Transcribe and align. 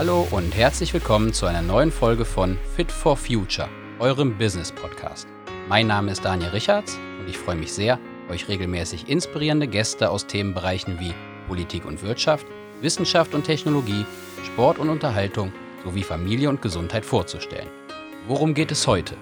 Hallo 0.00 0.26
und 0.30 0.56
herzlich 0.56 0.94
willkommen 0.94 1.34
zu 1.34 1.44
einer 1.44 1.60
neuen 1.60 1.92
Folge 1.92 2.24
von 2.24 2.56
Fit 2.74 2.90
for 2.90 3.18
Future, 3.18 3.68
eurem 3.98 4.38
Business 4.38 4.72
Podcast. 4.72 5.28
Mein 5.68 5.88
Name 5.88 6.10
ist 6.10 6.24
Daniel 6.24 6.48
Richards 6.48 6.98
und 7.18 7.28
ich 7.28 7.36
freue 7.36 7.56
mich 7.56 7.70
sehr, 7.70 7.98
euch 8.30 8.48
regelmäßig 8.48 9.10
inspirierende 9.10 9.68
Gäste 9.68 10.08
aus 10.08 10.26
Themenbereichen 10.26 10.98
wie 11.00 11.12
Politik 11.48 11.84
und 11.84 12.02
Wirtschaft, 12.02 12.46
Wissenschaft 12.80 13.34
und 13.34 13.44
Technologie, 13.44 14.06
Sport 14.42 14.78
und 14.78 14.88
Unterhaltung 14.88 15.52
sowie 15.84 16.02
Familie 16.02 16.48
und 16.48 16.62
Gesundheit 16.62 17.04
vorzustellen. 17.04 17.68
Worum 18.26 18.54
geht 18.54 18.72
es 18.72 18.86
heute? 18.86 19.18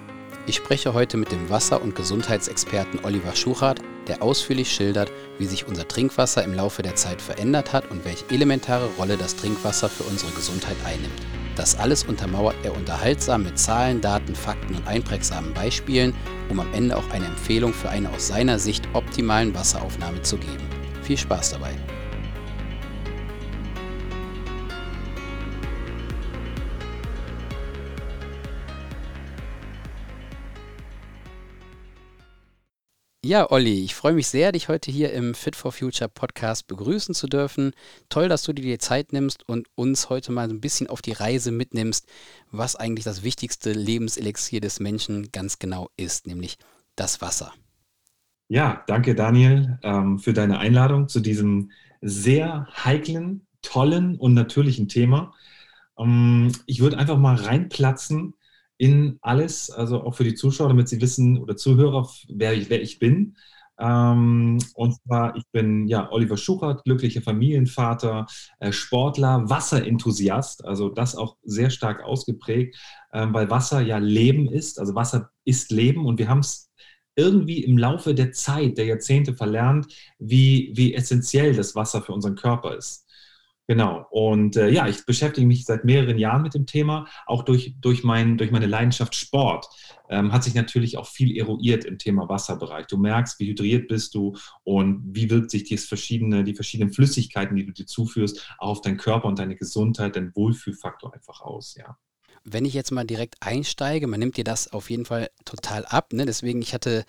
Ich 0.49 0.55
spreche 0.55 0.95
heute 0.95 1.15
mit 1.15 1.31
dem 1.31 1.51
Wasser- 1.51 1.79
und 1.79 1.95
Gesundheitsexperten 1.95 3.01
Oliver 3.05 3.35
Schuchart, 3.35 3.81
der 4.07 4.23
ausführlich 4.23 4.71
schildert, 4.71 5.11
wie 5.37 5.45
sich 5.45 5.67
unser 5.67 5.87
Trinkwasser 5.87 6.43
im 6.43 6.55
Laufe 6.55 6.81
der 6.81 6.95
Zeit 6.95 7.21
verändert 7.21 7.71
hat 7.71 7.91
und 7.91 8.03
welche 8.03 8.27
elementare 8.31 8.89
Rolle 8.97 9.15
das 9.15 9.35
Trinkwasser 9.35 9.89
für 9.89 10.05
unsere 10.05 10.31
Gesundheit 10.31 10.77
einnimmt. 10.83 11.21
Das 11.55 11.77
alles 11.77 12.03
untermauert 12.03 12.55
er 12.63 12.75
unterhaltsam 12.75 13.43
mit 13.43 13.59
Zahlen, 13.59 14.01
Daten, 14.01 14.33
Fakten 14.33 14.73
und 14.73 14.87
einprägsamen 14.87 15.53
Beispielen, 15.53 16.15
um 16.49 16.59
am 16.59 16.73
Ende 16.73 16.97
auch 16.97 17.11
eine 17.11 17.27
Empfehlung 17.27 17.71
für 17.71 17.89
eine 17.89 18.09
aus 18.09 18.29
seiner 18.29 18.57
Sicht 18.57 18.89
optimalen 18.93 19.53
Wasseraufnahme 19.53 20.23
zu 20.23 20.37
geben. 20.37 20.67
Viel 21.03 21.19
Spaß 21.19 21.51
dabei! 21.51 21.75
Ja, 33.29 33.51
Olli, 33.51 33.83
ich 33.83 33.93
freue 33.93 34.13
mich 34.13 34.25
sehr, 34.25 34.51
dich 34.53 34.69
heute 34.69 34.89
hier 34.89 35.13
im 35.13 35.35
Fit 35.35 35.55
for 35.55 35.71
Future 35.71 36.09
Podcast 36.09 36.65
begrüßen 36.65 37.13
zu 37.13 37.27
dürfen. 37.27 37.73
Toll, 38.09 38.27
dass 38.27 38.41
du 38.41 38.53
dir 38.53 38.63
die 38.63 38.79
Zeit 38.79 39.13
nimmst 39.13 39.47
und 39.47 39.67
uns 39.75 40.09
heute 40.09 40.31
mal 40.31 40.49
ein 40.49 40.59
bisschen 40.59 40.87
auf 40.87 41.03
die 41.03 41.11
Reise 41.11 41.51
mitnimmst, 41.51 42.09
was 42.49 42.75
eigentlich 42.75 43.05
das 43.05 43.21
wichtigste 43.21 43.71
Lebenselixier 43.71 44.61
des 44.61 44.79
Menschen 44.79 45.31
ganz 45.31 45.59
genau 45.59 45.91
ist, 45.95 46.25
nämlich 46.25 46.57
das 46.95 47.21
Wasser. 47.21 47.53
Ja, 48.47 48.83
danke 48.87 49.13
Daniel 49.13 49.77
ähm, 49.83 50.17
für 50.17 50.33
deine 50.33 50.57
Einladung 50.57 51.07
zu 51.07 51.19
diesem 51.19 51.69
sehr 52.01 52.67
heiklen, 52.83 53.45
tollen 53.61 54.15
und 54.15 54.33
natürlichen 54.33 54.87
Thema. 54.87 55.35
Ähm, 55.99 56.51
ich 56.65 56.79
würde 56.79 56.97
einfach 56.97 57.19
mal 57.19 57.35
reinplatzen 57.35 58.33
in 58.79 59.19
alles, 59.21 59.69
also 59.69 60.01
auch 60.03 60.15
für 60.15 60.23
die 60.23 60.35
Zuschauer, 60.35 60.69
damit 60.69 60.87
sie 60.87 61.01
wissen 61.01 61.37
oder 61.37 61.57
Zuhörer, 61.57 62.09
wer 62.29 62.53
ich, 62.53 62.69
wer 62.69 62.81
ich 62.81 62.97
bin. 62.97 63.35
Ähm, 63.77 64.57
und 64.73 64.95
zwar, 65.03 65.35
ich 65.35 65.43
bin 65.51 65.87
ja 65.87 66.09
Oliver 66.11 66.37
Schuchert, 66.37 66.83
glücklicher 66.85 67.21
Familienvater, 67.21 68.25
äh, 68.59 68.71
Sportler, 68.71 69.49
Wasserenthusiast, 69.49 70.65
also 70.65 70.89
das 70.89 71.15
auch 71.15 71.35
sehr 71.43 71.69
stark 71.69 72.03
ausgeprägt, 72.03 72.77
äh, 73.11 73.27
weil 73.29 73.49
Wasser 73.49 73.81
ja 73.81 73.97
Leben 73.97 74.49
ist, 74.49 74.79
also 74.79 74.95
Wasser 74.95 75.29
ist 75.45 75.71
Leben 75.71 76.05
und 76.05 76.17
wir 76.17 76.29
haben 76.29 76.39
es 76.39 76.69
irgendwie 77.15 77.63
im 77.63 77.77
Laufe 77.77 78.15
der 78.15 78.31
Zeit, 78.31 78.77
der 78.77 78.85
Jahrzehnte 78.85 79.33
verlernt, 79.33 79.93
wie, 80.19 80.71
wie 80.75 80.93
essentiell 80.93 81.53
das 81.53 81.75
Wasser 81.75 82.01
für 82.01 82.13
unseren 82.13 82.35
Körper 82.35 82.77
ist. 82.77 83.08
Genau. 83.69 84.07
Und 84.09 84.57
äh, 84.57 84.71
ja, 84.71 84.87
ich 84.87 85.05
beschäftige 85.05 85.45
mich 85.45 85.63
seit 85.63 85.85
mehreren 85.85 86.17
Jahren 86.17 86.41
mit 86.41 86.55
dem 86.55 86.65
Thema. 86.65 87.05
Auch 87.27 87.43
durch, 87.43 87.75
durch, 87.79 88.03
mein, 88.03 88.35
durch 88.35 88.49
meine 88.49 88.65
Leidenschaft 88.65 89.13
Sport 89.13 89.67
ähm, 90.09 90.33
hat 90.33 90.43
sich 90.43 90.55
natürlich 90.55 90.97
auch 90.97 91.05
viel 91.05 91.37
eruiert 91.37 91.85
im 91.85 91.99
Thema 91.99 92.27
Wasserbereich. 92.27 92.87
Du 92.87 92.97
merkst, 92.97 93.39
wie 93.39 93.45
hydriert 93.49 93.87
bist 93.87 94.15
du 94.15 94.35
und 94.63 95.03
wie 95.13 95.29
wirkt 95.29 95.51
sich 95.51 95.69
das 95.69 95.85
verschiedene, 95.85 96.43
die 96.43 96.55
verschiedenen 96.55 96.91
Flüssigkeiten, 96.91 97.55
die 97.55 97.67
du 97.67 97.71
dir 97.71 97.85
zuführst, 97.85 98.55
auch 98.57 98.69
auf 98.69 98.81
deinen 98.81 98.97
Körper 98.97 99.27
und 99.27 99.37
deine 99.37 99.55
Gesundheit, 99.55 100.15
deinen 100.15 100.35
Wohlfühlfaktor 100.35 101.13
einfach 101.13 101.41
aus. 101.41 101.75
Ja. 101.77 101.95
Wenn 102.43 102.65
ich 102.65 102.73
jetzt 102.73 102.89
mal 102.89 103.05
direkt 103.05 103.35
einsteige, 103.39 104.07
man 104.07 104.19
nimmt 104.19 104.37
dir 104.37 104.43
das 104.43 104.73
auf 104.73 104.89
jeden 104.89 105.05
Fall 105.05 105.29
total 105.45 105.85
ab. 105.85 106.11
Ne? 106.11 106.25
Deswegen, 106.25 106.63
ich 106.63 106.73
hatte 106.73 107.05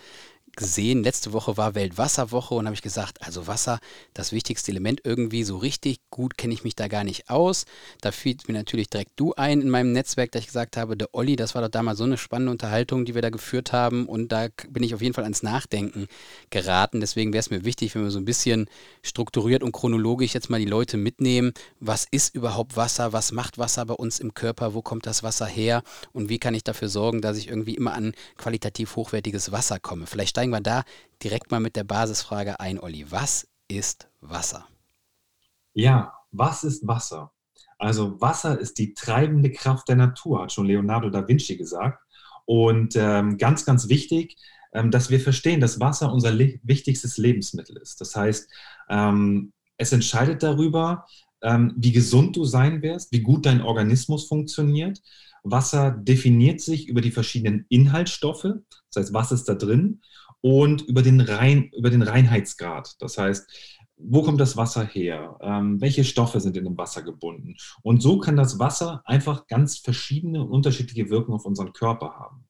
gesehen, 0.57 1.03
letzte 1.03 1.33
Woche 1.33 1.57
war 1.57 1.75
Weltwasserwoche 1.75 2.55
und 2.55 2.67
habe 2.67 2.75
ich 2.75 2.83
gesagt, 2.83 3.23
also 3.23 3.47
Wasser, 3.47 3.79
das 4.15 4.33
wichtigste 4.33 4.71
Element 4.71 5.01
irgendwie, 5.05 5.45
so 5.45 5.57
richtig 5.57 6.01
gut 6.11 6.37
kenne 6.37 6.55
ich 6.55 6.65
mich 6.65 6.77
da 6.77 6.89
gar 6.89 7.05
nicht 7.05 7.31
aus. 7.31 7.65
Da 8.01 8.13
fiel 8.13 8.37
mir 8.47 8.55
natürlich 8.55 8.91
direkt 8.91 9.13
du 9.17 9.35
ein 9.35 9.61
in 9.61 9.71
meinem 9.71 9.93
Netzwerk, 9.93 10.33
da 10.33 10.39
ich 10.39 10.47
gesagt 10.47 10.77
habe, 10.77 10.97
der 10.97 11.09
Olli, 11.13 11.37
das 11.37 11.55
war 11.55 11.63
doch 11.63 11.69
damals 11.69 11.99
so 11.99 12.05
eine 12.05 12.19
spannende 12.19 12.53
Unterhaltung, 12.53 13.05
die 13.05 13.15
wir 13.15 13.23
da 13.23 13.31
geführt 13.31 13.73
haben 13.73 14.07
und 14.07 14.33
da 14.33 14.49
bin 14.69 14.83
ich 14.83 14.95
auf 14.95 15.03
jeden 15.03 15.15
Fall 15.15 15.25
ans 15.25 15.43
Nachdenken 15.43 16.07
geraten. 16.51 17.01
Deswegen 17.01 17.33
wäre 17.33 17.41
es 17.41 17.51
mir 17.51 17.65
wichtig, 17.65 17.95
wenn 17.95 18.03
wir 18.03 18.11
so 18.11 18.19
ein 18.19 18.25
bisschen 18.25 18.67
strukturiert 19.03 19.63
und 19.63 19.73
chronologisch 19.73 20.35
jetzt 20.35 20.51
mal 20.51 20.61
die 20.61 20.67
Leute 20.67 20.97
mitnehmen. 20.97 21.53
Was 21.81 22.07
ist 22.11 22.35
überhaupt 22.35 22.77
Wasser? 22.77 23.13
Was 23.13 23.33
macht 23.33 23.59
Wasser 23.59 23.87
bei 23.87 23.95
uns 23.95 24.19
im 24.19 24.35
Körper? 24.35 24.75
Wo 24.75 24.83
kommt 24.83 25.07
das 25.07 25.23
Wasser 25.23 25.47
her? 25.47 25.83
Und 26.13 26.29
wie 26.29 26.39
kann 26.39 26.55
ich 26.55 26.65
dafür 26.65 26.89
sorgen, 26.89 27.21
dass 27.21 27.37
ich 27.37 27.49
irgendwie 27.49 27.75
immer 27.75 27.95
an 27.95 28.15
qualitativ 28.37 28.97
hochwertiges 28.97 29.53
Wasser 29.53 29.79
komme? 29.79 30.07
Vielleicht 30.07 30.37
steigen 30.41 30.53
wir 30.53 30.63
da 30.63 30.85
direkt 31.23 31.51
mal 31.51 31.61
mit 31.61 31.77
der 31.77 31.85
Basisfrage 31.85 32.61
ein, 32.61 32.81
Olli. 32.81 33.05
Was 33.11 33.47
ist 33.69 34.09
Wasser? 34.23 34.67
Ja, 35.75 36.15
was 36.33 36.65
ist 36.65 36.87
Wasser? 36.89 37.31
Also 37.77 38.19
Wasser 38.23 38.59
ist 38.59 38.79
die 38.79 38.95
treibende 38.95 39.53
Kraft 39.53 39.91
der 39.91 39.97
Natur, 39.97 40.41
hat 40.41 40.53
schon 40.53 40.65
Leonardo 40.65 41.11
da 41.11 41.29
Vinci 41.29 41.59
gesagt. 41.59 42.03
Und 42.47 42.97
ähm, 42.97 43.37
ganz, 43.37 43.67
ganz 43.67 43.91
wichtig, 43.91 44.39
ähm, 44.73 44.91
dass 44.91 45.11
wir 45.11 45.21
verstehen, 45.21 45.61
dass 45.61 45.79
Wasser 45.79 46.11
unser 46.11 46.31
le 46.31 46.59
wichtigstes 46.63 47.19
Lebensmittel 47.19 47.77
ist. 47.77 48.01
Das 48.01 48.17
heißt, 48.17 48.51
ähm, 48.89 49.53
es 49.77 49.93
entscheidet 49.93 50.43
darüber, 50.43 51.05
ähm, 51.43 51.75
wie 51.77 51.93
gesund 51.93 52.35
du 52.35 52.47
sein 52.47 52.81
wirst, 52.81 53.13
wie 53.13 53.21
gut 53.21 53.45
dein 53.45 53.61
Organismus 53.61 54.27
funktioniert. 54.27 55.03
Wasser 55.43 55.91
definiert 55.91 56.63
sich 56.63 56.89
über 56.89 57.03
die 57.03 57.11
verschiedenen 57.11 57.67
Inhaltsstoffe, 57.69 58.47
das 58.93 59.05
heißt, 59.05 59.15
was 59.15 59.33
ist 59.33 59.45
da 59.45 59.55
drin 59.55 60.01
und 60.41 60.83
über 60.83 61.03
den, 61.03 61.21
Rein, 61.21 61.71
über 61.77 61.91
den 61.91 62.03
Reinheitsgrad. 62.03 62.97
Das 63.01 63.19
heißt, 63.19 63.47
wo 63.97 64.23
kommt 64.23 64.41
das 64.41 64.57
Wasser 64.57 64.85
her? 64.85 65.37
Ähm, 65.41 65.81
welche 65.81 66.05
Stoffe 66.05 66.41
sind 66.41 66.57
in 66.57 66.65
dem 66.65 66.79
Wasser 66.79 67.03
gebunden? 67.03 67.57
Und 67.83 68.03
so 68.03 68.19
kann 68.19 68.37
das 68.37 68.59
Wasser 68.59 69.03
einfach 69.05 69.47
ganz 69.47 69.79
verschiedene 69.79 70.43
und 70.43 70.51
unterschiedliche 70.51 71.11
Wirkungen 71.11 71.37
auf 71.37 71.45
unseren 71.45 71.73
Körper 71.73 72.15
haben. 72.19 72.47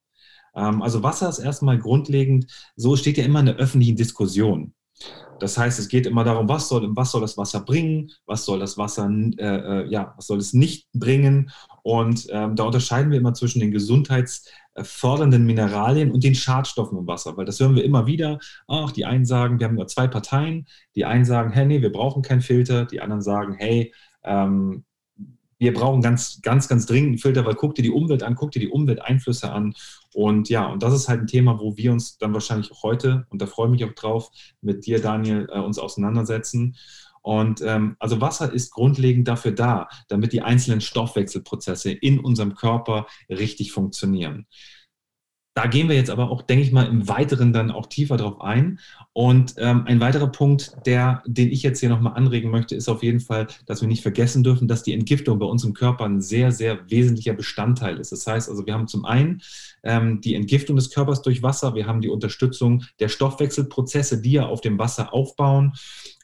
Ähm, 0.55 0.83
also 0.83 1.03
Wasser 1.03 1.29
ist 1.29 1.39
erstmal 1.39 1.79
grundlegend, 1.79 2.47
so 2.77 2.97
steht 2.97 3.17
ja 3.19 3.25
immer 3.25 3.41
in 3.41 3.47
der 3.47 3.57
öffentlichen 3.57 3.97
Diskussion. 3.97 4.75
Das 5.39 5.57
heißt, 5.57 5.79
es 5.79 5.89
geht 5.89 6.07
immer 6.07 6.25
darum, 6.25 6.49
was 6.49 6.69
soll, 6.69 6.87
was 6.95 7.11
soll 7.11 7.23
das 7.23 7.39
Wasser 7.39 7.61
bringen, 7.61 8.11
was 8.27 8.45
soll 8.45 8.59
das 8.59 8.77
Wasser, 8.77 9.09
äh, 9.39 9.45
äh, 9.45 9.89
ja, 9.89 10.13
was 10.17 10.27
soll 10.27 10.39
es 10.39 10.53
nicht 10.53 10.87
bringen. 10.93 11.51
Und 11.83 12.27
ähm, 12.31 12.57
da 12.57 12.65
unterscheiden 12.65 13.11
wir 13.11 13.19
immer 13.19 13.35
zwischen 13.35 13.61
den 13.61 13.71
gesundheitsfördernden 13.71 15.45
Mineralien 15.45 16.11
und 16.11 16.25
den 16.25 16.35
Schadstoffen 16.35 16.99
im 16.99 17.07
Wasser, 17.07 17.37
weil 17.37 17.45
das 17.47 17.61
hören 17.61 17.77
wir 17.77 17.85
immer 17.85 18.07
wieder. 18.07 18.39
Ach, 18.69 18.91
die 18.93 19.05
einen 19.05 19.25
sagen, 19.25 19.59
wir 19.59 19.67
haben 19.67 19.77
nur 19.77 19.87
zwei 19.87 20.07
Parteien. 20.07 20.67
Die 20.95 21.05
einen 21.05 21.25
sagen, 21.25 21.53
hey, 21.53 21.67
nee, 21.67 21.83
wir 21.83 21.93
brauchen 21.93 22.23
keinen 22.23 22.43
Filter. 22.43 22.85
Die 22.85 23.01
anderen 23.01 23.23
sagen, 23.23 23.55
hey, 23.55 23.93
ähm, 24.25 24.85
wir 25.61 25.75
brauchen 25.75 26.01
ganz, 26.01 26.41
ganz, 26.41 26.69
ganz 26.69 26.87
dringend 26.87 27.09
einen 27.09 27.19
Filter, 27.19 27.45
weil 27.45 27.55
guck 27.55 27.75
dir 27.75 27.83
die 27.83 27.91
Umwelt 27.91 28.23
an, 28.23 28.35
guck 28.35 28.51
dir 28.51 28.61
die 28.61 28.71
Umwelteinflüsse 28.71 29.53
an. 29.53 29.75
Und 30.15 30.49
ja, 30.49 30.67
und 30.67 30.83
das 30.83 30.95
ist 30.95 31.09
halt 31.09 31.21
ein 31.21 31.27
Thema, 31.27 31.61
wo 31.61 31.77
wir 31.77 31.93
uns 31.93 32.17
dann 32.17 32.33
wahrscheinlich 32.33 32.73
auch 32.73 32.83
heute, 32.83 33.27
und 33.29 33.43
da 33.43 33.47
freue 33.47 33.67
ich 33.67 33.73
mich 33.73 33.85
auch 33.85 33.95
drauf, 33.95 34.31
mit 34.63 34.87
dir, 34.87 35.03
Daniel, 35.03 35.47
äh, 35.53 35.59
uns 35.61 35.79
auseinandersetzen. 35.79 36.77
Und 37.23 37.61
ähm, 37.63 37.97
also 37.99 38.21
Wasser 38.21 38.53
ist 38.53 38.71
grundlegend 38.73 39.29
dafür 39.29 39.53
da, 39.53 39.89
damit 40.09 40.33
die 40.33 40.43
einzelnen 40.43 40.81
Stoffwechselprozesse 40.81 41.93
in 41.93 42.19
unserem 42.19 42.55
Körper 42.55 43.07
richtig 43.29 43.73
funktionieren. 43.73 44.47
Da 45.55 45.67
gehen 45.67 45.89
wir 45.89 45.97
jetzt 45.97 46.11
aber 46.11 46.31
auch, 46.31 46.43
denke 46.43 46.65
ich 46.65 46.71
mal, 46.71 46.87
im 46.87 47.09
Weiteren 47.09 47.53
dann 47.53 47.73
auch 47.73 47.87
tiefer 47.87 48.17
drauf 48.17 48.41
ein. 48.41 48.79
Und 49.13 49.55
ähm, 49.59 49.83
ein 49.85 50.01
weiterer 50.01 50.29
Punkt, 50.29 50.77
der, 50.87 51.23
den 51.27 51.51
ich 51.51 51.65
jetzt 51.65 51.81
hier 51.81 51.89
nochmal 51.89 52.15
anregen 52.15 52.51
möchte, 52.51 52.77
ist 52.77 52.89
auf 52.89 53.03
jeden 53.03 53.19
Fall, 53.19 53.49
dass 53.67 53.81
wir 53.81 53.89
nicht 53.89 54.03
vergessen 54.03 54.45
dürfen, 54.45 54.69
dass 54.69 54.85
die 54.85 54.95
Entgiftung 54.95 55.41
bei 55.41 55.47
uns 55.47 55.65
im 55.65 55.75
Körper 55.75 56.05
ein 56.05 56.23
sehr, 56.23 56.53
sehr 56.53 56.89
wesentlicher 56.89 57.35
Bestandteil 57.35 57.99
ist. 57.99 58.13
Das 58.13 58.27
heißt 58.27 58.49
also, 58.49 58.65
wir 58.65 58.75
haben 58.75 58.87
zum 58.87 59.05
einen 59.05 59.43
ähm, 59.83 60.21
die 60.21 60.35
Entgiftung 60.35 60.77
des 60.77 60.91
Körpers 60.91 61.23
durch 61.23 61.43
Wasser, 61.43 61.75
wir 61.75 61.87
haben 61.87 62.01
die 62.01 62.09
Unterstützung 62.09 62.85
der 62.99 63.09
Stoffwechselprozesse, 63.09 64.21
die 64.21 64.33
ja 64.33 64.47
auf 64.47 64.61
dem 64.61 64.79
Wasser 64.79 65.13
aufbauen. 65.13 65.73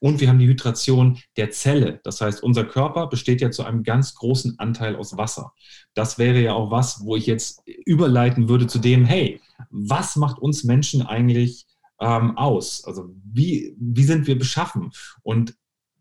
Und 0.00 0.20
wir 0.20 0.28
haben 0.28 0.38
die 0.38 0.46
Hydration 0.46 1.18
der 1.36 1.50
Zelle. 1.50 2.00
Das 2.04 2.20
heißt, 2.20 2.42
unser 2.42 2.64
Körper 2.64 3.06
besteht 3.06 3.40
ja 3.40 3.50
zu 3.50 3.64
einem 3.64 3.82
ganz 3.82 4.14
großen 4.14 4.58
Anteil 4.58 4.96
aus 4.96 5.16
Wasser. 5.16 5.52
Das 5.94 6.18
wäre 6.18 6.40
ja 6.40 6.52
auch 6.52 6.70
was, 6.70 7.04
wo 7.04 7.16
ich 7.16 7.26
jetzt 7.26 7.62
überleiten 7.86 8.48
würde 8.48 8.66
zu 8.66 8.78
dem, 8.78 9.04
hey, 9.04 9.40
was 9.70 10.16
macht 10.16 10.38
uns 10.38 10.64
Menschen 10.64 11.02
eigentlich 11.02 11.66
ähm, 12.00 12.36
aus? 12.36 12.84
Also 12.84 13.10
wie, 13.24 13.74
wie 13.78 14.04
sind 14.04 14.26
wir 14.26 14.38
beschaffen? 14.38 14.90
Und 15.22 15.54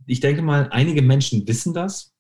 ich 0.05 0.19
denke 0.19 0.41
mal, 0.41 0.69
einige 0.71 1.01
Menschen 1.01 1.47
wissen 1.47 1.73
das, 1.73 2.14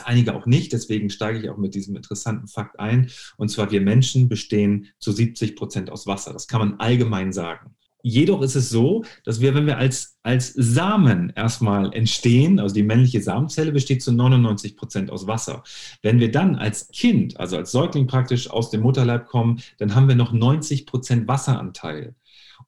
einige 0.00 0.34
auch 0.34 0.46
nicht. 0.46 0.72
Deswegen 0.72 1.10
steige 1.10 1.38
ich 1.38 1.50
auch 1.50 1.56
mit 1.56 1.74
diesem 1.74 1.96
interessanten 1.96 2.48
Fakt 2.48 2.78
ein. 2.78 3.10
Und 3.36 3.50
zwar, 3.50 3.70
wir 3.70 3.80
Menschen 3.80 4.28
bestehen 4.28 4.88
zu 4.98 5.12
70 5.12 5.56
Prozent 5.56 5.90
aus 5.90 6.06
Wasser. 6.06 6.32
Das 6.32 6.48
kann 6.48 6.60
man 6.60 6.80
allgemein 6.80 7.32
sagen. 7.32 7.74
Jedoch 8.06 8.42
ist 8.42 8.54
es 8.54 8.68
so, 8.68 9.02
dass 9.24 9.40
wir, 9.40 9.54
wenn 9.54 9.64
wir 9.64 9.78
als, 9.78 10.18
als 10.22 10.52
Samen 10.52 11.32
erstmal 11.34 11.90
entstehen, 11.94 12.60
also 12.60 12.74
die 12.74 12.82
männliche 12.82 13.22
Samenzelle 13.22 13.72
besteht 13.72 14.02
zu 14.02 14.12
99 14.12 14.76
Prozent 14.76 15.10
aus 15.10 15.26
Wasser. 15.26 15.62
Wenn 16.02 16.20
wir 16.20 16.30
dann 16.30 16.54
als 16.54 16.88
Kind, 16.88 17.40
also 17.40 17.56
als 17.56 17.72
Säugling 17.72 18.06
praktisch 18.06 18.50
aus 18.50 18.68
dem 18.68 18.82
Mutterleib 18.82 19.24
kommen, 19.24 19.62
dann 19.78 19.94
haben 19.94 20.06
wir 20.06 20.16
noch 20.16 20.32
90 20.32 20.84
Prozent 20.84 21.26
Wasseranteil. 21.28 22.14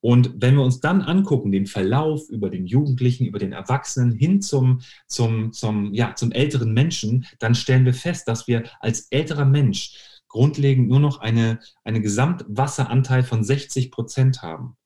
Und 0.06 0.34
wenn 0.36 0.54
wir 0.54 0.62
uns 0.62 0.78
dann 0.78 1.02
angucken, 1.02 1.50
den 1.50 1.66
Verlauf 1.66 2.30
über 2.30 2.48
den 2.48 2.64
Jugendlichen, 2.64 3.26
über 3.26 3.40
den 3.40 3.50
Erwachsenen 3.50 4.12
hin 4.12 4.40
zum, 4.40 4.80
zum, 5.08 5.50
zum, 5.52 5.92
ja, 5.94 6.14
zum 6.14 6.30
älteren 6.30 6.72
Menschen, 6.72 7.26
dann 7.40 7.56
stellen 7.56 7.84
wir 7.84 7.92
fest, 7.92 8.28
dass 8.28 8.46
wir 8.46 8.62
als 8.78 9.08
älterer 9.10 9.44
Mensch 9.44 10.20
grundlegend 10.28 10.86
nur 10.88 11.00
noch 11.00 11.18
eine, 11.18 11.58
einen 11.82 12.02
Gesamtwasseranteil 12.02 13.24
von 13.24 13.42
60 13.42 13.90
Prozent 13.90 14.42
haben. 14.42 14.76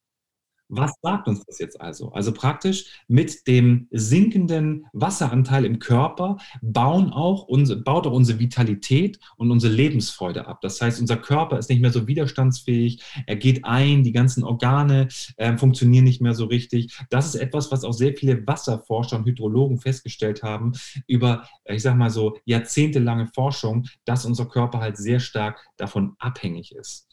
Was 0.73 0.93
sagt 1.03 1.27
uns 1.27 1.45
das 1.45 1.59
jetzt 1.59 1.81
also? 1.81 2.13
Also 2.13 2.33
praktisch 2.33 3.03
mit 3.09 3.49
dem 3.49 3.89
sinkenden 3.91 4.87
Wasseranteil 4.93 5.65
im 5.65 5.81
Körper 5.81 6.37
bauen 6.63 7.13
auch 7.13 7.43
unsere, 7.49 7.81
baut 7.81 8.07
auch 8.07 8.13
unsere 8.13 8.39
Vitalität 8.39 9.19
und 9.37 9.51
unsere 9.51 9.73
Lebensfreude 9.73 10.47
ab. 10.47 10.61
Das 10.61 10.81
heißt, 10.81 11.01
unser 11.01 11.17
Körper 11.17 11.59
ist 11.59 11.71
nicht 11.71 11.83
mehr 11.83 11.91
so 11.91 12.07
widerstandsfähig, 12.07 13.03
er 13.27 13.35
geht 13.35 13.65
ein, 13.65 14.05
die 14.05 14.13
ganzen 14.13 14.45
Organe 14.45 15.09
äh, 15.37 15.57
funktionieren 15.57 16.05
nicht 16.05 16.21
mehr 16.21 16.35
so 16.35 16.45
richtig. 16.45 16.97
Das 17.11 17.27
ist 17.27 17.35
etwas, 17.35 17.73
was 17.73 17.83
auch 17.83 17.93
sehr 17.93 18.15
viele 18.15 18.47
Wasserforscher 18.47 19.17
und 19.17 19.27
Hydrologen 19.27 19.79
festgestellt 19.79 20.45
haben 20.45 20.73
über, 21.09 21.49
ich 21.65 21.83
sag 21.83 21.97
mal 21.97 22.11
so, 22.11 22.39
jahrzehntelange 22.45 23.27
Forschung, 23.35 23.87
dass 24.05 24.25
unser 24.25 24.47
Körper 24.47 24.79
halt 24.79 24.97
sehr 24.97 25.19
stark 25.19 25.67
davon 25.77 26.15
abhängig 26.21 26.73
ist. 26.77 27.10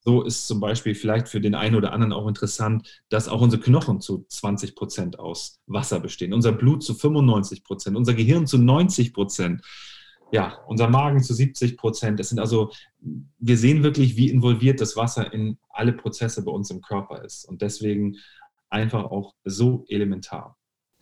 So 0.00 0.22
ist 0.22 0.46
zum 0.46 0.60
Beispiel 0.60 0.94
vielleicht 0.94 1.28
für 1.28 1.40
den 1.40 1.54
einen 1.54 1.74
oder 1.74 1.92
anderen 1.92 2.12
auch 2.12 2.28
interessant, 2.28 3.02
dass 3.08 3.28
auch 3.28 3.40
unsere 3.40 3.62
Knochen 3.62 4.00
zu 4.00 4.24
20 4.28 4.74
Prozent 4.74 5.18
aus 5.18 5.60
Wasser 5.66 6.00
bestehen, 6.00 6.32
unser 6.32 6.52
Blut 6.52 6.82
zu 6.82 6.94
95 6.94 7.64
Prozent, 7.64 7.96
unser 7.96 8.14
Gehirn 8.14 8.46
zu 8.46 8.58
90 8.58 9.12
Prozent, 9.12 9.62
ja, 10.30 10.58
unser 10.66 10.88
Magen 10.88 11.22
zu 11.22 11.34
70 11.34 11.76
Prozent. 11.76 12.20
Das 12.20 12.28
sind 12.28 12.38
also, 12.38 12.70
wir 13.00 13.56
sehen 13.56 13.82
wirklich, 13.82 14.16
wie 14.16 14.30
involviert 14.30 14.80
das 14.80 14.96
Wasser 14.96 15.32
in 15.32 15.58
alle 15.70 15.92
Prozesse 15.92 16.44
bei 16.44 16.52
uns 16.52 16.70
im 16.70 16.80
Körper 16.80 17.24
ist 17.24 17.44
und 17.44 17.62
deswegen 17.62 18.16
einfach 18.70 19.04
auch 19.04 19.34
so 19.44 19.84
elementar. 19.88 20.57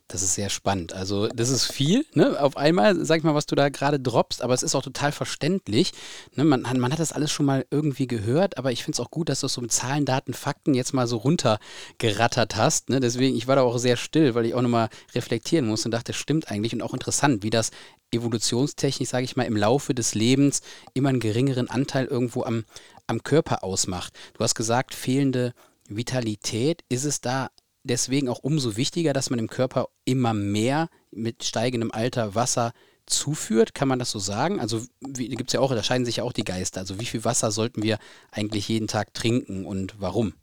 Das 0.09 0.21
ist 0.21 0.35
sehr 0.35 0.49
spannend. 0.49 0.93
Also, 0.93 1.27
das 1.27 1.49
ist 1.49 1.65
viel, 1.65 2.05
ne? 2.13 2.41
Auf 2.41 2.55
einmal, 2.55 3.03
sag 3.03 3.17
ich 3.17 3.23
mal, 3.25 3.35
was 3.35 3.45
du 3.45 3.55
da 3.55 3.67
gerade 3.67 3.99
droppst, 3.99 4.41
aber 4.41 4.53
es 4.53 4.63
ist 4.63 4.73
auch 4.73 4.81
total 4.81 5.11
verständlich. 5.11 5.91
Ne? 6.35 6.45
Man, 6.45 6.61
man 6.61 6.91
hat 6.93 6.99
das 6.99 7.11
alles 7.11 7.29
schon 7.29 7.45
mal 7.45 7.65
irgendwie 7.71 8.07
gehört, 8.07 8.57
aber 8.57 8.71
ich 8.71 8.85
finde 8.85 8.95
es 8.95 8.99
auch 9.01 9.11
gut, 9.11 9.27
dass 9.27 9.41
du 9.41 9.47
es 9.47 9.53
so 9.53 9.59
mit 9.59 9.73
Zahlen, 9.73 10.05
Daten, 10.05 10.33
Fakten 10.33 10.73
jetzt 10.75 10.93
mal 10.93 11.07
so 11.07 11.17
runtergerattert 11.17 12.55
hast. 12.55 12.87
Ne? 12.89 13.01
Deswegen, 13.01 13.35
ich 13.35 13.47
war 13.47 13.57
da 13.57 13.63
auch 13.63 13.77
sehr 13.79 13.97
still, 13.97 14.33
weil 14.33 14.45
ich 14.45 14.53
auch 14.53 14.61
nochmal 14.61 14.87
reflektieren 15.13 15.67
muss 15.67 15.83
und 15.83 15.91
dachte, 15.91 16.13
das 16.13 16.15
stimmt 16.15 16.49
eigentlich 16.51 16.73
und 16.73 16.81
auch 16.83 16.93
interessant, 16.93 17.43
wie 17.43 17.49
das 17.49 17.71
evolutionstechnisch, 18.11 19.09
sage 19.09 19.25
ich 19.25 19.35
mal, 19.35 19.43
im 19.43 19.57
Laufe 19.57 19.93
des 19.93 20.15
Lebens 20.15 20.61
immer 20.93 21.09
einen 21.09 21.19
geringeren 21.19 21.69
Anteil 21.69 22.05
irgendwo 22.05 22.43
am, 22.43 22.63
am 23.07 23.23
Körper 23.23 23.61
ausmacht. 23.61 24.13
Du 24.35 24.43
hast 24.43 24.55
gesagt, 24.55 24.95
fehlende 24.95 25.53
Vitalität. 25.89 26.83
Ist 26.89 27.05
es 27.05 27.21
da 27.21 27.49
deswegen 27.87 28.29
auch 28.29 28.39
umso 28.39 28.77
wichtiger, 28.77 29.13
dass 29.13 29.29
man 29.29 29.37
dem 29.37 29.47
Körper 29.47 29.87
immer 30.05 30.33
mehr 30.33 30.89
mit 31.11 31.43
steigendem 31.43 31.91
Alter 31.91 32.35
Wasser 32.35 32.73
zuführt, 33.05 33.73
kann 33.73 33.87
man 33.87 33.99
das 33.99 34.11
so 34.11 34.19
sagen? 34.19 34.59
Also 34.59 34.81
gibt 35.01 35.49
es 35.49 35.53
ja 35.53 35.59
auch, 35.61 35.73
da 35.73 35.81
scheiden 35.81 36.05
sich 36.05 36.17
ja 36.17 36.23
auch 36.23 36.33
die 36.33 36.43
Geister. 36.43 36.81
Also 36.81 36.99
wie 36.99 37.05
viel 37.05 37.23
Wasser 37.23 37.51
sollten 37.51 37.81
wir 37.81 37.97
eigentlich 38.31 38.67
jeden 38.67 38.87
Tag 38.87 39.13
trinken 39.13 39.65
und 39.65 39.99
warum? 39.99 40.33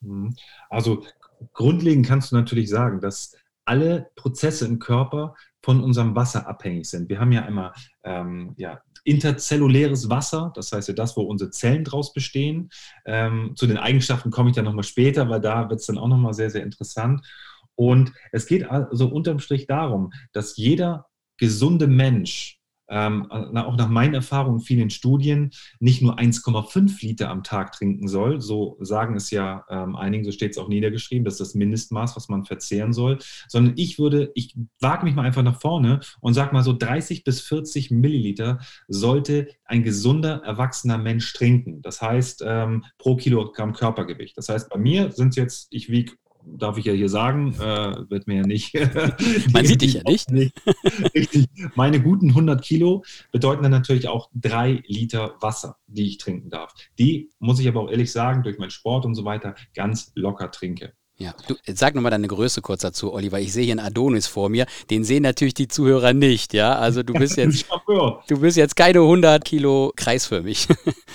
Mhm. 0.00 0.34
Also 0.68 1.04
grundlegend 1.52 2.06
kannst 2.06 2.32
du 2.32 2.36
natürlich 2.36 2.68
sagen, 2.68 3.00
dass 3.00 3.36
alle 3.64 4.10
Prozesse 4.16 4.66
im 4.66 4.78
Körper 4.78 5.36
von 5.62 5.82
unserem 5.82 6.14
Wasser 6.16 6.48
abhängig 6.48 6.88
sind. 6.90 7.08
Wir 7.08 7.20
haben 7.20 7.32
ja 7.32 7.44
einmal 7.44 7.72
ähm, 8.02 8.54
ja, 8.56 8.82
interzelluläres 9.04 10.08
Wasser, 10.08 10.52
das 10.54 10.72
heißt 10.72 10.88
ja 10.88 10.94
das, 10.94 11.16
wo 11.16 11.22
unsere 11.22 11.50
Zellen 11.50 11.84
draus 11.84 12.12
bestehen. 12.12 12.70
Ähm, 13.04 13.52
zu 13.56 13.66
den 13.66 13.78
Eigenschaften 13.78 14.30
komme 14.30 14.50
ich 14.50 14.56
dann 14.56 14.64
nochmal 14.64 14.84
später, 14.84 15.28
weil 15.28 15.40
da 15.40 15.68
wird 15.68 15.80
es 15.80 15.86
dann 15.86 15.98
auch 15.98 16.08
nochmal 16.08 16.34
sehr, 16.34 16.50
sehr 16.50 16.62
interessant. 16.62 17.26
Und 17.74 18.12
es 18.30 18.46
geht 18.46 18.68
also 18.68 19.08
unterm 19.08 19.38
Strich 19.38 19.66
darum, 19.66 20.12
dass 20.32 20.56
jeder 20.56 21.06
gesunde 21.36 21.86
Mensch 21.86 22.61
ähm, 22.92 23.30
auch 23.30 23.76
nach 23.76 23.88
meinen 23.88 24.14
Erfahrungen 24.14 24.60
vielen 24.60 24.90
Studien, 24.90 25.50
nicht 25.80 26.02
nur 26.02 26.18
1,5 26.18 27.00
Liter 27.00 27.30
am 27.30 27.42
Tag 27.42 27.72
trinken 27.72 28.06
soll. 28.06 28.40
So 28.40 28.76
sagen 28.80 29.16
es 29.16 29.30
ja 29.30 29.64
ähm, 29.70 29.96
einigen, 29.96 30.24
so 30.24 30.30
steht 30.30 30.52
es 30.52 30.58
auch 30.58 30.68
niedergeschrieben, 30.68 31.24
das 31.24 31.34
ist 31.34 31.40
das 31.40 31.54
Mindestmaß, 31.54 32.16
was 32.16 32.28
man 32.28 32.44
verzehren 32.44 32.92
soll. 32.92 33.18
Sondern 33.48 33.74
ich 33.76 33.98
würde, 33.98 34.30
ich 34.34 34.54
wage 34.78 35.04
mich 35.04 35.14
mal 35.14 35.24
einfach 35.24 35.42
nach 35.42 35.60
vorne 35.60 36.00
und 36.20 36.34
sage 36.34 36.52
mal 36.52 36.62
so 36.62 36.74
30 36.74 37.24
bis 37.24 37.40
40 37.40 37.90
Milliliter 37.90 38.60
sollte 38.88 39.48
ein 39.64 39.82
gesunder, 39.82 40.42
erwachsener 40.44 40.98
Mensch 40.98 41.32
trinken. 41.32 41.80
Das 41.80 42.02
heißt, 42.02 42.44
ähm, 42.46 42.84
pro 42.98 43.16
Kilogramm 43.16 43.72
Körpergewicht. 43.72 44.36
Das 44.36 44.50
heißt, 44.50 44.68
bei 44.68 44.78
mir 44.78 45.10
sind 45.12 45.30
es 45.30 45.36
jetzt, 45.36 45.68
ich 45.70 45.88
wiege 45.88 46.12
darf 46.44 46.78
ich 46.78 46.84
ja 46.84 46.92
hier 46.92 47.08
sagen, 47.08 47.54
äh, 47.54 48.10
wird 48.10 48.26
mir 48.26 48.36
ja 48.36 48.46
nicht. 48.46 48.74
Man 49.52 49.66
sieht 49.66 49.82
dich 49.82 49.94
ja 49.94 50.02
nicht. 50.04 50.28
Richtig. 51.14 51.48
Meine 51.74 52.00
guten 52.00 52.30
100 52.30 52.62
Kilo 52.62 53.04
bedeuten 53.30 53.62
dann 53.62 53.72
natürlich 53.72 54.08
auch 54.08 54.30
drei 54.34 54.82
Liter 54.86 55.34
Wasser, 55.40 55.76
die 55.86 56.06
ich 56.06 56.18
trinken 56.18 56.50
darf. 56.50 56.74
Die, 56.98 57.30
muss 57.38 57.60
ich 57.60 57.68
aber 57.68 57.80
auch 57.80 57.90
ehrlich 57.90 58.12
sagen, 58.12 58.42
durch 58.42 58.58
meinen 58.58 58.70
Sport 58.70 59.06
und 59.06 59.14
so 59.14 59.24
weiter 59.24 59.54
ganz 59.74 60.12
locker 60.14 60.50
trinke. 60.50 60.92
Ja, 61.18 61.34
du, 61.46 61.54
sag 61.72 61.94
nochmal 61.94 62.10
deine 62.10 62.26
Größe 62.26 62.62
kurz 62.62 62.80
dazu, 62.80 63.12
Oliver. 63.12 63.38
Ich 63.38 63.52
sehe 63.52 63.64
hier 63.64 63.74
einen 63.74 63.86
Adonis 63.86 64.26
vor 64.26 64.48
mir. 64.48 64.66
Den 64.90 65.04
sehen 65.04 65.22
natürlich 65.22 65.54
die 65.54 65.68
Zuhörer 65.68 66.14
nicht, 66.14 66.52
ja. 66.52 66.74
Also 66.74 67.02
du 67.02 67.12
bist 67.12 67.36
jetzt, 67.36 67.66
du 68.28 68.40
bist 68.40 68.56
jetzt 68.56 68.74
keine 68.74 69.00
100 69.00 69.44
Kilo 69.44 69.92
kreisförmig. 69.94 70.66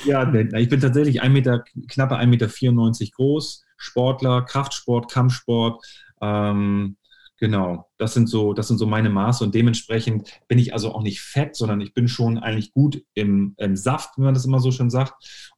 ja, 0.06 0.31
ich 0.33 0.69
bin 0.69 0.80
tatsächlich 0.80 1.21
ein 1.21 1.33
Meter, 1.33 1.65
knappe 1.89 2.15
1,94 2.15 2.25
Meter 2.27 3.12
groß 3.15 3.66
Sportler, 3.77 4.41
Kraftsport, 4.41 5.12
Kampfsport. 5.12 5.85
Ähm, 6.21 6.97
genau, 7.39 7.89
das 7.97 8.13
sind, 8.13 8.27
so, 8.27 8.53
das 8.53 8.68
sind 8.68 8.77
so 8.77 8.88
meine 8.88 9.09
Maße 9.09 9.44
und 9.44 9.56
dementsprechend 9.56 10.29
bin 10.47 10.59
ich 10.59 10.74
also 10.74 10.94
auch 10.94 11.01
nicht 11.01 11.21
fett, 11.21 11.56
sondern 11.56 11.81
ich 11.81 11.94
bin 11.94 12.07
schon 12.07 12.38
eigentlich 12.38 12.74
gut 12.74 13.03
im, 13.13 13.56
im 13.57 13.75
Saft, 13.75 14.18
wie 14.18 14.21
man 14.21 14.33
das 14.33 14.45
immer 14.45 14.59
so 14.59 14.71
schön 14.71 14.89
sagt. 14.89 15.13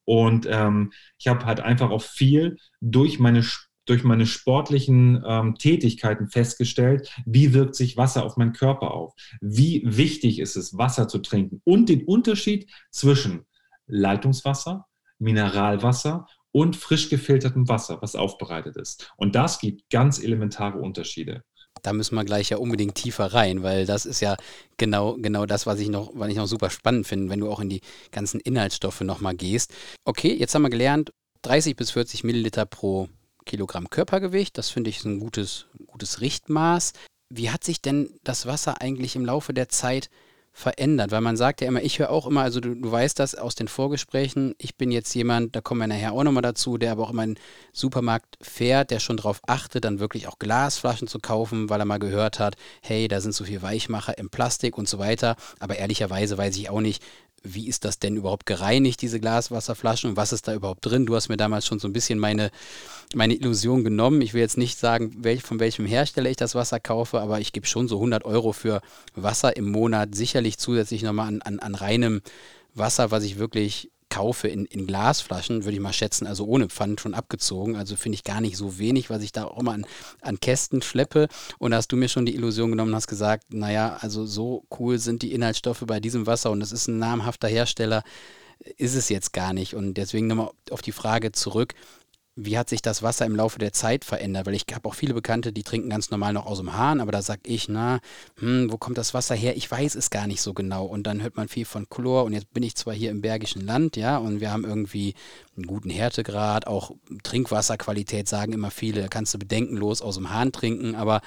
Und 0.05 0.47
ähm, 0.49 0.91
ich 1.17 1.27
habe 1.27 1.45
halt 1.45 1.59
einfach 1.59 1.89
auch 1.89 2.01
viel 2.01 2.57
durch 2.81 3.19
meine 3.19 3.43
durch 3.89 4.03
meine 4.03 4.27
sportlichen 4.27 5.23
ähm, 5.25 5.55
Tätigkeiten 5.55 6.27
festgestellt, 6.27 7.11
wie 7.25 7.55
wirkt 7.55 7.75
sich 7.75 7.97
Wasser 7.97 8.23
auf 8.23 8.37
meinen 8.37 8.53
Körper 8.53 8.91
auf? 8.91 9.15
Wie 9.41 9.81
wichtig 9.83 10.37
ist 10.39 10.55
es, 10.55 10.77
Wasser 10.77 11.07
zu 11.07 11.17
trinken? 11.17 11.59
Und 11.65 11.89
den 11.89 12.05
Unterschied 12.05 12.69
zwischen 12.91 13.47
Leitungswasser, 13.87 14.85
Mineralwasser 15.17 16.27
und 16.51 16.75
frisch 16.75 17.09
gefiltertem 17.09 17.67
Wasser, 17.67 18.01
was 18.01 18.15
aufbereitet 18.15 18.75
ist. 18.77 19.11
Und 19.17 19.35
das 19.35 19.59
gibt 19.59 19.89
ganz 19.89 20.19
elementare 20.19 20.79
Unterschiede. 20.79 21.43
Da 21.81 21.93
müssen 21.93 22.15
wir 22.15 22.25
gleich 22.25 22.49
ja 22.49 22.57
unbedingt 22.57 22.95
tiefer 22.95 23.33
rein, 23.33 23.63
weil 23.63 23.85
das 23.85 24.05
ist 24.05 24.19
ja 24.19 24.35
genau, 24.77 25.15
genau 25.15 25.45
das, 25.45 25.65
was 25.65 25.79
ich 25.79 25.89
noch, 25.89 26.11
was 26.13 26.29
ich 26.29 26.35
noch 26.35 26.47
super 26.47 26.69
spannend 26.69 27.07
finde, 27.07 27.29
wenn 27.29 27.39
du 27.39 27.49
auch 27.49 27.59
in 27.59 27.69
die 27.69 27.81
ganzen 28.11 28.39
Inhaltsstoffe 28.39 29.01
nochmal 29.01 29.35
gehst. 29.35 29.73
Okay, 30.03 30.33
jetzt 30.33 30.55
haben 30.55 30.63
wir 30.63 30.69
gelernt, 30.69 31.13
30 31.43 31.75
bis 31.75 31.91
40 31.91 32.23
Milliliter 32.23 32.65
pro 32.65 33.07
Kilogramm 33.45 33.89
Körpergewicht. 33.89 34.57
Das 34.57 34.69
finde 34.69 34.89
ich 34.89 35.03
ein 35.05 35.19
gutes, 35.19 35.67
gutes 35.87 36.21
Richtmaß. 36.21 36.93
Wie 37.29 37.49
hat 37.49 37.63
sich 37.63 37.81
denn 37.81 38.09
das 38.23 38.45
Wasser 38.45 38.81
eigentlich 38.81 39.15
im 39.15 39.25
Laufe 39.25 39.53
der 39.53 39.69
Zeit 39.69 40.09
verändert? 40.59 41.11
Weil 41.11 41.21
man 41.21 41.37
sagt 41.37 41.61
ja 41.61 41.67
immer, 41.67 41.81
ich 41.81 41.99
höre 41.99 42.09
auch 42.09 42.27
immer, 42.27 42.41
also 42.41 42.59
du, 42.59 42.75
du 42.75 42.91
weißt 42.91 43.17
das 43.17 43.35
aus 43.35 43.55
den 43.55 43.67
Vorgesprächen, 43.67 44.53
ich 44.57 44.75
bin 44.75 44.91
jetzt 44.91 45.13
jemand, 45.15 45.55
da 45.55 45.61
kommen 45.61 45.81
wir 45.81 45.87
nachher 45.87 46.13
auch 46.13 46.23
nochmal 46.23 46.43
dazu, 46.43 46.77
der 46.77 46.91
aber 46.91 47.03
auch 47.03 47.11
immer 47.11 47.23
in 47.23 47.35
den 47.35 47.43
Supermarkt 47.71 48.37
fährt, 48.41 48.91
der 48.91 48.99
schon 48.99 49.17
darauf 49.17 49.41
achtet, 49.47 49.85
dann 49.85 49.99
wirklich 49.99 50.27
auch 50.27 50.37
Glasflaschen 50.37 51.07
zu 51.07 51.19
kaufen, 51.19 51.69
weil 51.69 51.79
er 51.79 51.85
mal 51.85 51.99
gehört 51.99 52.39
hat, 52.39 52.55
hey, 52.81 53.07
da 53.07 53.21
sind 53.21 53.33
so 53.33 53.45
viel 53.45 53.61
Weichmacher 53.61 54.17
im 54.17 54.29
Plastik 54.29 54.77
und 54.77 54.87
so 54.87 54.99
weiter. 54.99 55.35
Aber 55.59 55.77
ehrlicherweise 55.77 56.37
weiß 56.37 56.57
ich 56.57 56.69
auch 56.69 56.81
nicht, 56.81 57.01
wie 57.43 57.67
ist 57.67 57.85
das 57.85 57.99
denn 57.99 58.15
überhaupt 58.15 58.45
gereinigt, 58.45 59.01
diese 59.01 59.19
Glaswasserflaschen 59.19 60.09
und 60.09 60.17
was 60.17 60.33
ist 60.33 60.47
da 60.47 60.53
überhaupt 60.53 60.85
drin? 60.85 61.05
Du 61.05 61.15
hast 61.15 61.29
mir 61.29 61.37
damals 61.37 61.65
schon 61.65 61.79
so 61.79 61.87
ein 61.87 61.93
bisschen 61.93 62.19
meine, 62.19 62.51
meine 63.13 63.33
Illusion 63.33 63.83
genommen. 63.83 64.21
Ich 64.21 64.33
will 64.33 64.41
jetzt 64.41 64.57
nicht 64.57 64.77
sagen, 64.77 65.15
welch, 65.19 65.41
von 65.43 65.59
welchem 65.59 65.85
Hersteller 65.85 66.29
ich 66.29 66.37
das 66.37 66.55
Wasser 66.55 66.79
kaufe, 66.79 67.19
aber 67.19 67.39
ich 67.39 67.53
gebe 67.53 67.67
schon 67.67 67.87
so 67.87 67.97
100 67.97 68.25
Euro 68.25 68.53
für 68.53 68.81
Wasser 69.15 69.55
im 69.55 69.71
Monat, 69.71 70.15
sicherlich 70.15 70.57
zusätzlich 70.57 71.03
nochmal 71.03 71.27
an, 71.27 71.41
an, 71.41 71.59
an 71.59 71.75
reinem 71.75 72.21
Wasser, 72.75 73.11
was 73.11 73.23
ich 73.23 73.37
wirklich 73.37 73.91
kaufe 74.09 74.47
in, 74.47 74.65
in 74.65 74.87
Glasflaschen, 74.87 75.63
würde 75.65 75.75
ich 75.75 75.81
mal 75.81 75.93
schätzen, 75.93 76.27
also 76.27 76.45
ohne 76.45 76.69
Pfand 76.69 77.01
schon 77.01 77.13
abgezogen. 77.13 77.75
Also 77.75 77.95
finde 77.95 78.15
ich 78.15 78.23
gar 78.23 78.41
nicht 78.41 78.57
so 78.57 78.77
wenig, 78.77 79.09
was 79.09 79.21
ich 79.21 79.31
da 79.31 79.45
auch 79.45 79.59
immer 79.59 79.73
an, 79.73 79.85
an 80.21 80.39
Kästen 80.39 80.81
schleppe. 80.81 81.27
Und 81.57 81.71
da 81.71 81.77
hast 81.77 81.91
du 81.91 81.95
mir 81.95 82.09
schon 82.09 82.25
die 82.25 82.35
Illusion 82.35 82.71
genommen 82.71 82.91
und 82.91 82.95
hast 82.95 83.07
gesagt, 83.07 83.53
naja, 83.53 83.97
also 84.01 84.25
so 84.25 84.65
cool 84.79 84.99
sind 84.99 85.21
die 85.21 85.33
Inhaltsstoffe 85.33 85.83
bei 85.85 85.99
diesem 85.99 86.27
Wasser 86.27 86.51
und 86.51 86.61
es 86.61 86.71
ist 86.71 86.87
ein 86.87 86.99
namhafter 86.99 87.47
Hersteller, 87.47 88.03
ist 88.77 88.95
es 88.95 89.09
jetzt 89.09 89.33
gar 89.33 89.53
nicht. 89.53 89.75
Und 89.75 89.93
deswegen 89.95 90.27
nochmal 90.27 90.51
auf 90.71 90.81
die 90.81 90.91
Frage 90.91 91.31
zurück, 91.31 91.73
wie 92.41 92.57
hat 92.57 92.69
sich 92.69 92.81
das 92.81 93.03
Wasser 93.03 93.25
im 93.25 93.35
Laufe 93.35 93.59
der 93.59 93.73
Zeit 93.73 94.05
verändert? 94.05 94.45
Weil 94.45 94.53
ich 94.53 94.65
habe 94.73 94.87
auch 94.87 94.93
viele 94.93 95.13
Bekannte, 95.13 95.51
die 95.51 95.63
trinken 95.63 95.89
ganz 95.89 96.09
normal 96.09 96.33
noch 96.33 96.45
aus 96.45 96.59
dem 96.59 96.73
Hahn, 96.73 97.01
aber 97.01 97.11
da 97.11 97.21
sage 97.21 97.41
ich, 97.43 97.67
na, 97.67 97.99
hm, 98.39 98.71
wo 98.71 98.77
kommt 98.77 98.97
das 98.97 99.13
Wasser 99.13 99.35
her? 99.35 99.57
Ich 99.57 99.69
weiß 99.69 99.95
es 99.95 100.09
gar 100.09 100.25
nicht 100.25 100.41
so 100.41 100.53
genau. 100.53 100.85
Und 100.85 101.03
dann 101.03 101.21
hört 101.21 101.35
man 101.35 101.49
viel 101.49 101.65
von 101.65 101.89
Chlor 101.89 102.23
und 102.23 102.33
jetzt 102.33 102.53
bin 102.53 102.63
ich 102.63 102.75
zwar 102.75 102.93
hier 102.93 103.11
im 103.11 103.21
Bergischen 103.21 103.65
Land, 103.65 103.97
ja, 103.97 104.17
und 104.17 104.39
wir 104.39 104.51
haben 104.51 104.63
irgendwie 104.63 105.15
einen 105.55 105.67
guten 105.67 105.89
Härtegrad, 105.89 106.67
auch 106.67 106.91
Trinkwasserqualität 107.23 108.27
sagen 108.27 108.53
immer 108.53 108.71
viele, 108.71 109.09
kannst 109.09 109.33
du 109.33 109.39
bedenkenlos 109.39 110.01
aus 110.01 110.15
dem 110.15 110.31
Hahn 110.31 110.51
trinken, 110.51 110.95
aber 110.95 111.21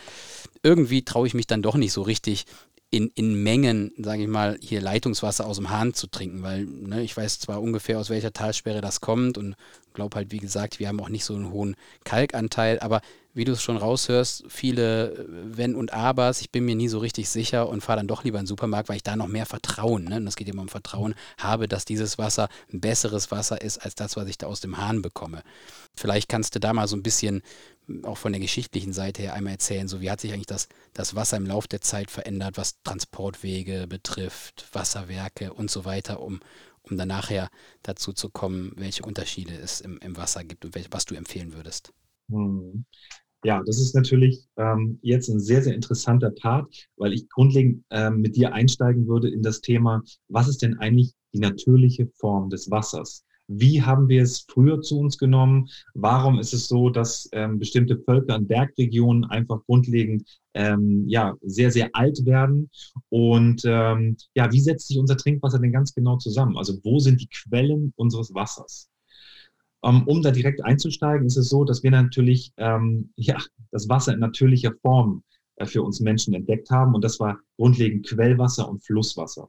irgendwie 0.62 1.04
traue 1.04 1.26
ich 1.26 1.34
mich 1.34 1.46
dann 1.46 1.62
doch 1.62 1.76
nicht 1.76 1.92
so 1.92 2.02
richtig 2.02 2.46
in, 2.92 3.10
in 3.14 3.42
Mengen, 3.42 3.92
sage 3.96 4.22
ich 4.22 4.28
mal, 4.28 4.58
hier 4.60 4.82
Leitungswasser 4.82 5.46
aus 5.46 5.56
dem 5.56 5.70
Hahn 5.70 5.94
zu 5.94 6.08
trinken, 6.08 6.42
weil 6.42 6.66
ne, 6.66 7.02
ich 7.02 7.16
weiß 7.16 7.40
zwar 7.40 7.62
ungefähr, 7.62 7.98
aus 7.98 8.10
welcher 8.10 8.34
Talsperre 8.34 8.82
das 8.82 9.00
kommt 9.00 9.38
und 9.38 9.56
glaube 9.94 10.16
halt, 10.16 10.32
wie 10.32 10.38
gesagt, 10.38 10.78
wir 10.78 10.88
haben 10.88 11.00
auch 11.00 11.08
nicht 11.08 11.24
so 11.24 11.34
einen 11.34 11.50
hohen 11.50 11.76
Kalkanteil, 12.04 12.80
aber 12.80 13.00
wie 13.34 13.44
du 13.44 13.52
es 13.52 13.62
schon 13.62 13.76
raushörst, 13.76 14.44
viele 14.48 15.12
äh, 15.12 15.26
Wenn 15.28 15.74
und 15.74 15.92
Abers, 15.92 16.40
ich 16.40 16.50
bin 16.50 16.64
mir 16.64 16.74
nie 16.74 16.88
so 16.88 16.98
richtig 16.98 17.28
sicher 17.28 17.68
und 17.68 17.80
fahre 17.82 17.98
dann 17.98 18.08
doch 18.08 18.24
lieber 18.24 18.38
in 18.38 18.44
den 18.44 18.48
Supermarkt, 18.48 18.88
weil 18.88 18.96
ich 18.96 19.02
da 19.02 19.16
noch 19.16 19.28
mehr 19.28 19.46
Vertrauen, 19.46 20.04
ne, 20.04 20.20
das 20.22 20.36
geht 20.36 20.48
immer 20.48 20.62
um 20.62 20.68
Vertrauen, 20.68 21.14
habe, 21.38 21.68
dass 21.68 21.84
dieses 21.84 22.18
Wasser 22.18 22.48
ein 22.72 22.80
besseres 22.80 23.30
Wasser 23.30 23.60
ist 23.62 23.78
als 23.78 23.94
das, 23.94 24.16
was 24.16 24.28
ich 24.28 24.38
da 24.38 24.46
aus 24.46 24.60
dem 24.60 24.76
Hahn 24.76 25.02
bekomme. 25.02 25.42
Vielleicht 25.94 26.28
kannst 26.28 26.54
du 26.54 26.60
da 26.60 26.72
mal 26.72 26.88
so 26.88 26.96
ein 26.96 27.02
bisschen 27.02 27.42
auch 28.04 28.16
von 28.16 28.32
der 28.32 28.40
geschichtlichen 28.40 28.92
Seite 28.92 29.22
her 29.22 29.34
einmal 29.34 29.54
erzählen, 29.54 29.88
so 29.88 30.00
wie 30.00 30.10
hat 30.10 30.20
sich 30.20 30.32
eigentlich 30.32 30.46
das, 30.46 30.68
das 30.94 31.14
Wasser 31.14 31.36
im 31.36 31.46
Laufe 31.46 31.68
der 31.68 31.80
Zeit 31.80 32.10
verändert, 32.10 32.56
was 32.56 32.80
Transportwege 32.84 33.86
betrifft, 33.88 34.66
Wasserwerke 34.72 35.52
und 35.52 35.70
so 35.70 35.84
weiter, 35.84 36.20
um, 36.20 36.40
um 36.88 36.96
dann 36.96 37.08
nachher 37.08 37.48
dazu 37.82 38.12
zu 38.12 38.30
kommen, 38.30 38.72
welche 38.76 39.04
Unterschiede 39.04 39.54
es 39.54 39.80
im, 39.80 39.98
im 39.98 40.16
Wasser 40.16 40.44
gibt 40.44 40.64
und 40.64 40.74
welch, 40.74 40.88
was 40.90 41.04
du 41.04 41.14
empfehlen 41.14 41.52
würdest. 41.54 41.92
Hm. 42.30 42.84
Ja, 43.44 43.60
das 43.66 43.80
ist 43.80 43.94
natürlich 43.94 44.46
ähm, 44.56 45.00
jetzt 45.02 45.28
ein 45.28 45.40
sehr, 45.40 45.62
sehr 45.62 45.74
interessanter 45.74 46.30
Part, 46.30 46.88
weil 46.96 47.12
ich 47.12 47.28
grundlegend 47.28 47.84
ähm, 47.90 48.20
mit 48.20 48.36
dir 48.36 48.52
einsteigen 48.52 49.08
würde 49.08 49.28
in 49.28 49.42
das 49.42 49.60
Thema, 49.60 50.02
was 50.28 50.46
ist 50.46 50.62
denn 50.62 50.78
eigentlich 50.78 51.12
die 51.34 51.40
natürliche 51.40 52.06
Form 52.06 52.50
des 52.50 52.70
Wassers? 52.70 53.24
Wie 53.58 53.82
haben 53.82 54.08
wir 54.08 54.22
es 54.22 54.46
früher 54.48 54.80
zu 54.80 54.98
uns 54.98 55.18
genommen? 55.18 55.68
Warum 55.94 56.38
ist 56.38 56.52
es 56.52 56.68
so, 56.68 56.90
dass 56.90 57.28
ähm, 57.32 57.58
bestimmte 57.58 57.98
Völker 57.98 58.36
in 58.36 58.46
Bergregionen 58.46 59.24
einfach 59.24 59.64
grundlegend 59.66 60.24
ähm, 60.54 61.04
ja, 61.08 61.34
sehr, 61.42 61.70
sehr 61.70 61.90
alt 61.92 62.24
werden? 62.24 62.70
Und 63.08 63.62
ähm, 63.64 64.16
ja, 64.34 64.50
wie 64.52 64.60
setzt 64.60 64.88
sich 64.88 64.98
unser 64.98 65.16
Trinkwasser 65.16 65.58
denn 65.58 65.72
ganz 65.72 65.94
genau 65.94 66.16
zusammen? 66.16 66.56
Also 66.56 66.78
wo 66.82 66.98
sind 66.98 67.20
die 67.20 67.28
Quellen 67.28 67.92
unseres 67.96 68.32
Wassers? 68.34 68.88
Ähm, 69.84 70.04
um 70.06 70.22
da 70.22 70.30
direkt 70.30 70.64
einzusteigen, 70.64 71.26
ist 71.26 71.36
es 71.36 71.48
so, 71.48 71.64
dass 71.64 71.82
wir 71.82 71.90
natürlich 71.90 72.52
ähm, 72.56 73.12
ja, 73.16 73.38
das 73.70 73.88
Wasser 73.88 74.14
in 74.14 74.20
natürlicher 74.20 74.72
Form 74.82 75.24
äh, 75.56 75.66
für 75.66 75.82
uns 75.82 76.00
Menschen 76.00 76.34
entdeckt 76.34 76.70
haben. 76.70 76.94
Und 76.94 77.02
das 77.04 77.20
war 77.20 77.38
grundlegend 77.56 78.06
Quellwasser 78.06 78.68
und 78.68 78.84
Flusswasser. 78.84 79.48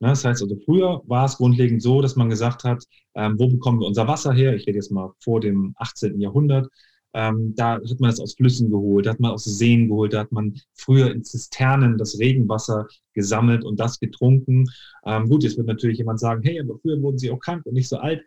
Ne, 0.00 0.08
das 0.10 0.24
heißt 0.24 0.42
also, 0.42 0.56
früher 0.64 1.02
war 1.06 1.24
es 1.24 1.36
grundlegend 1.38 1.82
so, 1.82 2.00
dass 2.00 2.14
man 2.16 2.28
gesagt 2.28 2.62
hat, 2.64 2.84
ähm, 3.14 3.34
wo 3.38 3.48
bekommen 3.48 3.80
wir 3.80 3.86
unser 3.86 4.06
Wasser 4.06 4.32
her? 4.32 4.54
Ich 4.54 4.66
rede 4.66 4.76
jetzt 4.78 4.92
mal 4.92 5.12
vor 5.20 5.40
dem 5.40 5.74
18. 5.78 6.20
Jahrhundert. 6.20 6.68
Ähm, 7.14 7.54
da 7.56 7.74
hat 7.74 8.00
man 8.00 8.10
das 8.10 8.20
aus 8.20 8.34
Flüssen 8.34 8.70
geholt, 8.70 9.06
da 9.06 9.10
hat 9.10 9.20
man 9.20 9.32
aus 9.32 9.44
Seen 9.44 9.88
geholt, 9.88 10.12
da 10.12 10.20
hat 10.20 10.30
man 10.30 10.54
früher 10.74 11.10
in 11.10 11.24
Zisternen 11.24 11.96
das 11.98 12.18
Regenwasser 12.18 12.86
gesammelt 13.14 13.64
und 13.64 13.80
das 13.80 13.98
getrunken. 13.98 14.66
Ähm, 15.06 15.28
gut, 15.28 15.42
jetzt 15.42 15.56
wird 15.56 15.66
natürlich 15.66 15.98
jemand 15.98 16.20
sagen, 16.20 16.42
hey, 16.44 16.60
aber 16.60 16.78
früher 16.78 17.00
wurden 17.02 17.18
sie 17.18 17.30
auch 17.30 17.40
krank 17.40 17.64
und 17.66 17.72
nicht 17.74 17.88
so 17.88 17.96
alt. 17.96 18.22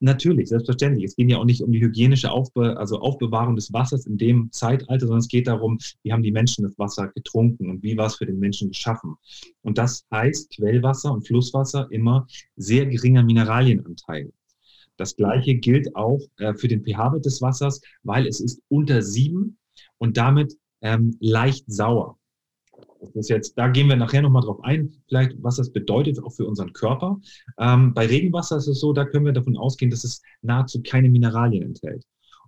Natürlich, 0.00 0.48
selbstverständlich. 0.48 1.04
Es 1.04 1.16
geht 1.16 1.28
ja 1.28 1.38
auch 1.38 1.44
nicht 1.44 1.60
um 1.60 1.72
die 1.72 1.80
hygienische 1.80 2.30
Aufbe 2.30 2.76
also 2.76 3.00
Aufbewahrung 3.00 3.56
des 3.56 3.72
Wassers 3.72 4.06
in 4.06 4.16
dem 4.16 4.52
Zeitalter, 4.52 5.06
sondern 5.06 5.18
es 5.18 5.28
geht 5.28 5.48
darum, 5.48 5.78
wie 6.02 6.12
haben 6.12 6.22
die 6.22 6.30
Menschen 6.30 6.62
das 6.62 6.78
Wasser 6.78 7.08
getrunken 7.08 7.68
und 7.68 7.82
wie 7.82 7.96
war 7.96 8.06
es 8.06 8.14
für 8.14 8.26
den 8.26 8.38
Menschen 8.38 8.68
geschaffen. 8.68 9.16
Und 9.62 9.76
das 9.76 10.06
heißt 10.12 10.54
Quellwasser 10.54 11.12
und 11.12 11.26
Flusswasser 11.26 11.88
immer 11.90 12.28
sehr 12.56 12.86
geringer 12.86 13.24
Mineralienanteil. 13.24 14.32
Das 14.96 15.16
gleiche 15.16 15.56
gilt 15.56 15.94
auch 15.96 16.20
äh, 16.36 16.54
für 16.54 16.68
den 16.68 16.84
pH-Wert 16.84 17.24
des 17.24 17.42
Wassers, 17.42 17.80
weil 18.04 18.26
es 18.26 18.40
ist 18.40 18.60
unter 18.68 19.02
sieben 19.02 19.58
und 19.98 20.16
damit 20.16 20.56
ähm, 20.80 21.16
leicht 21.20 21.64
sauer. 21.66 22.17
Das 23.14 23.28
jetzt, 23.28 23.56
da 23.56 23.68
gehen 23.68 23.88
wir 23.88 23.96
nachher 23.96 24.22
nochmal 24.22 24.42
drauf 24.42 24.62
ein, 24.62 24.92
vielleicht, 25.06 25.42
was 25.42 25.56
das 25.56 25.72
bedeutet 25.72 26.22
auch 26.22 26.32
für 26.32 26.46
unseren 26.46 26.72
Körper. 26.72 27.20
Ähm, 27.58 27.94
bei 27.94 28.06
Regenwasser 28.06 28.56
ist 28.56 28.68
es 28.68 28.80
so, 28.80 28.92
da 28.92 29.04
können 29.04 29.26
wir 29.26 29.32
davon 29.32 29.56
ausgehen, 29.56 29.90
dass 29.90 30.04
es 30.04 30.22
nahezu 30.42 30.82
keine 30.82 31.08
Mineralien 31.08 31.62
enthält. 31.62 32.04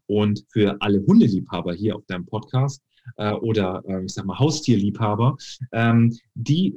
Und 0.07 0.45
für 0.51 0.77
alle 0.81 1.05
Hundeliebhaber 1.07 1.73
hier 1.75 1.97
auf 1.97 2.05
deinem 2.07 2.27
Podcast 2.27 2.83
äh, 3.17 3.33
oder 3.33 3.83
äh, 3.87 4.05
ich 4.05 4.13
sag 4.13 4.25
mal 4.25 4.39
Haustierliebhaber, 4.39 5.37
ähm, 5.73 6.17
die 6.35 6.77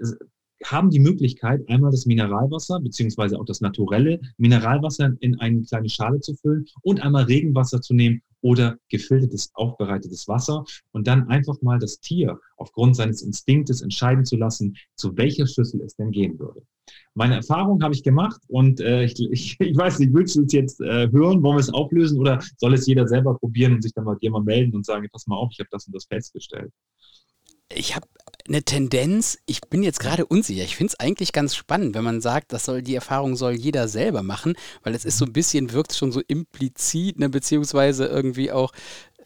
haben 0.64 0.90
die 0.90 1.00
Möglichkeit, 1.00 1.68
einmal 1.68 1.92
das 1.92 2.06
Mineralwasser 2.06 2.80
beziehungsweise 2.80 3.40
auch 3.40 3.46
das 3.46 3.60
naturelle 3.60 4.22
Mineralwasser 4.38 5.14
in 5.20 5.40
eine 5.40 5.64
kleine 5.64 5.90
Schale 5.90 6.20
zu 6.20 6.36
füllen 6.36 6.66
und 6.82 7.02
einmal 7.02 7.24
Regenwasser 7.24 7.82
zu 7.82 7.94
nehmen 7.94 8.22
oder 8.44 8.78
gefiltertes, 8.90 9.52
aufbereitetes 9.54 10.28
Wasser 10.28 10.66
und 10.92 11.08
dann 11.08 11.30
einfach 11.30 11.60
mal 11.62 11.80
das 11.80 12.00
Tier 12.00 12.40
aufgrund 12.58 12.96
seines 12.96 13.22
Instinktes 13.22 13.82
entscheiden 13.82 14.26
zu 14.26 14.36
lassen, 14.36 14.76
zu 14.96 15.16
welcher 15.18 15.48
Schüssel 15.48 15.82
es 15.82 15.96
denn 15.96 16.12
gehen 16.12 16.38
würde. 16.38 16.62
Meine 17.14 17.36
Erfahrung 17.36 17.82
habe 17.82 17.94
ich 17.94 18.04
gemacht 18.04 18.42
und 18.50 18.82
äh, 18.82 19.06
ich, 19.06 19.18
ich, 19.32 19.56
ich, 19.60 19.78
weiß 19.78 20.00
nicht, 20.00 20.14
willst 20.14 20.36
du 20.36 20.44
es 20.44 20.52
jetzt 20.52 20.82
äh, 20.82 21.10
hören? 21.10 21.42
Wollen 21.42 21.56
wir 21.56 21.62
es 21.62 21.74
auflösen 21.74 22.20
oder 22.20 22.44
soll 22.58 22.74
es 22.74 22.86
jeder 22.86 23.08
selber 23.08 23.38
probieren 23.38 23.74
und 23.74 23.82
sich 23.82 23.94
dann 23.94 24.04
mal 24.04 24.18
mal 24.22 24.44
melden 24.44 24.76
und 24.76 24.86
sagen, 24.86 25.08
pass 25.12 25.26
mal 25.26 25.38
auf, 25.38 25.50
ich 25.54 25.60
habe 25.60 25.70
das 25.72 25.88
und 25.88 25.96
das 25.96 26.06
festgestellt? 26.06 26.72
Ich 27.70 27.96
habe 27.96 28.08
eine 28.48 28.64
Tendenz, 28.64 29.40
ich 29.46 29.62
bin 29.62 29.84
jetzt 29.84 30.00
gerade 30.00 30.26
unsicher. 30.26 30.64
Ich 30.64 30.76
finde 30.76 30.94
es 30.94 31.00
eigentlich 31.00 31.32
ganz 31.32 31.56
spannend, 31.56 31.96
wenn 31.96 32.04
man 32.04 32.22
sagt, 32.22 32.54
das 32.54 32.66
soll 32.66 32.82
die 32.82 32.96
Erfahrung 32.96 33.36
soll 33.36 33.54
jeder 33.54 33.88
selber 33.88 34.24
machen, 34.24 34.54
weil 34.84 34.96
es 34.96 35.06
ist 35.06 35.18
so 35.18 35.26
ein 35.26 35.34
bisschen, 35.34 35.72
wirkt 35.72 35.94
schon 35.94 36.12
so 36.12 36.22
implizit, 36.28 37.20
ne, 37.20 37.30
beziehungsweise 37.30 38.06
irgendwie 38.06 38.52
auch 38.52 38.74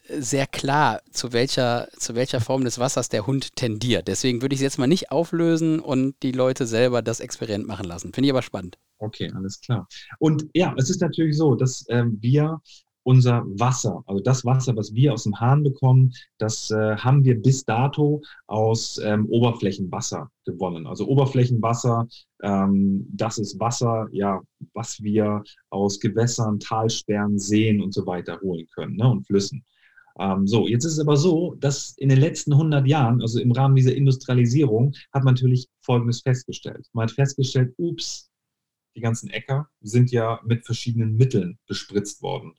äh, 0.08 0.20
sehr 0.20 0.46
klar, 0.46 1.00
zu 1.10 1.32
welcher, 1.32 1.88
zu 1.98 2.14
welcher 2.14 2.40
Form 2.40 2.64
des 2.64 2.78
Wassers 2.78 3.08
der 3.08 3.26
Hund 3.26 3.56
tendiert. 3.56 4.08
Deswegen 4.08 4.40
würde 4.42 4.54
ich 4.54 4.60
es 4.60 4.64
jetzt 4.64 4.78
mal 4.78 4.86
nicht 4.86 5.10
auflösen 5.10 5.80
und 5.80 6.14
die 6.22 6.32
Leute 6.32 6.66
selber 6.66 7.02
das 7.02 7.20
Experiment 7.20 7.66
machen 7.66 7.86
lassen. 7.86 8.12
Finde 8.12 8.28
ich 8.28 8.32
aber 8.32 8.42
spannend. 8.42 8.78
Okay, 8.98 9.30
alles 9.34 9.60
klar. 9.60 9.88
Und 10.18 10.46
ja, 10.54 10.74
es 10.76 10.90
ist 10.90 11.00
natürlich 11.00 11.36
so, 11.36 11.54
dass 11.54 11.86
äh, 11.88 12.04
wir 12.06 12.60
unser 13.08 13.42
Wasser, 13.46 14.04
also 14.04 14.22
das 14.22 14.44
Wasser, 14.44 14.76
was 14.76 14.92
wir 14.92 15.14
aus 15.14 15.22
dem 15.22 15.40
Hahn 15.40 15.62
bekommen, 15.62 16.12
das 16.36 16.70
äh, 16.70 16.94
haben 16.96 17.24
wir 17.24 17.40
bis 17.40 17.64
dato 17.64 18.20
aus 18.46 19.00
ähm, 19.02 19.24
Oberflächenwasser 19.30 20.30
gewonnen. 20.44 20.86
Also 20.86 21.06
Oberflächenwasser, 21.06 22.06
ähm, 22.42 23.06
das 23.10 23.38
ist 23.38 23.58
Wasser, 23.58 24.08
ja, 24.12 24.42
was 24.74 25.02
wir 25.02 25.42
aus 25.70 25.98
Gewässern, 26.00 26.60
Talsperren, 26.60 27.38
Seen 27.38 27.80
und 27.80 27.94
so 27.94 28.04
weiter 28.04 28.38
holen 28.42 28.66
können 28.74 28.96
ne, 28.96 29.08
und 29.08 29.26
Flüssen. 29.26 29.64
Ähm, 30.18 30.46
so, 30.46 30.68
jetzt 30.68 30.84
ist 30.84 30.92
es 30.92 31.00
aber 31.00 31.16
so, 31.16 31.54
dass 31.60 31.94
in 31.96 32.10
den 32.10 32.20
letzten 32.20 32.52
100 32.52 32.86
Jahren, 32.86 33.22
also 33.22 33.40
im 33.40 33.52
Rahmen 33.52 33.74
dieser 33.74 33.94
Industrialisierung, 33.94 34.92
hat 35.14 35.24
man 35.24 35.32
natürlich 35.32 35.66
Folgendes 35.80 36.20
festgestellt. 36.20 36.86
Man 36.92 37.04
hat 37.04 37.12
festgestellt, 37.12 37.72
ups, 37.78 38.27
die 38.94 39.00
ganzen 39.00 39.30
Äcker 39.30 39.68
sind 39.80 40.10
ja 40.10 40.40
mit 40.44 40.66
verschiedenen 40.66 41.16
Mitteln 41.16 41.58
bespritzt 41.66 42.22
worden. 42.22 42.54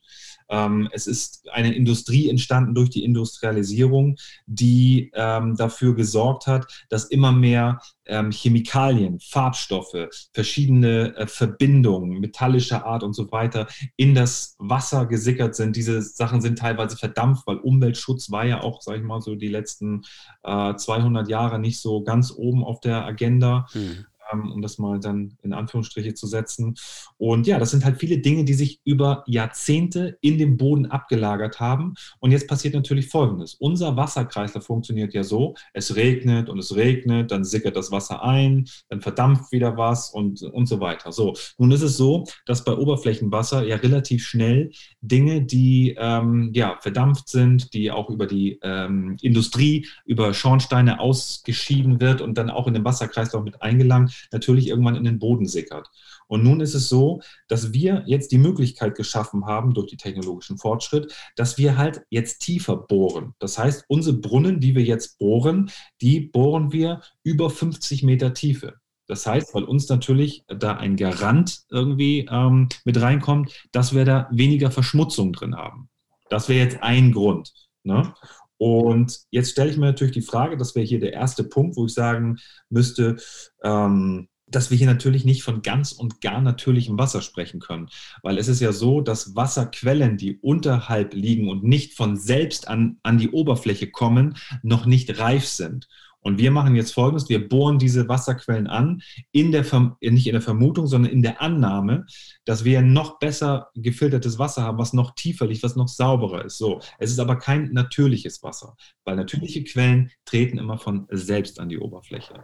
Ähm, 0.48 0.88
es 0.92 1.06
ist 1.06 1.48
eine 1.50 1.74
Industrie 1.74 2.28
entstanden 2.28 2.74
durch 2.74 2.90
die 2.90 3.04
Industrialisierung, 3.04 4.16
die 4.46 5.10
ähm, 5.14 5.56
dafür 5.56 5.94
gesorgt 5.94 6.46
hat, 6.46 6.66
dass 6.88 7.04
immer 7.04 7.32
mehr 7.32 7.80
ähm, 8.06 8.32
Chemikalien, 8.32 9.20
Farbstoffe, 9.20 10.08
verschiedene 10.32 11.16
äh, 11.16 11.26
Verbindungen 11.26 12.18
metallischer 12.18 12.84
Art 12.84 13.02
und 13.02 13.12
so 13.12 13.30
weiter 13.30 13.68
in 13.96 14.14
das 14.14 14.56
Wasser 14.58 15.06
gesickert 15.06 15.54
sind. 15.54 15.76
Diese 15.76 16.02
Sachen 16.02 16.40
sind 16.40 16.58
teilweise 16.58 16.96
verdampft, 16.96 17.46
weil 17.46 17.58
Umweltschutz 17.58 18.30
war 18.30 18.44
ja 18.44 18.62
auch, 18.62 18.82
sage 18.82 18.98
ich 18.98 19.04
mal, 19.04 19.20
so 19.20 19.36
die 19.36 19.48
letzten 19.48 20.02
äh, 20.42 20.74
200 20.74 21.28
Jahre 21.28 21.58
nicht 21.58 21.80
so 21.80 22.02
ganz 22.02 22.32
oben 22.36 22.64
auf 22.64 22.80
der 22.80 23.04
Agenda. 23.04 23.66
Mhm 23.74 24.06
um 24.32 24.62
das 24.62 24.78
mal 24.78 25.00
dann 25.00 25.36
in 25.42 25.52
Anführungsstriche 25.52 26.14
zu 26.14 26.26
setzen. 26.26 26.76
Und 27.18 27.46
ja, 27.46 27.58
das 27.58 27.70
sind 27.70 27.84
halt 27.84 27.98
viele 27.98 28.18
Dinge, 28.18 28.44
die 28.44 28.54
sich 28.54 28.80
über 28.84 29.24
Jahrzehnte 29.26 30.18
in 30.20 30.38
dem 30.38 30.56
Boden 30.56 30.86
abgelagert 30.86 31.60
haben. 31.60 31.94
Und 32.18 32.30
jetzt 32.30 32.48
passiert 32.48 32.74
natürlich 32.74 33.08
Folgendes. 33.08 33.54
Unser 33.54 33.96
Wasserkreislauf 33.96 34.64
funktioniert 34.64 35.14
ja 35.14 35.24
so, 35.24 35.54
es 35.72 35.96
regnet 35.96 36.48
und 36.48 36.58
es 36.58 36.74
regnet, 36.74 37.30
dann 37.30 37.44
sickert 37.44 37.76
das 37.76 37.90
Wasser 37.90 38.22
ein, 38.22 38.66
dann 38.88 39.00
verdampft 39.00 39.52
wieder 39.52 39.76
was 39.76 40.10
und, 40.10 40.42
und 40.42 40.66
so 40.66 40.80
weiter. 40.80 41.12
So, 41.12 41.34
nun 41.58 41.70
ist 41.72 41.82
es 41.82 41.96
so, 41.96 42.24
dass 42.46 42.64
bei 42.64 42.72
Oberflächenwasser 42.72 43.64
ja 43.64 43.76
relativ 43.76 44.26
schnell 44.26 44.70
Dinge, 45.00 45.42
die 45.42 45.96
ähm, 45.98 46.50
ja, 46.54 46.78
verdampft 46.80 47.28
sind, 47.28 47.74
die 47.74 47.90
auch 47.90 48.10
über 48.10 48.26
die 48.26 48.58
ähm, 48.62 49.16
Industrie, 49.20 49.86
über 50.04 50.34
Schornsteine 50.34 51.00
ausgeschieden 51.00 52.00
wird 52.00 52.20
und 52.20 52.36
dann 52.36 52.50
auch 52.50 52.66
in 52.66 52.74
den 52.74 52.84
Wasserkreislauf 52.84 53.44
mit 53.44 53.62
eingelangt, 53.62 54.19
natürlich 54.32 54.68
irgendwann 54.68 54.96
in 54.96 55.04
den 55.04 55.18
Boden 55.18 55.46
sickert. 55.46 55.88
Und 56.26 56.44
nun 56.44 56.60
ist 56.60 56.74
es 56.74 56.88
so, 56.88 57.20
dass 57.48 57.72
wir 57.72 58.04
jetzt 58.06 58.30
die 58.32 58.38
Möglichkeit 58.38 58.94
geschaffen 58.94 59.46
haben 59.46 59.74
durch 59.74 59.88
die 59.88 59.96
technologischen 59.96 60.58
Fortschritt, 60.58 61.12
dass 61.36 61.58
wir 61.58 61.76
halt 61.76 62.02
jetzt 62.08 62.40
tiefer 62.40 62.76
bohren. 62.76 63.34
Das 63.40 63.58
heißt, 63.58 63.84
unsere 63.88 64.16
Brunnen, 64.16 64.60
die 64.60 64.74
wir 64.74 64.84
jetzt 64.84 65.18
bohren, 65.18 65.70
die 66.00 66.20
bohren 66.20 66.72
wir 66.72 67.00
über 67.24 67.50
50 67.50 68.04
Meter 68.04 68.32
Tiefe. 68.32 68.74
Das 69.10 69.26
heißt, 69.26 69.54
weil 69.54 69.64
uns 69.64 69.88
natürlich 69.88 70.44
da 70.46 70.76
ein 70.76 70.94
Garant 70.94 71.62
irgendwie 71.68 72.28
ähm, 72.30 72.68
mit 72.84 73.00
reinkommt, 73.00 73.66
dass 73.72 73.92
wir 73.92 74.04
da 74.04 74.28
weniger 74.30 74.70
Verschmutzung 74.70 75.32
drin 75.32 75.56
haben. 75.56 75.88
Das 76.28 76.48
wäre 76.48 76.64
jetzt 76.64 76.80
ein 76.80 77.10
Grund. 77.10 77.52
Ne? 77.82 78.14
Und 78.60 79.20
jetzt 79.30 79.52
stelle 79.52 79.70
ich 79.70 79.78
mir 79.78 79.86
natürlich 79.86 80.12
die 80.12 80.20
Frage, 80.20 80.58
das 80.58 80.74
wäre 80.74 80.84
hier 80.84 81.00
der 81.00 81.14
erste 81.14 81.44
Punkt, 81.44 81.78
wo 81.78 81.86
ich 81.86 81.94
sagen 81.94 82.36
müsste, 82.68 83.16
ähm, 83.64 84.28
dass 84.48 84.70
wir 84.70 84.76
hier 84.76 84.86
natürlich 84.86 85.24
nicht 85.24 85.42
von 85.42 85.62
ganz 85.62 85.92
und 85.92 86.20
gar 86.20 86.42
natürlichem 86.42 86.98
Wasser 86.98 87.22
sprechen 87.22 87.58
können. 87.58 87.88
Weil 88.22 88.36
es 88.36 88.48
ist 88.48 88.60
ja 88.60 88.72
so, 88.72 89.00
dass 89.00 89.34
Wasserquellen, 89.34 90.18
die 90.18 90.36
unterhalb 90.42 91.14
liegen 91.14 91.48
und 91.48 91.64
nicht 91.64 91.96
von 91.96 92.18
selbst 92.18 92.68
an, 92.68 92.98
an 93.02 93.16
die 93.16 93.30
Oberfläche 93.30 93.90
kommen, 93.90 94.36
noch 94.62 94.84
nicht 94.84 95.18
reif 95.18 95.46
sind. 95.46 95.88
Und 96.20 96.38
wir 96.38 96.50
machen 96.50 96.76
jetzt 96.76 96.92
Folgendes, 96.92 97.28
wir 97.28 97.48
bohren 97.48 97.78
diese 97.78 98.08
Wasserquellen 98.08 98.66
an, 98.66 99.02
in 99.32 99.52
der, 99.52 99.64
nicht 100.00 100.26
in 100.26 100.32
der 100.32 100.42
Vermutung, 100.42 100.86
sondern 100.86 101.12
in 101.12 101.22
der 101.22 101.40
Annahme, 101.40 102.06
dass 102.44 102.64
wir 102.64 102.82
noch 102.82 103.18
besser 103.18 103.68
gefiltertes 103.74 104.38
Wasser 104.38 104.62
haben, 104.62 104.78
was 104.78 104.92
noch 104.92 105.14
tiefer 105.14 105.46
liegt, 105.46 105.62
was 105.62 105.76
noch 105.76 105.88
sauberer 105.88 106.44
ist. 106.44 106.58
So, 106.58 106.80
es 106.98 107.10
ist 107.10 107.18
aber 107.18 107.36
kein 107.36 107.72
natürliches 107.72 108.42
Wasser, 108.42 108.76
weil 109.04 109.16
natürliche 109.16 109.64
Quellen 109.64 110.10
treten 110.24 110.58
immer 110.58 110.78
von 110.78 111.06
selbst 111.10 111.58
an 111.58 111.68
die 111.68 111.78
Oberfläche. 111.78 112.34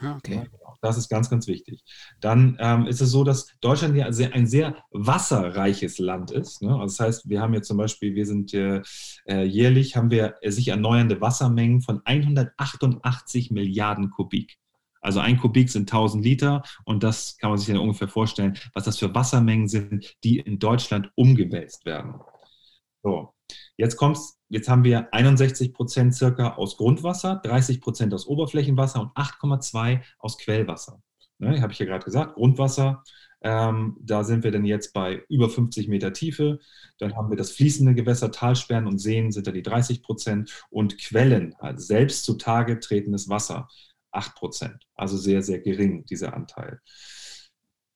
Ah, 0.00 0.16
okay. 0.16 0.48
Das 0.82 0.96
ist 0.96 1.08
ganz, 1.08 1.28
ganz 1.28 1.46
wichtig. 1.46 1.84
Dann 2.20 2.56
ähm, 2.58 2.86
ist 2.86 3.02
es 3.02 3.10
so, 3.10 3.22
dass 3.22 3.48
Deutschland 3.60 3.96
ja 3.96 4.06
ein 4.06 4.46
sehr 4.46 4.76
wasserreiches 4.90 5.98
Land 5.98 6.30
ist. 6.30 6.62
Ne? 6.62 6.70
Also 6.70 6.84
das 6.84 7.00
heißt, 7.00 7.28
wir 7.28 7.42
haben 7.42 7.52
jetzt 7.52 7.68
zum 7.68 7.76
Beispiel, 7.76 8.14
wir 8.14 8.24
sind 8.24 8.54
äh, 8.54 8.82
jährlich, 9.26 9.96
haben 9.96 10.10
wir 10.10 10.36
sich 10.46 10.68
erneuernde 10.68 11.20
Wassermengen 11.20 11.82
von 11.82 12.00
188 12.04 13.50
Milliarden 13.50 14.10
Kubik. 14.10 14.56
Also 15.02 15.20
ein 15.20 15.38
Kubik 15.38 15.70
sind 15.70 15.90
1000 15.90 16.24
Liter 16.24 16.62
und 16.84 17.02
das 17.02 17.36
kann 17.38 17.50
man 17.50 17.58
sich 17.58 17.68
dann 17.68 17.78
ungefähr 17.78 18.08
vorstellen, 18.08 18.58
was 18.74 18.84
das 18.84 18.98
für 18.98 19.14
Wassermengen 19.14 19.68
sind, 19.68 20.16
die 20.24 20.38
in 20.38 20.58
Deutschland 20.58 21.10
umgewälzt 21.14 21.86
werden. 21.86 22.20
So, 23.02 23.32
jetzt 23.80 23.96
kommt's, 23.96 24.38
jetzt 24.48 24.68
haben 24.68 24.84
wir 24.84 25.12
61 25.12 25.72
Prozent 25.72 26.14
circa 26.14 26.54
aus 26.54 26.76
Grundwasser, 26.76 27.40
30 27.42 27.80
Prozent 27.80 28.14
aus 28.14 28.26
Oberflächenwasser 28.26 29.00
und 29.00 29.16
8,2 29.16 30.02
aus 30.18 30.38
Quellwasser. 30.38 31.02
Ne, 31.38 31.62
habe 31.62 31.72
ich 31.72 31.78
ja 31.78 31.86
gerade 31.86 32.04
gesagt, 32.04 32.34
Grundwasser, 32.34 33.02
ähm, 33.40 33.96
da 34.02 34.22
sind 34.24 34.44
wir 34.44 34.50
dann 34.50 34.66
jetzt 34.66 34.92
bei 34.92 35.24
über 35.30 35.48
50 35.48 35.88
Meter 35.88 36.12
Tiefe. 36.12 36.58
Dann 36.98 37.16
haben 37.16 37.30
wir 37.30 37.38
das 37.38 37.52
fließende 37.52 37.94
Gewässer, 37.94 38.30
Talsperren 38.30 38.86
und 38.86 38.98
Seen 38.98 39.32
sind 39.32 39.46
da 39.46 39.50
die 39.50 39.62
30 39.62 40.02
Prozent 40.02 40.66
und 40.68 40.98
Quellen, 40.98 41.54
also 41.58 41.82
selbst 41.82 42.24
zutage 42.24 42.78
tretendes 42.78 43.30
Wasser, 43.30 43.68
8 44.12 44.34
Prozent. 44.34 44.86
Also 44.94 45.16
sehr, 45.16 45.42
sehr 45.42 45.60
gering, 45.60 46.04
dieser 46.04 46.34
Anteil. 46.34 46.80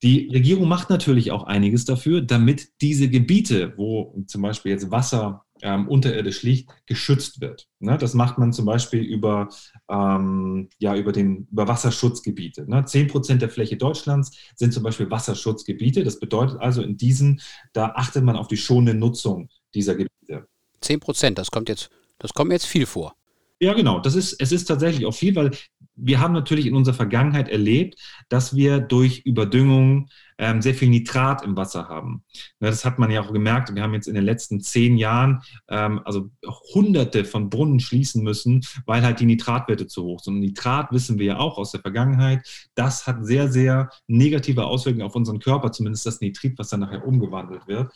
Die 0.02 0.28
Regierung 0.32 0.68
macht 0.68 0.88
natürlich 0.88 1.30
auch 1.30 1.44
einiges 1.44 1.84
dafür, 1.84 2.22
damit 2.22 2.80
diese 2.80 3.08
Gebiete, 3.08 3.74
wo 3.76 4.22
zum 4.26 4.42
Beispiel 4.42 4.72
jetzt 4.72 4.90
Wasser 4.90 5.43
ähm, 5.64 5.88
unterirdisch 5.88 6.42
liegt, 6.42 6.70
geschützt 6.86 7.40
wird. 7.40 7.66
Ne? 7.80 7.96
Das 7.96 8.12
macht 8.12 8.36
man 8.36 8.52
zum 8.52 8.66
Beispiel 8.66 9.02
über, 9.02 9.48
ähm, 9.90 10.68
ja, 10.78 10.94
über, 10.94 11.10
den, 11.10 11.48
über 11.50 11.66
Wasserschutzgebiete. 11.66 12.70
Ne? 12.70 12.82
10% 12.82 13.36
der 13.36 13.48
Fläche 13.48 13.78
Deutschlands 13.78 14.36
sind 14.54 14.74
zum 14.74 14.82
Beispiel 14.82 15.10
Wasserschutzgebiete. 15.10 16.04
Das 16.04 16.20
bedeutet 16.20 16.60
also, 16.60 16.82
in 16.82 16.98
diesen, 16.98 17.40
da 17.72 17.92
achtet 17.96 18.24
man 18.24 18.36
auf 18.36 18.46
die 18.46 18.58
schonende 18.58 18.94
Nutzung 18.94 19.48
dieser 19.74 19.94
Gebiete. 19.94 20.46
10 20.82 21.00
Prozent, 21.00 21.38
das 21.38 21.50
kommt 21.50 21.70
jetzt, 21.70 21.88
das 22.18 22.34
kommt 22.34 22.52
jetzt 22.52 22.66
viel 22.66 22.84
vor. 22.84 23.16
Ja, 23.58 23.72
genau. 23.72 24.00
Das 24.00 24.14
ist, 24.14 24.34
es 24.40 24.52
ist 24.52 24.66
tatsächlich 24.66 25.06
auch 25.06 25.14
viel, 25.14 25.34
weil 25.34 25.52
wir 25.96 26.20
haben 26.20 26.32
natürlich 26.32 26.66
in 26.66 26.74
unserer 26.74 26.94
Vergangenheit 26.94 27.48
erlebt, 27.48 28.00
dass 28.28 28.54
wir 28.56 28.80
durch 28.80 29.20
Überdüngung 29.24 30.08
ähm, 30.38 30.60
sehr 30.62 30.74
viel 30.74 30.88
Nitrat 30.88 31.44
im 31.44 31.56
Wasser 31.56 31.88
haben. 31.88 32.24
Na, 32.58 32.68
das 32.68 32.84
hat 32.84 32.98
man 32.98 33.10
ja 33.10 33.20
auch 33.20 33.32
gemerkt. 33.32 33.72
Wir 33.74 33.82
haben 33.82 33.94
jetzt 33.94 34.08
in 34.08 34.14
den 34.14 34.24
letzten 34.24 34.60
zehn 34.60 34.96
Jahren 34.96 35.42
ähm, 35.68 36.00
also 36.04 36.30
hunderte 36.74 37.24
von 37.24 37.50
Brunnen 37.50 37.78
schließen 37.78 38.24
müssen, 38.24 38.64
weil 38.86 39.02
halt 39.02 39.20
die 39.20 39.26
Nitratwerte 39.26 39.86
zu 39.86 40.02
hoch 40.02 40.20
sind. 40.20 40.34
Und 40.34 40.40
Nitrat 40.40 40.90
wissen 40.90 41.18
wir 41.18 41.26
ja 41.26 41.38
auch 41.38 41.58
aus 41.58 41.70
der 41.70 41.80
Vergangenheit, 41.80 42.44
das 42.74 43.06
hat 43.06 43.24
sehr, 43.24 43.50
sehr 43.50 43.90
negative 44.08 44.64
Auswirkungen 44.64 45.06
auf 45.06 45.14
unseren 45.14 45.38
Körper, 45.38 45.70
zumindest 45.70 46.06
das 46.06 46.20
Nitrit, 46.20 46.58
was 46.58 46.70
dann 46.70 46.80
nachher 46.80 47.06
umgewandelt 47.06 47.66
wird. 47.68 47.92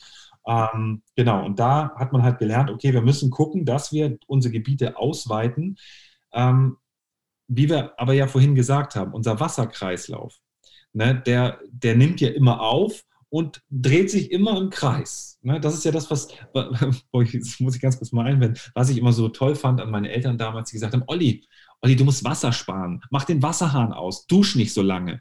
Ähm, 0.47 1.03
genau, 1.17 1.45
und 1.45 1.59
da 1.59 1.93
hat 1.97 2.13
man 2.13 2.23
halt 2.23 2.39
gelernt, 2.39 2.71
okay, 2.71 2.93
wir 2.93 3.03
müssen 3.03 3.31
gucken, 3.31 3.65
dass 3.65 3.93
wir 3.93 4.17
unsere 4.27 4.53
Gebiete 4.53 4.97
ausweiten. 4.97 5.77
Wie 7.49 7.69
wir 7.69 7.99
aber 7.99 8.13
ja 8.13 8.27
vorhin 8.27 8.55
gesagt 8.55 8.95
haben, 8.95 9.13
unser 9.13 9.41
Wasserkreislauf, 9.41 10.37
ne, 10.93 11.21
der, 11.27 11.59
der 11.71 11.97
nimmt 11.97 12.21
ja 12.21 12.29
immer 12.29 12.61
auf 12.61 13.05
und 13.31 13.63
dreht 13.71 14.11
sich 14.11 14.31
immer 14.31 14.59
im 14.59 14.71
Kreis. 14.71 15.39
Ne? 15.43 15.61
Das 15.61 15.75
ist 15.75 15.85
ja 15.85 15.93
das, 15.93 16.11
was, 16.11 16.29
das 16.53 16.81
muss 17.61 17.77
ich 17.77 17.81
ganz 17.81 17.99
kurz 17.99 18.13
mal 18.13 18.27
einwenden, 18.27 18.59
was 18.75 18.91
ich 18.91 18.99
immer 18.99 19.13
so 19.13 19.29
toll 19.29 19.55
fand 19.55 19.81
an 19.81 19.91
meine 19.91 20.11
Eltern 20.11 20.39
damals, 20.39 20.71
die 20.71 20.77
gesagt 20.77 20.95
haben, 20.95 21.05
Olli, 21.07 21.45
Olli, 21.83 21.97
du 21.97 22.05
musst 22.05 22.25
Wasser 22.25 22.53
sparen, 22.53 23.03
mach 23.11 23.25
den 23.25 23.43
Wasserhahn 23.43 23.93
aus, 23.93 24.27
dusch 24.27 24.57
nicht 24.57 24.73
so 24.73 24.83
lange. 24.83 25.21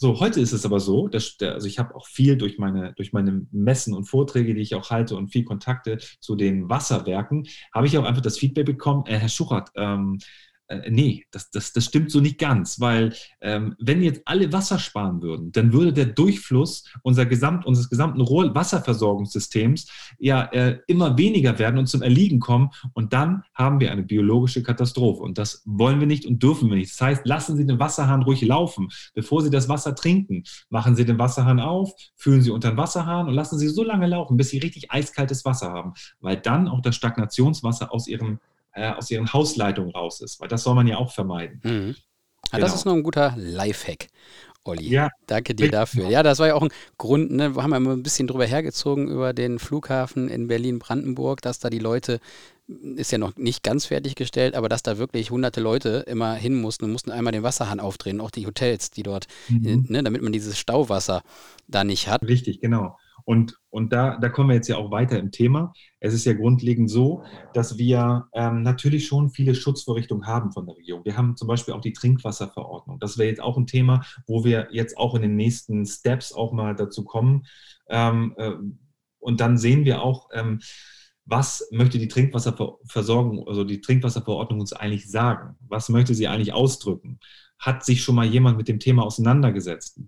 So, 0.00 0.20
heute 0.20 0.40
ist 0.40 0.52
es 0.52 0.64
aber 0.64 0.78
so, 0.78 1.08
dass, 1.08 1.36
also 1.40 1.66
ich 1.66 1.80
habe 1.80 1.96
auch 1.96 2.06
viel 2.06 2.36
durch 2.36 2.56
meine, 2.56 2.92
durch 2.92 3.12
meine 3.12 3.44
Messen 3.50 3.94
und 3.94 4.04
Vorträge, 4.04 4.54
die 4.54 4.60
ich 4.60 4.76
auch 4.76 4.90
halte 4.90 5.16
und 5.16 5.32
viel 5.32 5.42
Kontakte 5.42 5.98
zu 6.20 6.36
den 6.36 6.68
Wasserwerken, 6.68 7.48
habe 7.74 7.88
ich 7.88 7.98
auch 7.98 8.04
einfach 8.04 8.22
das 8.22 8.38
Feedback 8.38 8.66
bekommen, 8.66 9.06
äh, 9.06 9.18
Herr 9.18 9.28
Schuchert, 9.28 9.70
ähm, 9.74 10.20
äh, 10.68 10.90
nee, 10.90 11.24
das, 11.30 11.50
das, 11.50 11.72
das 11.72 11.84
stimmt 11.84 12.10
so 12.10 12.20
nicht 12.20 12.38
ganz, 12.38 12.78
weil 12.80 13.14
ähm, 13.40 13.74
wenn 13.80 14.02
jetzt 14.02 14.22
alle 14.26 14.52
Wasser 14.52 14.78
sparen 14.78 15.22
würden, 15.22 15.50
dann 15.52 15.72
würde 15.72 15.92
der 15.92 16.06
Durchfluss 16.06 16.84
unser 17.02 17.26
Gesamt, 17.26 17.66
unseres 17.66 17.88
gesamten 17.88 18.20
Wasserversorgungssystems 18.20 19.90
ja 20.18 20.44
äh, 20.44 20.78
immer 20.86 21.16
weniger 21.16 21.58
werden 21.58 21.78
und 21.78 21.86
zum 21.86 22.02
Erliegen 22.02 22.38
kommen 22.38 22.70
und 22.92 23.12
dann 23.12 23.42
haben 23.54 23.80
wir 23.80 23.90
eine 23.90 24.02
biologische 24.02 24.62
Katastrophe 24.62 25.22
und 25.22 25.38
das 25.38 25.62
wollen 25.64 26.00
wir 26.00 26.06
nicht 26.06 26.26
und 26.26 26.42
dürfen 26.42 26.68
wir 26.68 26.76
nicht. 26.76 26.92
Das 26.92 27.00
heißt, 27.00 27.26
lassen 27.26 27.56
Sie 27.56 27.66
den 27.66 27.78
Wasserhahn 27.78 28.22
ruhig 28.22 28.42
laufen, 28.42 28.88
bevor 29.14 29.42
Sie 29.42 29.50
das 29.50 29.68
Wasser 29.68 29.94
trinken. 29.94 30.44
Machen 30.68 30.96
Sie 30.96 31.04
den 31.04 31.18
Wasserhahn 31.18 31.60
auf, 31.60 31.92
füllen 32.16 32.42
Sie 32.42 32.50
unter 32.50 32.70
den 32.70 32.76
Wasserhahn 32.76 33.28
und 33.28 33.34
lassen 33.34 33.58
Sie 33.58 33.68
so 33.68 33.82
lange 33.82 34.06
laufen, 34.06 34.36
bis 34.36 34.50
Sie 34.50 34.58
richtig 34.58 34.90
eiskaltes 34.90 35.44
Wasser 35.44 35.70
haben, 35.70 35.94
weil 36.20 36.36
dann 36.36 36.68
auch 36.68 36.82
das 36.82 36.94
Stagnationswasser 36.96 37.92
aus 37.92 38.06
Ihrem 38.06 38.38
äh, 38.78 38.92
aus 38.92 39.10
ihren 39.10 39.32
Hausleitungen 39.32 39.92
raus 39.92 40.20
ist, 40.20 40.40
weil 40.40 40.48
das 40.48 40.62
soll 40.62 40.74
man 40.74 40.86
ja 40.86 40.96
auch 40.96 41.12
vermeiden. 41.12 41.60
Mhm. 41.64 41.96
Ja, 42.50 42.58
genau. 42.58 42.66
Das 42.66 42.74
ist 42.74 42.84
noch 42.84 42.94
ein 42.94 43.02
guter 43.02 43.34
Lifehack. 43.36 44.08
Olli. 44.64 44.88
Ja. 44.88 45.08
Danke 45.26 45.54
dir 45.54 45.70
dafür. 45.70 46.08
Ja, 46.08 46.22
das 46.22 46.38
war 46.38 46.48
ja 46.48 46.54
auch 46.54 46.62
ein 46.62 46.70
Grund, 46.98 47.30
ne? 47.30 47.56
wir 47.56 47.62
haben 47.62 47.70
ja 47.70 47.78
immer 47.78 47.92
ein 47.92 48.02
bisschen 48.02 48.28
drüber 48.28 48.44
hergezogen 48.44 49.08
über 49.08 49.32
den 49.32 49.58
Flughafen 49.58 50.28
in 50.28 50.46
Berlin-Brandenburg, 50.46 51.40
dass 51.42 51.58
da 51.58 51.70
die 51.70 51.78
Leute, 51.78 52.20
ist 52.66 53.12
ja 53.12 53.18
noch 53.18 53.36
nicht 53.36 53.62
ganz 53.62 53.86
fertiggestellt, 53.86 54.54
aber 54.54 54.68
dass 54.68 54.82
da 54.82 54.98
wirklich 54.98 55.30
hunderte 55.30 55.60
Leute 55.60 56.04
immer 56.06 56.34
hin 56.34 56.60
mussten 56.60 56.84
und 56.84 56.92
mussten 56.92 57.10
einmal 57.10 57.32
den 57.32 57.42
Wasserhahn 57.42 57.80
aufdrehen, 57.80 58.20
auch 58.20 58.30
die 58.30 58.46
Hotels, 58.46 58.90
die 58.90 59.02
dort, 59.02 59.26
mhm. 59.48 59.86
ne, 59.88 60.02
damit 60.02 60.22
man 60.22 60.32
dieses 60.32 60.58
Stauwasser 60.58 61.22
da 61.66 61.82
nicht 61.84 62.08
hat. 62.08 62.22
Richtig, 62.22 62.60
genau. 62.60 62.98
Und, 63.24 63.57
und 63.78 63.92
da, 63.92 64.18
da 64.18 64.28
kommen 64.28 64.48
wir 64.48 64.56
jetzt 64.56 64.66
ja 64.66 64.76
auch 64.76 64.90
weiter 64.90 65.20
im 65.20 65.30
Thema. 65.30 65.72
Es 66.00 66.12
ist 66.12 66.24
ja 66.24 66.32
grundlegend 66.32 66.90
so, 66.90 67.22
dass 67.54 67.78
wir 67.78 68.26
ähm, 68.34 68.62
natürlich 68.62 69.06
schon 69.06 69.30
viele 69.30 69.54
Schutzvorrichtungen 69.54 70.26
haben 70.26 70.50
von 70.50 70.66
der 70.66 70.76
Regierung. 70.76 71.04
Wir 71.04 71.16
haben 71.16 71.36
zum 71.36 71.46
Beispiel 71.46 71.74
auch 71.74 71.80
die 71.80 71.92
Trinkwasserverordnung. 71.92 72.98
Das 72.98 73.18
wäre 73.18 73.28
jetzt 73.28 73.40
auch 73.40 73.56
ein 73.56 73.68
Thema, 73.68 74.04
wo 74.26 74.44
wir 74.44 74.66
jetzt 74.72 74.98
auch 74.98 75.14
in 75.14 75.22
den 75.22 75.36
nächsten 75.36 75.86
Steps 75.86 76.32
auch 76.32 76.52
mal 76.52 76.74
dazu 76.74 77.04
kommen. 77.04 77.46
Ähm, 77.88 78.34
äh, 78.36 78.52
und 79.20 79.40
dann 79.40 79.56
sehen 79.58 79.84
wir 79.84 80.02
auch, 80.02 80.28
ähm, 80.32 80.60
was 81.24 81.68
möchte 81.70 81.98
die 81.98 82.08
Trinkwasserversorgung, 82.08 83.46
also 83.46 83.62
die 83.62 83.80
Trinkwasserverordnung 83.80 84.58
uns 84.58 84.72
eigentlich 84.72 85.08
sagen? 85.08 85.56
Was 85.60 85.88
möchte 85.88 86.14
sie 86.16 86.26
eigentlich 86.26 86.52
ausdrücken? 86.52 87.20
Hat 87.60 87.84
sich 87.84 88.02
schon 88.02 88.16
mal 88.16 88.26
jemand 88.26 88.56
mit 88.56 88.66
dem 88.66 88.80
Thema 88.80 89.04
auseinandergesetzt? 89.04 90.00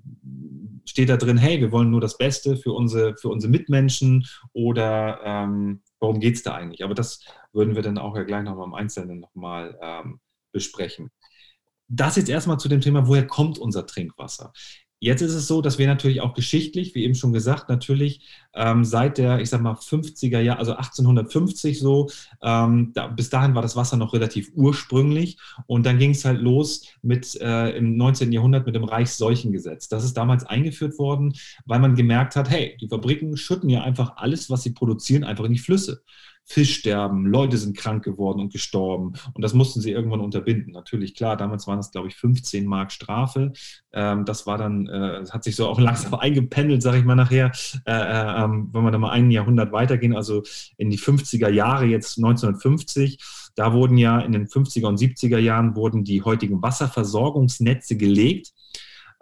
Steht 0.90 1.08
da 1.08 1.16
drin, 1.16 1.38
hey, 1.38 1.60
wir 1.60 1.70
wollen 1.70 1.90
nur 1.90 2.00
das 2.00 2.18
Beste 2.18 2.56
für 2.56 2.72
unsere, 2.72 3.16
für 3.16 3.28
unsere 3.28 3.50
Mitmenschen 3.50 4.26
oder 4.52 5.20
ähm, 5.24 5.82
worum 6.00 6.18
geht 6.18 6.34
es 6.34 6.42
da 6.42 6.54
eigentlich? 6.54 6.82
Aber 6.84 6.94
das 6.94 7.24
würden 7.52 7.76
wir 7.76 7.82
dann 7.82 7.96
auch 7.96 8.16
ja 8.16 8.24
gleich 8.24 8.42
nochmal 8.42 8.66
im 8.66 8.74
Einzelnen 8.74 9.20
nochmal 9.20 9.78
ähm, 9.80 10.20
besprechen. 10.52 11.10
Das 11.86 12.16
jetzt 12.16 12.28
erstmal 12.28 12.58
zu 12.58 12.68
dem 12.68 12.80
Thema, 12.80 13.06
woher 13.06 13.26
kommt 13.26 13.58
unser 13.58 13.86
Trinkwasser? 13.86 14.52
Jetzt 15.02 15.22
ist 15.22 15.32
es 15.32 15.46
so, 15.46 15.62
dass 15.62 15.78
wir 15.78 15.86
natürlich 15.86 16.20
auch 16.20 16.34
geschichtlich, 16.34 16.94
wie 16.94 17.04
eben 17.04 17.14
schon 17.14 17.32
gesagt, 17.32 17.70
natürlich 17.70 18.20
ähm, 18.52 18.84
seit 18.84 19.16
der, 19.16 19.40
ich 19.40 19.48
sag 19.48 19.62
mal, 19.62 19.72
50er 19.72 20.40
Jahre, 20.40 20.58
also 20.58 20.72
1850 20.72 21.78
so, 21.80 22.10
ähm, 22.42 22.92
da, 22.92 23.06
bis 23.06 23.30
dahin 23.30 23.54
war 23.54 23.62
das 23.62 23.76
Wasser 23.76 23.96
noch 23.96 24.12
relativ 24.12 24.50
ursprünglich 24.54 25.38
und 25.66 25.86
dann 25.86 25.98
ging 25.98 26.10
es 26.10 26.26
halt 26.26 26.42
los 26.42 26.84
mit 27.00 27.34
äh, 27.40 27.70
im 27.78 27.96
19. 27.96 28.30
Jahrhundert 28.30 28.66
mit 28.66 28.74
dem 28.74 28.84
Reichsseuchengesetz. 28.84 29.88
Das 29.88 30.04
ist 30.04 30.18
damals 30.18 30.44
eingeführt 30.44 30.98
worden, 30.98 31.34
weil 31.64 31.80
man 31.80 31.94
gemerkt 31.94 32.36
hat, 32.36 32.50
hey, 32.50 32.76
die 32.78 32.88
Fabriken 32.88 33.38
schütten 33.38 33.70
ja 33.70 33.82
einfach 33.82 34.18
alles, 34.18 34.50
was 34.50 34.64
sie 34.64 34.72
produzieren, 34.72 35.24
einfach 35.24 35.44
in 35.44 35.54
die 35.54 35.58
Flüsse. 35.58 36.02
Fischsterben, 36.50 37.26
Leute 37.26 37.56
sind 37.58 37.76
krank 37.76 38.02
geworden 38.02 38.40
und 38.40 38.52
gestorben. 38.52 39.12
Und 39.34 39.42
das 39.42 39.54
mussten 39.54 39.80
sie 39.80 39.92
irgendwann 39.92 40.18
unterbinden. 40.18 40.72
Natürlich, 40.72 41.14
klar, 41.14 41.36
damals 41.36 41.68
waren 41.68 41.78
es, 41.78 41.92
glaube 41.92 42.08
ich, 42.08 42.16
15 42.16 42.66
Mark 42.66 42.90
Strafe. 42.90 43.52
Ähm, 43.92 44.24
das 44.24 44.48
war 44.48 44.58
dann, 44.58 44.88
äh, 44.88 45.24
hat 45.30 45.44
sich 45.44 45.54
so 45.54 45.68
auch 45.68 45.78
langsam 45.80 46.14
eingependelt, 46.14 46.82
sage 46.82 46.98
ich 46.98 47.04
mal 47.04 47.14
nachher, 47.14 47.52
äh, 47.86 47.92
äh, 47.92 48.44
ähm, 48.44 48.68
wenn 48.72 48.82
wir 48.82 48.90
da 48.90 48.98
mal 48.98 49.12
ein 49.12 49.30
Jahrhundert 49.30 49.70
weitergehen, 49.70 50.16
also 50.16 50.42
in 50.76 50.90
die 50.90 50.98
50er 50.98 51.50
Jahre, 51.50 51.84
jetzt 51.84 52.18
1950. 52.18 53.20
Da 53.54 53.72
wurden 53.72 53.96
ja 53.96 54.18
in 54.18 54.32
den 54.32 54.48
50er 54.48 54.86
und 54.86 54.98
70er 54.98 55.38
Jahren 55.38 55.76
wurden 55.76 56.02
die 56.02 56.22
heutigen 56.22 56.60
Wasserversorgungsnetze 56.60 57.96
gelegt. 57.96 58.52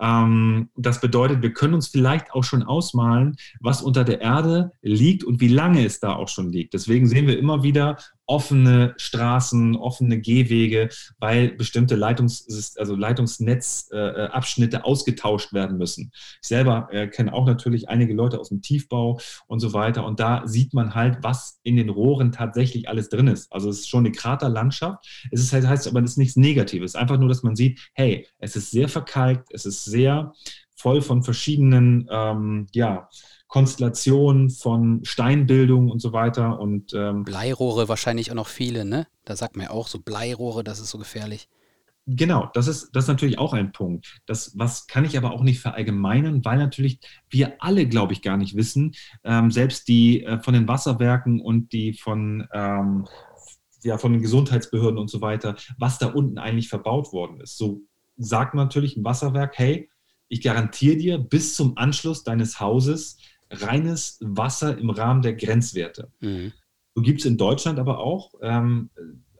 Ähm, 0.00 0.68
das 0.76 1.00
bedeutet, 1.00 1.42
wir 1.42 1.52
können 1.52 1.74
uns 1.74 1.88
vielleicht 1.88 2.32
auch 2.32 2.44
schon 2.44 2.62
ausmalen, 2.62 3.36
was 3.60 3.82
unter 3.82 4.04
der 4.04 4.20
Erde 4.20 4.72
liegt 4.82 5.24
und 5.24 5.40
wie 5.40 5.48
lange 5.48 5.84
es 5.84 6.00
da 6.00 6.14
auch 6.14 6.28
schon 6.28 6.50
liegt. 6.50 6.74
Deswegen 6.74 7.06
sehen 7.06 7.26
wir 7.26 7.38
immer 7.38 7.62
wieder 7.62 7.98
offene 8.28 8.94
Straßen, 8.98 9.74
offene 9.74 10.20
Gehwege, 10.20 10.90
weil 11.18 11.48
bestimmte 11.52 11.96
Leitungs 11.96 12.74
also 12.78 12.94
Leitungsnetzabschnitte 12.94 14.84
ausgetauscht 14.84 15.52
werden 15.52 15.78
müssen. 15.78 16.12
Ich 16.42 16.48
selber 16.48 16.88
äh, 16.92 17.08
kenne 17.08 17.32
auch 17.32 17.46
natürlich 17.46 17.88
einige 17.88 18.12
Leute 18.14 18.38
aus 18.38 18.50
dem 18.50 18.60
Tiefbau 18.60 19.18
und 19.46 19.60
so 19.60 19.72
weiter. 19.72 20.04
Und 20.04 20.20
da 20.20 20.46
sieht 20.46 20.74
man 20.74 20.94
halt, 20.94 21.18
was 21.22 21.58
in 21.62 21.76
den 21.76 21.88
Rohren 21.88 22.30
tatsächlich 22.30 22.88
alles 22.88 23.08
drin 23.08 23.28
ist. 23.28 23.50
Also 23.50 23.70
es 23.70 23.80
ist 23.80 23.88
schon 23.88 24.04
eine 24.04 24.12
Kraterlandschaft. 24.12 25.04
Es 25.30 25.40
ist 25.40 25.52
heißt 25.52 25.88
aber, 25.88 26.02
das 26.02 26.12
ist 26.12 26.18
nichts 26.18 26.36
Negatives. 26.36 26.94
Einfach 26.94 27.18
nur, 27.18 27.28
dass 27.28 27.42
man 27.42 27.56
sieht, 27.56 27.80
hey, 27.94 28.26
es 28.38 28.56
ist 28.56 28.70
sehr 28.70 28.88
verkalkt, 28.88 29.48
es 29.52 29.64
ist 29.64 29.84
sehr 29.84 30.34
voll 30.76 31.00
von 31.00 31.22
verschiedenen, 31.22 32.06
ähm, 32.10 32.66
ja, 32.72 33.08
Konstellation 33.48 34.50
von 34.50 35.04
Steinbildung 35.04 35.90
und 35.90 36.00
so 36.00 36.12
weiter. 36.12 36.60
Und, 36.60 36.92
ähm, 36.94 37.24
Bleirohre 37.24 37.88
wahrscheinlich 37.88 38.30
auch 38.30 38.36
noch 38.36 38.46
viele, 38.46 38.84
ne? 38.84 39.06
Da 39.24 39.36
sagt 39.36 39.56
man 39.56 39.66
ja 39.66 39.70
auch 39.72 39.88
so 39.88 39.98
Bleirohre, 39.98 40.62
das 40.62 40.78
ist 40.80 40.90
so 40.90 40.98
gefährlich. 40.98 41.48
Genau, 42.10 42.48
das 42.54 42.68
ist, 42.68 42.90
das 42.92 43.04
ist 43.04 43.08
natürlich 43.08 43.38
auch 43.38 43.52
ein 43.52 43.72
Punkt. 43.72 44.20
Das, 44.24 44.52
was 44.56 44.86
kann 44.86 45.04
ich 45.04 45.18
aber 45.18 45.32
auch 45.32 45.42
nicht 45.42 45.60
verallgemeinern, 45.60 46.42
weil 46.42 46.56
natürlich 46.56 47.00
wir 47.28 47.56
alle, 47.58 47.86
glaube 47.86 48.14
ich, 48.14 48.22
gar 48.22 48.38
nicht 48.38 48.56
wissen, 48.56 48.94
ähm, 49.24 49.50
selbst 49.50 49.88
die 49.88 50.24
äh, 50.24 50.40
von 50.40 50.54
den 50.54 50.66
Wasserwerken 50.68 51.40
und 51.40 51.72
die 51.72 51.92
von, 51.92 52.48
ähm, 52.54 53.06
ja, 53.82 53.98
von 53.98 54.12
den 54.12 54.22
Gesundheitsbehörden 54.22 54.98
und 54.98 55.10
so 55.10 55.20
weiter, 55.20 55.56
was 55.76 55.98
da 55.98 56.06
unten 56.06 56.38
eigentlich 56.38 56.70
verbaut 56.70 57.12
worden 57.12 57.40
ist. 57.42 57.58
So 57.58 57.82
sagt 58.16 58.54
natürlich 58.54 58.96
ein 58.96 59.04
Wasserwerk, 59.04 59.58
hey, 59.58 59.90
ich 60.28 60.42
garantiere 60.42 60.96
dir 60.96 61.18
bis 61.18 61.54
zum 61.54 61.76
Anschluss 61.76 62.24
deines 62.24 62.58
Hauses 62.58 63.18
reines 63.50 64.18
Wasser 64.20 64.76
im 64.76 64.90
Rahmen 64.90 65.22
der 65.22 65.34
Grenzwerte. 65.34 66.10
Mhm. 66.20 66.52
So 66.94 67.02
gibt 67.02 67.20
es 67.20 67.26
in 67.26 67.38
Deutschland 67.38 67.78
aber 67.78 67.98
auch 67.98 68.34
ähm, 68.42 68.90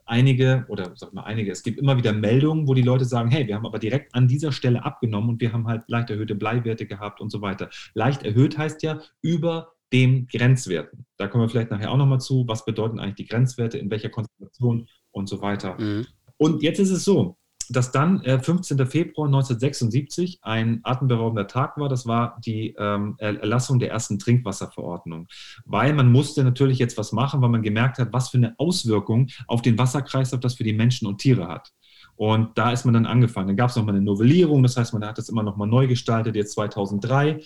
einige, 0.05 0.65
oder 0.67 0.91
sag 0.95 1.13
mal 1.13 1.23
einige, 1.23 1.51
es 1.51 1.63
gibt 1.63 1.79
immer 1.79 1.97
wieder 1.97 2.13
Meldungen, 2.13 2.67
wo 2.67 2.73
die 2.73 2.81
Leute 2.81 3.05
sagen, 3.05 3.29
hey, 3.29 3.47
wir 3.47 3.55
haben 3.55 3.65
aber 3.65 3.79
direkt 3.79 4.15
an 4.15 4.27
dieser 4.27 4.51
Stelle 4.51 4.83
abgenommen 4.83 5.29
und 5.29 5.41
wir 5.41 5.53
haben 5.53 5.67
halt 5.67 5.83
leicht 5.87 6.09
erhöhte 6.09 6.35
Bleiwerte 6.35 6.85
gehabt 6.85 7.21
und 7.21 7.29
so 7.29 7.41
weiter. 7.41 7.69
Leicht 7.93 8.23
erhöht 8.23 8.57
heißt 8.57 8.81
ja 8.83 9.01
über 9.21 9.73
dem 9.93 10.27
Grenzwerten. 10.27 11.05
Da 11.17 11.27
kommen 11.27 11.43
wir 11.43 11.49
vielleicht 11.49 11.71
nachher 11.71 11.91
auch 11.91 11.97
nochmal 11.97 12.19
zu, 12.19 12.47
was 12.47 12.65
bedeuten 12.65 12.99
eigentlich 12.99 13.15
die 13.15 13.27
Grenzwerte, 13.27 13.77
in 13.77 13.89
welcher 13.89 14.09
Konzentration 14.09 14.87
und 15.11 15.27
so 15.27 15.41
weiter. 15.41 15.79
Mhm. 15.79 16.05
Und 16.37 16.63
jetzt 16.63 16.79
ist 16.79 16.91
es 16.91 17.03
so, 17.03 17.37
dass 17.69 17.91
dann 17.91 18.21
äh, 18.23 18.39
15. 18.39 18.77
Februar 18.87 19.27
1976 19.27 20.39
ein 20.41 20.79
atemberaubender 20.83 21.47
Tag 21.47 21.77
war. 21.77 21.89
Das 21.89 22.05
war 22.05 22.39
die 22.43 22.75
ähm, 22.77 23.15
Erlassung 23.19 23.79
der 23.79 23.91
ersten 23.91 24.19
Trinkwasserverordnung. 24.19 25.27
Weil 25.65 25.93
man 25.93 26.11
musste 26.11 26.43
natürlich 26.43 26.79
jetzt 26.79 26.97
was 26.97 27.11
machen, 27.11 27.41
weil 27.41 27.49
man 27.49 27.61
gemerkt 27.61 27.99
hat, 27.99 28.11
was 28.11 28.29
für 28.29 28.37
eine 28.37 28.55
Auswirkung 28.57 29.27
auf 29.47 29.61
den 29.61 29.77
Wasserkreislauf 29.77 30.39
das 30.39 30.55
für 30.55 30.63
die 30.63 30.73
Menschen 30.73 31.07
und 31.07 31.19
Tiere 31.19 31.47
hat. 31.47 31.71
Und 32.15 32.57
da 32.57 32.71
ist 32.71 32.83
man 32.83 32.93
dann 32.93 33.05
angefangen. 33.05 33.47
Dann 33.47 33.55
gab 33.55 33.69
es 33.69 33.75
nochmal 33.75 33.95
eine 33.95 34.03
Novellierung, 34.03 34.61
das 34.63 34.75
heißt, 34.75 34.93
man 34.93 35.05
hat 35.05 35.17
das 35.17 35.29
immer 35.29 35.43
nochmal 35.43 35.67
neu 35.67 35.87
gestaltet, 35.87 36.35
jetzt 36.35 36.53
2003. 36.53 37.39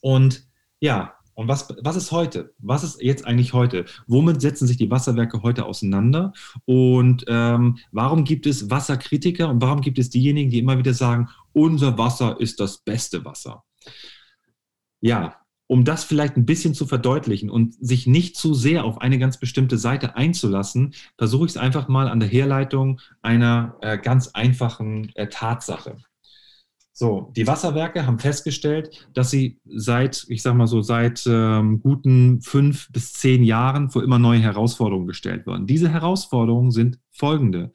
Und 0.00 0.48
ja, 0.80 1.14
und 1.40 1.48
was, 1.48 1.74
was 1.80 1.96
ist 1.96 2.12
heute? 2.12 2.52
Was 2.58 2.84
ist 2.84 3.00
jetzt 3.00 3.26
eigentlich 3.26 3.54
heute? 3.54 3.86
Womit 4.06 4.42
setzen 4.42 4.66
sich 4.66 4.76
die 4.76 4.90
Wasserwerke 4.90 5.42
heute 5.42 5.64
auseinander? 5.64 6.34
Und 6.66 7.24
ähm, 7.28 7.78
warum 7.92 8.24
gibt 8.24 8.44
es 8.44 8.68
Wasserkritiker 8.68 9.48
und 9.48 9.62
warum 9.62 9.80
gibt 9.80 9.98
es 9.98 10.10
diejenigen, 10.10 10.50
die 10.50 10.58
immer 10.58 10.76
wieder 10.76 10.92
sagen, 10.92 11.30
unser 11.54 11.96
Wasser 11.96 12.38
ist 12.38 12.60
das 12.60 12.82
beste 12.82 13.24
Wasser? 13.24 13.64
Ja, 15.00 15.36
um 15.66 15.86
das 15.86 16.04
vielleicht 16.04 16.36
ein 16.36 16.44
bisschen 16.44 16.74
zu 16.74 16.84
verdeutlichen 16.84 17.48
und 17.48 17.74
sich 17.82 18.06
nicht 18.06 18.36
zu 18.36 18.52
sehr 18.52 18.84
auf 18.84 19.00
eine 19.00 19.18
ganz 19.18 19.38
bestimmte 19.38 19.78
Seite 19.78 20.16
einzulassen, 20.16 20.92
versuche 21.16 21.46
ich 21.46 21.52
es 21.52 21.56
einfach 21.56 21.88
mal 21.88 22.08
an 22.08 22.20
der 22.20 22.28
Herleitung 22.28 23.00
einer 23.22 23.78
äh, 23.80 23.96
ganz 23.96 24.28
einfachen 24.34 25.10
äh, 25.14 25.28
Tatsache. 25.28 25.96
So, 27.00 27.32
die 27.34 27.46
Wasserwerke 27.46 28.04
haben 28.04 28.18
festgestellt, 28.18 29.08
dass 29.14 29.30
sie 29.30 29.58
seit, 29.64 30.26
ich 30.28 30.42
sag 30.42 30.54
mal 30.54 30.66
so, 30.66 30.82
seit 30.82 31.26
ähm, 31.26 31.80
guten 31.80 32.42
fünf 32.42 32.92
bis 32.92 33.14
zehn 33.14 33.42
Jahren 33.42 33.88
vor 33.88 34.04
immer 34.04 34.18
neue 34.18 34.40
Herausforderungen 34.40 35.06
gestellt 35.06 35.46
werden. 35.46 35.66
Diese 35.66 35.88
Herausforderungen 35.88 36.72
sind 36.72 36.98
folgende. 37.10 37.72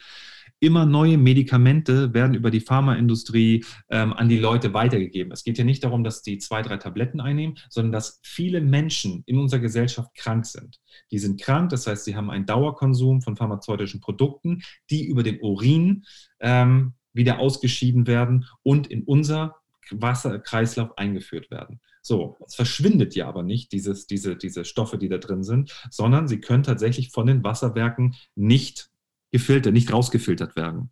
Immer 0.60 0.86
neue 0.86 1.18
Medikamente 1.18 2.14
werden 2.14 2.36
über 2.36 2.52
die 2.52 2.60
Pharmaindustrie 2.60 3.66
ähm, 3.90 4.14
an 4.14 4.30
die 4.30 4.38
Leute 4.38 4.76
weitergegeben. 4.76 5.32
Es 5.32 5.44
geht 5.44 5.58
ja 5.58 5.64
nicht 5.64 5.84
darum, 5.84 6.04
dass 6.04 6.22
die 6.22 6.38
zwei, 6.38 6.62
drei 6.62 6.78
Tabletten 6.78 7.20
einnehmen, 7.20 7.58
sondern 7.72 7.94
dass 7.94 8.20
viele 8.22 8.62
Menschen 8.62 9.24
in 9.26 9.40
unserer 9.40 9.60
Gesellschaft 9.60 10.14
krank 10.14 10.46
sind. 10.46 10.80
Die 11.10 11.18
sind 11.18 11.42
krank, 11.42 11.72
das 11.72 11.88
heißt, 11.88 12.06
sie 12.06 12.16
haben 12.16 12.30
einen 12.30 12.46
Dauerkonsum 12.46 13.24
von 13.24 13.36
pharmazeutischen 13.36 14.02
Produkten, 14.02 14.62
die 14.92 15.04
über 15.04 15.24
den 15.24 15.40
Urin 15.42 16.04
ähm, 16.40 16.94
wieder 17.16 17.40
ausgeschieden 17.40 18.08
werden 18.08 18.46
und 18.64 18.88
in 18.88 19.04
unser 19.04 19.56
Wasserkreislauf 19.92 20.98
eingeführt 20.98 21.50
werden. 21.52 21.80
So, 22.02 22.38
es 22.46 22.56
verschwindet 22.56 23.16
ja 23.16 23.28
aber 23.28 23.42
nicht, 23.42 23.72
dieses, 23.72 24.06
diese, 24.06 24.36
diese 24.36 24.64
Stoffe, 24.64 24.98
die 24.98 25.10
da 25.10 25.18
drin 25.18 25.44
sind, 25.44 25.74
sondern 25.90 26.28
sie 26.28 26.40
können 26.40 26.64
tatsächlich 26.64 27.12
von 27.12 27.26
den 27.26 27.44
Wasserwerken 27.44 28.16
nicht 28.36 28.90
gefiltert, 29.32 29.74
nicht 29.74 29.92
rausgefiltert 29.92 30.56
werden. 30.56 30.92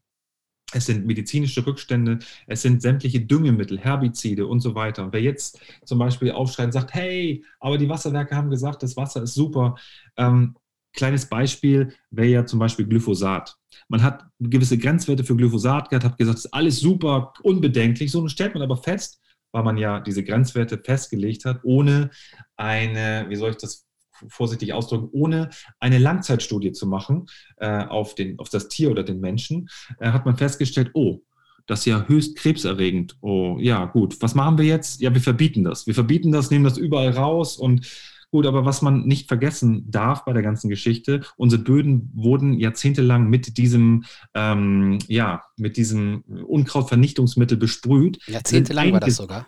Es 0.74 0.88
sind 0.88 1.06
medizinische 1.06 1.66
Rückstände, 1.66 2.20
es 2.48 2.64
sind 2.64 2.82
sämtliche 2.82 3.22
Düngemittel, 3.22 3.78
Herbizide 3.78 4.48
und 4.48 4.60
so 4.60 4.74
weiter. 4.74 5.04
Und 5.06 5.14
wer 5.14 5.22
jetzt 5.22 5.60
zum 5.86 6.00
Beispiel 6.00 6.32
aufschreit 6.32 6.68
und 6.68 6.72
sagt, 6.72 6.96
hey, 6.96 7.46
aber 7.60 7.78
die 7.78 7.90
Wasserwerke 7.90 8.36
haben 8.36 8.50
gesagt, 8.50 8.82
das 8.82 8.98
Wasser 8.98 9.22
ist 9.22 9.36
super, 9.36 9.76
ähm, 10.18 10.56
Kleines 10.94 11.28
Beispiel 11.28 11.94
wäre 12.12 12.28
ja 12.28 12.46
zum 12.46 12.60
Beispiel 12.60 12.86
Glyphosat. 12.86 13.58
Man 13.88 14.04
hat 14.04 14.26
gewisse 14.40 14.78
Grenzwerte 14.78 15.24
für 15.24 15.36
Glyphosat 15.36 15.90
gehabt, 15.90 16.06
hat 16.06 16.18
gesagt, 16.18 16.38
das 16.38 16.46
ist 16.46 16.54
alles 16.54 16.80
super, 16.80 17.34
unbedenklich. 17.42 18.12
So, 18.12 18.28
stellt 18.28 18.54
man 18.54 18.64
aber 18.64 18.78
fest, 18.78 19.20
weil 19.52 19.64
man 19.64 19.78
ja 19.78 20.00
diese 20.00 20.24
Grenzwerte 20.24 20.78
festgelegt 20.78 21.46
hat, 21.46 21.62
ohne 21.64 22.12
eine, 22.56 23.26
wie 23.30 23.36
soll 23.36 23.52
ich 23.52 23.58
das 23.58 23.86
vorsichtig 24.28 24.74
ausdrücken, 24.74 25.10
ohne 25.12 25.50
eine 25.80 25.98
Langzeitstudie 25.98 26.72
zu 26.72 26.88
machen 26.88 27.26
äh, 27.58 27.86
auf, 27.86 28.16
den, 28.16 28.40
auf 28.40 28.50
das 28.50 28.68
Tier 28.68 28.92
oder 28.92 29.04
den 29.04 29.20
Menschen, 29.20 29.70
äh, 30.00 30.12
hat 30.12 30.26
man 30.26 30.38
festgestellt, 30.38 30.92
oh, 30.94 31.22
das 31.66 31.80
ist 31.80 31.86
ja 31.86 32.06
höchst 32.08 32.36
krebserregend. 32.36 33.18
Oh, 33.22 33.58
ja, 33.60 33.86
gut. 33.86 34.22
Was 34.22 34.36
machen 34.36 34.58
wir 34.58 34.66
jetzt? 34.66 35.00
Ja, 35.02 35.14
wir 35.14 35.22
verbieten 35.22 35.64
das. 35.64 35.88
Wir 35.88 35.94
verbieten 35.94 36.32
das, 36.32 36.52
nehmen 36.52 36.66
das 36.66 36.78
überall 36.78 37.12
raus 37.12 37.58
und 37.58 37.90
Gut, 38.34 38.48
aber 38.48 38.66
was 38.66 38.82
man 38.82 39.06
nicht 39.06 39.28
vergessen 39.28 39.92
darf 39.92 40.26
bei 40.26 40.34
der 40.34 40.42
ganzen 40.42 40.68
Geschichte, 40.68 41.22
unsere 41.38 41.62
Böden 41.62 42.10
wurden 42.16 42.60
jahrzehntelang 42.60 43.30
mit 43.30 43.60
diesem, 43.60 44.06
ähm, 44.34 44.98
ja, 45.08 45.44
mit 45.56 45.78
diesem 45.78 46.24
Unkrautvernichtungsmittel 46.48 47.58
besprüht. 47.58 48.18
Jahrzehntelang 48.26 48.92
war 48.92 49.02
das 49.02 49.18
sogar. 49.18 49.46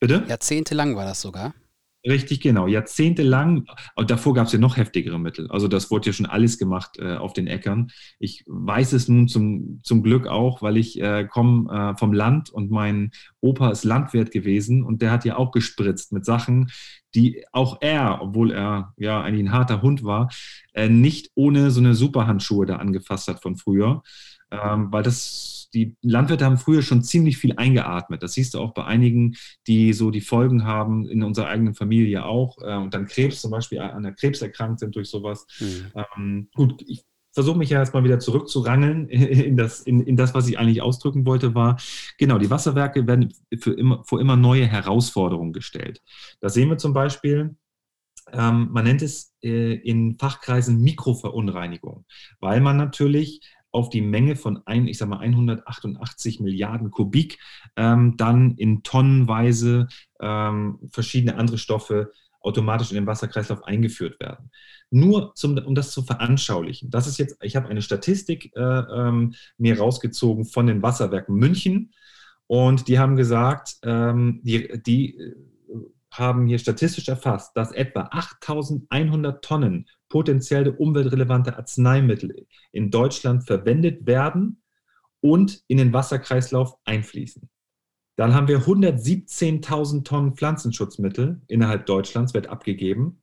Bitte? 0.00 0.24
Jahrzehntelang 0.26 0.96
war 0.96 1.04
das 1.04 1.20
sogar. 1.20 1.52
Richtig, 2.04 2.40
genau. 2.40 2.66
Jahrzehntelang, 2.66 3.66
davor 4.08 4.34
gab 4.34 4.46
es 4.48 4.52
ja 4.52 4.58
noch 4.58 4.76
heftigere 4.76 5.20
Mittel. 5.20 5.48
Also 5.50 5.68
das 5.68 5.88
wurde 5.90 6.06
ja 6.06 6.12
schon 6.12 6.26
alles 6.26 6.58
gemacht 6.58 6.98
äh, 6.98 7.14
auf 7.14 7.32
den 7.32 7.46
Äckern. 7.46 7.92
Ich 8.18 8.42
weiß 8.48 8.92
es 8.94 9.06
nun 9.06 9.28
zum, 9.28 9.80
zum 9.84 10.02
Glück 10.02 10.26
auch, 10.26 10.62
weil 10.62 10.78
ich 10.78 11.00
äh, 11.00 11.24
komme 11.30 11.92
äh, 11.94 11.96
vom 11.96 12.12
Land 12.12 12.50
und 12.50 12.72
mein 12.72 13.12
Opa 13.40 13.70
ist 13.70 13.84
Landwirt 13.84 14.32
gewesen 14.32 14.82
und 14.82 15.00
der 15.00 15.12
hat 15.12 15.24
ja 15.24 15.36
auch 15.36 15.52
gespritzt 15.52 16.12
mit 16.12 16.24
Sachen, 16.24 16.72
die 17.14 17.44
auch 17.52 17.78
er, 17.80 18.18
obwohl 18.20 18.50
er 18.50 18.94
ja 18.96 19.22
eigentlich 19.22 19.46
ein 19.46 19.52
harter 19.52 19.80
Hund 19.82 20.02
war, 20.02 20.28
äh, 20.74 20.88
nicht 20.88 21.30
ohne 21.36 21.70
so 21.70 21.80
eine 21.80 21.94
Superhandschuhe 21.94 22.66
da 22.66 22.76
angefasst 22.76 23.28
hat 23.28 23.42
von 23.42 23.56
früher. 23.56 24.02
Ähm, 24.50 24.88
weil 24.92 25.02
das 25.02 25.61
die 25.74 25.96
Landwirte 26.02 26.44
haben 26.44 26.58
früher 26.58 26.82
schon 26.82 27.02
ziemlich 27.02 27.38
viel 27.38 27.54
eingeatmet. 27.56 28.22
Das 28.22 28.34
siehst 28.34 28.54
du 28.54 28.60
auch 28.60 28.74
bei 28.74 28.84
einigen, 28.84 29.36
die 29.66 29.92
so 29.92 30.10
die 30.10 30.20
Folgen 30.20 30.64
haben, 30.64 31.08
in 31.08 31.22
unserer 31.22 31.48
eigenen 31.48 31.74
Familie 31.74 32.24
auch. 32.24 32.58
Äh, 32.62 32.76
und 32.76 32.94
dann 32.94 33.06
Krebs 33.06 33.40
zum 33.40 33.50
Beispiel 33.50 33.80
an 33.80 34.02
der 34.02 34.12
Krebs 34.12 34.42
erkrankt 34.42 34.80
sind 34.80 34.94
durch 34.96 35.08
sowas. 35.08 35.46
Mhm. 35.60 36.04
Ähm, 36.16 36.48
gut, 36.54 36.82
ich 36.86 37.04
versuche 37.32 37.58
mich 37.58 37.70
ja 37.70 37.80
jetzt 37.80 37.94
mal 37.94 38.04
wieder 38.04 38.18
zurückzurangeln 38.18 39.08
in 39.08 39.56
das, 39.56 39.80
in, 39.80 40.00
in 40.02 40.16
das, 40.16 40.34
was 40.34 40.48
ich 40.48 40.58
eigentlich 40.58 40.82
ausdrücken 40.82 41.26
wollte, 41.26 41.54
war, 41.54 41.78
genau, 42.18 42.38
die 42.38 42.50
Wasserwerke 42.50 43.06
werden 43.06 43.32
für 43.58 43.72
immer, 43.72 44.04
vor 44.04 44.20
immer 44.20 44.36
neue 44.36 44.66
Herausforderungen 44.66 45.52
gestellt. 45.52 46.02
Da 46.40 46.48
sehen 46.48 46.68
wir 46.68 46.78
zum 46.78 46.92
Beispiel, 46.92 47.56
ähm, 48.32 48.68
man 48.70 48.84
nennt 48.84 49.02
es 49.02 49.34
äh, 49.42 49.74
in 49.74 50.16
Fachkreisen 50.18 50.80
Mikroverunreinigung, 50.80 52.04
weil 52.40 52.60
man 52.60 52.76
natürlich 52.76 53.40
auf 53.72 53.88
die 53.88 54.02
Menge 54.02 54.36
von 54.36 54.60
ein, 54.66 54.86
ich 54.86 54.98
sag 54.98 55.08
mal 55.08 55.18
188 55.18 56.40
Milliarden 56.40 56.90
Kubik 56.90 57.38
ähm, 57.76 58.16
dann 58.16 58.52
in 58.52 58.82
tonnenweise 58.82 59.88
ähm, 60.20 60.78
verschiedene 60.90 61.36
andere 61.36 61.58
Stoffe 61.58 62.12
automatisch 62.40 62.90
in 62.90 62.96
den 62.96 63.06
Wasserkreislauf 63.06 63.64
eingeführt 63.64 64.20
werden. 64.20 64.50
Nur 64.90 65.34
zum, 65.34 65.56
um 65.58 65.74
das 65.74 65.90
zu 65.90 66.02
veranschaulichen. 66.02 66.90
Das 66.90 67.06
ist 67.06 67.18
jetzt, 67.18 67.36
ich 67.40 67.56
habe 67.56 67.68
eine 67.68 67.82
Statistik 67.82 68.54
äh, 68.54 68.60
ähm, 68.60 69.34
mir 69.56 69.78
rausgezogen 69.78 70.44
von 70.44 70.66
den 70.66 70.82
Wasserwerken 70.82 71.34
München 71.34 71.92
und 72.46 72.88
die 72.88 72.98
haben 72.98 73.16
gesagt, 73.16 73.76
ähm, 73.84 74.40
die, 74.42 74.82
die 74.84 75.16
haben 76.12 76.46
hier 76.46 76.58
statistisch 76.58 77.08
erfasst, 77.08 77.56
dass 77.56 77.72
etwa 77.72 78.02
8100 78.10 79.42
Tonnen 79.42 79.88
potenziell 80.08 80.68
umweltrelevante 80.68 81.56
Arzneimittel 81.56 82.46
in 82.70 82.90
Deutschland 82.90 83.46
verwendet 83.46 84.06
werden 84.06 84.62
und 85.20 85.62
in 85.68 85.78
den 85.78 85.92
Wasserkreislauf 85.92 86.74
einfließen. 86.84 87.48
Dann 88.16 88.34
haben 88.34 88.46
wir 88.46 88.60
117.000 88.60 90.04
Tonnen 90.04 90.34
Pflanzenschutzmittel 90.34 91.40
innerhalb 91.48 91.86
Deutschlands 91.86 92.34
wird 92.34 92.46
abgegeben, 92.46 93.22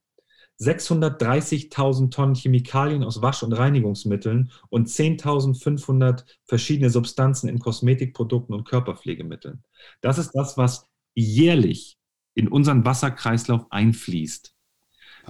630.000 0.60 2.12
Tonnen 2.12 2.36
Chemikalien 2.36 3.04
aus 3.04 3.22
Wasch- 3.22 3.44
und 3.44 3.54
Reinigungsmitteln 3.54 4.52
und 4.70 4.90
10.500 4.90 6.26
verschiedene 6.46 6.90
Substanzen 6.90 7.48
in 7.48 7.60
Kosmetikprodukten 7.60 8.54
und 8.56 8.68
Körperpflegemitteln. 8.68 9.64
Das 10.02 10.18
ist 10.18 10.32
das, 10.32 10.58
was 10.58 10.88
jährlich 11.14 11.99
in 12.36 12.48
unseren 12.48 12.86
Wasserkreislauf 12.86 13.72
einfließt. 13.72 14.54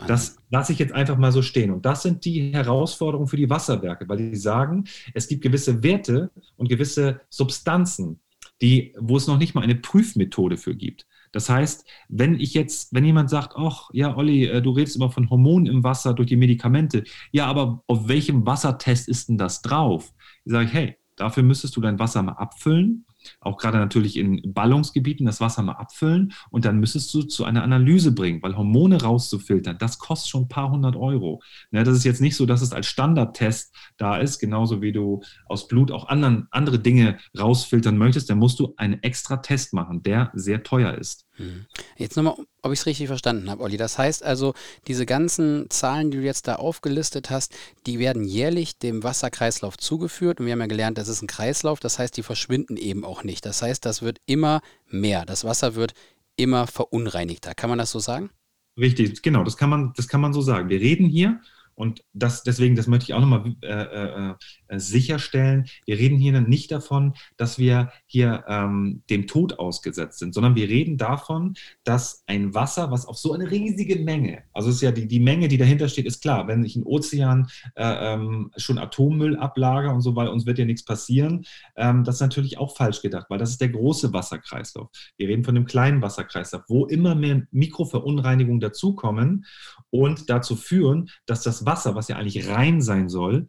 Das 0.07 0.37
lasse 0.49 0.73
ich 0.73 0.79
jetzt 0.79 0.93
einfach 0.93 1.17
mal 1.17 1.31
so 1.31 1.41
stehen. 1.41 1.71
Und 1.71 1.85
das 1.85 2.03
sind 2.03 2.25
die 2.25 2.53
Herausforderungen 2.53 3.27
für 3.27 3.37
die 3.37 3.49
Wasserwerke, 3.49 4.07
weil 4.07 4.17
die 4.17 4.35
sagen, 4.35 4.85
es 5.13 5.27
gibt 5.27 5.41
gewisse 5.41 5.83
Werte 5.83 6.31
und 6.57 6.69
gewisse 6.69 7.21
Substanzen, 7.29 8.19
die, 8.61 8.95
wo 8.97 9.17
es 9.17 9.27
noch 9.27 9.37
nicht 9.37 9.55
mal 9.55 9.61
eine 9.61 9.75
Prüfmethode 9.75 10.57
für 10.57 10.75
gibt. 10.75 11.05
Das 11.31 11.49
heißt, 11.49 11.85
wenn 12.07 12.39
ich 12.39 12.53
jetzt, 12.55 12.93
wenn 12.93 13.05
jemand 13.05 13.29
sagt, 13.29 13.53
ach 13.55 13.89
ja, 13.93 14.15
Olli, 14.17 14.45
äh, 14.45 14.61
du 14.61 14.71
redest 14.71 14.95
immer 14.95 15.11
von 15.11 15.29
Hormonen 15.29 15.67
im 15.67 15.83
Wasser 15.83 16.13
durch 16.13 16.27
die 16.27 16.35
Medikamente, 16.35 17.03
ja, 17.31 17.45
aber 17.45 17.83
auf 17.85 18.07
welchem 18.07 18.45
Wassertest 18.47 19.07
ist 19.07 19.29
denn 19.29 19.37
das 19.37 19.61
drauf? 19.61 20.11
Ich 20.43 20.51
sage, 20.51 20.69
hey, 20.69 20.97
dafür 21.17 21.43
müsstest 21.43 21.75
du 21.75 21.81
dein 21.81 21.99
Wasser 21.99 22.23
mal 22.23 22.33
abfüllen 22.33 23.05
auch 23.39 23.57
gerade 23.57 23.77
natürlich 23.77 24.17
in 24.17 24.53
Ballungsgebieten 24.53 25.25
das 25.25 25.41
Wasser 25.41 25.61
mal 25.61 25.73
abfüllen 25.73 26.33
und 26.49 26.65
dann 26.65 26.79
müsstest 26.79 27.13
du 27.13 27.23
zu 27.23 27.45
einer 27.45 27.63
Analyse 27.63 28.11
bringen, 28.11 28.41
weil 28.41 28.57
Hormone 28.57 29.01
rauszufiltern, 29.01 29.77
das 29.77 29.99
kostet 29.99 30.29
schon 30.29 30.43
ein 30.43 30.47
paar 30.47 30.71
hundert 30.71 30.95
Euro. 30.95 31.41
Ne, 31.71 31.83
das 31.83 31.95
ist 31.95 32.03
jetzt 32.03 32.21
nicht 32.21 32.35
so, 32.35 32.45
dass 32.45 32.61
es 32.61 32.73
als 32.73 32.87
Standardtest 32.87 33.75
da 33.97 34.17
ist, 34.17 34.39
genauso 34.39 34.81
wie 34.81 34.91
du 34.91 35.21
aus 35.45 35.67
Blut 35.67 35.91
auch 35.91 36.07
anderen, 36.07 36.47
andere 36.51 36.79
Dinge 36.79 37.17
rausfiltern 37.37 37.97
möchtest, 37.97 38.29
dann 38.29 38.39
musst 38.39 38.59
du 38.59 38.73
einen 38.77 39.01
extra 39.03 39.37
Test 39.37 39.73
machen, 39.73 40.03
der 40.03 40.31
sehr 40.33 40.63
teuer 40.63 40.93
ist. 40.93 41.28
Hm. 41.39 41.65
Jetzt 41.97 42.17
nochmal, 42.17 42.35
ob 42.61 42.73
ich 42.73 42.79
es 42.79 42.85
richtig 42.85 43.07
verstanden 43.07 43.49
habe, 43.49 43.63
Olli. 43.63 43.77
Das 43.77 43.97
heißt 43.97 44.23
also, 44.23 44.53
diese 44.87 45.05
ganzen 45.05 45.69
Zahlen, 45.69 46.11
die 46.11 46.17
du 46.17 46.23
jetzt 46.23 46.47
da 46.47 46.55
aufgelistet 46.55 47.29
hast, 47.29 47.55
die 47.87 47.97
werden 47.97 48.25
jährlich 48.25 48.77
dem 48.77 49.03
Wasserkreislauf 49.03 49.77
zugeführt. 49.77 50.39
Und 50.39 50.45
wir 50.45 50.53
haben 50.53 50.59
ja 50.59 50.67
gelernt, 50.67 50.97
das 50.97 51.07
ist 51.07 51.21
ein 51.21 51.27
Kreislauf, 51.27 51.79
das 51.79 51.97
heißt, 51.97 52.17
die 52.17 52.23
verschwinden 52.23 52.75
eben 52.75 53.05
auch 53.05 53.23
nicht. 53.23 53.45
Das 53.45 53.61
heißt, 53.61 53.85
das 53.85 54.01
wird 54.01 54.19
immer 54.25 54.61
mehr. 54.89 55.25
Das 55.25 55.45
Wasser 55.45 55.75
wird 55.75 55.93
immer 56.35 56.67
verunreinigter. 56.67 57.55
Kann 57.55 57.69
man 57.69 57.79
das 57.79 57.91
so 57.91 57.99
sagen? 57.99 58.29
Richtig, 58.77 59.21
genau, 59.21 59.43
das 59.43 59.57
kann 59.57 59.69
man, 59.69 59.93
das 59.95 60.07
kann 60.07 60.21
man 60.21 60.33
so 60.33 60.41
sagen. 60.41 60.69
Wir 60.69 60.79
reden 60.79 61.07
hier 61.07 61.41
und 61.79 62.03
das, 62.11 62.43
deswegen, 62.43 62.75
das 62.75 62.87
möchte 62.87 63.05
ich 63.05 63.13
auch 63.13 63.21
nochmal 63.21 63.55
äh, 63.61 63.67
äh, 63.67 64.33
äh, 64.67 64.79
sicherstellen. 64.79 65.65
Wir 65.85 65.97
reden 65.97 66.17
hier 66.17 66.41
nicht 66.41 66.73
davon, 66.73 67.13
dass 67.37 67.57
wir 67.57 67.93
hier 68.05 68.43
ähm, 68.49 69.01
dem 69.09 69.27
Tod 69.27 69.59
ausgesetzt 69.59 70.19
sind, 70.19 70.33
sondern 70.33 70.55
wir 70.55 70.67
reden 70.67 70.97
davon, 70.97 71.53
dass 71.85 72.23
ein 72.27 72.53
Wasser, 72.53 72.91
was 72.91 73.05
auf 73.05 73.17
so 73.17 73.31
eine 73.31 73.49
riesige 73.49 73.95
Menge, 73.95 74.43
also 74.51 74.71
ist 74.71 74.81
ja 74.81 74.91
die, 74.91 75.07
die 75.07 75.21
Menge, 75.21 75.47
die 75.47 75.57
dahinter 75.57 75.87
steht, 75.87 76.05
ist 76.05 76.21
klar, 76.21 76.49
wenn 76.49 76.65
ich 76.65 76.75
im 76.75 76.85
Ozean 76.85 77.47
äh, 77.75 78.13
ähm, 78.13 78.51
schon 78.57 78.77
Atommüll 78.77 79.37
ablager 79.37 79.93
und 79.93 80.01
so, 80.01 80.17
weil 80.17 80.27
uns 80.27 80.45
wird 80.45 80.59
ja 80.59 80.65
nichts 80.65 80.83
passieren, 80.83 81.45
ähm, 81.77 82.03
das 82.03 82.15
ist 82.15 82.21
natürlich 82.21 82.57
auch 82.57 82.75
falsch 82.75 83.01
gedacht, 83.01 83.27
weil 83.29 83.39
das 83.39 83.51
ist 83.51 83.61
der 83.61 83.69
große 83.69 84.11
Wasserkreislauf. 84.11 84.89
Wir 85.15 85.29
reden 85.29 85.45
von 85.45 85.55
dem 85.55 85.65
kleinen 85.65 86.01
Wasserkreislauf, 86.01 86.63
wo 86.67 86.87
immer 86.87 87.15
mehr 87.15 87.43
Mikroverunreinigungen 87.51 88.59
dazukommen 88.59 89.45
und 89.91 90.29
dazu 90.29 90.57
führen, 90.57 91.09
dass 91.25 91.41
das 91.41 91.65
Wasser, 91.65 91.68
was 91.95 92.07
ja 92.07 92.17
eigentlich 92.17 92.47
rein 92.47 92.81
sein 92.81 93.09
soll, 93.09 93.47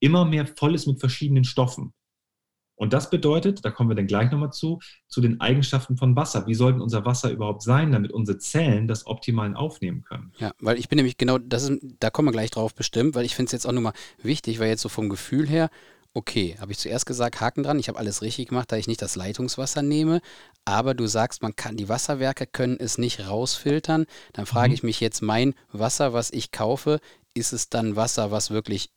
immer 0.00 0.24
mehr 0.24 0.46
voll 0.46 0.74
ist 0.74 0.86
mit 0.86 1.00
verschiedenen 1.00 1.44
Stoffen. 1.44 1.92
Und 2.74 2.92
das 2.92 3.10
bedeutet, 3.10 3.64
da 3.64 3.70
kommen 3.70 3.90
wir 3.90 3.94
dann 3.94 4.08
gleich 4.08 4.32
nochmal 4.32 4.50
zu, 4.50 4.80
zu 5.06 5.20
den 5.20 5.40
Eigenschaften 5.40 5.96
von 5.96 6.16
Wasser. 6.16 6.48
Wie 6.48 6.54
sollten 6.54 6.80
unser 6.80 7.04
Wasser 7.04 7.30
überhaupt 7.30 7.62
sein, 7.62 7.92
damit 7.92 8.10
unsere 8.10 8.38
Zellen 8.38 8.88
das 8.88 9.06
optimal 9.06 9.54
aufnehmen 9.54 10.02
können? 10.02 10.32
Ja, 10.38 10.52
weil 10.58 10.78
ich 10.78 10.88
bin 10.88 10.96
nämlich 10.96 11.16
genau, 11.16 11.38
das 11.38 11.68
ist, 11.68 11.80
da 12.00 12.10
kommen 12.10 12.28
wir 12.28 12.32
gleich 12.32 12.50
drauf 12.50 12.74
bestimmt, 12.74 13.14
weil 13.14 13.24
ich 13.24 13.36
finde 13.36 13.46
es 13.46 13.52
jetzt 13.52 13.66
auch 13.66 13.72
nochmal 13.72 13.92
wichtig, 14.22 14.58
weil 14.58 14.68
jetzt 14.68 14.82
so 14.82 14.88
vom 14.88 15.08
Gefühl 15.08 15.48
her, 15.48 15.70
okay, 16.14 16.56
habe 16.60 16.72
ich 16.72 16.78
zuerst 16.78 17.06
gesagt, 17.06 17.40
Haken 17.40 17.62
dran, 17.62 17.78
ich 17.78 17.88
habe 17.88 17.98
alles 17.98 18.22
richtig 18.22 18.48
gemacht, 18.48 18.70
da 18.70 18.76
ich 18.76 18.86
nicht 18.86 19.02
das 19.02 19.16
Leitungswasser 19.16 19.82
nehme, 19.82 20.20
aber 20.64 20.94
du 20.94 21.06
sagst, 21.06 21.42
man 21.42 21.56
kann, 21.56 21.76
die 21.76 21.88
Wasserwerke 21.88 22.46
können 22.46 22.78
es 22.78 22.98
nicht 22.98 23.26
rausfiltern. 23.26 24.06
Dann 24.32 24.46
frage 24.46 24.68
mhm. 24.68 24.74
ich 24.74 24.82
mich 24.82 25.00
jetzt, 25.00 25.22
mein 25.22 25.54
Wasser, 25.72 26.12
was 26.12 26.30
ich 26.30 26.52
kaufe, 26.52 27.00
ist 27.34 27.52
es 27.52 27.70
dann 27.70 27.96
Wasser, 27.96 28.30
was 28.30 28.50
wirklich 28.50 28.90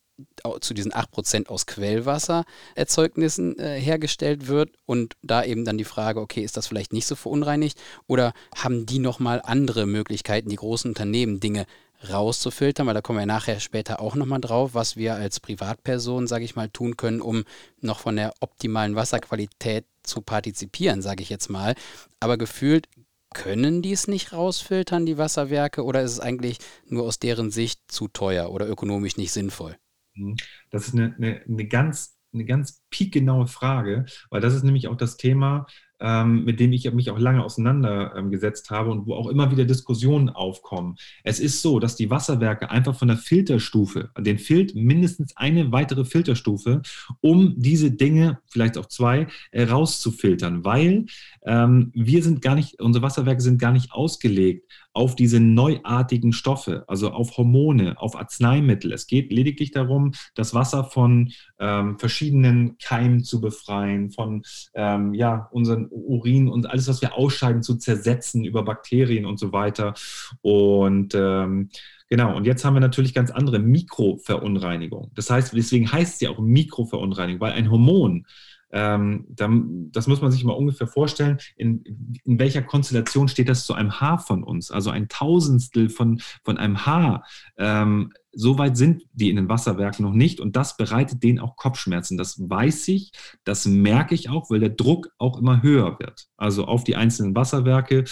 zu 0.61 0.73
diesen 0.73 0.93
8% 0.93 1.47
aus 1.47 1.65
Quellwassererzeugnissen 1.65 3.59
äh, 3.59 3.79
hergestellt 3.79 4.47
wird 4.47 4.71
und 4.85 5.17
da 5.21 5.43
eben 5.43 5.65
dann 5.65 5.77
die 5.77 5.83
Frage, 5.83 6.21
okay, 6.21 6.41
ist 6.41 6.55
das 6.55 6.67
vielleicht 6.67 6.93
nicht 6.93 7.05
so 7.05 7.15
verunreinigt 7.15 7.77
oder 8.07 8.33
haben 8.55 8.85
die 8.85 8.99
nochmal 8.99 9.41
andere 9.43 9.85
Möglichkeiten, 9.85 10.47
die 10.49 10.55
großen 10.55 10.91
Unternehmen 10.91 11.41
Dinge 11.41 11.65
rauszufiltern, 12.09 12.87
weil 12.87 12.93
da 12.93 13.01
kommen 13.01 13.19
wir 13.19 13.25
nachher 13.25 13.59
später 13.59 13.99
auch 13.99 14.15
nochmal 14.15 14.41
drauf, 14.41 14.73
was 14.73 14.95
wir 14.95 15.15
als 15.15 15.39
Privatperson, 15.39 16.27
sage 16.27 16.45
ich 16.45 16.55
mal, 16.55 16.69
tun 16.69 16.97
können, 16.97 17.21
um 17.21 17.43
noch 17.81 17.99
von 17.99 18.15
der 18.15 18.33
optimalen 18.39 18.95
Wasserqualität 18.95 19.85
zu 20.03 20.21
partizipieren, 20.21 21.01
sage 21.01 21.23
ich 21.23 21.29
jetzt 21.29 21.49
mal. 21.49 21.75
Aber 22.19 22.37
gefühlt 22.37 22.87
können 23.33 23.81
die 23.81 23.91
es 23.91 24.07
nicht 24.07 24.33
rausfiltern, 24.33 25.05
die 25.05 25.17
Wasserwerke, 25.17 25.83
oder 25.83 26.01
ist 26.01 26.13
es 26.13 26.19
eigentlich 26.19 26.59
nur 26.87 27.03
aus 27.03 27.19
deren 27.19 27.51
Sicht 27.51 27.81
zu 27.87 28.07
teuer 28.07 28.49
oder 28.51 28.67
ökonomisch 28.67 29.17
nicht 29.17 29.31
sinnvoll? 29.31 29.75
Mhm. 30.15 30.37
Das 30.71 30.87
ist 30.87 30.93
eine, 30.93 31.13
eine, 31.17 31.41
eine 31.47 31.67
ganz, 31.67 32.17
eine 32.33 32.45
ganz 32.45 32.81
piekgenaue 32.89 33.47
Frage, 33.47 34.05
weil 34.29 34.41
das 34.41 34.53
ist 34.53 34.63
nämlich 34.63 34.87
auch 34.87 34.95
das 34.95 35.17
Thema, 35.17 35.67
mit 35.99 36.59
dem 36.59 36.73
ich 36.73 36.91
mich 36.93 37.09
auch 37.09 37.19
lange 37.19 37.43
auseinandergesetzt 37.43 38.69
habe 38.69 38.91
und 38.91 39.07
wo 39.07 39.13
auch 39.13 39.27
immer 39.27 39.51
wieder 39.51 39.65
Diskussionen 39.65 40.29
aufkommen. 40.29 40.97
Es 41.23 41.39
ist 41.39 41.61
so, 41.61 41.79
dass 41.79 41.95
die 41.95 42.09
Wasserwerke 42.09 42.69
einfach 42.69 42.95
von 42.95 43.07
der 43.07 43.17
Filterstufe, 43.17 44.09
den 44.17 44.37
fehlt 44.37 44.75
mindestens 44.75 45.35
eine 45.37 45.71
weitere 45.71 46.05
Filterstufe, 46.05 46.81
um 47.21 47.53
diese 47.57 47.91
Dinge, 47.91 48.39
vielleicht 48.47 48.77
auch 48.77 48.87
zwei, 48.87 49.27
äh, 49.51 49.63
rauszufiltern, 49.63 50.63
weil 50.65 51.05
ähm, 51.45 51.91
wir 51.93 52.23
sind 52.23 52.41
gar 52.41 52.55
nicht, 52.55 52.81
unsere 52.81 53.03
Wasserwerke 53.03 53.41
sind 53.41 53.59
gar 53.59 53.71
nicht 53.71 53.91
ausgelegt 53.91 54.71
auf 54.95 55.15
diese 55.15 55.41
neuartigen 55.41 56.31
Stoffe, 56.31 56.85
also 56.87 57.11
auf 57.11 57.37
Hormone, 57.37 57.99
auf 57.99 58.15
Arzneimittel. 58.15 58.93
Es 58.93 59.07
geht 59.07 59.31
lediglich 59.31 59.71
darum, 59.71 60.13
das 60.35 60.53
Wasser 60.53 60.85
von 60.85 61.33
ähm, 61.59 61.99
verschiedenen 61.99 62.77
Keimen 62.77 63.23
zu 63.23 63.41
befreien, 63.41 64.09
von 64.11 64.43
ähm, 64.73 65.13
ja, 65.13 65.49
unseren 65.51 65.84
Urin 65.89 66.47
und 66.47 66.69
alles, 66.69 66.87
was 66.87 67.01
wir 67.01 67.15
ausscheiden, 67.15 67.63
zu 67.63 67.75
zersetzen 67.75 68.43
über 68.43 68.63
Bakterien 68.63 69.25
und 69.25 69.39
so 69.39 69.51
weiter. 69.51 69.93
Und 70.41 71.13
ähm, 71.15 71.69
Genau, 72.07 72.37
und 72.37 72.45
jetzt 72.45 72.63
haben 72.63 72.75
wir 72.75 72.81
natürlich 72.81 73.15
ganz 73.15 73.31
andere 73.31 73.57
Mikroverunreinigungen. 73.57 75.09
Das 75.15 75.31
heißt, 75.31 75.53
deswegen 75.55 75.91
heißt 75.91 76.21
ja 76.21 76.29
auch 76.29 76.37
Mikroverunreinigung, 76.37 77.41
weil 77.41 77.53
ein 77.53 77.71
Hormon 77.71 78.27
ähm, 78.71 79.25
das 79.37 80.07
muss 80.07 80.21
man 80.21 80.31
sich 80.31 80.43
mal 80.43 80.53
ungefähr 80.53 80.87
vorstellen, 80.87 81.37
in, 81.55 81.83
in 82.25 82.39
welcher 82.39 82.61
Konstellation 82.61 83.29
steht 83.29 83.47
das 83.47 83.65
zu 83.65 83.73
einem 83.73 84.01
Haar 84.01 84.19
von 84.19 84.43
uns. 84.43 84.69
Also 84.69 84.89
ein 84.89 85.07
Tausendstel 85.07 85.89
von, 85.89 86.19
von 86.43 86.57
einem 86.57 86.85
Haar 86.85 87.25
ähm, 87.57 88.11
so 88.35 88.57
weit 88.57 88.77
sind 88.77 89.03
die 89.13 89.29
in 89.29 89.37
den 89.37 89.49
Wasserwerken 89.49 90.03
noch 90.05 90.13
nicht 90.13 90.39
und 90.39 90.55
das 90.55 90.77
bereitet 90.77 91.23
denen 91.23 91.39
auch 91.39 91.55
Kopfschmerzen. 91.55 92.17
Das 92.17 92.37
weiß 92.37 92.87
ich, 92.89 93.11
das 93.43 93.65
merke 93.65 94.13
ich 94.13 94.29
auch, 94.29 94.49
weil 94.49 94.59
der 94.59 94.69
Druck 94.69 95.09
auch 95.17 95.39
immer 95.39 95.63
höher 95.63 95.97
wird. 95.99 96.27
Also 96.37 96.65
auf 96.65 96.83
die 96.83 96.95
einzelnen 96.95 97.35
Wasserwerke, 97.35 98.03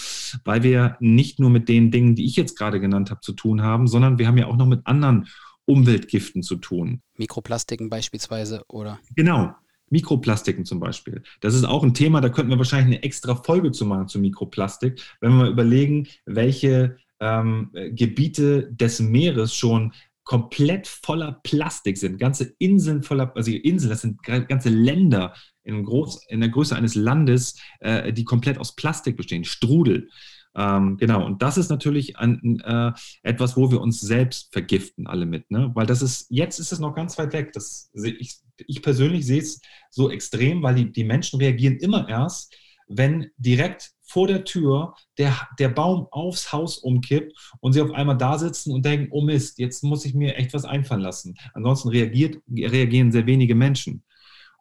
weil 0.44 0.62
wir 0.62 0.96
nicht 1.00 1.38
nur 1.38 1.50
mit 1.50 1.68
den 1.68 1.90
Dingen, 1.90 2.14
die 2.14 2.24
ich 2.24 2.36
jetzt 2.36 2.58
gerade 2.58 2.80
genannt 2.80 3.10
habe, 3.10 3.20
zu 3.20 3.32
tun 3.32 3.62
haben, 3.62 3.86
sondern 3.86 4.18
wir 4.18 4.26
haben 4.26 4.38
ja 4.38 4.46
auch 4.46 4.56
noch 4.56 4.66
mit 4.66 4.86
anderen 4.86 5.28
Umweltgiften 5.66 6.42
zu 6.42 6.56
tun. 6.56 7.02
Mikroplastiken 7.16 7.88
beispielsweise, 7.88 8.64
oder? 8.68 8.98
Genau. 9.14 9.54
Mikroplastiken 9.90 10.64
zum 10.64 10.80
Beispiel. 10.80 11.22
Das 11.40 11.54
ist 11.54 11.64
auch 11.64 11.84
ein 11.84 11.94
Thema, 11.94 12.20
da 12.20 12.28
könnten 12.28 12.50
wir 12.50 12.58
wahrscheinlich 12.58 12.96
eine 12.96 13.04
extra 13.04 13.36
Folge 13.36 13.70
zu 13.70 13.86
machen 13.86 14.08
zu 14.08 14.18
Mikroplastik, 14.18 15.00
wenn 15.20 15.32
wir 15.32 15.44
mal 15.44 15.50
überlegen, 15.50 16.08
welche 16.24 16.96
ähm, 17.20 17.70
Gebiete 17.72 18.72
des 18.72 19.00
Meeres 19.00 19.54
schon 19.54 19.92
komplett 20.24 20.86
voller 20.86 21.40
Plastik 21.42 21.98
sind. 21.98 22.18
Ganze 22.18 22.54
Inseln 22.58 23.02
voller, 23.02 23.32
also 23.36 23.50
Inseln, 23.50 23.90
das 23.90 24.00
sind 24.00 24.22
ganze 24.22 24.70
Länder 24.70 25.34
in, 25.62 25.84
Groß, 25.84 26.26
in 26.28 26.40
der 26.40 26.48
Größe 26.48 26.74
eines 26.74 26.94
Landes, 26.94 27.58
äh, 27.80 28.12
die 28.12 28.24
komplett 28.24 28.58
aus 28.58 28.74
Plastik 28.74 29.16
bestehen. 29.16 29.44
Strudel. 29.44 30.08
Ähm, 30.56 30.96
genau, 30.98 31.26
und 31.26 31.42
das 31.42 31.58
ist 31.58 31.68
natürlich 31.68 32.16
ein, 32.16 32.60
äh, 32.60 32.92
etwas, 33.22 33.56
wo 33.56 33.70
wir 33.70 33.80
uns 33.80 34.00
selbst 34.00 34.52
vergiften, 34.52 35.06
alle 35.06 35.26
mit, 35.26 35.50
ne? 35.50 35.72
Weil 35.74 35.86
das 35.86 36.00
ist, 36.00 36.26
jetzt 36.30 36.60
ist 36.60 36.70
es 36.70 36.78
noch 36.78 36.94
ganz 36.94 37.18
weit 37.18 37.32
weg. 37.32 37.52
Das, 37.52 37.90
ich, 37.92 38.38
ich 38.56 38.82
persönlich 38.82 39.26
sehe 39.26 39.40
es 39.40 39.60
so 39.90 40.10
extrem, 40.10 40.62
weil 40.62 40.76
die, 40.76 40.92
die 40.92 41.04
Menschen 41.04 41.40
reagieren 41.40 41.78
immer 41.78 42.08
erst, 42.08 42.54
wenn 42.86 43.30
direkt 43.36 43.93
vor 44.04 44.26
der 44.26 44.44
Tür 44.44 44.94
der, 45.18 45.34
der 45.58 45.70
Baum 45.70 46.06
aufs 46.10 46.52
Haus 46.52 46.78
umkippt 46.78 47.32
und 47.60 47.72
sie 47.72 47.80
auf 47.80 47.92
einmal 47.92 48.18
da 48.18 48.38
sitzen 48.38 48.72
und 48.72 48.84
denken, 48.84 49.08
oh 49.10 49.22
Mist, 49.22 49.58
jetzt 49.58 49.82
muss 49.82 50.04
ich 50.04 50.14
mir 50.14 50.36
echt 50.36 50.52
was 50.54 50.64
einfallen 50.64 51.00
lassen. 51.00 51.34
Ansonsten 51.54 51.88
reagiert, 51.88 52.42
reagieren 52.48 53.12
sehr 53.12 53.26
wenige 53.26 53.54
Menschen. 53.54 54.04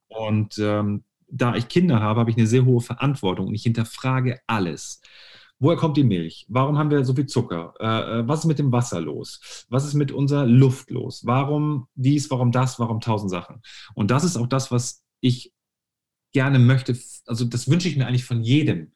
Und 0.08 0.58
ähm, 0.60 1.04
da 1.28 1.56
ich 1.56 1.68
Kinder 1.68 2.00
habe, 2.00 2.20
habe 2.20 2.32
ich 2.32 2.38
eine 2.38 2.48
sehr 2.48 2.66
hohe 2.66 2.82
Verantwortung 2.82 3.48
und 3.48 3.56
ich 3.56 3.64
hinterfrage 3.64 4.40
alles. 4.48 5.02
Woher 5.60 5.78
kommt 5.78 5.98
die 5.98 6.04
Milch? 6.04 6.46
Warum 6.50 6.78
haben 6.78 6.92
wir 6.92 7.04
so 7.06 7.14
viel 7.14 7.26
Zucker? 7.26 7.74
Äh, 7.80 8.20
äh 8.20 8.28
was 8.28 8.40
ist 8.40 8.46
mit 8.46 8.60
dem 8.60 8.72
Wasser 8.72 9.02
los? 9.02 9.66
Was 9.70 9.86
ist 9.86 9.94
mit 9.94 10.12
unserer 10.12 10.46
Luft 10.46 10.90
los? 10.90 11.26
Warum 11.26 11.88
dies, 11.96 12.30
warum 12.32 12.52
das, 12.52 12.80
warum 12.80 13.00
tausend 13.02 13.32
Sachen? 13.32 13.62
Und 13.94 14.12
das 14.12 14.24
ist 14.24 14.38
auch 14.38 14.48
das, 14.48 14.72
was 14.72 15.04
ich 15.22 15.54
gerne 16.34 16.60
möchte. 16.60 16.98
Also 17.26 17.46
das 17.46 17.70
wünsche 17.70 17.88
ich 17.88 17.96
mir 17.96 18.08
eigentlich 18.08 18.26
von 18.26 18.44
jedem, 18.44 18.92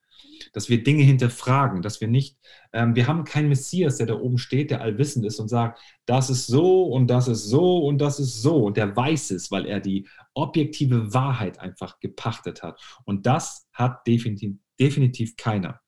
dass 0.54 0.70
wir 0.70 0.84
Dinge 0.84 1.04
hinterfragen, 1.04 1.82
dass 1.82 2.02
wir 2.02 2.08
nicht, 2.08 2.38
ähm, 2.74 2.96
wir 2.96 3.08
haben 3.08 3.24
keinen 3.24 3.50
Messias, 3.50 3.98
der 3.98 4.08
da 4.08 4.16
oben 4.16 4.38
steht, 4.38 4.72
der 4.72 4.82
allwissend 4.82 5.26
ist 5.26 5.40
und 5.40 5.48
sagt, 5.48 5.80
das 6.06 6.30
ist 6.30 6.48
so 6.48 6.84
und 6.84 7.08
das 7.08 7.28
ist 7.28 7.46
so 7.46 7.80
und 7.86 8.00
das 8.00 8.20
ist 8.20 8.42
so 8.42 8.66
und 8.66 8.78
der 8.78 8.96
weiß 8.96 9.32
es, 9.32 9.52
weil 9.52 9.66
er 9.66 9.80
die 9.80 10.08
objektive 10.34 11.14
Wahrheit 11.14 11.60
einfach 11.60 12.00
gepachtet 12.00 12.64
hat. 12.64 12.80
Und 13.06 13.26
das 13.26 13.68
hat 13.74 14.06
definitiv, 14.08 14.56
definitiv 14.80 15.36
keiner. 15.38 15.80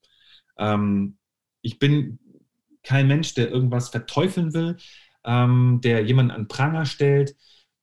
Ähm, 0.57 1.17
ich 1.61 1.79
bin 1.79 2.19
kein 2.83 3.07
Mensch, 3.07 3.33
der 3.33 3.49
irgendwas 3.51 3.89
verteufeln 3.89 4.53
will, 4.53 4.77
ähm, 5.25 5.79
der 5.83 6.03
jemanden 6.05 6.31
an 6.31 6.47
Pranger 6.47 6.85
stellt, 6.85 7.35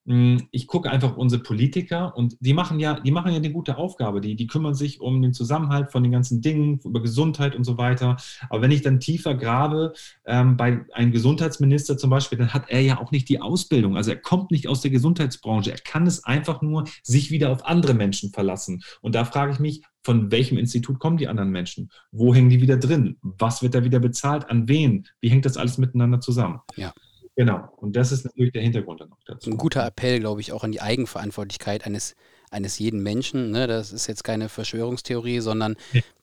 ich 0.08 0.68
gucke 0.68 0.88
einfach 0.88 1.16
unsere 1.16 1.42
Politiker 1.42 2.16
und 2.16 2.36
die 2.38 2.52
machen 2.52 2.78
ja, 2.78 3.00
die 3.00 3.10
machen 3.10 3.32
ja 3.32 3.38
eine 3.38 3.50
gute 3.50 3.76
Aufgabe. 3.76 4.20
Die, 4.20 4.36
die 4.36 4.46
kümmern 4.46 4.74
sich 4.74 5.00
um 5.00 5.20
den 5.20 5.32
Zusammenhalt 5.32 5.90
von 5.90 6.04
den 6.04 6.12
ganzen 6.12 6.40
Dingen, 6.40 6.78
über 6.84 7.02
Gesundheit 7.02 7.56
und 7.56 7.64
so 7.64 7.76
weiter. 7.76 8.16
Aber 8.48 8.62
wenn 8.62 8.70
ich 8.70 8.82
dann 8.82 9.00
tiefer 9.00 9.34
grabe, 9.34 9.94
ähm, 10.24 10.56
bei 10.56 10.84
einem 10.92 11.10
Gesundheitsminister 11.10 11.98
zum 11.98 12.10
Beispiel, 12.10 12.38
dann 12.38 12.54
hat 12.54 12.70
er 12.70 12.82
ja 12.82 13.00
auch 13.00 13.10
nicht 13.10 13.28
die 13.28 13.40
Ausbildung. 13.40 13.96
Also 13.96 14.12
er 14.12 14.18
kommt 14.18 14.52
nicht 14.52 14.68
aus 14.68 14.80
der 14.80 14.92
Gesundheitsbranche. 14.92 15.72
Er 15.72 15.78
kann 15.78 16.06
es 16.06 16.22
einfach 16.22 16.62
nur 16.62 16.84
sich 17.02 17.32
wieder 17.32 17.50
auf 17.50 17.66
andere 17.66 17.94
Menschen 17.94 18.30
verlassen. 18.30 18.82
Und 19.00 19.16
da 19.16 19.24
frage 19.24 19.52
ich 19.52 19.58
mich, 19.58 19.82
von 20.04 20.30
welchem 20.30 20.56
Institut 20.56 21.00
kommen 21.00 21.16
die 21.16 21.26
anderen 21.26 21.50
Menschen? 21.50 21.90
Wo 22.12 22.32
hängen 22.32 22.48
die 22.48 22.60
wieder 22.60 22.76
drin? 22.76 23.16
Was 23.22 23.60
wird 23.60 23.74
da 23.74 23.82
wieder 23.82 23.98
bezahlt? 23.98 24.48
An 24.48 24.68
wen? 24.68 25.08
Wie 25.20 25.30
hängt 25.30 25.44
das 25.44 25.56
alles 25.56 25.78
miteinander 25.78 26.20
zusammen? 26.20 26.60
Ja. 26.76 26.92
Genau, 27.36 27.68
und 27.76 27.94
das 27.94 28.12
ist 28.12 28.24
natürlich 28.24 28.52
der 28.52 28.62
Hintergrund 28.62 29.02
dann 29.02 29.12
auch 29.12 29.22
dazu. 29.26 29.50
Ein 29.50 29.58
guter 29.58 29.86
Appell, 29.86 30.20
glaube 30.20 30.40
ich, 30.40 30.52
auch 30.52 30.64
an 30.64 30.72
die 30.72 30.80
Eigenverantwortlichkeit 30.80 31.84
eines, 31.84 32.16
eines 32.50 32.78
jeden 32.78 33.02
Menschen. 33.02 33.50
Ne? 33.50 33.66
Das 33.66 33.92
ist 33.92 34.06
jetzt 34.06 34.24
keine 34.24 34.48
Verschwörungstheorie, 34.48 35.40
sondern 35.40 35.76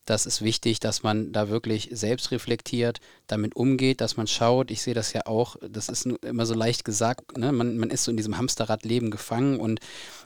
das 0.05 0.25
ist 0.25 0.41
wichtig, 0.41 0.81
dass 0.81 1.01
man 1.01 1.31
da 1.31 1.47
wirklich 1.47 1.89
selbst 1.93 2.31
reflektiert, 2.31 2.99
damit 3.27 3.55
umgeht, 3.55 4.01
dass 4.01 4.17
man 4.17 4.27
schaut. 4.27 4.69
Ich 4.69 4.81
sehe 4.81 4.93
das 4.93 5.13
ja 5.13 5.25
auch, 5.27 5.55
das 5.61 5.87
ist 5.87 6.05
immer 6.05 6.45
so 6.45 6.53
leicht 6.53 6.83
gesagt, 6.83 7.37
ne? 7.37 7.53
man, 7.53 7.77
man 7.77 7.89
ist 7.89 8.03
so 8.03 8.11
in 8.11 8.17
diesem 8.17 8.37
Hamsterradleben 8.37 9.11
gefangen 9.11 9.59
und 9.59 9.79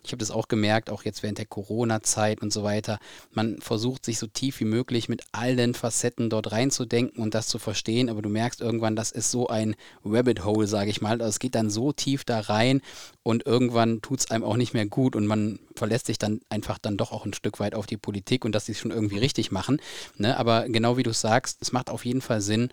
ich 0.03 0.11
habe 0.11 0.17
das 0.17 0.31
auch 0.31 0.47
gemerkt, 0.47 0.89
auch 0.89 1.03
jetzt 1.03 1.21
während 1.21 1.37
der 1.37 1.45
Corona-Zeit 1.45 2.41
und 2.41 2.51
so 2.51 2.63
weiter. 2.63 2.97
Man 3.31 3.61
versucht 3.61 4.03
sich 4.03 4.17
so 4.17 4.25
tief 4.25 4.59
wie 4.59 4.65
möglich 4.65 5.09
mit 5.09 5.23
allen 5.31 5.75
Facetten 5.75 6.31
dort 6.31 6.51
reinzudenken 6.51 7.21
und 7.21 7.35
das 7.35 7.47
zu 7.47 7.59
verstehen, 7.59 8.09
aber 8.09 8.23
du 8.23 8.29
merkst 8.29 8.61
irgendwann, 8.61 8.95
das 8.95 9.11
ist 9.11 9.29
so 9.29 9.47
ein 9.47 9.75
Rabbit 10.03 10.43
Hole, 10.43 10.65
sage 10.65 10.89
ich 10.89 11.01
mal. 11.01 11.21
Also 11.21 11.25
es 11.25 11.39
geht 11.39 11.53
dann 11.53 11.69
so 11.69 11.91
tief 11.91 12.23
da 12.23 12.39
rein 12.39 12.81
und 13.21 13.45
irgendwann 13.45 14.01
tut 14.01 14.21
es 14.21 14.31
einem 14.31 14.43
auch 14.43 14.57
nicht 14.57 14.73
mehr 14.73 14.87
gut 14.87 15.15
und 15.15 15.27
man 15.27 15.59
verlässt 15.75 16.07
sich 16.07 16.17
dann 16.17 16.41
einfach 16.49 16.79
dann 16.79 16.97
doch 16.97 17.11
auch 17.11 17.25
ein 17.25 17.33
Stück 17.33 17.59
weit 17.59 17.75
auf 17.75 17.85
die 17.85 17.97
Politik 17.97 18.43
und 18.43 18.53
dass 18.53 18.65
sie 18.65 18.71
es 18.71 18.79
schon 18.79 18.91
irgendwie 18.91 19.19
richtig 19.19 19.51
machen 19.51 19.66
machen. 19.67 19.81
Ne? 20.17 20.37
Aber 20.37 20.67
genau 20.67 20.97
wie 20.97 21.03
du 21.03 21.13
sagst, 21.13 21.59
es 21.61 21.71
macht 21.71 21.89
auf 21.89 22.05
jeden 22.05 22.21
Fall 22.21 22.41
Sinn, 22.41 22.69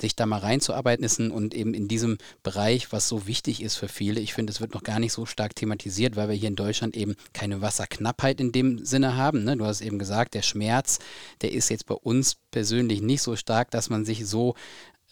sich 0.00 0.14
da 0.14 0.26
mal 0.26 0.38
reinzuarbeiten 0.38 1.32
und 1.32 1.54
eben 1.54 1.74
in 1.74 1.88
diesem 1.88 2.18
Bereich, 2.44 2.92
was 2.92 3.08
so 3.08 3.26
wichtig 3.26 3.60
ist 3.60 3.74
für 3.74 3.88
viele. 3.88 4.20
Ich 4.20 4.32
finde, 4.32 4.52
es 4.52 4.60
wird 4.60 4.72
noch 4.72 4.84
gar 4.84 5.00
nicht 5.00 5.12
so 5.12 5.26
stark 5.26 5.56
thematisiert, 5.56 6.14
weil 6.14 6.28
wir 6.28 6.36
hier 6.36 6.48
in 6.48 6.54
Deutschland 6.54 6.96
eben 6.96 7.16
keine 7.32 7.62
Wasserknappheit 7.62 8.40
in 8.40 8.52
dem 8.52 8.84
Sinne 8.84 9.16
haben. 9.16 9.42
Ne? 9.42 9.56
Du 9.56 9.64
hast 9.64 9.80
eben 9.80 9.98
gesagt, 9.98 10.34
der 10.34 10.42
Schmerz, 10.42 11.00
der 11.40 11.50
ist 11.50 11.68
jetzt 11.68 11.86
bei 11.86 11.96
uns 11.96 12.36
persönlich 12.52 13.02
nicht 13.02 13.22
so 13.22 13.34
stark, 13.34 13.72
dass 13.72 13.90
man 13.90 14.04
sich 14.04 14.24
so 14.24 14.54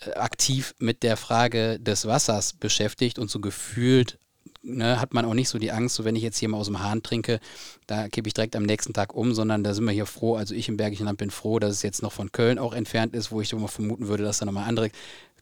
äh, 0.03 0.13
aktiv 0.13 0.73
mit 0.79 1.03
der 1.03 1.17
Frage 1.17 1.81
des 1.81 2.07
Wassers 2.07 2.53
beschäftigt 2.53 3.19
und 3.19 3.29
so 3.29 3.41
gefühlt 3.41 4.21
ne, 4.67 5.01
hat 5.01 5.15
man 5.15 5.25
auch 5.25 5.35
nicht 5.35 5.49
so 5.49 5.59
die 5.59 5.73
Angst, 5.73 5.95
so 5.95 6.05
wenn 6.05 6.17
ich 6.17 6.23
jetzt 6.23 6.39
hier 6.39 6.49
mal 6.49 6.59
aus 6.59 6.67
dem 6.67 6.83
Hahn 6.83 7.03
trinke, 7.03 7.41
da 7.87 8.09
kippe 8.09 8.29
ich 8.29 8.35
direkt 8.35 8.57
am 8.57 8.65
nächsten 8.65 8.93
Tag 8.93 9.15
um, 9.15 9.33
sondern 9.35 9.65
da 9.65 9.73
sind 9.75 9.85
wir 9.85 9.93
hier 9.93 10.07
froh, 10.07 10.37
also 10.37 10.55
ich 10.55 10.69
im 10.69 10.77
Bergischen 10.77 11.07
Land 11.07 11.19
bin 11.19 11.31
froh, 11.31 11.59
dass 11.59 11.73
es 11.73 11.83
jetzt 11.83 12.03
noch 12.03 12.13
von 12.13 12.33
Köln 12.33 12.59
auch 12.59 12.75
entfernt 12.75 13.15
ist, 13.15 13.31
wo 13.31 13.41
ich 13.41 13.53
immer 13.53 13.69
vermuten 13.69 14.09
würde, 14.09 14.25
dass 14.25 14.39
da 14.39 14.47
nochmal 14.47 14.69
andere 14.69 14.91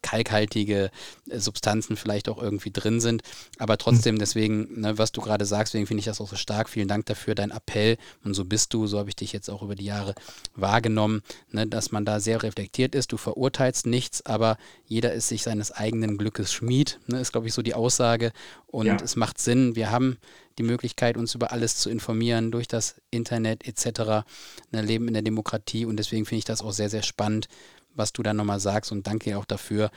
kalkhaltige 0.04 0.90
äh, 1.30 1.38
Substanzen 1.38 1.96
vielleicht 1.96 2.28
auch 2.28 2.40
irgendwie 2.40 2.70
drin 2.70 3.00
sind. 3.00 3.22
Aber 3.58 3.78
trotzdem, 3.78 4.18
deswegen, 4.18 4.80
ne, 4.80 4.98
was 4.98 5.12
du 5.12 5.22
gerade 5.22 5.46
sagst, 5.46 5.72
deswegen 5.72 5.86
finde 5.86 6.00
ich 6.00 6.04
das 6.04 6.20
auch 6.20 6.28
so 6.28 6.36
stark. 6.36 6.68
Vielen 6.68 6.88
Dank 6.88 7.06
dafür, 7.06 7.34
dein 7.34 7.50
Appell. 7.50 7.96
Und 8.22 8.34
so 8.34 8.44
bist 8.44 8.74
du, 8.74 8.86
so 8.86 8.98
habe 8.98 9.08
ich 9.08 9.16
dich 9.16 9.32
jetzt 9.32 9.48
auch 9.48 9.62
über 9.62 9.74
die 9.74 9.86
Jahre 9.86 10.14
wahrgenommen, 10.54 11.22
ne, 11.50 11.66
dass 11.66 11.90
man 11.90 12.04
da 12.04 12.20
sehr 12.20 12.42
reflektiert 12.42 12.94
ist. 12.94 13.12
Du 13.12 13.16
verurteilst 13.16 13.86
nichts, 13.86 14.24
aber 14.26 14.58
jeder 14.86 15.14
ist 15.14 15.28
sich 15.28 15.42
seines 15.42 15.72
eigenen 15.72 16.18
Glückes 16.18 16.52
Schmied, 16.52 17.00
ne, 17.06 17.20
ist, 17.20 17.32
glaube 17.32 17.46
ich, 17.46 17.54
so 17.54 17.62
die 17.62 17.74
Aussage. 17.74 18.32
Und 18.66 18.86
ja. 18.86 18.96
es 19.02 19.16
macht 19.16 19.40
Sinn. 19.40 19.74
Wir 19.74 19.90
haben 19.90 20.18
die 20.58 20.62
Möglichkeit, 20.62 21.16
uns 21.16 21.34
über 21.34 21.52
alles 21.52 21.76
zu 21.76 21.90
informieren 21.90 22.50
durch 22.50 22.68
das 22.68 22.96
Internet 23.10 23.66
etc. 23.66 24.24
Ne, 24.70 24.82
leben 24.82 25.08
in 25.08 25.14
der 25.14 25.22
Demokratie 25.22 25.86
und 25.86 25.96
deswegen 25.96 26.26
finde 26.26 26.38
ich 26.40 26.44
das 26.44 26.62
auch 26.62 26.72
sehr, 26.72 26.90
sehr 26.90 27.02
spannend, 27.02 27.48
was 27.94 28.12
du 28.12 28.22
da 28.22 28.34
nochmal 28.34 28.60
sagst 28.60 28.92
und 28.92 29.06
danke 29.06 29.36
auch 29.38 29.44
dafür. 29.44 29.90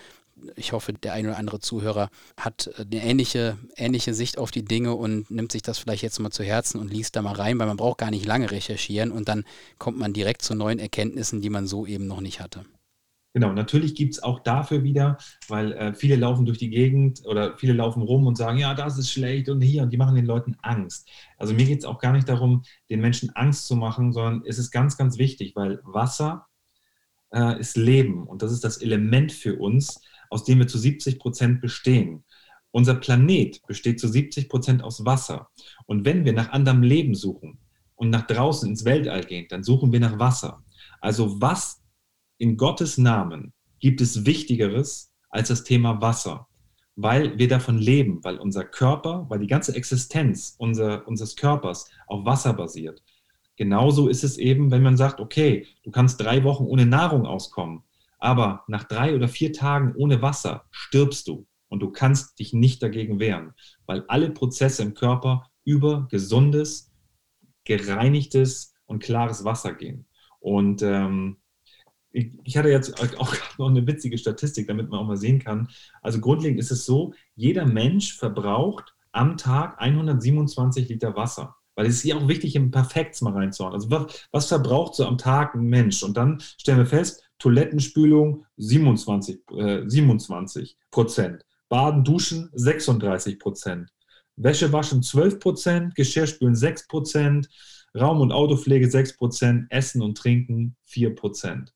Ich 0.56 0.72
hoffe, 0.72 0.94
der 0.94 1.14
ein 1.14 1.26
oder 1.26 1.38
andere 1.38 1.60
Zuhörer 1.60 2.10
hat 2.38 2.68
äh, 2.78 2.82
eine 2.82 3.04
ähnliche, 3.04 3.58
ähnliche 3.76 4.14
Sicht 4.14 4.38
auf 4.38 4.52
die 4.52 4.64
Dinge 4.64 4.94
und 4.94 5.32
nimmt 5.32 5.52
sich 5.52 5.62
das 5.64 5.80
vielleicht 5.80 6.04
jetzt 6.04 6.20
mal 6.20 6.32
zu 6.32 6.44
Herzen 6.44 6.80
und 6.80 6.92
liest 6.92 7.16
da 7.16 7.22
mal 7.22 7.34
rein, 7.34 7.58
weil 7.60 7.68
man 7.68 7.78
braucht 7.78 7.98
gar 7.98 8.12
nicht 8.12 8.26
lange 8.26 8.52
recherchieren 8.52 9.12
und 9.12 9.28
dann 9.28 9.46
kommt 9.80 9.98
man 9.98 10.14
direkt 10.14 10.42
zu 10.44 10.54
neuen 10.54 10.80
Erkenntnissen, 10.80 11.42
die 11.42 11.50
man 11.50 11.66
so 11.66 11.86
eben 11.86 12.08
noch 12.08 12.22
nicht 12.22 12.40
hatte. 12.40 12.66
Genau, 13.38 13.54
natürlich 13.54 13.94
gibt 13.94 14.16
es 14.16 14.24
auch 14.24 14.40
dafür 14.40 14.82
wieder, 14.82 15.20
weil 15.48 15.72
äh, 15.74 15.94
viele 15.94 16.16
laufen 16.16 16.48
durch 16.48 16.58
die 16.58 16.72
Gegend 16.72 17.24
oder 17.24 17.56
viele 17.56 17.74
laufen 17.74 18.02
rum 18.02 18.26
und 18.26 18.36
sagen, 18.36 18.58
ja, 18.58 18.74
das 18.74 18.98
ist 18.98 19.12
schlecht 19.12 19.48
und 19.50 19.62
hier 19.62 19.84
und 19.84 19.92
die 19.92 19.98
machen 19.98 20.16
den 20.16 20.26
Leuten 20.26 20.58
Angst. 20.64 21.08
Also 21.38 21.54
mir 21.54 21.66
geht 21.66 21.78
es 21.78 21.86
auch 21.86 22.00
gar 22.00 22.14
nicht 22.14 22.28
darum, 22.28 22.64
den 22.90 23.00
Menschen 23.00 23.30
Angst 23.36 23.68
zu 23.68 23.76
machen, 23.76 24.12
sondern 24.12 24.42
es 24.48 24.58
ist 24.58 24.72
ganz, 24.72 24.98
ganz 24.98 25.20
wichtig, 25.20 25.56
weil 25.56 25.80
Wasser 25.84 26.48
äh, 27.34 27.60
ist 27.60 27.78
Leben 27.78 28.28
und 28.28 28.42
das 28.42 28.52
ist 28.52 28.63
das 28.63 28.78
Element 28.78 29.32
für 29.32 29.58
uns, 29.58 30.02
aus 30.30 30.44
dem 30.44 30.60
wir 30.60 30.68
zu 30.68 30.78
70 30.78 31.20
Prozent 31.20 31.62
bestehen. 31.62 32.24
Unser 32.72 32.96
Planet 32.96 33.62
besteht 33.66 34.00
zu 34.00 34.08
70 34.08 34.50
Prozent 34.50 34.84
aus 34.84 35.06
Wasser. 35.06 35.50
Und 35.86 36.06
wenn 36.06 36.26
wir 36.26 36.34
nach 36.34 36.52
anderem 36.52 36.84
Leben 36.84 37.16
suchen 37.16 37.60
und 37.96 38.10
nach 38.10 38.28
draußen 38.28 38.70
ins 38.70 38.86
Weltall 38.86 39.24
gehen, 39.24 39.48
dann 39.50 39.63
suchen 39.63 39.92
wir 39.92 40.00
nach 40.00 40.20
Wasser. 40.20 40.63
Also 41.02 41.42
was 41.42 41.82
in 42.38 42.58
Gottes 42.58 42.98
Namen 42.98 43.54
gibt 43.80 44.02
es 44.02 44.26
Wichtigeres 44.26 45.12
als 45.30 45.48
das 45.48 45.63
Thema 45.63 46.02
Wasser? 46.02 46.48
Weil 46.96 47.38
wir 47.38 47.48
davon 47.48 47.78
leben, 47.78 48.24
weil 48.24 48.38
unser 48.38 48.63
Körper, 48.63 49.26
weil 49.30 49.40
die 49.40 49.48
ganze 49.48 49.76
Existenz 49.76 50.56
unser, 50.58 51.08
unseres 51.08 51.36
Körpers 51.36 51.90
auf 52.08 52.25
Wasser 52.25 52.54
basiert. 52.54 53.04
Genauso 53.58 54.08
ist 54.08 54.24
es 54.24 54.38
eben, 54.38 54.72
wenn 54.72 54.84
man 54.84 54.98
sagt, 54.98 55.20
okay, 55.20 55.66
du 55.84 55.92
kannst 55.92 56.22
drei 56.22 56.44
Wochen 56.44 56.64
ohne 56.64 56.86
Nahrung 56.86 57.26
auskommen, 57.26 57.84
aber 58.20 58.64
nach 58.68 58.84
drei 58.84 59.16
oder 59.16 59.28
vier 59.28 59.52
Tagen 59.52 59.94
ohne 59.96 60.22
Wasser 60.22 60.66
stirbst 60.72 61.28
du. 61.28 61.46
Und 61.70 61.82
du 61.82 61.92
kannst 61.92 62.40
dich 62.40 62.54
nicht 62.54 62.82
dagegen 62.82 63.20
wehren, 63.20 63.54
weil 63.86 64.06
alle 64.08 64.30
Prozesse 64.30 64.84
im 64.84 64.94
Körper 64.94 65.50
über 65.66 66.08
gesundes, 66.10 66.94
gereinigtes 67.66 68.74
und 68.86 69.04
klares 69.04 69.44
Wasser 69.44 69.74
gehen. 69.74 70.06
Und 70.40 70.82
ähm, 70.82 71.38
ich, 72.12 72.58
hatte 72.58 72.70
jetzt 72.70 73.02
auch 73.20 73.36
noch 73.58 73.70
eine 73.70 73.86
witzige 73.86 74.18
Statistik, 74.18 74.68
damit 74.68 74.90
man 74.90 75.00
auch 75.00 75.08
mal 75.08 75.18
sehen 75.18 75.40
kann. 75.40 75.68
Also 76.02 76.22
grundlegend 76.22 76.60
ist 76.60 76.72
es 76.72 76.86
so, 76.86 77.14
jeder 77.36 77.66
Mensch 77.66 78.14
verbraucht 78.14 78.96
am 79.12 79.36
Tag 79.36 79.82
127 79.82 80.88
Liter 80.88 81.16
Wasser. 81.16 81.56
Weil 81.78 81.86
es 81.86 81.98
ist 81.98 82.02
hier 82.02 82.17
auch 82.17 82.28
wichtig, 82.28 82.56
im 82.56 82.71
Perfekts 82.71 83.21
mal 83.21 83.34
reinzuhauen. 83.34 83.75
Also 83.75 83.92
was, 83.92 84.28
was 84.32 84.48
verbraucht 84.48 84.96
so 84.96 85.06
am 85.06 85.19
Tag 85.19 85.54
ein 85.54 85.65
Mensch? 85.65 86.02
Und 86.02 86.17
dann 86.17 86.42
stellen 86.58 86.80
wir 86.80 86.88
fest, 86.88 87.23
Toilettenspülung 87.38 88.46
27, 88.58 89.40
äh, 89.56 89.84
27 89.88 90.75
Prozent, 90.90 91.46
Baden, 91.69 92.04
Duschen 92.04 92.50
36 92.54 93.38
Prozent, 93.38 93.94
Wäsche 94.38 94.73
waschen 94.73 95.04
12 95.04 95.40
Prozent, 95.40 95.96
Geschirrspülen 95.96 96.56
6 96.56 96.88
Prozent, 96.88 97.48
Raum- 97.96 98.21
und 98.21 98.32
Autopflege 98.32 98.90
6 98.90 99.15
Prozent, 99.15 99.67
Essen 99.69 100.02
und 100.02 100.17
Trinken 100.17 100.75
4 100.86 101.13
Prozent. 101.13 101.75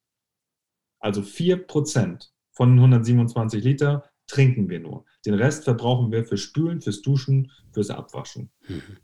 Also 0.99 1.21
4 1.21 1.67
Prozent 1.67 2.33
von 2.51 2.73
127 2.73 3.63
Liter 3.63 4.09
trinken 4.25 4.67
wir 4.67 4.79
nur. 4.79 5.05
Den 5.27 5.35
Rest 5.35 5.63
verbrauchen 5.63 6.11
wir 6.11 6.25
für 6.25 6.37
Spülen, 6.37 6.81
fürs 6.81 7.03
Duschen, 7.03 7.51
fürs 7.71 7.91
Abwaschen. 7.91 8.51
Mhm. 8.67 8.97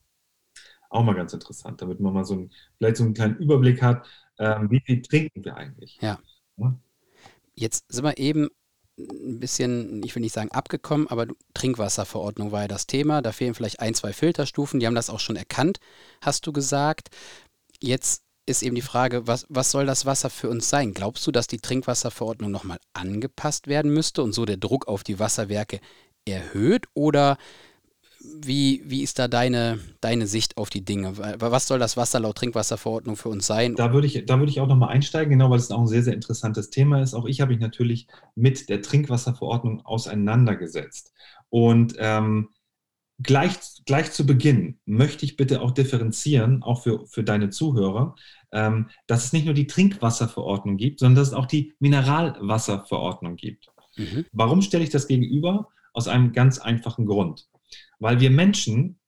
Auch 0.90 1.04
mal 1.04 1.16
ganz 1.16 1.34
interessant, 1.34 1.82
damit 1.82 2.00
man 2.00 2.14
mal 2.14 2.26
so 2.26 2.36
ein, 2.36 2.52
vielleicht 2.78 2.98
so 2.98 3.04
einen 3.04 3.14
kleinen 3.14 3.38
Überblick 3.38 3.82
hat, 3.82 4.08
ähm, 4.40 4.70
wie 4.70 4.82
viel 4.86 5.02
trinken 5.02 5.44
wir 5.44 5.56
eigentlich. 5.56 5.98
Ja. 6.02 6.20
ja. 6.58 6.76
Jetzt 7.56 7.92
sind 7.92 8.06
wir 8.06 8.18
eben 8.18 8.50
ein 9.00 9.40
bisschen, 9.40 10.02
ich 10.04 10.16
will 10.16 10.22
nicht 10.22 10.34
sagen 10.34 10.52
abgekommen, 10.52 11.08
aber 11.08 11.28
Trinkwasserverordnung 11.54 12.52
war 12.52 12.62
ja 12.62 12.68
das 12.68 12.88
Thema. 12.88 13.22
Da 13.22 13.32
fehlen 13.32 13.54
vielleicht 13.54 13.80
ein, 13.80 13.94
zwei 13.94 14.14
Filterstufen. 14.14 14.80
Die 14.80 14.88
haben 14.88 14.96
das 14.96 15.10
auch 15.10 15.20
schon 15.20 15.36
erkannt, 15.36 15.80
hast 16.22 16.48
du 16.48 16.54
gesagt. 16.54 17.10
Jetzt 17.80 18.24
ist 18.48 18.64
eben 18.64 18.76
die 18.76 18.82
Frage, 18.82 19.28
was, 19.28 19.46
was 19.50 19.72
soll 19.72 19.86
das 19.86 20.06
Wasser 20.06 20.30
für 20.30 20.50
uns 20.50 20.70
sein? 20.70 20.94
Glaubst 20.94 21.28
du, 21.28 21.32
dass 21.32 21.48
die 21.48 21.60
Trinkwasserverordnung 21.60 22.50
nochmal 22.50 22.80
angepasst 22.94 23.68
werden 23.68 23.94
müsste 23.94 24.24
und 24.24 24.34
so 24.34 24.46
der 24.46 24.58
Druck 24.58 24.88
auf 24.88 25.04
die 25.04 25.20
Wasserwerke 25.20 25.80
erhöht? 26.26 26.86
Oder 26.94 27.38
wie, 28.20 28.82
wie 28.86 29.04
ist 29.04 29.20
da 29.20 29.28
deine, 29.28 29.80
deine 30.02 30.28
Sicht 30.28 30.58
auf 30.58 30.70
die 30.70 30.84
Dinge? 30.84 31.18
Was 31.18 31.68
soll 31.68 31.80
das 31.80 31.98
Wasser 31.98 32.20
laut 32.20 32.38
Trinkwasserverordnung 32.38 33.16
für 33.16 33.30
uns 33.30 33.48
sein? 33.48 33.76
Da 33.76 33.94
würde 33.94 34.08
ich, 34.08 34.26
da 34.26 34.40
würde 34.40 34.52
ich 34.52 34.60
auch 34.60 34.68
nochmal 34.68 34.90
einsteigen, 34.90 35.32
genau, 35.32 35.50
weil 35.50 35.60
es 35.60 35.72
auch 35.72 35.82
ein 35.82 35.88
sehr, 35.88 36.04
sehr 36.04 36.14
interessantes 36.14 36.70
Thema 36.70 37.02
ist. 37.02 37.14
Auch 37.14 37.26
ich 37.26 37.42
habe 37.42 37.52
mich 37.52 37.62
natürlich 37.62 38.08
mit 38.36 38.70
der 38.70 38.82
Trinkwasserverordnung 38.82 39.86
auseinandergesetzt. 39.86 41.14
Und 41.50 41.96
ähm, 42.00 42.50
gleich, 43.22 43.58
gleich 43.86 44.12
zu 44.12 44.26
Beginn 44.26 44.80
möchte 44.86 45.26
ich 45.26 45.38
bitte 45.38 45.62
auch 45.62 45.72
differenzieren, 45.72 46.64
auch 46.64 46.84
für, 46.84 47.06
für 47.08 47.24
deine 47.24 47.50
Zuhörer, 47.50 48.16
ähm, 48.52 48.90
dass 49.08 49.26
es 49.26 49.34
nicht 49.34 49.46
nur 49.46 49.54
die 49.54 49.68
Trinkwasserverordnung 49.68 50.78
gibt, 50.78 51.00
sondern 51.00 51.16
dass 51.16 51.30
es 51.30 51.34
auch 51.34 51.46
die 51.46 51.74
Mineralwasserverordnung 51.80 53.36
gibt. 53.36 53.68
Mhm. 53.96 54.26
Warum 54.32 54.62
stelle 54.62 54.84
ich 54.84 54.90
das 54.90 55.08
gegenüber? 55.08 55.70
Aus 55.94 56.08
einem 56.08 56.32
ganz 56.32 56.60
einfachen 56.60 57.08
Grund 57.08 57.48
weil 58.00 58.20
wir 58.20 58.30
Menschen 58.30 59.00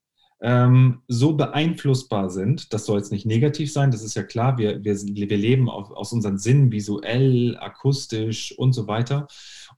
ähm, 0.42 1.02
so 1.08 1.36
beeinflussbar 1.36 2.30
sind, 2.30 2.74
das 2.74 2.86
soll 2.86 2.98
jetzt 2.98 3.12
nicht 3.12 3.26
negativ 3.26 3.74
sein, 3.74 3.92
das 3.92 4.04
ist 4.04 4.16
ja 4.16 4.24
klar, 4.24 4.58
wir, 4.58 4.84
wir, 4.84 4.96
wir 4.96 5.38
leben 5.38 5.70
auf, 5.70 5.92
aus 5.92 6.14
unseren 6.14 6.38
Sinnen 6.38 6.72
visuell, 6.72 7.58
akustisch 7.60 8.58
und 8.58 8.74
so 8.74 8.88
weiter. 8.88 9.28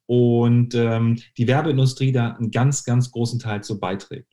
Und 0.06 0.76
ähm, 0.76 1.20
die 1.38 1.48
Werbeindustrie 1.48 2.12
da 2.12 2.34
einen 2.34 2.52
ganz, 2.52 2.84
ganz 2.84 3.12
großen 3.12 3.40
Teil 3.40 3.64
zu 3.64 3.80
beiträgt. 3.80 4.32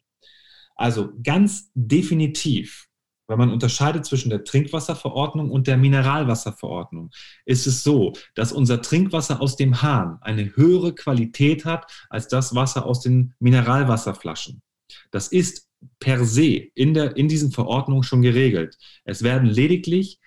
Also 0.76 1.10
ganz 1.22 1.70
definitiv, 1.74 2.87
wenn 3.28 3.38
man 3.38 3.52
unterscheidet 3.52 4.06
zwischen 4.06 4.30
der 4.30 4.42
Trinkwasserverordnung 4.42 5.50
und 5.50 5.66
der 5.66 5.76
Mineralwasserverordnung, 5.76 7.10
ist 7.44 7.66
es 7.66 7.82
so, 7.82 8.14
dass 8.34 8.52
unser 8.52 8.80
Trinkwasser 8.80 9.40
aus 9.40 9.56
dem 9.56 9.82
Hahn 9.82 10.18
eine 10.22 10.56
höhere 10.56 10.94
Qualität 10.94 11.64
hat 11.64 11.90
als 12.08 12.26
das 12.28 12.54
Wasser 12.54 12.86
aus 12.86 13.00
den 13.00 13.34
Mineralwasserflaschen. 13.38 14.62
Das 15.10 15.28
ist 15.28 15.68
per 16.00 16.24
se 16.24 16.70
in, 16.74 16.94
der, 16.94 17.16
in 17.16 17.28
diesen 17.28 17.52
Verordnungen 17.52 18.02
schon 18.02 18.22
geregelt. 18.22 18.78
Es 19.04 19.22
werden 19.22 19.48
lediglich 19.48 20.18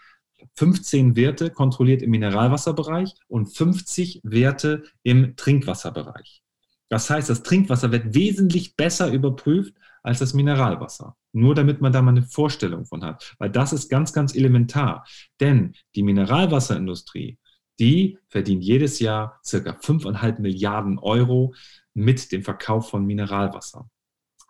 15 0.55 1.15
Werte 1.15 1.49
kontrolliert 1.49 2.03
im 2.03 2.11
Mineralwasserbereich 2.11 3.13
und 3.27 3.47
50 3.47 4.21
Werte 4.23 4.83
im 5.03 5.35
Trinkwasserbereich. 5.35 6.43
Das 6.89 7.09
heißt, 7.09 7.29
das 7.29 7.41
Trinkwasser 7.41 7.91
wird 7.91 8.13
wesentlich 8.13 8.75
besser 8.75 9.11
überprüft 9.11 9.75
als 10.03 10.19
das 10.19 10.33
Mineralwasser. 10.33 11.15
Nur 11.33 11.55
damit 11.55 11.81
man 11.81 11.93
da 11.93 12.01
mal 12.01 12.11
eine 12.11 12.23
Vorstellung 12.23 12.85
von 12.85 13.03
hat. 13.03 13.35
Weil 13.39 13.49
das 13.49 13.73
ist 13.73 13.89
ganz, 13.89 14.13
ganz 14.13 14.35
elementar. 14.35 15.05
Denn 15.39 15.73
die 15.95 16.03
Mineralwasserindustrie, 16.03 17.37
die 17.79 18.17
verdient 18.27 18.63
jedes 18.63 18.99
Jahr 18.99 19.39
circa 19.43 19.71
5,5 19.71 20.39
Milliarden 20.41 20.99
Euro 20.99 21.53
mit 21.93 22.31
dem 22.31 22.43
Verkauf 22.43 22.89
von 22.89 23.05
Mineralwasser. 23.05 23.89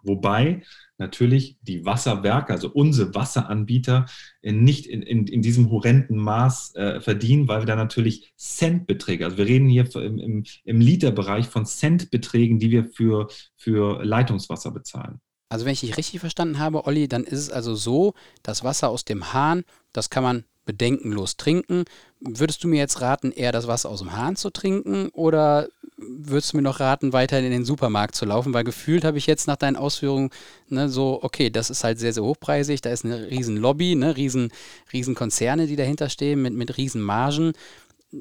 Wobei 0.03 0.63
natürlich 0.97 1.57
die 1.61 1.85
Wasserwerke, 1.85 2.53
also 2.53 2.69
unsere 2.71 3.13
Wasseranbieter, 3.13 4.05
nicht 4.41 4.85
in, 4.85 5.01
in, 5.01 5.27
in 5.27 5.41
diesem 5.41 5.69
horrenden 5.69 6.17
Maß 6.17 6.75
äh, 6.75 7.01
verdienen, 7.01 7.47
weil 7.47 7.61
wir 7.61 7.65
da 7.65 7.75
natürlich 7.75 8.33
Centbeträge, 8.35 9.25
also 9.25 9.37
wir 9.37 9.47
reden 9.47 9.67
hier 9.67 9.93
im, 9.95 10.17
im, 10.19 10.43
im 10.63 10.81
Literbereich 10.81 11.47
von 11.47 11.65
Centbeträgen, 11.65 12.59
die 12.59 12.71
wir 12.71 12.85
für, 12.85 13.27
für 13.57 14.03
Leitungswasser 14.03 14.71
bezahlen. 14.71 15.21
Also 15.51 15.65
wenn 15.65 15.73
ich 15.73 15.81
dich 15.81 15.97
richtig 15.97 16.21
verstanden 16.21 16.59
habe, 16.59 16.85
Olli, 16.85 17.09
dann 17.09 17.25
ist 17.25 17.39
es 17.39 17.49
also 17.49 17.75
so, 17.75 18.13
das 18.41 18.63
Wasser 18.63 18.87
aus 18.87 19.03
dem 19.03 19.33
Hahn, 19.33 19.65
das 19.91 20.09
kann 20.09 20.23
man 20.23 20.45
bedenkenlos 20.65 21.35
trinken. 21.35 21.83
Würdest 22.21 22.63
du 22.63 22.69
mir 22.69 22.77
jetzt 22.77 23.01
raten, 23.01 23.33
eher 23.33 23.51
das 23.51 23.67
Wasser 23.67 23.89
aus 23.89 23.99
dem 23.99 24.15
Hahn 24.15 24.37
zu 24.37 24.49
trinken 24.49 25.09
oder 25.09 25.67
würdest 25.97 26.53
du 26.53 26.57
mir 26.57 26.63
noch 26.63 26.79
raten, 26.79 27.11
weiterhin 27.11 27.43
in 27.43 27.51
den 27.51 27.65
Supermarkt 27.65 28.15
zu 28.15 28.23
laufen? 28.23 28.53
Weil 28.53 28.63
gefühlt 28.63 29.03
habe 29.03 29.17
ich 29.17 29.27
jetzt 29.27 29.45
nach 29.45 29.57
deinen 29.57 29.75
Ausführungen 29.75 30.29
ne, 30.69 30.87
so, 30.87 31.19
okay, 31.21 31.49
das 31.49 31.69
ist 31.69 31.83
halt 31.83 31.99
sehr, 31.99 32.13
sehr 32.13 32.23
hochpreisig, 32.23 32.79
da 32.79 32.89
ist 32.89 33.03
eine 33.03 33.29
riesen 33.29 33.57
Lobby, 33.57 33.95
ne, 33.95 34.15
riesen, 34.15 34.53
riesen 34.93 35.15
Konzerne, 35.15 35.67
die 35.67 35.75
dahinter 35.75 36.07
stehen 36.07 36.41
mit, 36.41 36.53
mit 36.53 36.77
riesen 36.77 37.01
Margen. 37.01 37.51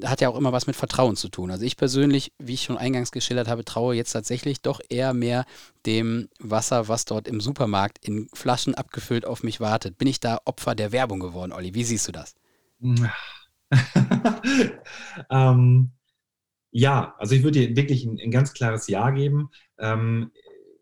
Hat 0.03 0.21
ja 0.21 0.29
auch 0.29 0.37
immer 0.37 0.53
was 0.53 0.67
mit 0.67 0.75
Vertrauen 0.75 1.15
zu 1.15 1.29
tun. 1.29 1.51
Also 1.51 1.65
ich 1.65 1.75
persönlich, 1.75 2.31
wie 2.39 2.53
ich 2.53 2.63
schon 2.63 2.77
eingangs 2.77 3.11
geschildert 3.11 3.47
habe, 3.47 3.65
traue 3.65 3.95
jetzt 3.95 4.11
tatsächlich 4.13 4.61
doch 4.61 4.79
eher 4.89 5.13
mehr 5.13 5.45
dem 5.85 6.29
Wasser, 6.39 6.87
was 6.87 7.05
dort 7.05 7.27
im 7.27 7.41
Supermarkt 7.41 7.97
in 8.05 8.29
Flaschen 8.33 8.75
abgefüllt 8.75 9.25
auf 9.25 9.43
mich 9.43 9.59
wartet. 9.59 9.97
Bin 9.97 10.07
ich 10.07 10.19
da 10.19 10.39
Opfer 10.45 10.75
der 10.75 10.91
Werbung 10.91 11.19
geworden, 11.19 11.51
Olli? 11.51 11.73
Wie 11.73 11.83
siehst 11.83 12.07
du 12.07 12.11
das? 12.11 12.35
ähm, 15.29 15.91
ja, 16.71 17.15
also 17.17 17.35
ich 17.35 17.43
würde 17.43 17.59
dir 17.59 17.75
wirklich 17.75 18.05
ein, 18.05 18.17
ein 18.19 18.31
ganz 18.31 18.53
klares 18.53 18.87
Ja 18.87 19.09
geben. 19.11 19.49
Ähm, 19.77 20.31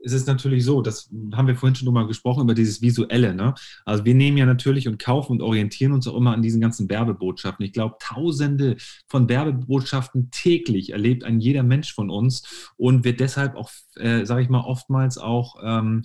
es 0.04 0.14
ist 0.14 0.28
natürlich 0.28 0.64
so, 0.64 0.82
das 0.82 1.10
haben 1.34 1.48
wir 1.48 1.56
vorhin 1.56 1.76
schon 1.76 1.94
mal 1.94 2.08
gesprochen, 2.08 2.44
über 2.44 2.54
dieses 2.54 2.82
Visuelle. 2.82 3.34
Ne? 3.34 3.54
Also 3.86 4.06
wir 4.06 4.16
nehmen 4.16 4.38
ja 4.38 4.46
natürlich 4.46 4.88
und 4.88 5.00
kaufen 5.00 5.34
und 5.34 5.42
orientieren 5.42 5.92
uns 5.92 6.08
auch 6.08 6.16
immer 6.16 6.34
an 6.34 6.42
diesen 6.42 6.62
ganzen 6.62 6.90
Werbebotschaften. 6.90 7.66
Ich 7.66 7.74
glaube, 7.74 7.96
tausende 8.00 8.78
von 9.08 9.28
Werbebotschaften 9.30 10.32
täglich 10.32 10.92
erlebt 10.92 11.24
ein 11.24 11.40
jeder 11.40 11.64
Mensch 11.64 11.94
von 11.94 12.10
uns 12.10 12.72
und 12.78 13.04
wird 13.04 13.20
deshalb 13.20 13.56
auch, 13.56 13.72
äh, 13.96 14.26
sage 14.26 14.42
ich 14.42 14.50
mal, 14.50 14.62
oftmals 14.62 15.18
auch 15.18 15.56
ähm, 15.64 16.04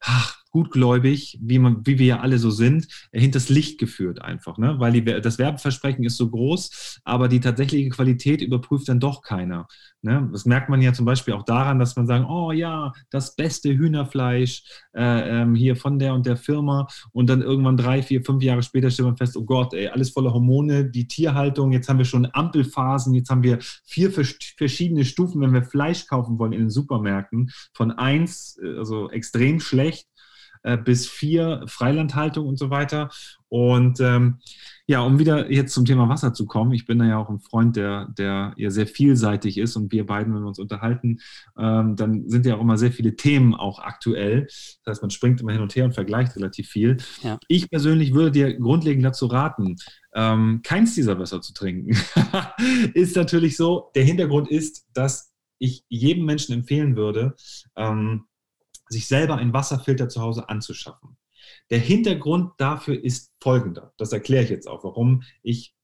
ach, 0.00 0.38
gutgläubig, 0.50 1.38
wie, 1.40 1.58
man, 1.58 1.86
wie 1.86 1.98
wir 1.98 2.06
ja 2.06 2.20
alle 2.20 2.38
so 2.38 2.50
sind, 2.50 2.88
hinters 3.12 3.48
Licht 3.48 3.78
geführt 3.78 4.22
einfach. 4.22 4.58
Ne? 4.58 4.76
Weil 4.78 4.92
die, 4.92 5.04
das 5.04 5.38
Werbeversprechen 5.38 6.04
ist 6.04 6.16
so 6.16 6.30
groß, 6.30 7.00
aber 7.04 7.28
die 7.28 7.40
tatsächliche 7.40 7.88
Qualität 7.90 8.40
überprüft 8.40 8.88
dann 8.88 9.00
doch 9.00 9.22
keiner. 9.22 9.66
Ne? 10.02 10.28
Das 10.32 10.46
merkt 10.46 10.68
man 10.68 10.80
ja 10.80 10.92
zum 10.92 11.04
Beispiel 11.04 11.34
auch 11.34 11.42
daran, 11.42 11.78
dass 11.78 11.96
man 11.96 12.06
sagt, 12.06 12.26
oh 12.28 12.52
ja, 12.52 12.92
das 13.10 13.34
beste 13.34 13.76
Hühnerfleisch 13.76 14.62
äh, 14.94 15.42
ähm, 15.42 15.54
hier 15.54 15.76
von 15.76 15.98
der 15.98 16.14
und 16.14 16.26
der 16.26 16.36
Firma 16.36 16.86
und 17.12 17.28
dann 17.28 17.42
irgendwann 17.42 17.76
drei, 17.76 18.02
vier, 18.02 18.24
fünf 18.24 18.42
Jahre 18.42 18.62
später 18.62 18.90
stellt 18.90 19.08
man 19.08 19.16
fest, 19.16 19.36
oh 19.36 19.44
Gott, 19.44 19.74
ey, 19.74 19.88
alles 19.88 20.10
voller 20.10 20.32
Hormone, 20.32 20.90
die 20.90 21.08
Tierhaltung, 21.08 21.72
jetzt 21.72 21.88
haben 21.88 21.98
wir 21.98 22.04
schon 22.04 22.28
Ampelphasen, 22.32 23.14
jetzt 23.14 23.30
haben 23.30 23.42
wir 23.42 23.58
vier 23.84 24.10
verschiedene 24.10 25.04
Stufen, 25.04 25.40
wenn 25.40 25.52
wir 25.52 25.64
Fleisch 25.64 26.06
kaufen 26.06 26.38
wollen 26.38 26.52
in 26.52 26.60
den 26.60 26.70
Supermärkten, 26.70 27.50
von 27.72 27.90
eins, 27.90 28.58
äh, 28.62 28.78
also 28.78 29.10
extrem 29.10 29.60
schlecht, 29.60 30.06
äh, 30.66 30.76
bis 30.76 31.06
vier 31.06 31.62
Freilandhaltung 31.68 32.46
und 32.46 32.58
so 32.58 32.70
weiter. 32.70 33.08
Und 33.48 34.00
ähm, 34.00 34.40
ja, 34.88 35.00
um 35.00 35.20
wieder 35.20 35.50
jetzt 35.50 35.72
zum 35.72 35.84
Thema 35.84 36.08
Wasser 36.08 36.34
zu 36.34 36.46
kommen, 36.46 36.72
ich 36.72 36.86
bin 36.86 36.98
da 36.98 37.04
ja 37.04 37.18
auch 37.18 37.30
ein 37.30 37.38
Freund, 37.38 37.76
der, 37.76 38.08
der 38.18 38.52
ja 38.56 38.70
sehr 38.70 38.88
vielseitig 38.88 39.58
ist 39.58 39.76
und 39.76 39.92
wir 39.92 40.04
beiden, 40.04 40.34
wenn 40.34 40.42
wir 40.42 40.48
uns 40.48 40.58
unterhalten, 40.58 41.18
ähm, 41.56 41.94
dann 41.94 42.28
sind 42.28 42.46
ja 42.46 42.56
auch 42.56 42.60
immer 42.60 42.78
sehr 42.78 42.90
viele 42.90 43.14
Themen 43.14 43.54
auch 43.54 43.78
aktuell. 43.78 44.46
Das 44.84 44.96
heißt, 44.96 45.02
man 45.02 45.10
springt 45.10 45.40
immer 45.40 45.52
hin 45.52 45.62
und 45.62 45.76
her 45.76 45.84
und 45.84 45.94
vergleicht 45.94 46.34
relativ 46.34 46.68
viel. 46.68 46.96
Ja. 47.22 47.38
Ich 47.46 47.70
persönlich 47.70 48.12
würde 48.12 48.32
dir 48.32 48.58
grundlegend 48.58 49.04
dazu 49.04 49.26
raten, 49.26 49.76
ähm, 50.14 50.62
keins 50.64 50.96
dieser 50.96 51.16
Wasser 51.20 51.40
zu 51.40 51.52
trinken. 51.52 51.96
ist 52.94 53.14
natürlich 53.14 53.56
so, 53.56 53.92
der 53.94 54.02
Hintergrund 54.02 54.48
ist, 54.48 54.84
dass 54.94 55.32
ich 55.58 55.84
jedem 55.88 56.24
Menschen 56.24 56.54
empfehlen 56.54 56.96
würde, 56.96 57.36
ähm, 57.76 58.24
sich 58.88 59.08
selber 59.08 59.36
einen 59.36 59.52
Wasserfilter 59.52 60.08
zu 60.08 60.20
Hause 60.20 60.48
anzuschaffen. 60.48 61.16
Der 61.70 61.78
Hintergrund 61.78 62.52
dafür 62.58 63.02
ist 63.02 63.32
folgender. 63.40 63.92
Das 63.96 64.12
erkläre 64.12 64.44
ich 64.44 64.50
jetzt 64.50 64.68
auch, 64.68 64.84
warum 64.84 65.22
ich 65.42 65.74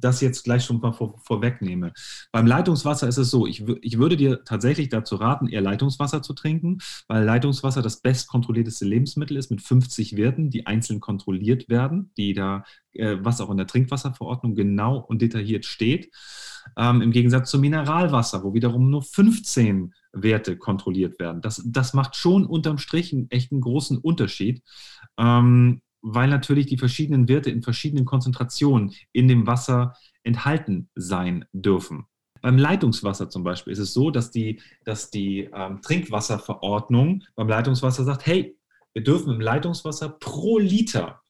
das 0.00 0.20
jetzt 0.20 0.44
gleich 0.44 0.64
schon 0.64 0.80
mal 0.80 0.92
vor, 0.92 1.18
vorwegnehme. 1.22 1.92
Beim 2.32 2.46
Leitungswasser 2.46 3.08
ist 3.08 3.18
es 3.18 3.30
so, 3.30 3.46
ich, 3.46 3.64
ich 3.82 3.98
würde 3.98 4.16
dir 4.16 4.44
tatsächlich 4.44 4.88
dazu 4.88 5.16
raten, 5.16 5.48
eher 5.48 5.60
Leitungswasser 5.60 6.22
zu 6.22 6.34
trinken, 6.34 6.78
weil 7.06 7.24
Leitungswasser 7.24 7.82
das 7.82 8.00
bestkontrollierteste 8.00 8.84
Lebensmittel 8.84 9.36
ist 9.36 9.50
mit 9.50 9.62
50 9.62 10.16
Werten, 10.16 10.50
die 10.50 10.66
einzeln 10.66 11.00
kontrolliert 11.00 11.68
werden, 11.68 12.10
die 12.16 12.32
da, 12.32 12.64
äh, 12.92 13.16
was 13.20 13.40
auch 13.40 13.50
in 13.50 13.56
der 13.56 13.66
Trinkwasserverordnung 13.66 14.54
genau 14.54 14.98
und 14.98 15.22
detailliert 15.22 15.64
steht. 15.64 16.10
Ähm, 16.76 17.02
Im 17.02 17.12
Gegensatz 17.12 17.50
zum 17.50 17.60
Mineralwasser, 17.60 18.44
wo 18.44 18.54
wiederum 18.54 18.90
nur 18.90 19.02
15 19.02 19.94
Werte 20.12 20.56
kontrolliert 20.56 21.18
werden. 21.18 21.40
Das, 21.42 21.62
das 21.64 21.94
macht 21.94 22.16
schon 22.16 22.46
unterm 22.46 22.78
Strich 22.78 23.12
einen 23.12 23.30
echten 23.30 23.60
großen 23.60 23.98
Unterschied. 23.98 24.62
Ähm, 25.18 25.80
weil 26.02 26.28
natürlich 26.28 26.66
die 26.66 26.78
verschiedenen 26.78 27.28
Werte 27.28 27.50
in 27.50 27.62
verschiedenen 27.62 28.04
Konzentrationen 28.04 28.94
in 29.12 29.28
dem 29.28 29.46
Wasser 29.46 29.94
enthalten 30.22 30.88
sein 30.94 31.44
dürfen. 31.52 32.06
Beim 32.40 32.56
Leitungswasser 32.56 33.30
zum 33.30 33.42
Beispiel 33.42 33.72
ist 33.72 33.78
es 33.78 33.92
so, 33.92 34.10
dass 34.10 34.30
die, 34.30 34.60
dass 34.84 35.10
die 35.10 35.48
ähm, 35.52 35.82
Trinkwasserverordnung 35.82 37.24
beim 37.34 37.48
Leitungswasser 37.48 38.04
sagt, 38.04 38.26
hey, 38.26 38.56
wir 38.92 39.02
dürfen 39.02 39.32
im 39.32 39.40
Leitungswasser 39.40 40.08
pro 40.08 40.58
Liter 40.58 41.20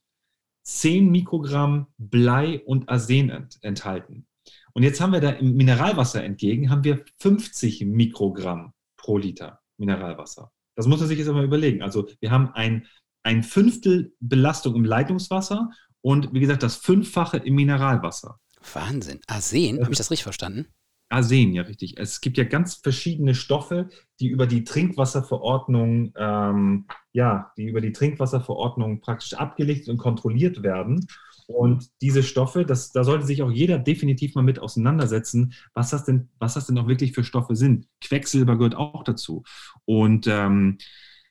10 0.64 1.10
Mikrogramm 1.10 1.86
Blei 1.96 2.62
und 2.66 2.88
Arsen 2.88 3.30
ent 3.30 3.58
enthalten. 3.62 4.26
Und 4.74 4.82
jetzt 4.82 5.00
haben 5.00 5.12
wir 5.12 5.20
da 5.20 5.30
im 5.30 5.56
Mineralwasser 5.56 6.22
entgegen, 6.22 6.70
haben 6.70 6.84
wir 6.84 7.04
50 7.20 7.86
Mikrogramm 7.86 8.74
pro 8.96 9.16
Liter 9.16 9.60
Mineralwasser. 9.78 10.52
Das 10.76 10.86
muss 10.86 11.00
man 11.00 11.08
sich 11.08 11.18
jetzt 11.18 11.28
einmal 11.28 11.44
überlegen. 11.44 11.82
Also 11.82 12.08
wir 12.20 12.30
haben 12.30 12.50
ein 12.50 12.86
ein 13.28 13.42
Fünftel 13.42 14.14
Belastung 14.20 14.74
im 14.74 14.86
Leitungswasser 14.86 15.68
und 16.00 16.32
wie 16.32 16.40
gesagt 16.40 16.62
das 16.62 16.76
Fünffache 16.76 17.36
im 17.36 17.56
Mineralwasser. 17.56 18.40
Wahnsinn. 18.72 19.20
Arsen, 19.26 19.82
habe 19.82 19.92
ich 19.92 19.98
das 19.98 20.10
richtig 20.10 20.22
verstanden? 20.22 20.68
Arsen, 21.10 21.52
ja, 21.52 21.62
richtig. 21.62 21.98
Es 21.98 22.22
gibt 22.22 22.38
ja 22.38 22.44
ganz 22.44 22.76
verschiedene 22.76 23.34
Stoffe, 23.34 23.90
die 24.18 24.28
über 24.28 24.46
die 24.46 24.64
Trinkwasserverordnung, 24.64 26.14
ähm, 26.16 26.86
ja, 27.12 27.52
die 27.58 27.66
über 27.66 27.82
die 27.82 27.92
Trinkwasserverordnung 27.92 29.02
praktisch 29.02 29.34
abgelegt 29.34 29.90
und 29.90 29.98
kontrolliert 29.98 30.62
werden. 30.62 31.06
Und 31.46 31.90
diese 32.00 32.22
Stoffe, 32.22 32.64
das, 32.64 32.92
da 32.92 33.04
sollte 33.04 33.26
sich 33.26 33.42
auch 33.42 33.50
jeder 33.50 33.78
definitiv 33.78 34.36
mal 34.36 34.42
mit 34.42 34.58
auseinandersetzen, 34.58 35.52
was 35.74 35.90
das 35.90 36.04
denn, 36.04 36.30
was 36.38 36.54
das 36.54 36.66
denn 36.66 36.78
auch 36.78 36.88
wirklich 36.88 37.12
für 37.12 37.24
Stoffe 37.24 37.56
sind. 37.56 37.88
Quecksilber 38.00 38.56
gehört 38.56 38.74
auch 38.74 39.04
dazu. 39.04 39.42
Und 39.84 40.26
ähm, 40.26 40.78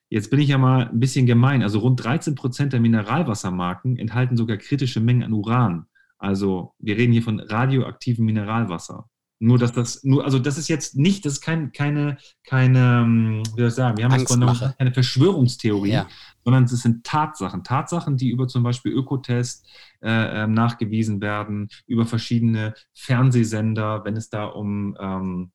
Jetzt 0.10 0.30
bin 0.30 0.40
ich 0.40 0.50
ja 0.50 0.58
mal 0.58 0.88
ein 0.88 1.00
bisschen 1.00 1.26
gemein. 1.26 1.64
Also 1.64 1.80
rund 1.80 2.04
13 2.04 2.36
Prozent 2.36 2.74
der 2.74 2.80
Mineralwassermarken 2.80 3.98
enthalten 3.98 4.38
sogar 4.38 4.58
kritische 4.58 5.02
Mengen 5.02 5.24
an 5.24 5.34
Uran. 5.34 5.86
Also 6.18 6.74
wir 6.80 6.98
reden 6.98 7.14
hier 7.14 7.24
von 7.24 7.40
radioaktivem 7.40 8.26
Mineralwasser. 8.26 9.10
Nur, 9.40 9.60
dass 9.60 9.72
das, 9.72 10.04
nur, 10.04 10.26
also 10.26 10.40
das 10.40 10.58
ist 10.58 10.68
jetzt 10.68 10.96
nicht, 10.96 11.24
das 11.24 11.34
ist 11.34 11.42
kein, 11.42 11.72
keine, 11.72 12.18
keine, 12.44 13.04
ähm, 13.04 13.44
wie 13.54 13.60
soll 13.60 13.68
ich 13.68 13.74
sagen, 13.76 13.98
wir 13.98 14.06
haben 14.06 14.20
jetzt 14.20 14.36
noch 14.36 14.76
keine 14.78 14.92
Verschwörungstheorie, 14.92 15.92
ja. 15.92 16.08
sondern 16.44 16.64
es 16.64 16.72
sind 16.72 17.04
Tatsachen. 17.04 17.64
Tatsachen, 17.64 18.18
die 18.18 18.32
über 18.32 18.48
zum 18.48 18.64
Beispiel 18.64 18.94
Ökotest 18.94 19.68
äh, 20.02 20.44
ähm, 20.44 20.54
nachgewiesen 20.54 21.22
werden, 21.22 21.70
über 21.86 22.08
verschiedene 22.08 22.74
Fernsehsender, 22.96 24.04
wenn 24.06 24.18
es 24.18 24.30
da 24.30 24.46
um 24.46 24.98
ähm, 25.00 25.52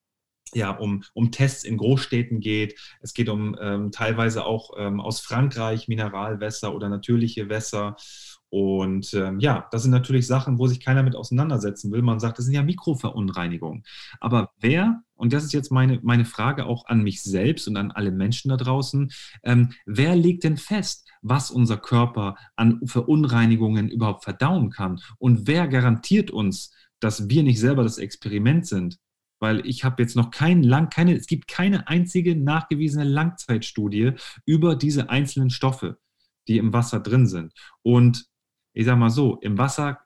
ja, 0.54 0.70
um, 0.70 1.02
um 1.14 1.30
Tests 1.30 1.64
in 1.64 1.76
Großstädten 1.76 2.40
geht. 2.40 2.78
Es 3.00 3.14
geht 3.14 3.28
um 3.28 3.56
ähm, 3.60 3.90
teilweise 3.90 4.44
auch 4.44 4.70
ähm, 4.78 5.00
aus 5.00 5.20
Frankreich 5.20 5.88
Mineralwässer 5.88 6.74
oder 6.74 6.88
natürliche 6.88 7.48
Wässer. 7.48 7.96
Und 8.50 9.14
ähm, 9.14 9.40
ja, 9.40 9.66
das 9.70 9.80
sind 9.82 9.92
natürlich 9.92 10.26
Sachen, 10.26 10.58
wo 10.58 10.66
sich 10.66 10.78
keiner 10.80 11.02
mit 11.02 11.16
auseinandersetzen 11.16 11.90
will. 11.90 12.02
Man 12.02 12.20
sagt, 12.20 12.36
das 12.36 12.44
sind 12.44 12.54
ja 12.54 12.62
Mikroverunreinigungen. 12.62 13.82
Aber 14.20 14.50
wer, 14.60 15.02
und 15.14 15.32
das 15.32 15.44
ist 15.44 15.54
jetzt 15.54 15.72
meine, 15.72 16.00
meine 16.02 16.26
Frage 16.26 16.66
auch 16.66 16.84
an 16.84 17.02
mich 17.02 17.22
selbst 17.22 17.66
und 17.66 17.78
an 17.78 17.92
alle 17.92 18.10
Menschen 18.10 18.50
da 18.50 18.58
draußen, 18.58 19.10
ähm, 19.42 19.70
wer 19.86 20.14
legt 20.16 20.44
denn 20.44 20.58
fest, 20.58 21.08
was 21.22 21.50
unser 21.50 21.78
Körper 21.78 22.36
an 22.54 22.80
Verunreinigungen 22.84 23.88
überhaupt 23.88 24.24
verdauen 24.24 24.68
kann? 24.68 25.00
Und 25.16 25.46
wer 25.46 25.66
garantiert 25.66 26.30
uns, 26.30 26.74
dass 27.00 27.30
wir 27.30 27.44
nicht 27.44 27.58
selber 27.58 27.84
das 27.84 27.96
Experiment 27.96 28.66
sind? 28.66 28.98
Weil 29.42 29.66
ich 29.66 29.82
habe 29.82 30.00
jetzt 30.00 30.14
noch 30.14 30.30
kein 30.30 30.62
lang, 30.62 30.88
keine, 30.88 31.16
es 31.16 31.26
gibt 31.26 31.48
keine 31.48 31.88
einzige 31.88 32.36
nachgewiesene 32.36 33.02
Langzeitstudie 33.02 34.12
über 34.46 34.76
diese 34.76 35.10
einzelnen 35.10 35.50
Stoffe, 35.50 35.98
die 36.46 36.58
im 36.58 36.72
Wasser 36.72 37.00
drin 37.00 37.26
sind. 37.26 37.52
Und 37.82 38.26
ich 38.72 38.86
sage 38.86 39.00
mal 39.00 39.10
so, 39.10 39.38
im 39.40 39.58
Wasser 39.58 39.98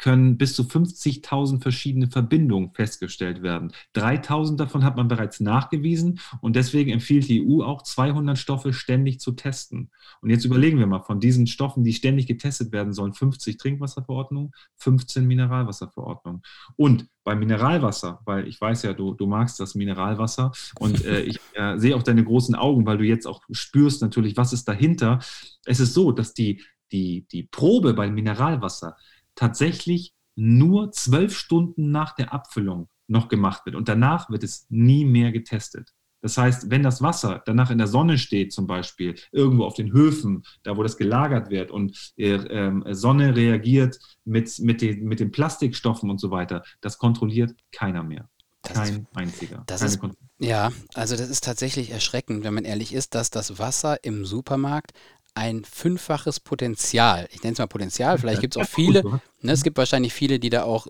können 0.00 0.38
bis 0.38 0.54
zu 0.54 0.62
50.000 0.62 1.60
verschiedene 1.60 2.08
Verbindungen 2.08 2.72
festgestellt 2.72 3.42
werden. 3.42 3.72
3.000 3.94 4.56
davon 4.56 4.82
hat 4.82 4.96
man 4.96 5.08
bereits 5.08 5.40
nachgewiesen 5.40 6.20
und 6.40 6.56
deswegen 6.56 6.90
empfiehlt 6.90 7.28
die 7.28 7.46
EU 7.46 7.62
auch 7.62 7.82
200 7.82 8.38
Stoffe 8.38 8.72
ständig 8.72 9.20
zu 9.20 9.32
testen. 9.32 9.90
Und 10.22 10.30
jetzt 10.30 10.44
überlegen 10.44 10.78
wir 10.78 10.86
mal, 10.86 11.02
von 11.02 11.20
diesen 11.20 11.46
Stoffen, 11.46 11.84
die 11.84 11.92
ständig 11.92 12.26
getestet 12.26 12.72
werden 12.72 12.92
sollen, 12.94 13.12
50 13.12 13.58
Trinkwasserverordnungen, 13.58 14.52
15 14.76 15.26
Mineralwasserverordnungen. 15.26 16.42
Und 16.76 17.06
beim 17.22 17.38
Mineralwasser, 17.38 18.20
weil 18.24 18.48
ich 18.48 18.60
weiß 18.60 18.82
ja, 18.82 18.94
du, 18.94 19.14
du 19.14 19.26
magst 19.26 19.60
das 19.60 19.74
Mineralwasser 19.74 20.52
und 20.78 21.04
äh, 21.04 21.20
ich 21.20 21.38
äh, 21.54 21.76
sehe 21.78 21.94
auch 21.94 22.02
deine 22.02 22.24
großen 22.24 22.54
Augen, 22.54 22.86
weil 22.86 22.98
du 22.98 23.04
jetzt 23.04 23.26
auch 23.26 23.42
spürst 23.50 24.00
natürlich, 24.00 24.36
was 24.38 24.54
ist 24.54 24.66
dahinter. 24.66 25.20
Es 25.66 25.78
ist 25.78 25.92
so, 25.92 26.10
dass 26.12 26.32
die, 26.32 26.62
die, 26.90 27.26
die 27.30 27.42
Probe 27.42 27.92
beim 27.92 28.14
Mineralwasser 28.14 28.96
tatsächlich 29.34 30.14
nur 30.36 30.92
zwölf 30.92 31.36
Stunden 31.36 31.90
nach 31.90 32.14
der 32.14 32.32
Abfüllung 32.32 32.88
noch 33.08 33.28
gemacht 33.28 33.66
wird 33.66 33.76
und 33.76 33.88
danach 33.88 34.30
wird 34.30 34.44
es 34.44 34.66
nie 34.68 35.04
mehr 35.04 35.32
getestet. 35.32 35.92
Das 36.22 36.36
heißt, 36.36 36.70
wenn 36.70 36.82
das 36.82 37.00
Wasser 37.00 37.42
danach 37.46 37.70
in 37.70 37.78
der 37.78 37.86
Sonne 37.86 38.18
steht, 38.18 38.52
zum 38.52 38.66
Beispiel 38.66 39.14
irgendwo 39.32 39.64
auf 39.64 39.74
den 39.74 39.92
Höfen, 39.92 40.44
da 40.62 40.76
wo 40.76 40.82
das 40.82 40.96
gelagert 40.96 41.50
wird 41.50 41.70
und 41.70 42.12
äh, 42.16 42.34
äh, 42.34 42.94
Sonne 42.94 43.34
reagiert 43.34 43.98
mit, 44.24 44.58
mit, 44.58 44.82
den, 44.82 45.04
mit 45.04 45.20
den 45.20 45.30
Plastikstoffen 45.30 46.10
und 46.10 46.20
so 46.20 46.30
weiter, 46.30 46.62
das 46.80 46.98
kontrolliert 46.98 47.54
keiner 47.72 48.02
mehr. 48.02 48.28
Das 48.62 48.74
Kein 48.74 48.94
ist, 48.94 49.16
einziger. 49.16 49.62
Das 49.66 49.80
ist, 49.80 50.00
ja, 50.38 50.70
also 50.92 51.16
das 51.16 51.30
ist 51.30 51.44
tatsächlich 51.44 51.90
erschreckend, 51.90 52.44
wenn 52.44 52.52
man 52.52 52.66
ehrlich 52.66 52.92
ist, 52.92 53.14
dass 53.14 53.30
das 53.30 53.58
Wasser 53.58 54.04
im 54.04 54.26
Supermarkt 54.26 54.92
ein 55.34 55.64
fünffaches 55.64 56.40
Potenzial. 56.40 57.28
Ich 57.32 57.42
nenne 57.42 57.52
es 57.52 57.58
mal 57.58 57.66
Potenzial, 57.66 58.18
vielleicht 58.18 58.40
gibt 58.40 58.56
es 58.56 58.62
auch 58.62 58.68
viele. 58.68 59.20
Ne, 59.42 59.52
es 59.52 59.62
gibt 59.62 59.78
wahrscheinlich 59.78 60.12
viele, 60.12 60.38
die 60.38 60.50
da 60.50 60.64
auch 60.64 60.86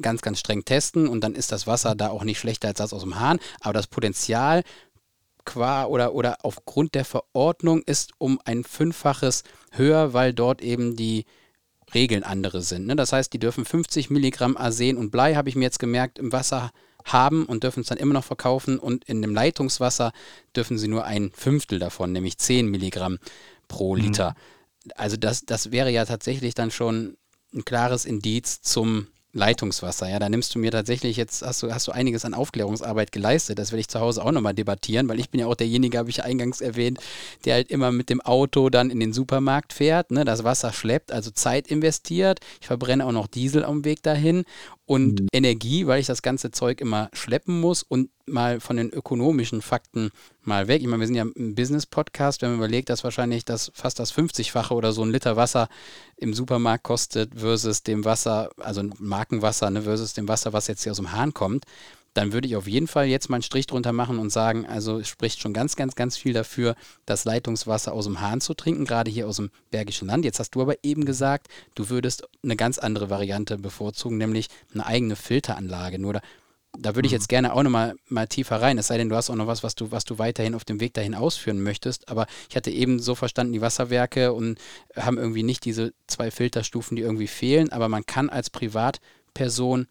ganz, 0.00 0.22
ganz 0.22 0.38
streng 0.38 0.64
testen 0.64 1.08
und 1.08 1.22
dann 1.22 1.34
ist 1.34 1.52
das 1.52 1.66
Wasser 1.66 1.94
da 1.94 2.08
auch 2.08 2.24
nicht 2.24 2.38
schlechter 2.38 2.68
als 2.68 2.78
das 2.78 2.92
aus 2.92 3.02
dem 3.02 3.20
Hahn. 3.20 3.38
Aber 3.60 3.74
das 3.74 3.86
Potenzial 3.86 4.62
qua 5.44 5.84
oder, 5.86 6.14
oder 6.14 6.38
aufgrund 6.42 6.94
der 6.94 7.04
Verordnung 7.04 7.82
ist 7.82 8.12
um 8.18 8.40
ein 8.44 8.64
Fünffaches 8.64 9.42
höher, 9.72 10.12
weil 10.12 10.32
dort 10.32 10.62
eben 10.62 10.96
die 10.96 11.26
Regeln 11.94 12.22
andere 12.22 12.62
sind. 12.62 12.86
Ne? 12.86 12.96
Das 12.96 13.12
heißt, 13.12 13.32
die 13.32 13.38
dürfen 13.38 13.64
50 13.64 14.10
Milligramm 14.10 14.56
Arsen 14.56 14.96
und 14.96 15.10
Blei, 15.10 15.34
habe 15.34 15.48
ich 15.48 15.56
mir 15.56 15.64
jetzt 15.64 15.78
gemerkt, 15.78 16.18
im 16.18 16.32
Wasser 16.32 16.70
haben 17.04 17.46
und 17.46 17.64
dürfen 17.64 17.80
es 17.80 17.88
dann 17.88 17.98
immer 17.98 18.14
noch 18.14 18.24
verkaufen 18.24 18.78
und 18.78 19.04
in 19.04 19.22
dem 19.22 19.34
Leitungswasser 19.34 20.12
dürfen 20.54 20.78
sie 20.78 20.88
nur 20.88 21.04
ein 21.04 21.32
Fünftel 21.34 21.78
davon, 21.78 22.12
nämlich 22.12 22.38
10 22.38 22.68
Milligramm 22.68 23.18
pro 23.72 23.96
mhm. 23.96 24.02
Liter. 24.02 24.30
Mhm. 24.30 24.92
Also 24.96 25.16
das, 25.16 25.46
das 25.46 25.72
wäre 25.72 25.90
ja 25.90 26.04
tatsächlich 26.04 26.54
dann 26.54 26.70
schon 26.70 27.16
ein 27.54 27.64
klares 27.64 28.04
Indiz 28.04 28.60
zum 28.60 29.06
Leitungswasser. 29.34 30.10
Ja, 30.10 30.18
da 30.18 30.28
nimmst 30.28 30.54
du 30.54 30.58
mir 30.58 30.70
tatsächlich 30.70 31.16
jetzt, 31.16 31.42
hast 31.42 31.62
du, 31.62 31.72
hast 31.72 31.88
du 31.88 31.92
einiges 31.92 32.26
an 32.26 32.34
Aufklärungsarbeit 32.34 33.12
geleistet. 33.12 33.58
Das 33.58 33.72
werde 33.72 33.80
ich 33.80 33.88
zu 33.88 33.98
Hause 33.98 34.22
auch 34.22 34.30
nochmal 34.30 34.52
debattieren, 34.52 35.08
weil 35.08 35.18
ich 35.18 35.30
bin 35.30 35.40
ja 35.40 35.46
auch 35.46 35.54
derjenige, 35.54 35.96
habe 35.96 36.10
ich 36.10 36.22
eingangs 36.22 36.60
erwähnt, 36.60 36.98
der 37.46 37.54
halt 37.54 37.70
immer 37.70 37.92
mit 37.92 38.10
dem 38.10 38.20
Auto 38.20 38.68
dann 38.68 38.90
in 38.90 39.00
den 39.00 39.14
Supermarkt 39.14 39.72
fährt, 39.72 40.10
ne, 40.10 40.26
das 40.26 40.44
Wasser 40.44 40.72
schleppt, 40.72 41.12
also 41.12 41.30
Zeit 41.30 41.66
investiert. 41.66 42.40
Ich 42.60 42.66
verbrenne 42.66 43.06
auch 43.06 43.12
noch 43.12 43.26
Diesel 43.26 43.64
am 43.64 43.86
Weg 43.86 44.02
dahin 44.02 44.44
und 44.86 45.20
mhm. 45.20 45.28
Energie, 45.32 45.86
weil 45.86 46.00
ich 46.00 46.06
das 46.06 46.22
ganze 46.22 46.50
Zeug 46.50 46.80
immer 46.80 47.08
schleppen 47.12 47.60
muss 47.60 47.82
und 47.82 48.10
mal 48.26 48.60
von 48.60 48.76
den 48.76 48.90
ökonomischen 48.90 49.62
Fakten 49.62 50.10
mal 50.42 50.68
weg. 50.68 50.80
Ich 50.80 50.88
meine, 50.88 51.00
wir 51.00 51.06
sind 51.06 51.16
ja 51.16 51.26
im 51.34 51.54
Business-Podcast, 51.54 52.42
wenn 52.42 52.50
man 52.50 52.58
überlegt, 52.58 52.88
dass 52.88 53.04
wahrscheinlich 53.04 53.44
das 53.44 53.70
fast 53.74 53.98
das 53.98 54.14
50-fache 54.14 54.74
oder 54.74 54.92
so 54.92 55.02
ein 55.02 55.10
Liter 55.10 55.36
Wasser 55.36 55.68
im 56.16 56.34
Supermarkt 56.34 56.84
kostet 56.84 57.34
versus 57.34 57.82
dem 57.82 58.04
Wasser, 58.04 58.50
also 58.58 58.82
Markenwasser, 58.98 59.70
ne, 59.70 59.82
versus 59.82 60.14
dem 60.14 60.28
Wasser, 60.28 60.52
was 60.52 60.66
jetzt 60.66 60.82
hier 60.82 60.92
aus 60.92 60.98
dem 60.98 61.12
Hahn 61.12 61.34
kommt 61.34 61.64
dann 62.14 62.32
würde 62.32 62.46
ich 62.46 62.56
auf 62.56 62.66
jeden 62.66 62.86
Fall 62.86 63.06
jetzt 63.06 63.28
mal 63.30 63.36
einen 63.36 63.42
Strich 63.42 63.66
drunter 63.66 63.92
machen 63.92 64.18
und 64.18 64.30
sagen, 64.30 64.66
also 64.66 64.98
es 64.98 65.08
spricht 65.08 65.40
schon 65.40 65.52
ganz, 65.52 65.76
ganz, 65.76 65.94
ganz 65.94 66.16
viel 66.16 66.32
dafür, 66.32 66.74
das 67.06 67.24
Leitungswasser 67.24 67.92
aus 67.92 68.04
dem 68.04 68.20
Hahn 68.20 68.40
zu 68.40 68.54
trinken, 68.54 68.84
gerade 68.84 69.10
hier 69.10 69.28
aus 69.28 69.36
dem 69.36 69.50
Bergischen 69.70 70.08
Land. 70.08 70.24
Jetzt 70.24 70.38
hast 70.38 70.50
du 70.50 70.62
aber 70.62 70.76
eben 70.82 71.04
gesagt, 71.04 71.48
du 71.74 71.88
würdest 71.88 72.28
eine 72.42 72.56
ganz 72.56 72.78
andere 72.78 73.10
Variante 73.10 73.58
bevorzugen, 73.58 74.18
nämlich 74.18 74.48
eine 74.74 74.84
eigene 74.84 75.16
Filteranlage. 75.16 75.98
Nur 75.98 76.14
da 76.14 76.20
da 76.78 76.94
würde 76.94 77.06
ich 77.06 77.12
jetzt 77.12 77.24
mhm. 77.24 77.34
gerne 77.34 77.52
auch 77.52 77.62
nochmal 77.62 77.94
mal 78.08 78.26
tiefer 78.26 78.60
rein, 78.60 78.78
es 78.78 78.86
sei 78.86 78.96
denn, 78.96 79.08
du 79.08 79.16
hast 79.16 79.30
auch 79.30 79.34
noch 79.34 79.46
was, 79.46 79.62
was 79.62 79.74
du, 79.74 79.90
was 79.90 80.04
du 80.04 80.18
weiterhin 80.18 80.54
auf 80.54 80.64
dem 80.64 80.80
Weg 80.80 80.94
dahin 80.94 81.14
ausführen 81.14 81.62
möchtest. 81.62 82.08
Aber 82.08 82.26
ich 82.48 82.56
hatte 82.56 82.70
eben 82.70 82.98
so 82.98 83.14
verstanden, 83.14 83.52
die 83.52 83.60
Wasserwerke 83.60 84.32
und 84.32 84.58
haben 84.96 85.18
irgendwie 85.18 85.42
nicht 85.42 85.64
diese 85.64 85.92
zwei 86.06 86.30
Filterstufen, 86.30 86.96
die 86.96 87.02
irgendwie 87.02 87.26
fehlen, 87.26 87.70
aber 87.72 87.88
man 87.88 88.06
kann 88.06 88.30
als 88.30 88.48
Privatperson 88.48 89.86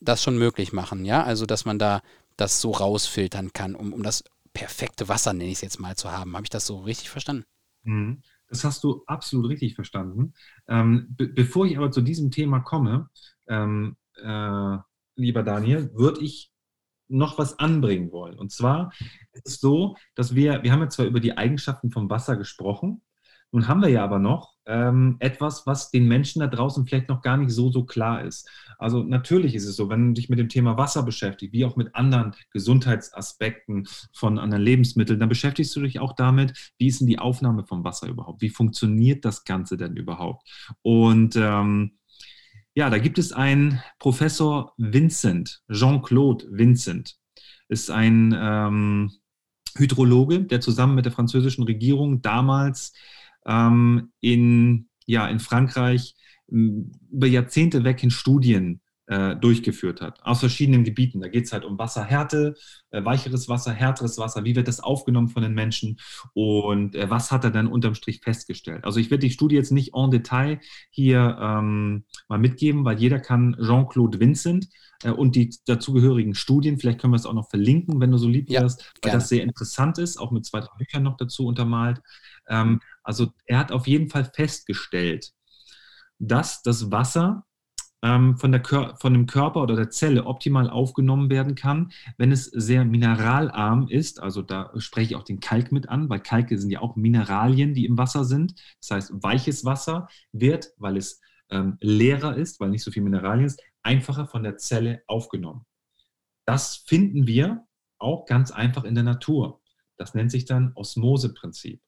das 0.00 0.22
schon 0.22 0.38
möglich 0.38 0.72
machen, 0.72 1.04
ja? 1.04 1.24
Also, 1.24 1.46
dass 1.46 1.64
man 1.64 1.78
da 1.78 2.02
das 2.36 2.60
so 2.60 2.70
rausfiltern 2.70 3.52
kann, 3.52 3.74
um, 3.74 3.92
um 3.92 4.02
das 4.02 4.24
perfekte 4.52 5.08
Wasser, 5.08 5.32
nenne 5.32 5.50
ich 5.50 5.56
es 5.56 5.60
jetzt 5.60 5.80
mal, 5.80 5.96
zu 5.96 6.10
haben. 6.10 6.34
Habe 6.34 6.44
ich 6.44 6.50
das 6.50 6.66
so 6.66 6.80
richtig 6.80 7.10
verstanden? 7.10 7.44
Mhm. 7.82 8.22
Das 8.48 8.64
hast 8.64 8.82
du 8.82 9.02
absolut 9.06 9.50
richtig 9.50 9.74
verstanden. 9.74 10.32
Ähm, 10.68 11.08
be 11.10 11.28
bevor 11.28 11.66
ich 11.66 11.76
aber 11.76 11.90
zu 11.90 12.00
diesem 12.00 12.30
Thema 12.30 12.60
komme, 12.60 13.10
ähm, 13.46 13.96
äh, 14.14 14.76
lieber 15.16 15.42
Daniel, 15.42 15.90
würde 15.94 16.20
ich 16.20 16.50
noch 17.08 17.38
was 17.38 17.58
anbringen 17.58 18.12
wollen. 18.12 18.38
Und 18.38 18.52
zwar 18.52 18.92
ist 19.32 19.46
es 19.46 19.60
so, 19.60 19.96
dass 20.14 20.34
wir, 20.34 20.62
wir 20.62 20.72
haben 20.72 20.80
ja 20.80 20.88
zwar 20.88 21.06
über 21.06 21.20
die 21.20 21.36
Eigenschaften 21.36 21.90
vom 21.90 22.08
Wasser 22.10 22.36
gesprochen, 22.36 23.02
nun 23.50 23.66
haben 23.66 23.80
wir 23.80 23.88
ja 23.88 24.04
aber 24.04 24.18
noch 24.18 24.54
ähm, 24.68 25.16
etwas, 25.18 25.66
was 25.66 25.90
den 25.90 26.06
Menschen 26.06 26.40
da 26.40 26.46
draußen 26.46 26.86
vielleicht 26.86 27.08
noch 27.08 27.22
gar 27.22 27.38
nicht 27.38 27.50
so, 27.50 27.72
so 27.72 27.84
klar 27.84 28.22
ist. 28.22 28.48
Also 28.78 29.02
natürlich 29.02 29.54
ist 29.54 29.64
es 29.64 29.76
so, 29.76 29.88
wenn 29.88 30.08
du 30.08 30.12
dich 30.12 30.28
mit 30.28 30.38
dem 30.38 30.50
Thema 30.50 30.76
Wasser 30.76 31.02
beschäftigst, 31.02 31.54
wie 31.54 31.64
auch 31.64 31.76
mit 31.76 31.94
anderen 31.94 32.34
Gesundheitsaspekten 32.52 33.88
von 34.12 34.38
anderen 34.38 34.62
Lebensmitteln, 34.62 35.18
dann 35.18 35.30
beschäftigst 35.30 35.74
du 35.74 35.80
dich 35.80 35.98
auch 36.00 36.14
damit, 36.14 36.72
wie 36.78 36.86
ist 36.86 37.00
denn 37.00 37.08
die 37.08 37.18
Aufnahme 37.18 37.64
vom 37.64 37.82
Wasser 37.82 38.08
überhaupt? 38.08 38.42
Wie 38.42 38.50
funktioniert 38.50 39.24
das 39.24 39.44
Ganze 39.44 39.78
denn 39.78 39.96
überhaupt? 39.96 40.46
Und 40.82 41.34
ähm, 41.36 41.98
ja, 42.74 42.90
da 42.90 42.98
gibt 42.98 43.18
es 43.18 43.32
einen 43.32 43.82
Professor 43.98 44.74
Vincent, 44.76 45.62
Jean-Claude 45.72 46.44
Vincent, 46.50 47.16
ist 47.68 47.90
ein 47.90 48.36
ähm, 48.38 49.12
Hydrologe, 49.76 50.44
der 50.44 50.60
zusammen 50.60 50.94
mit 50.94 51.06
der 51.06 51.12
französischen 51.12 51.64
Regierung 51.64 52.20
damals 52.20 52.92
ähm, 53.46 54.12
in, 54.20 54.88
ja, 55.06 55.28
in 55.28 55.40
Frankreich 55.40 56.14
über 56.48 57.26
Jahrzehnte 57.26 57.84
weg 57.84 58.02
in 58.02 58.10
Studien 58.10 58.80
äh, 59.08 59.36
durchgeführt 59.36 60.00
hat, 60.00 60.22
aus 60.22 60.40
verschiedenen 60.40 60.84
Gebieten. 60.84 61.20
Da 61.20 61.28
geht 61.28 61.46
es 61.46 61.52
halt 61.52 61.64
um 61.64 61.78
Wasserhärte, 61.78 62.54
äh, 62.90 63.02
weicheres 63.04 63.48
Wasser, 63.48 63.72
härteres 63.72 64.18
Wasser, 64.18 64.44
wie 64.44 64.54
wird 64.54 64.68
das 64.68 64.80
aufgenommen 64.80 65.28
von 65.28 65.42
den 65.42 65.54
Menschen 65.54 65.98
und 66.34 66.94
äh, 66.94 67.08
was 67.08 67.32
hat 67.32 67.44
er 67.44 67.50
dann 67.50 67.68
unterm 67.68 67.94
Strich 67.94 68.20
festgestellt. 68.20 68.84
Also 68.84 69.00
ich 69.00 69.10
werde 69.10 69.26
die 69.26 69.32
Studie 69.32 69.56
jetzt 69.56 69.72
nicht 69.72 69.94
en 69.94 70.10
Detail 70.10 70.60
hier 70.90 71.38
ähm, 71.40 72.04
mal 72.28 72.38
mitgeben, 72.38 72.84
weil 72.84 72.98
jeder 72.98 73.18
kann 73.18 73.56
Jean-Claude 73.58 74.20
Vincent 74.20 74.68
äh, 75.02 75.10
und 75.10 75.36
die 75.36 75.56
dazugehörigen 75.66 76.34
Studien, 76.34 76.78
vielleicht 76.78 77.00
können 77.00 77.14
wir 77.14 77.18
es 77.18 77.26
auch 77.26 77.34
noch 77.34 77.48
verlinken, 77.48 78.00
wenn 78.00 78.10
du 78.10 78.18
so 78.18 78.28
lieb 78.28 78.50
wärst, 78.50 78.80
ja, 78.80 78.86
weil 79.02 79.12
das 79.12 79.28
sehr 79.30 79.42
interessant 79.42 79.96
ist, 79.98 80.18
auch 80.18 80.32
mit 80.32 80.44
zwei, 80.44 80.60
drei 80.60 80.76
Büchern 80.76 81.02
noch 81.02 81.16
dazu 81.16 81.46
untermalt. 81.46 82.00
Ähm, 82.48 82.80
also 83.02 83.32
er 83.46 83.58
hat 83.58 83.72
auf 83.72 83.86
jeden 83.86 84.08
Fall 84.08 84.24
festgestellt, 84.24 85.32
dass 86.18 86.62
das 86.62 86.90
Wasser 86.90 87.44
ähm, 88.02 88.36
von, 88.36 88.52
der 88.52 88.62
von 89.00 89.12
dem 89.12 89.26
Körper 89.26 89.62
oder 89.62 89.76
der 89.76 89.90
Zelle 89.90 90.26
optimal 90.26 90.70
aufgenommen 90.70 91.30
werden 91.30 91.54
kann, 91.54 91.92
wenn 92.16 92.32
es 92.32 92.44
sehr 92.46 92.84
mineralarm 92.84 93.88
ist. 93.88 94.20
Also 94.20 94.42
da 94.42 94.72
spreche 94.76 95.12
ich 95.12 95.16
auch 95.16 95.24
den 95.24 95.40
Kalk 95.40 95.72
mit 95.72 95.88
an, 95.88 96.08
weil 96.08 96.20
Kalke 96.20 96.58
sind 96.58 96.70
ja 96.70 96.80
auch 96.80 96.96
Mineralien, 96.96 97.74
die 97.74 97.86
im 97.86 97.98
Wasser 97.98 98.24
sind. 98.24 98.54
Das 98.80 98.90
heißt, 98.90 99.22
weiches 99.22 99.64
Wasser 99.64 100.08
wird, 100.32 100.72
weil 100.76 100.96
es 100.96 101.20
ähm, 101.50 101.76
leerer 101.80 102.36
ist, 102.36 102.60
weil 102.60 102.70
nicht 102.70 102.84
so 102.84 102.90
viel 102.90 103.02
Mineralien 103.02 103.46
ist, 103.46 103.62
einfacher 103.82 104.26
von 104.26 104.42
der 104.42 104.58
Zelle 104.58 105.02
aufgenommen. 105.06 105.64
Das 106.44 106.84
finden 106.86 107.26
wir 107.26 107.64
auch 107.98 108.26
ganz 108.26 108.50
einfach 108.50 108.84
in 108.84 108.94
der 108.94 109.04
Natur. 109.04 109.60
Das 109.96 110.14
nennt 110.14 110.30
sich 110.30 110.44
dann 110.44 110.72
Osmoseprinzip 110.74 111.80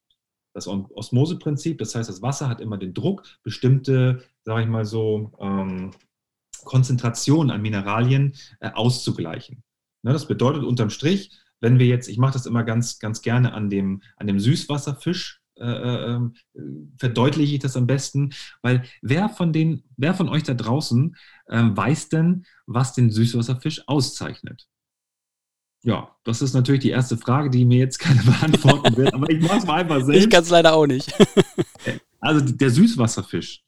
das 0.52 0.66
Osmoseprinzip, 0.66 1.78
das 1.78 1.94
heißt, 1.94 2.08
das 2.08 2.22
Wasser 2.22 2.48
hat 2.48 2.60
immer 2.60 2.76
den 2.76 2.94
Druck, 2.94 3.22
bestimmte, 3.42 4.24
sage 4.44 4.62
ich 4.62 4.68
mal 4.68 4.84
so, 4.84 5.32
ähm, 5.40 5.92
Konzentrationen 6.64 7.50
an 7.50 7.62
Mineralien 7.62 8.34
äh, 8.60 8.70
auszugleichen. 8.70 9.62
Ne, 10.02 10.12
das 10.12 10.26
bedeutet 10.26 10.64
unterm 10.64 10.90
Strich, 10.90 11.30
wenn 11.60 11.78
wir 11.78 11.86
jetzt, 11.86 12.08
ich 12.08 12.18
mache 12.18 12.32
das 12.32 12.46
immer 12.46 12.64
ganz, 12.64 12.98
ganz 12.98 13.22
gerne 13.22 13.52
an 13.52 13.70
dem, 13.70 14.02
an 14.16 14.26
dem 14.26 14.40
Süßwasserfisch, 14.40 15.40
äh, 15.56 15.64
äh, 15.64 16.14
ähm, 16.14 16.34
verdeutliche 16.98 17.54
ich 17.54 17.60
das 17.60 17.76
am 17.76 17.86
besten, 17.86 18.32
weil 18.62 18.82
wer 19.02 19.28
von, 19.28 19.52
den, 19.52 19.84
wer 19.96 20.14
von 20.14 20.30
euch 20.30 20.42
da 20.42 20.54
draußen 20.54 21.16
äh, 21.48 21.62
weiß 21.62 22.08
denn, 22.08 22.46
was 22.66 22.94
den 22.94 23.10
Süßwasserfisch 23.10 23.86
auszeichnet? 23.86 24.68
Ja, 25.82 26.14
das 26.24 26.42
ist 26.42 26.52
natürlich 26.52 26.82
die 26.82 26.90
erste 26.90 27.16
Frage, 27.16 27.50
die 27.50 27.64
mir 27.64 27.78
jetzt 27.78 27.98
keine 28.00 28.22
beantworten 28.22 28.96
wird, 28.96 29.14
aber 29.14 29.30
ich 29.30 29.40
mache 29.40 29.58
es 29.58 29.66
mal 29.66 29.80
einfach 29.80 30.04
selbst. 30.04 30.24
Ich 30.24 30.30
kann 30.30 30.42
es 30.42 30.50
leider 30.50 30.74
auch 30.74 30.86
nicht. 30.86 31.12
also 32.20 32.44
der 32.44 32.70
Süßwasserfisch, 32.70 33.64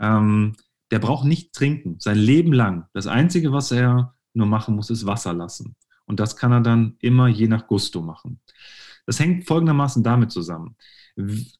ähm, 0.00 0.54
der 0.90 0.98
braucht 0.98 1.24
nicht 1.24 1.52
trinken, 1.52 1.96
sein 1.98 2.18
Leben 2.18 2.52
lang. 2.52 2.86
Das 2.92 3.06
Einzige, 3.06 3.52
was 3.52 3.70
er 3.70 4.14
nur 4.34 4.46
machen 4.46 4.74
muss, 4.74 4.90
ist 4.90 5.06
Wasser 5.06 5.32
lassen. 5.32 5.76
Und 6.04 6.20
das 6.20 6.36
kann 6.36 6.52
er 6.52 6.60
dann 6.60 6.96
immer 7.00 7.28
je 7.28 7.48
nach 7.48 7.66
Gusto 7.66 8.02
machen. 8.02 8.40
Das 9.06 9.18
hängt 9.20 9.46
folgendermaßen 9.46 10.02
damit 10.02 10.30
zusammen. 10.30 10.76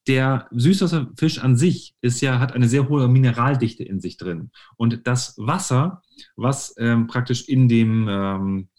Der 0.07 0.47
Süßwasserfisch 0.51 1.39
an 1.39 1.55
sich 1.57 1.95
ist 2.01 2.21
ja, 2.21 2.39
hat 2.39 2.53
eine 2.53 2.67
sehr 2.67 2.89
hohe 2.89 3.07
Mineraldichte 3.07 3.83
in 3.83 3.99
sich 3.99 4.17
drin. 4.17 4.51
Und 4.77 5.05
das 5.05 5.35
Wasser, 5.37 6.01
was 6.35 6.73
ähm, 6.77 7.07
praktisch 7.07 7.47
in 7.47 7.67
dem, 7.67 8.07
ähm, 8.09 8.69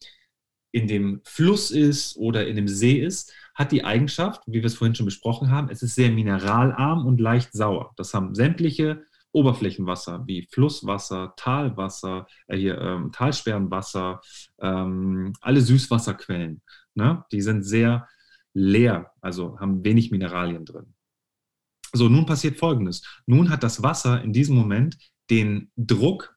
in 0.74 0.88
dem 0.88 1.20
Fluss 1.22 1.70
ist 1.70 2.16
oder 2.16 2.48
in 2.48 2.56
dem 2.56 2.66
See 2.66 2.98
ist, 2.98 3.32
hat 3.54 3.70
die 3.70 3.84
Eigenschaft, 3.84 4.42
wie 4.46 4.54
wir 4.54 4.64
es 4.64 4.74
vorhin 4.74 4.96
schon 4.96 5.06
besprochen 5.06 5.50
haben, 5.52 5.68
es 5.70 5.82
ist 5.82 5.94
sehr 5.94 6.10
mineralarm 6.10 7.06
und 7.06 7.20
leicht 7.20 7.52
sauer. 7.52 7.92
Das 7.96 8.12
haben 8.12 8.34
sämtliche 8.34 9.04
Oberflächenwasser 9.30 10.24
wie 10.26 10.48
Flusswasser, 10.50 11.34
Talwasser, 11.36 12.26
äh 12.48 12.56
hier, 12.56 12.80
ähm, 12.80 13.12
Talsperrenwasser, 13.12 14.20
ähm, 14.60 15.32
alle 15.40 15.60
Süßwasserquellen. 15.60 16.60
Ne? 16.94 17.24
Die 17.30 17.40
sind 17.40 17.62
sehr 17.62 18.08
leer, 18.52 19.12
also 19.20 19.60
haben 19.60 19.84
wenig 19.84 20.10
Mineralien 20.10 20.64
drin. 20.64 20.92
So, 21.92 22.08
nun 22.08 22.26
passiert 22.26 22.58
Folgendes. 22.58 23.02
Nun 23.26 23.48
hat 23.50 23.62
das 23.62 23.80
Wasser 23.84 24.22
in 24.22 24.32
diesem 24.32 24.56
Moment 24.56 24.98
den 25.30 25.70
Druck 25.76 26.33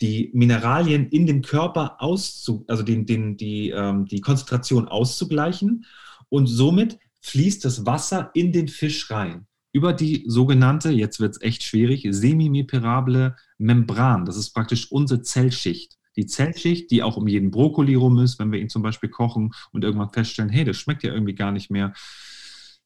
die 0.00 0.30
Mineralien 0.34 1.08
in 1.08 1.26
dem 1.26 1.42
Körper 1.42 1.96
auszu, 2.00 2.64
also 2.68 2.82
den, 2.82 3.06
den, 3.06 3.36
die, 3.36 3.70
ähm, 3.70 4.06
die 4.06 4.20
Konzentration 4.20 4.88
auszugleichen 4.88 5.86
und 6.28 6.46
somit 6.46 6.98
fließt 7.22 7.64
das 7.64 7.86
Wasser 7.86 8.30
in 8.34 8.52
den 8.52 8.68
Fisch 8.68 9.10
rein. 9.10 9.46
Über 9.72 9.92
die 9.92 10.24
sogenannte, 10.26 10.90
jetzt 10.90 11.20
wird 11.20 11.36
es 11.36 11.42
echt 11.42 11.62
schwierig, 11.62 12.06
semimeperable 12.08 13.36
Membran. 13.58 14.24
Das 14.24 14.36
ist 14.36 14.50
praktisch 14.50 14.90
unsere 14.90 15.22
Zellschicht. 15.22 15.96
Die 16.16 16.26
Zellschicht, 16.26 16.90
die 16.90 17.02
auch 17.02 17.18
um 17.18 17.28
jeden 17.28 17.50
Brokkoli 17.50 17.94
rum 17.94 18.18
ist, 18.18 18.38
wenn 18.38 18.52
wir 18.52 18.58
ihn 18.58 18.70
zum 18.70 18.82
Beispiel 18.82 19.10
kochen 19.10 19.52
und 19.72 19.84
irgendwann 19.84 20.12
feststellen, 20.12 20.50
hey, 20.50 20.64
das 20.64 20.78
schmeckt 20.78 21.02
ja 21.02 21.12
irgendwie 21.12 21.34
gar 21.34 21.52
nicht 21.52 21.70
mehr 21.70 21.92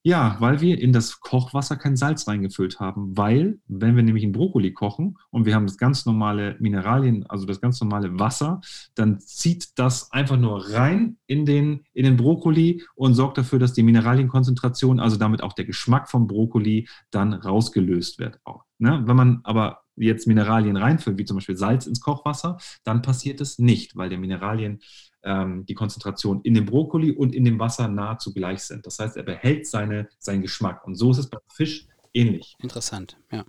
ja, 0.02 0.36
weil 0.38 0.60
wir 0.60 0.80
in 0.80 0.92
das 0.92 1.20
Kochwasser 1.20 1.76
kein 1.76 1.96
Salz 1.96 2.26
reingefüllt 2.26 2.80
haben. 2.80 3.16
Weil, 3.16 3.58
wenn 3.66 3.96
wir 3.96 4.02
nämlich 4.02 4.24
einen 4.24 4.32
Brokkoli 4.32 4.72
kochen 4.72 5.18
und 5.30 5.44
wir 5.44 5.54
haben 5.54 5.66
das 5.66 5.76
ganz 5.76 6.06
normale 6.06 6.56
Mineralien, 6.58 7.26
also 7.28 7.44
das 7.44 7.60
ganz 7.60 7.80
normale 7.80 8.18
Wasser, 8.18 8.60
dann 8.94 9.20
zieht 9.20 9.78
das 9.78 10.10
einfach 10.10 10.38
nur 10.38 10.70
rein 10.72 11.18
in 11.26 11.44
den, 11.44 11.84
in 11.92 12.04
den 12.04 12.16
Brokkoli 12.16 12.82
und 12.94 13.14
sorgt 13.14 13.36
dafür, 13.36 13.58
dass 13.58 13.74
die 13.74 13.82
Mineralienkonzentration, 13.82 15.00
also 15.00 15.16
damit 15.16 15.42
auch 15.42 15.52
der 15.52 15.66
Geschmack 15.66 16.08
vom 16.08 16.26
Brokkoli, 16.26 16.88
dann 17.10 17.34
rausgelöst 17.34 18.18
wird. 18.18 18.40
Auch, 18.44 18.64
ne? 18.78 19.02
Wenn 19.04 19.16
man 19.16 19.40
aber 19.44 19.82
jetzt 20.06 20.26
Mineralien 20.26 20.76
reinfüllt, 20.76 21.18
wie 21.18 21.24
zum 21.24 21.36
Beispiel 21.36 21.56
Salz 21.56 21.86
ins 21.86 22.00
Kochwasser, 22.00 22.58
dann 22.84 23.02
passiert 23.02 23.40
es 23.40 23.58
nicht, 23.58 23.96
weil 23.96 24.08
der 24.08 24.18
Mineralien 24.18 24.80
ähm, 25.22 25.66
die 25.66 25.74
Konzentration 25.74 26.40
in 26.42 26.54
dem 26.54 26.66
Brokkoli 26.66 27.12
und 27.12 27.34
in 27.34 27.44
dem 27.44 27.58
Wasser 27.58 27.88
nahezu 27.88 28.32
gleich 28.32 28.62
sind. 28.62 28.86
Das 28.86 28.98
heißt, 28.98 29.16
er 29.16 29.22
behält 29.22 29.66
seine, 29.66 30.08
seinen 30.18 30.42
Geschmack. 30.42 30.86
Und 30.86 30.94
so 30.94 31.10
ist 31.10 31.18
es 31.18 31.30
beim 31.30 31.40
Fisch 31.52 31.86
ähnlich. 32.12 32.56
Interessant, 32.60 33.18
ja. 33.30 33.44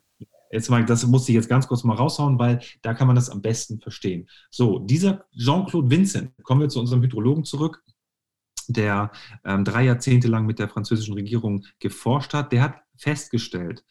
Jetzt 0.51 0.69
mal, 0.69 0.83
das 0.85 1.05
musste 1.07 1.31
ich 1.31 1.37
jetzt 1.37 1.47
ganz 1.47 1.67
kurz 1.67 1.85
mal 1.85 1.95
raushauen, 1.95 2.37
weil 2.37 2.59
da 2.81 2.93
kann 2.93 3.07
man 3.07 3.15
das 3.15 3.29
am 3.29 3.41
besten 3.41 3.79
verstehen. 3.79 4.27
So, 4.49 4.79
dieser 4.79 5.25
Jean-Claude 5.33 5.89
Vincent, 5.89 6.31
kommen 6.43 6.59
wir 6.59 6.67
zu 6.67 6.81
unserem 6.81 7.01
Hydrologen 7.01 7.45
zurück, 7.45 7.81
der 8.67 9.11
ähm, 9.45 9.63
drei 9.63 9.85
Jahrzehnte 9.85 10.27
lang 10.27 10.45
mit 10.45 10.59
der 10.59 10.67
französischen 10.67 11.13
Regierung 11.13 11.65
geforscht 11.79 12.33
hat, 12.33 12.51
der 12.51 12.63
hat 12.63 12.75
festgestellt, 12.97 13.85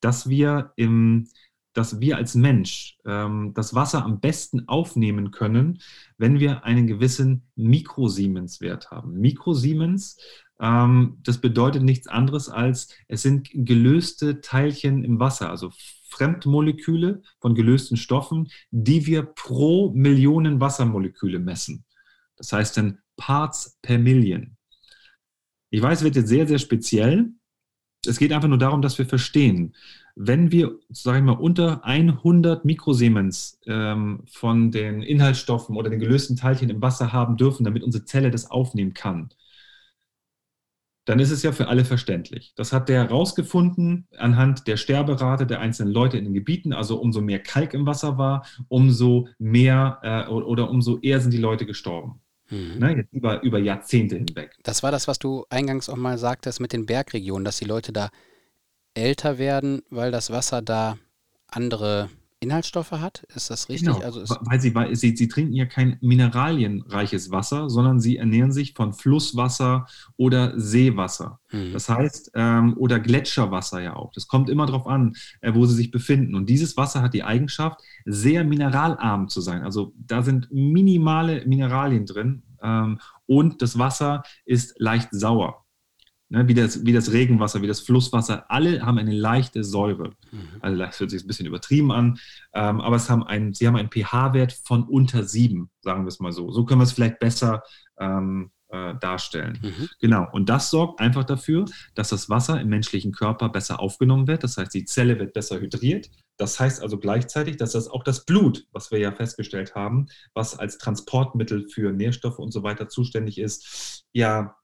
dass 0.00 0.28
wir 0.28 0.72
im 0.76 1.28
dass 1.72 2.00
wir 2.00 2.16
als 2.16 2.34
Mensch 2.34 2.98
ähm, 3.04 3.52
das 3.54 3.74
Wasser 3.74 4.04
am 4.04 4.20
besten 4.20 4.68
aufnehmen 4.68 5.30
können, 5.30 5.80
wenn 6.18 6.40
wir 6.40 6.64
einen 6.64 6.86
gewissen 6.86 7.50
Mikrosiemens-Wert 7.54 8.90
haben. 8.90 9.20
Mikrosiemens, 9.20 10.18
ähm, 10.60 11.18
das 11.22 11.38
bedeutet 11.38 11.82
nichts 11.82 12.08
anderes 12.08 12.48
als, 12.48 12.94
es 13.08 13.22
sind 13.22 13.48
gelöste 13.52 14.40
Teilchen 14.40 15.04
im 15.04 15.20
Wasser, 15.20 15.50
also 15.50 15.70
Fremdmoleküle 16.10 17.22
von 17.40 17.54
gelösten 17.54 17.96
Stoffen, 17.96 18.50
die 18.70 19.06
wir 19.06 19.22
pro 19.22 19.92
Millionen 19.92 20.60
Wassermoleküle 20.60 21.38
messen. 21.38 21.84
Das 22.36 22.52
heißt 22.52 22.76
dann 22.76 22.98
Parts 23.16 23.78
per 23.80 23.98
Million. 23.98 24.56
Ich 25.70 25.80
weiß, 25.80 25.98
es 25.98 26.04
wird 26.04 26.16
jetzt 26.16 26.28
sehr, 26.28 26.48
sehr 26.48 26.58
speziell. 26.58 27.30
Es 28.04 28.18
geht 28.18 28.32
einfach 28.32 28.48
nur 28.48 28.58
darum, 28.58 28.82
dass 28.82 28.98
wir 28.98 29.06
verstehen, 29.06 29.76
wenn 30.16 30.52
wir, 30.52 30.78
sage 30.90 31.18
ich 31.18 31.24
mal, 31.24 31.32
unter 31.32 31.84
100 31.84 32.64
Mikrosiemens 32.64 33.60
ähm, 33.66 34.22
von 34.30 34.70
den 34.70 35.02
Inhaltsstoffen 35.02 35.76
oder 35.76 35.90
den 35.90 36.00
gelösten 36.00 36.36
Teilchen 36.36 36.70
im 36.70 36.82
Wasser 36.82 37.12
haben 37.12 37.36
dürfen, 37.36 37.64
damit 37.64 37.82
unsere 37.82 38.04
Zelle 38.04 38.30
das 38.30 38.50
aufnehmen 38.50 38.94
kann, 38.94 39.30
dann 41.06 41.18
ist 41.18 41.30
es 41.30 41.42
ja 41.42 41.52
für 41.52 41.68
alle 41.68 41.84
verständlich. 41.84 42.52
Das 42.54 42.72
hat 42.72 42.88
der 42.88 43.04
herausgefunden 43.04 44.06
anhand 44.16 44.66
der 44.66 44.76
Sterberate 44.76 45.46
der 45.46 45.60
einzelnen 45.60 45.92
Leute 45.92 46.18
in 46.18 46.24
den 46.24 46.34
Gebieten. 46.34 46.72
Also 46.72 47.00
umso 47.00 47.20
mehr 47.20 47.40
Kalk 47.40 47.74
im 47.74 47.86
Wasser 47.86 48.18
war, 48.18 48.46
umso 48.68 49.28
mehr 49.38 49.98
äh, 50.02 50.30
oder 50.30 50.70
umso 50.70 50.98
eher 51.00 51.20
sind 51.20 51.32
die 51.32 51.38
Leute 51.38 51.66
gestorben. 51.66 52.20
Mhm. 52.50 52.78
Ne, 52.78 52.96
jetzt 52.96 53.12
über, 53.12 53.42
über 53.42 53.58
Jahrzehnte 53.58 54.16
hinweg. 54.16 54.56
Das 54.62 54.82
war 54.82 54.90
das, 54.90 55.08
was 55.08 55.18
du 55.18 55.46
eingangs 55.50 55.88
auch 55.88 55.96
mal 55.96 56.18
sagtest 56.18 56.60
mit 56.60 56.72
den 56.72 56.86
Bergregionen, 56.86 57.44
dass 57.44 57.58
die 57.58 57.64
Leute 57.64 57.92
da 57.92 58.10
älter 58.94 59.38
werden, 59.38 59.82
weil 59.90 60.10
das 60.10 60.30
Wasser 60.30 60.62
da 60.62 60.98
andere 61.46 62.10
Inhaltsstoffe 62.42 62.92
hat? 62.92 63.24
Ist 63.34 63.50
das 63.50 63.68
richtig? 63.68 63.88
Genau, 63.88 64.00
also 64.00 64.22
weil, 64.46 64.60
sie, 64.60 64.74
weil 64.74 64.96
sie, 64.96 65.14
sie 65.14 65.28
trinken 65.28 65.52
ja 65.52 65.66
kein 65.66 65.98
mineralienreiches 66.00 67.30
Wasser, 67.30 67.68
sondern 67.68 68.00
sie 68.00 68.16
ernähren 68.16 68.50
sich 68.50 68.72
von 68.72 68.94
Flusswasser 68.94 69.86
oder 70.16 70.58
Seewasser. 70.58 71.38
Mhm. 71.52 71.72
Das 71.74 71.90
heißt, 71.90 72.32
ähm, 72.34 72.74
oder 72.78 72.98
Gletscherwasser 72.98 73.82
ja 73.82 73.94
auch. 73.94 74.10
Das 74.14 74.26
kommt 74.26 74.48
immer 74.48 74.64
darauf 74.64 74.86
an, 74.86 75.14
äh, 75.42 75.52
wo 75.54 75.66
sie 75.66 75.74
sich 75.74 75.90
befinden. 75.90 76.34
Und 76.34 76.48
dieses 76.48 76.78
Wasser 76.78 77.02
hat 77.02 77.12
die 77.12 77.24
Eigenschaft, 77.24 77.80
sehr 78.06 78.42
mineralarm 78.42 79.28
zu 79.28 79.42
sein. 79.42 79.62
Also 79.62 79.92
da 79.98 80.22
sind 80.22 80.48
minimale 80.50 81.44
Mineralien 81.44 82.06
drin 82.06 82.42
ähm, 82.62 83.00
und 83.26 83.60
das 83.60 83.78
Wasser 83.78 84.22
ist 84.46 84.74
leicht 84.78 85.08
sauer 85.12 85.66
ne, 86.30 86.48
wie, 86.48 86.54
das, 86.54 86.84
wie 86.86 86.92
das 86.92 87.12
Regenwasser, 87.12 87.60
wie 87.60 87.66
das 87.66 87.80
Flusswasser, 87.80 88.50
alle 88.50 88.80
haben 88.82 88.98
eine 88.98 89.12
leichte 89.12 89.62
Säure. 89.62 90.10
Mhm. 90.32 90.48
Also 90.60 90.78
das 90.78 90.98
hört 90.98 91.10
sich 91.10 91.22
ein 91.22 91.26
bisschen 91.26 91.46
übertrieben 91.46 91.92
an, 91.92 92.18
ähm, 92.54 92.80
aber 92.80 92.96
es 92.96 93.10
haben 93.10 93.24
ein, 93.24 93.52
sie 93.52 93.66
haben 93.66 93.76
einen 93.76 93.90
pH-Wert 93.90 94.58
von 94.64 94.84
unter 94.84 95.24
sieben, 95.24 95.70
sagen 95.82 96.04
wir 96.04 96.08
es 96.08 96.20
mal 96.20 96.32
so. 96.32 96.50
So 96.50 96.64
können 96.64 96.80
wir 96.80 96.84
es 96.84 96.92
vielleicht 96.92 97.18
besser 97.18 97.62
ähm, 97.98 98.50
äh, 98.70 98.94
darstellen. 99.00 99.58
Mhm. 99.62 99.88
Genau, 100.00 100.28
und 100.32 100.48
das 100.48 100.70
sorgt 100.70 101.00
einfach 101.00 101.24
dafür, 101.24 101.64
dass 101.94 102.10
das 102.10 102.30
Wasser 102.30 102.60
im 102.60 102.68
menschlichen 102.68 103.12
Körper 103.12 103.48
besser 103.48 103.80
aufgenommen 103.80 104.26
wird. 104.28 104.44
Das 104.44 104.56
heißt, 104.56 104.72
die 104.72 104.84
Zelle 104.84 105.18
wird 105.18 105.32
besser 105.32 105.60
hydriert. 105.60 106.08
Das 106.36 106.58
heißt 106.58 106.80
also 106.80 106.96
gleichzeitig, 106.96 107.56
dass 107.56 107.72
das 107.72 107.88
auch 107.88 108.02
das 108.04 108.24
Blut, 108.24 108.66
was 108.72 108.90
wir 108.90 108.98
ja 108.98 109.12
festgestellt 109.12 109.74
haben, 109.74 110.06
was 110.34 110.58
als 110.58 110.78
Transportmittel 110.78 111.68
für 111.68 111.92
Nährstoffe 111.92 112.38
und 112.38 112.52
so 112.52 112.62
weiter 112.62 112.88
zuständig 112.88 113.38
ist, 113.38 114.04
ja 114.12 114.56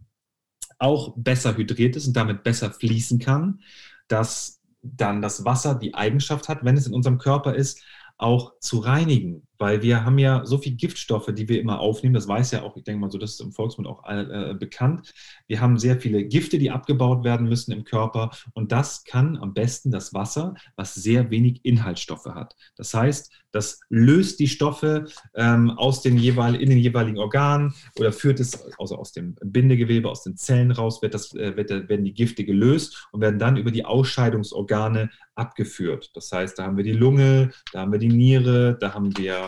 auch 0.79 1.15
besser 1.17 1.57
hydriert 1.57 1.97
ist 1.97 2.07
und 2.07 2.17
damit 2.17 2.43
besser 2.43 2.71
fließen 2.71 3.19
kann, 3.19 3.61
dass 4.09 4.61
dann 4.83 5.23
das 5.23 5.45
Wasser 5.45 5.75
die 5.75 5.95
Eigenschaft 5.95 6.49
hat, 6.49 6.65
wenn 6.65 6.77
es 6.77 6.87
in 6.87 6.95
unserem 6.95 7.19
Körper 7.19 7.55
ist, 7.55 7.83
auch 8.19 8.59
zu 8.61 8.79
reinigen 8.79 9.47
weil 9.59 9.83
wir 9.83 10.05
haben 10.05 10.19
ja 10.19 10.45
so 10.45 10.59
viele 10.59 10.77
Giftstoffe, 10.77 11.33
die 11.35 11.49
wir 11.49 11.61
immer 11.61 11.81
aufnehmen. 11.81 12.15
Das 12.15 12.29
weiß 12.29 12.53
ja 12.53 12.63
auch, 12.63 12.77
ich 12.77 12.85
denke 12.85 13.01
mal 13.01 13.11
so, 13.11 13.19
das 13.19 13.33
ist 13.33 13.41
im 13.41 13.53
Volksmund 13.53 13.89
auch 13.89 14.05
äh, 14.09 14.55
bekannt. 14.59 15.13
Wir 15.47 15.61
haben 15.61 15.79
sehr 15.79 16.01
viele 16.01 16.25
Gifte, 16.25 16.59
die 16.59 16.71
abgebaut 16.71 17.25
werden 17.25 17.49
müssen 17.49 17.73
im 17.73 17.85
Körper. 17.85 18.31
Und 18.55 18.73
das 18.73 19.05
kann 19.05 19.37
am 19.37 19.55
besten 19.55 19.91
das 19.91 20.15
Wasser, 20.15 20.55
was 20.77 20.95
sehr 20.95 21.31
wenig 21.31 21.61
Inhaltsstoffe 21.65 22.27
hat. 22.27 22.57
Das 22.77 22.93
heißt, 22.95 23.31
das 23.57 23.81
löst 23.89 24.39
die 24.39 24.49
Stoffe 24.49 25.07
ähm, 25.35 25.71
aus 25.71 26.03
den 26.03 26.19
jeweil, 26.19 26.57
in 26.57 26.69
den 26.69 26.79
jeweiligen 26.79 27.19
Organen 27.19 27.75
oder 27.99 28.13
führt 28.13 28.39
es 28.39 28.67
also 28.79 28.97
aus 28.97 29.13
dem 29.13 29.35
Bindegewebe, 29.43 30.11
aus 30.11 30.23
den 30.23 30.37
Zellen 30.37 30.73
raus, 30.73 31.01
wird 31.01 31.15
das, 31.15 31.35
äh, 31.35 31.57
wird, 31.57 31.71
werden 31.71 32.05
die 32.05 32.13
Gifte 32.13 32.45
gelöst 32.45 33.09
und 33.13 33.23
werden 33.23 33.39
dann 33.39 33.57
über 33.57 33.71
die 33.71 33.85
Ausscheidungsorgane 33.85 35.11
abgeführt. 35.35 36.11
Das 36.15 36.31
heißt, 36.33 36.59
da 36.59 36.65
haben 36.65 36.77
wir 36.77 36.85
die 36.85 36.93
Lunge, 36.93 37.51
da 37.73 37.81
haben 37.81 37.93
wir 37.93 37.99
die 37.99 38.09
Niere, 38.09 38.77
da 38.79 38.95
haben 38.95 39.17
wir 39.17 39.46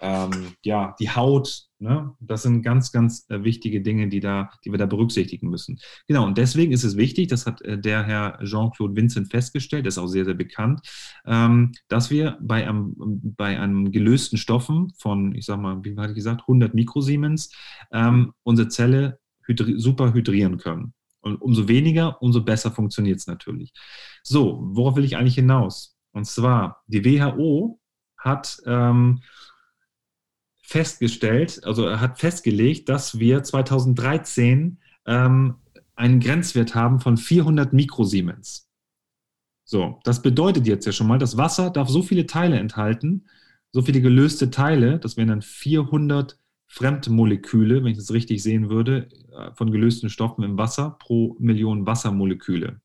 ähm, 0.00 0.54
ja, 0.64 0.94
die 0.98 1.10
Haut. 1.10 1.66
Ne? 1.78 2.14
Das 2.20 2.42
sind 2.42 2.62
ganz, 2.62 2.92
ganz 2.92 3.26
äh, 3.30 3.42
wichtige 3.44 3.80
Dinge, 3.80 4.08
die, 4.08 4.20
da, 4.20 4.50
die 4.64 4.70
wir 4.70 4.78
da 4.78 4.86
berücksichtigen 4.86 5.48
müssen. 5.48 5.78
Genau, 6.08 6.26
und 6.26 6.36
deswegen 6.38 6.72
ist 6.72 6.84
es 6.84 6.96
wichtig, 6.96 7.28
das 7.28 7.46
hat 7.46 7.62
äh, 7.62 7.78
der 7.78 8.02
Herr 8.02 8.38
Jean-Claude 8.42 8.96
Vincent 8.96 9.30
festgestellt, 9.30 9.86
ist 9.86 9.98
auch 9.98 10.06
sehr, 10.06 10.24
sehr 10.24 10.34
bekannt, 10.34 10.80
ähm, 11.26 11.72
dass 11.88 12.10
wir 12.10 12.38
bei 12.40 12.66
einem, 12.66 12.94
bei 12.96 13.58
einem 13.58 13.92
gelösten 13.92 14.38
Stoffen 14.38 14.92
von, 14.98 15.34
ich 15.34 15.46
sag 15.46 15.58
mal, 15.60 15.82
wie 15.84 15.96
hatte 15.96 16.10
ich 16.10 16.16
gesagt, 16.16 16.42
100 16.42 16.74
Mikrosiemens 16.74 17.52
ähm, 17.92 18.32
unsere 18.42 18.68
Zelle 18.68 19.18
hydri 19.46 19.78
super 19.78 20.12
hydrieren 20.12 20.58
können. 20.58 20.94
Und 21.22 21.40
umso 21.42 21.68
weniger, 21.68 22.22
umso 22.22 22.42
besser 22.42 22.70
funktioniert 22.70 23.18
es 23.18 23.26
natürlich. 23.26 23.72
So, 24.22 24.60
worauf 24.72 24.96
will 24.96 25.04
ich 25.04 25.16
eigentlich 25.16 25.34
hinaus? 25.34 25.96
Und 26.12 26.26
zwar, 26.26 26.82
die 26.86 27.04
WHO 27.04 27.78
hat 28.16 28.60
ähm, 28.66 29.20
festgestellt, 30.70 31.62
also 31.64 31.84
er 31.84 32.00
hat 32.00 32.20
festgelegt, 32.20 32.88
dass 32.88 33.18
wir 33.18 33.42
2013 33.42 34.78
ähm, 35.04 35.56
einen 35.96 36.20
Grenzwert 36.20 36.76
haben 36.76 37.00
von 37.00 37.16
400 37.16 37.72
Mikrosiemens. 37.72 38.70
So, 39.64 39.98
das 40.04 40.22
bedeutet 40.22 40.68
jetzt 40.68 40.86
ja 40.86 40.92
schon 40.92 41.08
mal, 41.08 41.18
das 41.18 41.36
Wasser 41.36 41.70
darf 41.70 41.88
so 41.88 42.02
viele 42.02 42.26
Teile 42.26 42.56
enthalten, 42.60 43.26
so 43.72 43.82
viele 43.82 44.00
gelöste 44.00 44.52
Teile, 44.52 45.00
das 45.00 45.16
wären 45.16 45.28
dann 45.28 45.42
400 45.42 46.38
Fremdmoleküle, 46.68 47.82
wenn 47.82 47.90
ich 47.90 47.98
das 47.98 48.12
richtig 48.12 48.40
sehen 48.40 48.70
würde, 48.70 49.08
äh, 49.32 49.52
von 49.54 49.72
gelösten 49.72 50.08
Stoffen 50.08 50.44
im 50.44 50.56
Wasser 50.56 50.98
pro 51.00 51.36
Million 51.40 51.84
Wassermoleküle. 51.84 52.80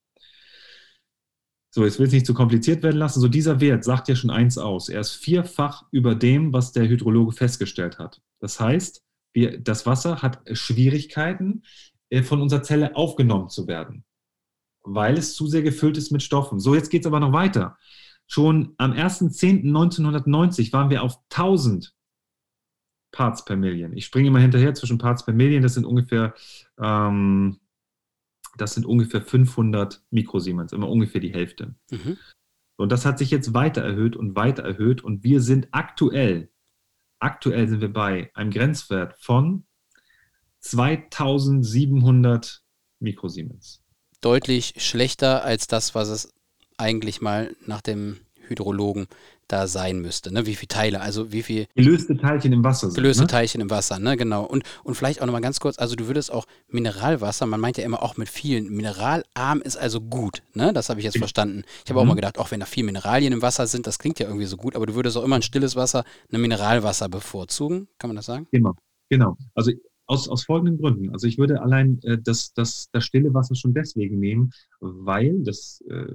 So, 1.75 1.83
jetzt 1.83 1.99
will 1.99 2.07
es 2.07 2.13
nicht 2.13 2.25
zu 2.25 2.33
kompliziert 2.33 2.83
werden 2.83 2.95
lassen. 2.95 3.19
So, 3.19 3.27
dieser 3.27 3.59
Wert 3.59 3.83
sagt 3.83 4.07
ja 4.07 4.15
schon 4.15 4.29
eins 4.29 4.57
aus. 4.57 4.87
Er 4.87 5.01
ist 5.01 5.11
vierfach 5.11 5.83
über 5.91 6.15
dem, 6.15 6.53
was 6.53 6.71
der 6.71 6.87
Hydrologe 6.87 7.33
festgestellt 7.33 7.99
hat. 7.99 8.21
Das 8.39 8.61
heißt, 8.61 9.03
wir, 9.33 9.59
das 9.59 9.85
Wasser 9.85 10.21
hat 10.21 10.39
Schwierigkeiten, 10.53 11.63
äh, 12.09 12.23
von 12.23 12.41
unserer 12.41 12.63
Zelle 12.63 12.95
aufgenommen 12.95 13.49
zu 13.49 13.67
werden, 13.67 14.05
weil 14.83 15.17
es 15.17 15.35
zu 15.35 15.47
sehr 15.47 15.63
gefüllt 15.63 15.97
ist 15.97 16.11
mit 16.11 16.23
Stoffen. 16.23 16.61
So, 16.61 16.75
jetzt 16.75 16.91
geht 16.91 17.01
es 17.01 17.07
aber 17.07 17.19
noch 17.19 17.33
weiter. 17.33 17.75
Schon 18.25 18.73
am 18.77 18.93
1.10.1990 18.93 20.71
waren 20.71 20.89
wir 20.89 21.03
auf 21.03 21.19
1000 21.29 21.93
Parts 23.11 23.43
per 23.43 23.57
Million. 23.57 23.91
Ich 23.97 24.05
springe 24.05 24.29
immer 24.29 24.39
hinterher 24.39 24.75
zwischen 24.75 24.97
Parts 24.97 25.25
per 25.25 25.33
Million, 25.33 25.61
das 25.61 25.73
sind 25.73 25.83
ungefähr 25.83 26.35
ähm, 26.79 27.59
das 28.57 28.73
sind 28.73 28.85
ungefähr 28.85 29.21
500 29.21 30.03
Mikrosiemens, 30.11 30.73
immer 30.73 30.89
ungefähr 30.89 31.21
die 31.21 31.33
Hälfte. 31.33 31.75
Mhm. 31.91 32.17
Und 32.77 32.91
das 32.91 33.05
hat 33.05 33.17
sich 33.17 33.31
jetzt 33.31 33.53
weiter 33.53 33.81
erhöht 33.81 34.15
und 34.15 34.35
weiter 34.35 34.63
erhöht 34.63 35.03
und 35.03 35.23
wir 35.23 35.41
sind 35.41 35.69
aktuell, 35.71 36.49
aktuell 37.19 37.67
sind 37.67 37.81
wir 37.81 37.93
bei 37.93 38.31
einem 38.33 38.51
Grenzwert 38.51 39.15
von 39.19 39.65
2700 40.59 42.63
Mikrosiemens. 42.99 43.83
Deutlich 44.21 44.75
schlechter 44.77 45.43
als 45.43 45.67
das, 45.67 45.95
was 45.95 46.09
es 46.09 46.33
eigentlich 46.77 47.21
mal 47.21 47.55
nach 47.65 47.81
dem 47.81 48.17
Hydrologen 48.47 49.07
da 49.47 49.67
sein 49.67 49.99
müsste. 49.99 50.33
Ne? 50.33 50.45
Wie 50.45 50.55
viele 50.55 50.67
Teile, 50.67 51.01
also 51.01 51.31
wie 51.31 51.43
viel. 51.43 51.67
Gelöste 51.75 52.17
Teilchen 52.17 52.53
im 52.53 52.63
Wasser 52.63 52.87
sind. 52.87 52.95
Gelöste 52.95 53.23
ne? 53.23 53.27
Teilchen 53.27 53.61
im 53.61 53.69
Wasser, 53.69 53.99
ne, 53.99 54.17
genau. 54.17 54.43
Und, 54.43 54.63
und 54.83 54.95
vielleicht 54.95 55.21
auch 55.21 55.25
nochmal 55.25 55.41
ganz 55.41 55.59
kurz, 55.59 55.77
also 55.77 55.95
du 55.95 56.07
würdest 56.07 56.31
auch 56.31 56.45
Mineralwasser, 56.69 57.45
man 57.45 57.59
meint 57.59 57.77
ja 57.77 57.83
immer 57.83 58.01
auch 58.01 58.17
mit 58.17 58.29
vielen, 58.29 58.69
mineralarm 58.69 59.61
ist 59.61 59.77
also 59.77 60.01
gut, 60.01 60.41
ne? 60.53 60.73
Das 60.73 60.89
habe 60.89 60.99
ich 60.99 61.05
jetzt 61.05 61.17
verstanden. 61.17 61.63
Ich 61.83 61.91
habe 61.91 61.99
mhm. 61.99 62.03
auch 62.03 62.09
mal 62.09 62.15
gedacht, 62.15 62.39
auch 62.39 62.51
wenn 62.51 62.59
da 62.59 62.65
viel 62.65 62.83
Mineralien 62.83 63.33
im 63.33 63.41
Wasser 63.41 63.67
sind, 63.67 63.87
das 63.87 63.99
klingt 63.99 64.19
ja 64.19 64.27
irgendwie 64.27 64.45
so 64.45 64.57
gut, 64.57 64.75
aber 64.75 64.85
du 64.85 64.95
würdest 64.95 65.17
auch 65.17 65.23
immer 65.23 65.35
ein 65.35 65.41
stilles 65.41 65.75
Wasser, 65.75 66.03
ein 66.31 66.41
Mineralwasser 66.41 67.09
bevorzugen, 67.09 67.87
kann 67.99 68.09
man 68.09 68.15
das 68.15 68.25
sagen? 68.25 68.47
Genau, 68.51 68.75
genau. 69.09 69.37
Also 69.53 69.71
aus, 70.07 70.29
aus 70.29 70.43
folgenden 70.43 70.77
Gründen. 70.77 71.09
Also 71.09 71.27
ich 71.27 71.37
würde 71.37 71.61
allein 71.61 71.99
äh, 72.03 72.17
das, 72.21 72.53
das, 72.53 72.89
das 72.91 73.03
stille 73.05 73.33
Wasser 73.33 73.55
schon 73.55 73.73
deswegen 73.73 74.19
nehmen, 74.19 74.51
weil, 74.79 75.43
das 75.43 75.83
äh, 75.89 76.05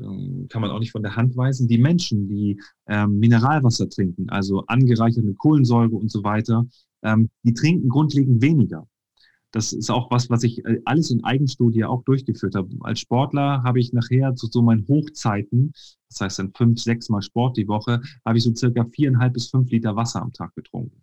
kann 0.48 0.62
man 0.62 0.70
auch 0.70 0.78
nicht 0.78 0.92
von 0.92 1.02
der 1.02 1.16
Hand 1.16 1.36
weisen, 1.36 1.68
die 1.68 1.78
Menschen, 1.78 2.28
die 2.28 2.60
ähm, 2.86 3.18
Mineralwasser 3.18 3.88
trinken, 3.88 4.28
also 4.30 4.64
angereichert 4.66 5.24
mit 5.24 5.38
Kohlensäure 5.38 5.96
und 5.96 6.10
so 6.10 6.22
weiter, 6.24 6.66
ähm, 7.02 7.30
die 7.42 7.54
trinken 7.54 7.88
grundlegend 7.88 8.42
weniger. 8.42 8.86
Das 9.52 9.72
ist 9.72 9.90
auch 9.90 10.10
was, 10.12 10.30
was 10.30 10.44
ich 10.44 10.64
äh, 10.64 10.80
alles 10.84 11.10
in 11.10 11.24
Eigenstudie 11.24 11.84
auch 11.84 12.04
durchgeführt 12.04 12.54
habe. 12.54 12.68
Als 12.80 13.00
Sportler 13.00 13.62
habe 13.64 13.80
ich 13.80 13.92
nachher 13.92 14.36
zu 14.36 14.46
so 14.46 14.62
meinen 14.62 14.86
Hochzeiten, 14.86 15.72
das 16.08 16.20
heißt 16.20 16.38
dann 16.38 16.52
fünf, 16.54 16.80
sechs 16.80 17.08
Mal 17.08 17.22
Sport 17.22 17.56
die 17.56 17.66
Woche, 17.66 18.00
habe 18.24 18.38
ich 18.38 18.44
so 18.44 18.54
circa 18.54 18.84
viereinhalb 18.84 19.32
bis 19.32 19.50
fünf 19.50 19.70
Liter 19.70 19.96
Wasser 19.96 20.22
am 20.22 20.32
Tag 20.32 20.54
getrunken. 20.54 21.02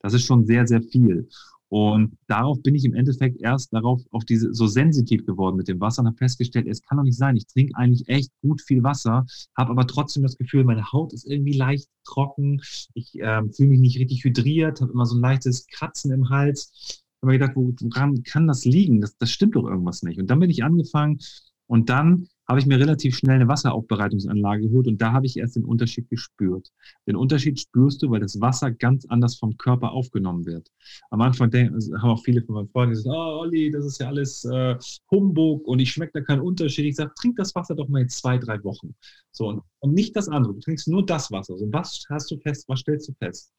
Das 0.00 0.12
ist 0.12 0.26
schon 0.26 0.44
sehr, 0.44 0.66
sehr 0.66 0.82
viel. 0.82 1.28
Und 1.68 2.16
darauf 2.28 2.62
bin 2.62 2.74
ich 2.74 2.84
im 2.84 2.94
Endeffekt 2.94 3.40
erst 3.40 3.72
darauf 3.72 4.02
auf 4.10 4.24
diese 4.24 4.52
so 4.54 4.66
sensitiv 4.66 5.26
geworden 5.26 5.56
mit 5.56 5.68
dem 5.68 5.80
Wasser 5.80 6.02
und 6.02 6.08
habe 6.08 6.18
festgestellt, 6.18 6.66
es 6.68 6.82
kann 6.82 6.98
doch 6.98 7.04
nicht 7.04 7.18
sein. 7.18 7.36
Ich 7.36 7.46
trinke 7.46 7.74
eigentlich 7.76 8.08
echt 8.08 8.30
gut 8.42 8.60
viel 8.62 8.82
Wasser, 8.82 9.26
habe 9.56 9.70
aber 9.70 9.86
trotzdem 9.86 10.22
das 10.22 10.36
Gefühl, 10.36 10.64
meine 10.64 10.92
Haut 10.92 11.12
ist 11.12 11.26
irgendwie 11.26 11.54
leicht 11.54 11.88
trocken. 12.04 12.60
Ich 12.94 13.18
äh, 13.18 13.42
fühle 13.50 13.70
mich 13.70 13.80
nicht 13.80 13.98
richtig 13.98 14.24
hydriert, 14.24 14.80
habe 14.80 14.92
immer 14.92 15.06
so 15.06 15.16
ein 15.16 15.20
leichtes 15.20 15.66
Kratzen 15.66 16.12
im 16.12 16.28
Hals. 16.30 17.02
habe 17.22 17.32
mir 17.32 17.38
gedacht, 17.38 17.56
woran 17.56 18.22
kann 18.22 18.46
das 18.46 18.64
liegen? 18.64 19.00
Das, 19.00 19.16
das 19.16 19.30
stimmt 19.30 19.56
doch 19.56 19.64
irgendwas 19.64 20.02
nicht. 20.02 20.20
Und 20.20 20.28
dann 20.28 20.40
bin 20.40 20.50
ich 20.50 20.62
angefangen 20.62 21.18
und 21.66 21.88
dann 21.88 22.28
habe 22.46 22.60
ich 22.60 22.66
mir 22.66 22.78
relativ 22.78 23.16
schnell 23.16 23.36
eine 23.36 23.48
Wasseraufbereitungsanlage 23.48 24.68
geholt 24.68 24.86
und 24.86 25.00
da 25.00 25.12
habe 25.12 25.26
ich 25.26 25.36
erst 25.36 25.56
den 25.56 25.64
Unterschied 25.64 26.08
gespürt. 26.10 26.70
Den 27.06 27.16
Unterschied 27.16 27.58
spürst 27.60 28.02
du, 28.02 28.10
weil 28.10 28.20
das 28.20 28.40
Wasser 28.40 28.70
ganz 28.70 29.06
anders 29.06 29.36
vom 29.36 29.56
Körper 29.56 29.92
aufgenommen 29.92 30.44
wird. 30.46 30.68
Am 31.10 31.20
Anfang 31.20 31.52
also 31.54 31.96
haben 31.96 32.10
auch 32.10 32.22
viele 32.22 32.42
von 32.42 32.56
meinen 32.56 32.68
Freunden 32.68 32.94
gesagt, 32.94 33.14
oh 33.16 33.40
Olli, 33.40 33.70
das 33.70 33.84
ist 33.86 34.00
ja 34.00 34.08
alles 34.08 34.44
äh, 34.44 34.76
Humbug 35.10 35.66
und 35.66 35.78
ich 35.78 35.92
schmecke 35.92 36.12
da 36.14 36.20
keinen 36.20 36.40
Unterschied. 36.40 36.86
Ich 36.86 36.96
sage, 36.96 37.12
trink 37.16 37.36
das 37.36 37.54
Wasser 37.54 37.74
doch 37.74 37.88
mal 37.88 38.02
jetzt 38.02 38.18
zwei, 38.18 38.38
drei 38.38 38.62
Wochen. 38.64 38.94
So, 39.30 39.48
und, 39.48 39.62
und 39.80 39.94
nicht 39.94 40.14
das 40.16 40.28
andere. 40.28 40.54
Du 40.54 40.60
trinkst 40.60 40.88
nur 40.88 41.04
das 41.04 41.30
Wasser. 41.30 41.56
So, 41.56 41.66
was 41.72 42.04
hast 42.10 42.30
du 42.30 42.38
fest, 42.38 42.64
was 42.68 42.80
stellst 42.80 43.08
du 43.08 43.12
fest? 43.14 43.52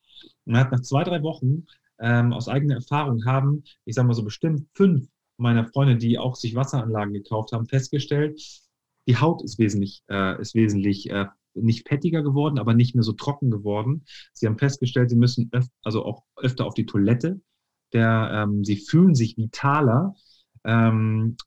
Und 0.46 0.54
nach 0.54 0.82
zwei, 0.82 1.04
drei 1.04 1.22
Wochen 1.24 1.66
ähm, 2.00 2.34
aus 2.34 2.48
eigener 2.48 2.76
Erfahrung 2.76 3.26
haben, 3.26 3.64
ich 3.86 3.96
sage 3.96 4.08
mal 4.08 4.14
so 4.14 4.24
bestimmt 4.24 4.68
fünf 4.74 5.08
meiner 5.38 5.66
Freunde, 5.66 5.98
die 5.98 6.18
auch 6.18 6.36
sich 6.36 6.56
Wasseranlagen 6.56 7.14
gekauft 7.14 7.52
haben, 7.52 7.66
festgestellt, 7.66 8.40
die 9.08 9.18
Haut 9.18 9.44
ist 9.44 9.60
wesentlich, 9.60 10.04
äh, 10.10 10.40
ist 10.42 10.56
wesentlich 10.56 11.10
äh, 11.10 11.26
nicht 11.54 11.88
fettiger 11.88 12.22
geworden, 12.22 12.60
aber 12.60 12.74
nicht 12.74 12.96
mehr 12.96 13.04
so 13.04 13.14
trocken 13.14 13.50
geworden. 13.50 14.06
Sie 14.34 14.46
haben 14.46 14.58
festgestellt, 14.58 15.10
sie 15.10 15.16
müssen 15.16 15.50
öf 15.54 15.68
also 15.84 16.06
auch 16.06 16.24
öfter 16.36 16.66
auf 16.66 16.74
die 16.74 16.86
Toilette. 16.86 17.42
Der, 17.94 18.32
ähm, 18.34 18.64
sie 18.64 18.78
fühlen 18.78 19.16
sich 19.16 19.38
vitaler 19.38 20.16
ähm, 20.64 21.38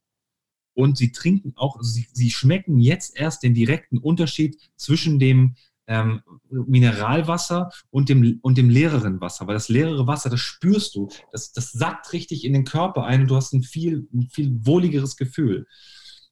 und 0.74 0.96
sie 0.96 1.12
trinken 1.12 1.52
auch, 1.56 1.78
sie, 1.82 2.06
sie 2.12 2.30
schmecken 2.30 2.78
jetzt 2.78 3.18
erst 3.18 3.42
den 3.42 3.54
direkten 3.54 3.98
Unterschied 3.98 4.56
zwischen 4.76 5.18
dem 5.18 5.56
ähm, 5.88 6.22
Mineralwasser 6.50 7.70
und 7.90 8.08
dem, 8.08 8.38
und 8.42 8.58
dem 8.58 8.70
leereren 8.70 9.20
Wasser. 9.20 9.46
Weil 9.46 9.54
das 9.54 9.68
leere 9.68 10.06
Wasser, 10.06 10.30
das 10.30 10.40
spürst 10.40 10.94
du, 10.94 11.08
das, 11.32 11.52
das 11.52 11.72
sackt 11.72 12.12
richtig 12.12 12.44
in 12.44 12.52
den 12.52 12.64
Körper 12.64 13.04
ein 13.04 13.22
und 13.22 13.30
du 13.30 13.36
hast 13.36 13.52
ein 13.52 13.62
viel, 13.62 14.06
ein 14.12 14.28
viel 14.30 14.64
wohligeres 14.64 15.16
Gefühl. 15.16 15.66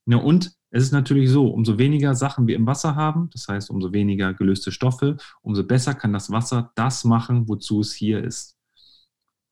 Ja, 0.06 0.18
und 0.18 0.52
es 0.76 0.82
ist 0.82 0.92
natürlich 0.92 1.30
so, 1.30 1.48
umso 1.48 1.78
weniger 1.78 2.14
Sachen 2.14 2.46
wir 2.46 2.54
im 2.54 2.66
Wasser 2.66 2.96
haben, 2.96 3.30
das 3.32 3.48
heißt, 3.48 3.70
umso 3.70 3.94
weniger 3.94 4.34
gelöste 4.34 4.70
Stoffe, 4.70 5.16
umso 5.40 5.64
besser 5.64 5.94
kann 5.94 6.12
das 6.12 6.30
Wasser 6.30 6.70
das 6.74 7.04
machen, 7.04 7.48
wozu 7.48 7.80
es 7.80 7.94
hier 7.94 8.22
ist. 8.22 8.58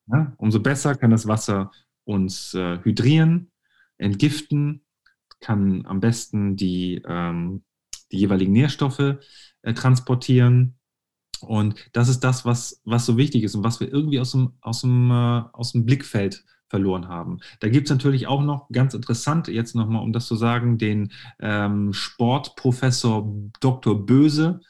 Ja, 0.07 0.35
umso 0.37 0.61
besser 0.61 0.95
kann 0.97 1.11
das 1.11 1.27
Wasser 1.27 1.71
uns 2.05 2.53
äh, 2.53 2.79
hydrieren, 2.83 3.51
entgiften, 3.97 4.85
kann 5.41 5.87
am 5.87 6.01
besten 6.01 6.57
die, 6.57 7.01
ähm, 7.07 7.65
die 8.13 8.19
jeweiligen 8.19 8.53
Nährstoffe 8.53 9.17
äh, 9.63 9.73
transportieren. 9.73 10.79
Und 11.41 11.89
das 11.95 12.11
ist 12.11 12.21
das, 12.21 12.45
was, 12.45 12.83
was 12.85 13.07
so 13.07 13.17
wichtig 13.17 13.45
ist 13.45 13.55
und 13.55 13.65
was 13.65 13.81
wir 13.81 13.91
irgendwie 13.91 14.21
aus 14.21 14.33
dem, 14.33 14.59
aus 14.61 14.83
dem, 14.83 15.11
äh, 15.11 15.43
aus 15.55 15.73
dem 15.73 15.87
Blickfeld 15.87 16.45
verloren 16.75 17.07
haben. 17.07 17.39
Da 17.61 17.69
gibt 17.69 17.87
es 17.87 17.93
natürlich 17.93 18.27
auch 18.27 18.43
noch 18.43 18.69
ganz 18.73 18.95
interessant, 18.95 19.47
jetzt 19.47 19.77
nochmal, 19.77 20.03
um 20.03 20.13
das 20.13 20.27
zu 20.27 20.35
sagen, 20.35 20.77
den 20.77 21.13
ähm, 21.39 21.93
Sportprofessor 21.93 23.33
Dr. 23.61 24.05
Böse, 24.05 24.61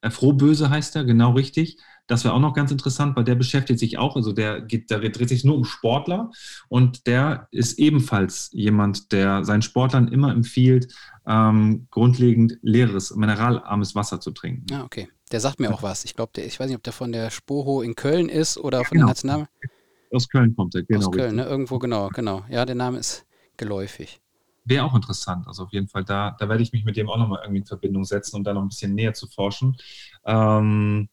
äh, 0.00 0.08
Frohböse 0.08 0.70
heißt 0.70 0.96
er, 0.96 1.04
genau 1.04 1.32
richtig. 1.32 1.76
Das 2.06 2.24
wäre 2.24 2.32
auch 2.32 2.40
noch 2.40 2.54
ganz 2.54 2.70
interessant, 2.70 3.14
weil 3.14 3.24
der 3.24 3.34
beschäftigt 3.34 3.78
sich 3.78 3.98
auch, 3.98 4.16
also 4.16 4.32
der, 4.32 4.62
geht, 4.62 4.90
der 4.90 5.00
dreht 5.00 5.28
sich 5.28 5.44
nur 5.44 5.54
um 5.54 5.66
Sportler 5.66 6.30
und 6.68 7.06
der 7.06 7.46
ist 7.50 7.78
ebenfalls 7.78 8.48
jemand, 8.52 9.12
der 9.12 9.44
seinen 9.44 9.60
Sportlern 9.62 10.08
immer 10.08 10.32
empfiehlt, 10.32 10.92
ähm, 11.26 11.88
grundlegend 11.90 12.58
leeres, 12.62 13.14
mineralarmes 13.14 13.94
Wasser 13.94 14.18
zu 14.18 14.30
trinken. 14.30 14.64
Ah, 14.72 14.82
okay. 14.82 15.08
Der 15.30 15.40
sagt 15.40 15.60
mir 15.60 15.72
auch 15.72 15.82
was. 15.82 16.04
Ich 16.06 16.16
glaube, 16.16 16.40
ich 16.40 16.58
weiß 16.58 16.68
nicht, 16.68 16.76
ob 16.76 16.82
der 16.82 16.94
von 16.94 17.12
der 17.12 17.30
Spoho 17.30 17.82
in 17.82 17.94
Köln 17.94 18.30
ist 18.30 18.56
oder 18.56 18.82
von 18.82 18.96
genau. 18.96 19.06
der 19.06 19.10
National. 19.10 19.48
Aus 20.12 20.28
Köln 20.28 20.54
kommt 20.56 20.74
er, 20.74 20.82
genau. 20.82 21.06
Aus 21.06 21.12
Köln, 21.12 21.36
ne? 21.36 21.44
irgendwo, 21.44 21.78
genau, 21.78 22.08
genau. 22.08 22.44
Ja, 22.48 22.64
der 22.64 22.74
Name 22.74 22.98
ist 22.98 23.26
geläufig. 23.56 24.20
Wäre 24.64 24.84
auch 24.84 24.94
interessant. 24.94 25.46
Also 25.46 25.64
auf 25.64 25.72
jeden 25.72 25.88
Fall, 25.88 26.04
da, 26.04 26.36
da 26.38 26.48
werde 26.48 26.62
ich 26.62 26.72
mich 26.72 26.84
mit 26.84 26.96
dem 26.96 27.08
auch 27.08 27.16
nochmal 27.16 27.40
irgendwie 27.42 27.60
in 27.60 27.66
Verbindung 27.66 28.04
setzen, 28.04 28.36
um 28.36 28.44
da 28.44 28.52
noch 28.52 28.62
ein 28.62 28.68
bisschen 28.68 28.94
näher 28.94 29.14
zu 29.14 29.26
forschen. 29.26 29.76
Ähm, 30.24 31.08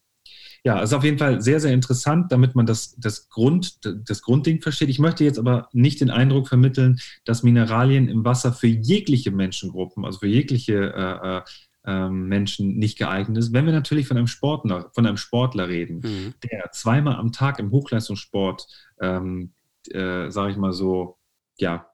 ja, 0.63 0.81
ist 0.81 0.93
auf 0.93 1.03
jeden 1.03 1.17
Fall 1.17 1.41
sehr, 1.41 1.59
sehr 1.59 1.71
interessant, 1.71 2.31
damit 2.31 2.55
man 2.55 2.65
das, 2.65 2.95
das, 2.97 3.29
Grund, 3.29 3.79
das 3.85 4.21
Grundding 4.21 4.61
versteht. 4.61 4.89
Ich 4.89 4.99
möchte 4.99 5.23
jetzt 5.23 5.39
aber 5.39 5.69
nicht 5.71 6.01
den 6.01 6.09
Eindruck 6.09 6.47
vermitteln, 6.49 6.99
dass 7.23 7.43
Mineralien 7.43 8.09
im 8.09 8.25
Wasser 8.25 8.51
für 8.51 8.67
jegliche 8.67 9.31
Menschengruppen, 9.31 10.03
also 10.03 10.19
für 10.19 10.27
jegliche 10.27 10.93
äh, 10.93 11.37
äh 11.37 11.41
ähm, 11.87 12.27
Menschen 12.27 12.77
nicht 12.77 12.97
geeignet 12.97 13.37
ist. 13.37 13.53
Wenn 13.53 13.65
wir 13.65 13.73
natürlich 13.73 14.07
von 14.07 14.17
einem 14.17 14.27
Sportler, 14.27 14.91
von 14.93 15.07
einem 15.07 15.17
Sportler 15.17 15.69
reden, 15.69 16.01
mhm. 16.03 16.33
der 16.43 16.69
zweimal 16.71 17.15
am 17.15 17.31
Tag 17.31 17.59
im 17.59 17.71
Hochleistungssport, 17.71 18.67
ähm, 19.01 19.53
äh, 19.89 20.29
sage 20.29 20.51
ich 20.51 20.57
mal 20.57 20.73
so, 20.73 21.17
ja, 21.57 21.87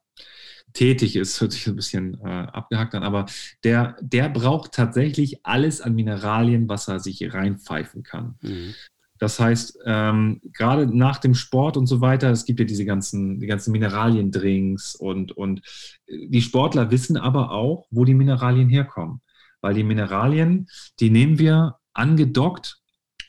tätig 0.73 1.15
ist, 1.15 1.39
hört 1.41 1.53
sich 1.53 1.67
ein 1.67 1.75
bisschen 1.75 2.19
äh, 2.25 2.27
abgehackt 2.51 2.95
an, 2.95 3.03
aber 3.03 3.27
der, 3.63 3.95
der 4.01 4.29
braucht 4.29 4.73
tatsächlich 4.73 5.45
alles 5.45 5.79
an 5.79 5.93
Mineralien, 5.93 6.67
was 6.67 6.87
er 6.87 6.99
sich 6.99 7.31
reinpfeifen 7.31 8.01
kann. 8.01 8.35
Mhm. 8.41 8.73
Das 9.19 9.39
heißt, 9.39 9.79
ähm, 9.85 10.41
gerade 10.51 10.87
nach 10.87 11.19
dem 11.19 11.35
Sport 11.35 11.77
und 11.77 11.85
so 11.85 12.01
weiter, 12.01 12.31
es 12.31 12.45
gibt 12.45 12.59
ja 12.59 12.65
diese 12.65 12.83
ganzen, 12.83 13.39
die 13.39 13.45
ganzen 13.45 13.71
Mineraliendrinks 13.71 14.95
und, 14.95 15.31
und 15.31 15.61
die 16.09 16.41
Sportler 16.41 16.89
wissen 16.91 17.15
aber 17.15 17.51
auch, 17.51 17.85
wo 17.91 18.05
die 18.05 18.15
Mineralien 18.15 18.69
herkommen. 18.69 19.21
Weil 19.63 19.73
die 19.73 19.83
Mineralien, 19.83 20.67
die 20.99 21.09
nehmen 21.09 21.39
wir 21.39 21.77
angedockt 21.93 22.81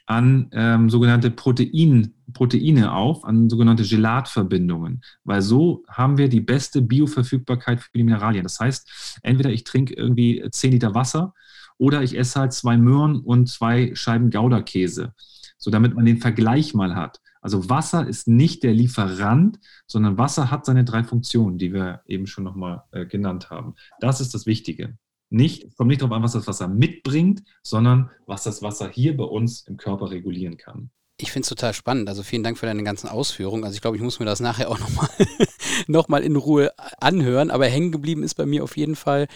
an 0.07 0.51
ähm, 0.53 0.91
sogenannte 0.91 1.30
Protein, 1.30 2.14
Proteine 2.32 2.93
auf, 2.93 3.24
an 3.24 3.49
sogenannte 3.49 3.85
Gelatverbindungen, 3.85 5.03
weil 5.22 5.41
so 5.41 5.85
haben 5.89 6.18
wir 6.18 6.28
die 6.28 6.41
beste 6.41 6.82
Bioverfügbarkeit 6.82 7.80
für 7.80 7.91
die 7.95 8.03
Mineralien. 8.03 8.43
Das 8.43 8.61
heißt, 8.61 9.20
entweder 9.22 9.51
ich 9.51 9.64
trinke 9.64 9.95
irgendwie 9.95 10.45
10 10.51 10.72
Liter 10.72 10.95
Wasser 10.95 11.35
oder 11.78 12.03
ich 12.03 12.18
esse 12.18 12.41
halt 12.41 12.53
zwei 12.53 12.76
Möhren 12.76 13.20
und 13.20 13.49
zwei 13.49 13.95
Scheiben 13.95 14.30
Gouda-Käse, 14.30 15.14
so 15.57 15.70
damit 15.70 15.95
man 15.95 16.05
den 16.05 16.18
Vergleich 16.18 16.74
mal 16.74 16.97
hat. 16.97 17.20
Also 17.41 17.68
Wasser 17.68 18.07
ist 18.07 18.26
nicht 18.26 18.62
der 18.62 18.72
Lieferant, 18.72 19.59
sondern 19.87 20.18
Wasser 20.18 20.51
hat 20.51 20.66
seine 20.66 20.85
drei 20.85 21.05
Funktionen, 21.05 21.59
die 21.59 21.72
wir 21.72 22.01
eben 22.07 22.26
schon 22.26 22.45
nochmal 22.45 22.82
äh, 22.91 23.07
genannt 23.07 23.51
haben. 23.51 23.74
Das 24.01 24.20
ist 24.20 24.35
das 24.35 24.47
Wichtige. 24.47 24.97
Nicht, 25.31 25.64
es 25.64 25.77
kommt 25.77 25.89
nicht 25.89 26.03
darauf 26.03 26.14
an, 26.16 26.22
was 26.22 26.33
das 26.33 26.47
Wasser 26.47 26.68
mitbringt, 26.68 27.43
sondern 27.62 28.11
was 28.27 28.45
das 28.45 28.62
Wasser 28.62 28.89
hier 28.89 29.16
bei 29.16 29.25
uns 29.25 29.66
im 29.66 29.77
Körper 29.77 30.11
regulieren 30.11 30.57
kann. 30.57 30.91
Ich 31.16 31.31
finde 31.31 31.45
es 31.45 31.49
total 31.49 31.72
spannend. 31.75 32.09
Also 32.09 32.25
vielen 32.25 32.43
Dank 32.43 32.59
für 32.59 32.66
deine 32.66 32.83
ganzen 32.83 33.09
Ausführungen. 33.09 33.62
Also 33.62 33.77
ich 33.77 33.81
glaube, 33.81 33.97
ich 33.97 34.03
muss 34.03 34.18
mir 34.18 34.27
das 34.27 34.41
nachher 34.41 34.68
auch 34.68 34.81
nochmal 34.81 35.09
noch 35.87 36.09
mal 36.09 36.25
in 36.25 36.35
Ruhe 36.35 36.72
anhören. 37.01 37.53
Aber 37.53 37.66
hängen 37.66 37.93
geblieben 37.93 38.25
ist 38.25 38.35
bei 38.35 38.47
mir 38.47 38.64
auf 38.64 38.77
jeden 38.77 38.97
Fall, 38.97 39.29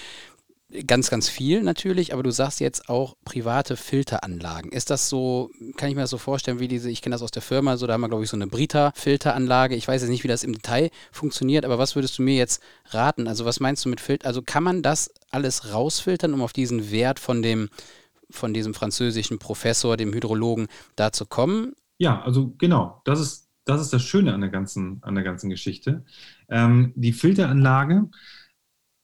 ganz, 0.86 1.08
ganz 1.08 1.28
viel 1.28 1.62
natürlich, 1.62 2.12
aber 2.12 2.22
du 2.22 2.30
sagst 2.30 2.60
jetzt 2.60 2.88
auch 2.88 3.16
private 3.24 3.76
Filteranlagen. 3.76 4.70
Ist 4.70 4.90
das 4.90 5.08
so, 5.08 5.50
kann 5.76 5.88
ich 5.88 5.94
mir 5.94 6.02
das 6.02 6.10
so 6.10 6.18
vorstellen, 6.18 6.60
wie 6.60 6.68
diese, 6.68 6.90
ich 6.90 7.00
kenne 7.00 7.14
das 7.14 7.22
aus 7.22 7.30
der 7.30 7.42
Firma, 7.42 7.76
so 7.76 7.86
da 7.86 7.94
haben 7.94 8.02
wir, 8.02 8.08
glaube 8.08 8.24
ich, 8.24 8.30
so 8.30 8.36
eine 8.36 8.46
Brita-Filteranlage. 8.46 9.74
Ich 9.74 9.88
weiß 9.88 10.02
jetzt 10.02 10.10
nicht, 10.10 10.24
wie 10.24 10.28
das 10.28 10.44
im 10.44 10.52
Detail 10.52 10.90
funktioniert, 11.10 11.64
aber 11.64 11.78
was 11.78 11.94
würdest 11.94 12.18
du 12.18 12.22
mir 12.22 12.36
jetzt 12.36 12.62
raten? 12.90 13.28
Also 13.28 13.44
was 13.44 13.60
meinst 13.60 13.84
du 13.84 13.88
mit 13.88 14.00
Filter? 14.00 14.26
Also 14.26 14.42
kann 14.42 14.62
man 14.62 14.82
das 14.82 15.10
alles 15.30 15.72
rausfiltern, 15.72 16.34
um 16.34 16.42
auf 16.42 16.52
diesen 16.52 16.90
Wert 16.90 17.18
von 17.18 17.42
dem, 17.42 17.70
von 18.30 18.52
diesem 18.52 18.74
französischen 18.74 19.38
Professor, 19.38 19.96
dem 19.96 20.12
Hydrologen, 20.12 20.68
da 20.96 21.12
zu 21.12 21.24
kommen? 21.24 21.72
Ja, 21.96 22.20
also 22.22 22.54
genau, 22.58 23.00
das 23.04 23.20
ist, 23.20 23.48
das 23.64 23.80
ist 23.80 23.92
das 23.92 24.02
Schöne 24.02 24.34
an 24.34 24.40
der 24.42 24.50
ganzen, 24.50 24.98
an 25.02 25.14
der 25.14 25.24
ganzen 25.24 25.48
Geschichte. 25.48 26.04
Ähm, 26.48 26.92
die 26.94 27.12
Filteranlage, 27.12 28.08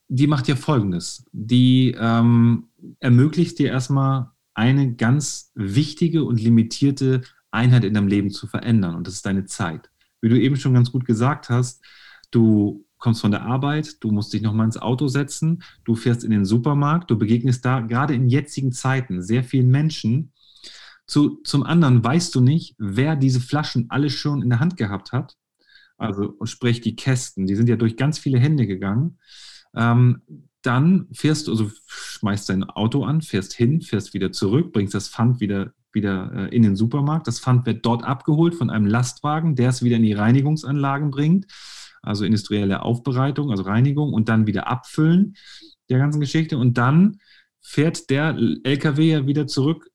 die 0.08 0.26
macht 0.26 0.48
ja 0.48 0.56
Folgendes. 0.56 1.24
Die 1.32 1.94
ähm, 1.98 2.68
ermöglicht 3.00 3.58
dir 3.58 3.68
erstmal 3.68 4.30
eine 4.54 4.94
ganz 4.94 5.50
wichtige 5.54 6.24
und 6.24 6.40
limitierte 6.40 7.22
Einheit 7.50 7.84
in 7.84 7.94
deinem 7.94 8.08
Leben 8.08 8.30
zu 8.30 8.46
verändern 8.46 8.94
und 8.94 9.06
das 9.06 9.14
ist 9.14 9.26
deine 9.26 9.44
Zeit. 9.44 9.90
Wie 10.20 10.28
du 10.28 10.40
eben 10.40 10.56
schon 10.56 10.74
ganz 10.74 10.90
gut 10.92 11.04
gesagt 11.04 11.50
hast, 11.50 11.84
du 12.30 12.84
kommst 12.98 13.20
von 13.20 13.30
der 13.30 13.42
Arbeit, 13.42 14.02
du 14.02 14.10
musst 14.10 14.32
dich 14.32 14.42
nochmal 14.42 14.66
ins 14.66 14.78
Auto 14.78 15.08
setzen, 15.08 15.62
du 15.84 15.94
fährst 15.94 16.24
in 16.24 16.30
den 16.30 16.44
Supermarkt, 16.44 17.10
du 17.10 17.18
begegnest 17.18 17.64
da 17.64 17.80
gerade 17.80 18.14
in 18.14 18.28
jetzigen 18.28 18.72
Zeiten 18.72 19.22
sehr 19.22 19.44
vielen 19.44 19.68
Menschen. 19.68 20.32
Zu, 21.06 21.42
zum 21.44 21.64
anderen 21.64 22.02
weißt 22.02 22.34
du 22.34 22.40
nicht, 22.40 22.74
wer 22.78 23.14
diese 23.14 23.40
Flaschen 23.40 23.86
alle 23.90 24.08
schon 24.08 24.40
in 24.40 24.48
der 24.48 24.60
Hand 24.60 24.78
gehabt 24.78 25.12
hat. 25.12 25.36
Also 25.98 26.34
sprich 26.44 26.80
die 26.80 26.96
Kästen, 26.96 27.46
die 27.46 27.54
sind 27.54 27.68
ja 27.68 27.76
durch 27.76 27.96
ganz 27.96 28.18
viele 28.18 28.38
Hände 28.38 28.66
gegangen. 28.66 29.18
Ähm, 29.76 30.22
dann 30.62 31.08
fährst 31.12 31.46
du, 31.46 31.52
also 31.52 31.70
schmeißt 31.86 32.48
dein 32.48 32.64
Auto 32.64 33.04
an, 33.04 33.20
fährst 33.20 33.52
hin, 33.52 33.82
fährst 33.82 34.14
wieder 34.14 34.32
zurück, 34.32 34.72
bringst 34.72 34.94
das 34.94 35.08
Pfand 35.08 35.40
wieder, 35.40 35.72
wieder 35.92 36.32
äh, 36.34 36.56
in 36.56 36.62
den 36.62 36.76
Supermarkt. 36.76 37.26
Das 37.26 37.40
Pfand 37.40 37.66
wird 37.66 37.84
dort 37.84 38.02
abgeholt 38.04 38.54
von 38.54 38.70
einem 38.70 38.86
Lastwagen, 38.86 39.56
der 39.56 39.70
es 39.70 39.82
wieder 39.82 39.96
in 39.96 40.02
die 40.02 40.14
Reinigungsanlagen 40.14 41.10
bringt, 41.10 41.46
also 42.02 42.24
industrielle 42.24 42.82
Aufbereitung, 42.82 43.50
also 43.50 43.64
Reinigung 43.64 44.12
und 44.12 44.28
dann 44.28 44.46
wieder 44.46 44.66
abfüllen 44.68 45.36
der 45.90 45.98
ganzen 45.98 46.20
Geschichte. 46.20 46.56
Und 46.56 46.78
dann 46.78 47.18
fährt 47.60 48.08
der 48.08 48.36
LKW 48.64 49.10
ja 49.10 49.26
wieder 49.26 49.46
zurück 49.46 49.90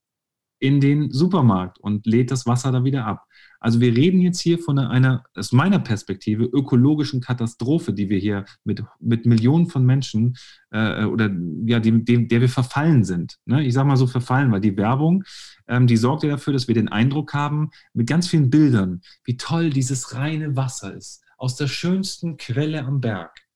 in 0.60 0.82
den 0.82 1.12
Supermarkt 1.12 1.80
und 1.80 2.06
lädt 2.06 2.32
das 2.32 2.46
Wasser 2.46 2.72
da 2.72 2.84
wieder 2.84 3.06
ab. 3.06 3.26
Also 3.60 3.82
wir 3.82 3.96
reden 3.96 4.22
jetzt 4.22 4.40
hier 4.40 4.58
von 4.58 4.80
einer, 4.80 5.24
aus 5.36 5.52
meiner 5.52 5.80
Perspektive, 5.80 6.46
ökologischen 6.46 7.22
Katastrophe, 7.22 7.94
die 7.94 8.10
wir 8.10 8.18
hier 8.18 8.46
mit, 8.64 8.84
mit 9.00 9.26
Millionen 9.26 9.68
von 9.68 9.86
Menschen 9.86 10.38
äh, 10.72 11.04
oder 11.04 11.30
ja, 11.66 11.80
dem, 11.80 12.06
dem, 12.06 12.28
der 12.28 12.42
wir 12.42 12.50
verfallen 12.50 13.04
sind. 13.04 13.38
Ne? 13.46 13.66
Ich 13.66 13.74
sage 13.74 13.88
mal 13.88 13.98
so 13.98 14.08
verfallen, 14.08 14.52
weil 14.52 14.62
die 14.62 14.78
Werbung, 14.78 15.24
ähm, 15.68 15.88
die 15.88 15.98
sorgt 15.98 16.24
ja 16.24 16.30
dafür, 16.30 16.54
dass 16.54 16.68
wir 16.68 16.76
den 16.76 16.88
Eindruck 16.88 17.34
haben, 17.34 17.70
mit 17.94 18.08
ganz 18.08 18.28
vielen 18.28 18.50
Bildern, 18.50 19.02
wie 19.26 19.38
toll 19.38 19.70
dieses 19.70 20.16
reine 20.16 20.56
Wasser 20.56 20.94
ist, 20.96 21.24
aus 21.38 21.56
der 21.56 21.68
schönsten 21.68 22.38
Quelle 22.38 22.86
am 22.86 23.02
Berg. 23.02 23.49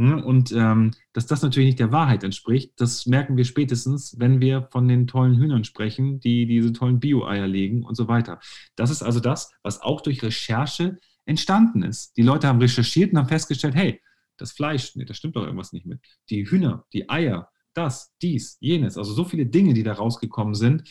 Hm, 0.00 0.22
und 0.24 0.50
ähm, 0.52 0.92
dass 1.12 1.26
das 1.26 1.42
natürlich 1.42 1.66
nicht 1.66 1.78
der 1.78 1.92
Wahrheit 1.92 2.24
entspricht, 2.24 2.72
das 2.80 3.04
merken 3.04 3.36
wir 3.36 3.44
spätestens, 3.44 4.18
wenn 4.18 4.40
wir 4.40 4.66
von 4.72 4.88
den 4.88 5.06
tollen 5.06 5.36
Hühnern 5.36 5.62
sprechen, 5.64 6.20
die 6.20 6.46
diese 6.46 6.72
tollen 6.72 7.00
Bio-Eier 7.00 7.46
legen 7.46 7.84
und 7.84 7.96
so 7.96 8.08
weiter. 8.08 8.40
Das 8.76 8.90
ist 8.90 9.02
also 9.02 9.20
das, 9.20 9.52
was 9.62 9.82
auch 9.82 10.00
durch 10.00 10.22
Recherche 10.22 10.98
entstanden 11.26 11.82
ist. 11.82 12.16
Die 12.16 12.22
Leute 12.22 12.48
haben 12.48 12.60
recherchiert 12.60 13.12
und 13.12 13.18
haben 13.18 13.28
festgestellt, 13.28 13.74
hey, 13.74 14.00
das 14.38 14.52
Fleisch, 14.52 14.96
nee, 14.96 15.04
da 15.04 15.12
stimmt 15.12 15.36
doch 15.36 15.44
irgendwas 15.44 15.74
nicht 15.74 15.84
mit. 15.84 16.00
Die 16.30 16.50
Hühner, 16.50 16.86
die 16.94 17.10
Eier, 17.10 17.50
das, 17.74 18.14
dies, 18.22 18.56
jenes, 18.58 18.96
also 18.96 19.12
so 19.12 19.24
viele 19.24 19.44
Dinge, 19.44 19.74
die 19.74 19.82
da 19.82 19.92
rausgekommen 19.92 20.54
sind. 20.54 20.88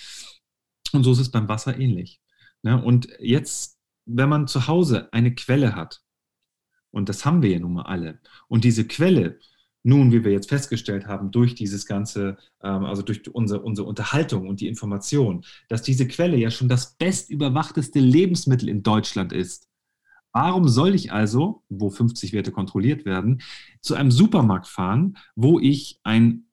Und 0.94 1.04
so 1.04 1.14
ist 1.14 1.20
es 1.20 1.32
beim 1.32 1.50
Wasser 1.50 1.80
ähnlich. 1.80 2.22
Ne? 2.62 2.80
Und 2.80 3.08
jetzt, 3.20 3.80
wenn 4.06 4.30
man 4.30 4.46
zu 4.46 4.68
Hause 4.68 5.12
eine 5.12 5.34
Quelle 5.34 5.76
hat, 5.76 6.04
und 6.92 7.10
das 7.10 7.26
haben 7.26 7.42
wir 7.42 7.52
ja 7.52 7.60
nun 7.60 7.74
mal 7.74 7.84
alle. 7.84 8.20
Und 8.48 8.64
diese 8.64 8.86
Quelle, 8.86 9.40
nun, 9.84 10.12
wie 10.12 10.24
wir 10.24 10.32
jetzt 10.32 10.50
festgestellt 10.50 11.08
haben, 11.08 11.32
durch 11.32 11.56
dieses 11.56 11.86
ganze, 11.86 12.38
ähm, 12.62 12.84
also 12.86 13.02
durch 13.02 13.34
unsere, 13.34 13.62
unsere 13.62 13.88
Unterhaltung 13.88 14.48
und 14.48 14.60
die 14.62 14.68
Information, 14.68 15.46
dass 15.70 15.82
diese 15.82 16.08
Quelle 16.08 16.38
ja 16.38 16.52
schon 16.52 16.68
das 16.70 16.96
bestüberwachteste 16.96 18.00
Lebensmittel 18.00 18.70
in 18.70 18.84
Deutschland 18.84 19.32
ist. 19.32 19.68
Warum 20.32 20.68
soll 20.68 20.94
ich 20.94 21.12
also, 21.12 21.64
wo 21.70 21.90
50 21.90 22.34
Werte 22.34 22.52
kontrolliert 22.52 23.06
werden, 23.06 23.42
zu 23.82 23.96
einem 23.96 24.12
Supermarkt 24.12 24.68
fahren, 24.68 25.18
wo 25.36 25.60
ich 25.60 26.00
einen 26.04 26.52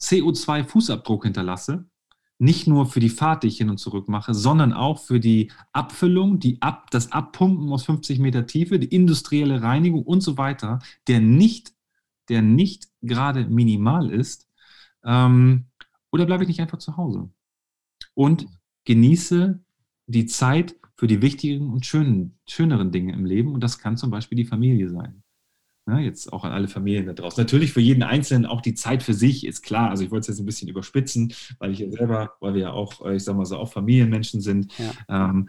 CO2-Fußabdruck 0.00 1.24
hinterlasse 1.24 1.86
nicht 2.38 2.66
nur 2.66 2.86
für 2.86 3.00
die 3.00 3.08
Fahrt, 3.08 3.42
die 3.42 3.48
ich 3.48 3.58
hin 3.58 3.70
und 3.70 3.78
zurück 3.78 4.08
mache, 4.08 4.34
sondern 4.34 4.72
auch 4.72 4.98
für 5.00 5.20
die 5.20 5.50
Abfüllung, 5.72 6.38
die 6.38 6.60
Ab, 6.60 6.90
das 6.90 7.12
Abpumpen 7.12 7.72
aus 7.72 7.84
50 7.84 8.18
Meter 8.18 8.46
Tiefe, 8.46 8.78
die 8.78 8.94
industrielle 8.94 9.62
Reinigung 9.62 10.02
und 10.02 10.20
so 10.20 10.36
weiter, 10.36 10.80
der 11.08 11.20
nicht, 11.20 11.74
der 12.28 12.42
nicht 12.42 12.88
gerade 13.00 13.46
minimal 13.46 14.10
ist, 14.10 14.48
ähm, 15.04 15.66
oder 16.12 16.26
bleibe 16.26 16.42
ich 16.44 16.48
nicht 16.48 16.60
einfach 16.60 16.78
zu 16.78 16.96
Hause 16.96 17.30
und 18.14 18.46
genieße 18.84 19.62
die 20.06 20.26
Zeit 20.26 20.76
für 20.96 21.06
die 21.06 21.22
wichtigen 21.22 21.70
und 21.70 21.84
schönen, 21.84 22.38
schöneren 22.48 22.90
Dinge 22.90 23.12
im 23.12 23.24
Leben 23.24 23.54
und 23.54 23.60
das 23.60 23.78
kann 23.78 23.96
zum 23.96 24.10
Beispiel 24.10 24.36
die 24.36 24.44
Familie 24.44 24.88
sein. 24.90 25.22
Ne, 25.88 26.00
jetzt 26.00 26.32
auch 26.32 26.42
an 26.42 26.50
alle 26.50 26.66
Familien 26.66 27.06
da 27.06 27.12
draußen. 27.12 27.40
Natürlich 27.40 27.72
für 27.72 27.80
jeden 27.80 28.02
Einzelnen 28.02 28.44
auch 28.44 28.60
die 28.60 28.74
Zeit 28.74 29.04
für 29.04 29.14
sich 29.14 29.46
ist 29.46 29.62
klar. 29.62 29.88
Also 29.88 30.02
ich 30.02 30.10
wollte 30.10 30.22
es 30.22 30.26
jetzt 30.26 30.40
ein 30.40 30.46
bisschen 30.46 30.68
überspitzen, 30.68 31.32
weil 31.60 31.70
ich 31.70 31.78
ja 31.78 31.88
selber, 31.88 32.32
weil 32.40 32.54
wir 32.54 32.62
ja 32.62 32.72
auch, 32.72 33.06
ich 33.06 33.22
sag 33.22 33.36
mal 33.36 33.44
so, 33.44 33.56
auch 33.56 33.72
Familienmenschen 33.72 34.40
sind. 34.40 34.72
Ja, 34.78 34.90
ähm, 35.08 35.48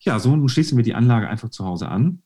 ja 0.00 0.18
so 0.18 0.36
nun 0.36 0.50
schließen 0.50 0.76
wir 0.76 0.84
die 0.84 0.94
Anlage 0.94 1.26
einfach 1.26 1.48
zu 1.48 1.64
Hause 1.64 1.88
an. 1.88 2.20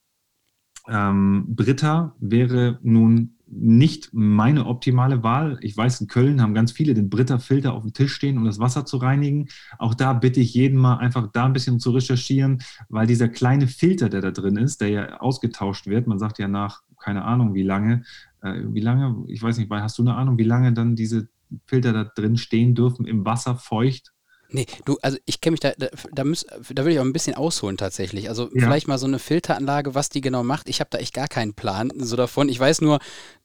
Ähm, 0.88 1.44
Britta 1.48 2.16
wäre 2.18 2.80
nun 2.82 3.36
nicht 3.48 4.10
meine 4.12 4.66
optimale 4.66 5.22
Wahl. 5.22 5.58
Ich 5.62 5.76
weiß, 5.76 6.00
in 6.00 6.08
Köln 6.08 6.42
haben 6.42 6.54
ganz 6.54 6.72
viele 6.72 6.94
den 6.94 7.10
Britta-Filter 7.10 7.74
auf 7.74 7.82
dem 7.84 7.92
Tisch 7.92 8.12
stehen, 8.12 8.38
um 8.38 8.44
das 8.44 8.58
Wasser 8.58 8.84
zu 8.86 8.96
reinigen. 8.96 9.48
Auch 9.78 9.94
da 9.94 10.14
bitte 10.14 10.40
ich 10.40 10.52
jeden 10.54 10.78
mal 10.78 10.96
einfach 10.96 11.30
da 11.32 11.44
ein 11.44 11.52
bisschen 11.52 11.78
zu 11.78 11.92
recherchieren, 11.92 12.62
weil 12.88 13.06
dieser 13.06 13.28
kleine 13.28 13.68
Filter, 13.68 14.08
der 14.08 14.20
da 14.20 14.32
drin 14.32 14.56
ist, 14.56 14.80
der 14.80 14.88
ja 14.88 15.20
ausgetauscht 15.20 15.86
wird, 15.86 16.08
man 16.08 16.18
sagt 16.18 16.40
ja 16.40 16.48
nach 16.48 16.82
keine 17.06 17.24
Ahnung 17.24 17.54
wie 17.54 17.62
lange, 17.62 18.02
äh, 18.42 18.62
wie 18.66 18.80
lange, 18.80 19.24
ich 19.28 19.40
weiß 19.40 19.58
nicht, 19.58 19.70
hast 19.70 19.96
du 19.98 20.02
eine 20.02 20.16
Ahnung, 20.16 20.38
wie 20.38 20.44
lange 20.44 20.72
dann 20.72 20.96
diese 20.96 21.28
Filter 21.66 21.92
da 21.92 22.04
drin 22.04 22.36
stehen 22.36 22.74
dürfen 22.74 23.06
im 23.06 23.24
Wasser 23.24 23.54
feucht? 23.54 24.12
Nee, 24.50 24.66
du, 24.84 24.98
also 25.02 25.18
ich 25.26 25.40
kenne 25.40 25.52
mich 25.52 25.60
da, 25.60 25.72
da, 25.76 25.88
da, 26.12 26.24
müß, 26.24 26.46
da 26.70 26.84
will 26.84 26.92
ich 26.92 26.98
auch 26.98 27.04
ein 27.04 27.12
bisschen 27.12 27.34
ausholen 27.34 27.76
tatsächlich. 27.76 28.28
Also 28.28 28.44
ja. 28.54 28.62
vielleicht 28.62 28.88
mal 28.88 28.98
so 28.98 29.06
eine 29.06 29.18
Filteranlage, 29.18 29.94
was 29.94 30.08
die 30.08 30.20
genau 30.20 30.42
macht. 30.42 30.68
Ich 30.68 30.80
habe 30.80 30.90
da 30.90 30.98
echt 30.98 31.14
gar 31.14 31.28
keinen 31.28 31.54
Plan 31.54 31.92
so 31.96 32.16
davon. 32.16 32.48
Ich 32.48 32.60
weiß 32.60 32.80
nur, 32.80 32.98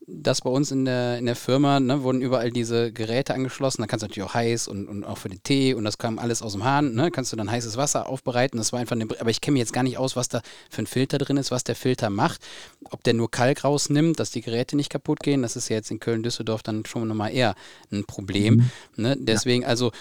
dass 0.08 0.42
bei 0.42 0.50
uns 0.50 0.72
in 0.72 0.86
der, 0.86 1.20
in 1.20 1.26
der 1.26 1.36
Firma 1.36 1.80
ne, 1.80 2.04
wurden 2.04 2.22
überall 2.22 2.52
diese 2.52 2.92
Geräte 2.92 3.34
angeschlossen. 3.34 3.82
Da 3.82 3.88
kannst 3.88 4.04
du 4.04 4.08
natürlich 4.08 4.30
auch 4.30 4.34
heiß 4.34 4.68
und, 4.68 4.88
und 4.88 5.04
auch 5.04 5.18
für 5.18 5.30
den 5.30 5.44
Tee 5.44 5.74
und 5.74 5.84
das 5.84 5.98
kam 5.98 6.20
alles 6.20 6.42
aus 6.42 6.54
dem 6.54 6.64
Hahn. 6.64 6.94
Ne, 6.94 7.12
kannst 7.12 7.32
du 7.32 7.38
dann 7.38 7.50
heißes 7.50 7.78
Wasser 7.78 8.10
aufbereiten. 8.10 8.58
Das 8.58 8.74
war 8.74 8.80
einfach 8.80 8.96
eine, 8.96 9.08
aber 9.20 9.30
ich 9.30 9.42
kenne 9.42 9.54
mich 9.54 9.62
jetzt 9.62 9.74
gar 9.74 9.84
nicht 9.84 9.98
aus, 9.98 10.16
was 10.16 10.28
da 10.28 10.42
für 10.70 10.82
ein 10.82 10.88
Filter 10.88 11.18
drin 11.18 11.38
ist, 11.38 11.52
was 11.52 11.64
der 11.64 11.76
Filter 11.76 12.10
macht. 12.10 12.42
Ob 12.90 13.04
der 13.04 13.14
nur 13.14 13.30
Kalk 13.30 13.64
rausnimmt, 13.64 14.20
dass 14.20 14.32
die 14.32 14.42
Geräte 14.42 14.76
nicht 14.76 14.90
kaputt 14.90 15.20
gehen. 15.20 15.44
Das 15.44 15.56
ist 15.56 15.70
ja 15.70 15.76
jetzt 15.76 15.92
in 15.92 16.00
Köln-Düsseldorf 16.00 16.64
dann 16.64 16.86
schon 16.86 17.08
nochmal 17.08 17.34
eher 17.34 17.56
ein 17.92 18.06
Problem. 18.06 18.56
Mhm. 18.56 19.04
Ne? 19.04 19.18
Deswegen, 19.20 19.62
ja. 19.64 19.68
also 19.68 19.92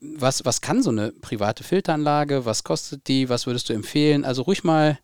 was, 0.00 0.27
was 0.44 0.60
kann 0.60 0.82
so 0.82 0.90
eine 0.90 1.12
private 1.12 1.64
Filteranlage? 1.64 2.44
Was 2.44 2.64
kostet 2.64 3.08
die? 3.08 3.28
Was 3.28 3.46
würdest 3.46 3.68
du 3.68 3.72
empfehlen? 3.72 4.24
Also 4.24 4.42
ruhig 4.42 4.64
mal, 4.64 4.98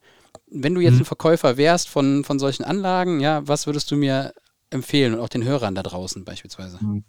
wenn 0.47 0.75
du 0.75 0.81
jetzt 0.81 0.95
mhm. 0.95 1.01
ein 1.01 1.07
Verkäufer 1.07 1.57
wärst 1.57 1.89
von, 1.89 2.25
von 2.25 2.39
solchen 2.39 2.65
Anlagen, 2.65 3.21
ja, 3.21 3.47
was 3.47 3.67
würdest 3.67 3.91
du 3.91 3.97
mir 3.97 4.35
empfehlen 4.71 5.15
und 5.15 5.21
auch 5.21 5.29
den 5.29 5.45
Hörern 5.45 5.75
da 5.75 5.83
draußen 5.83 6.25
beispielsweise? 6.25 6.79
Mhm. 6.83 7.05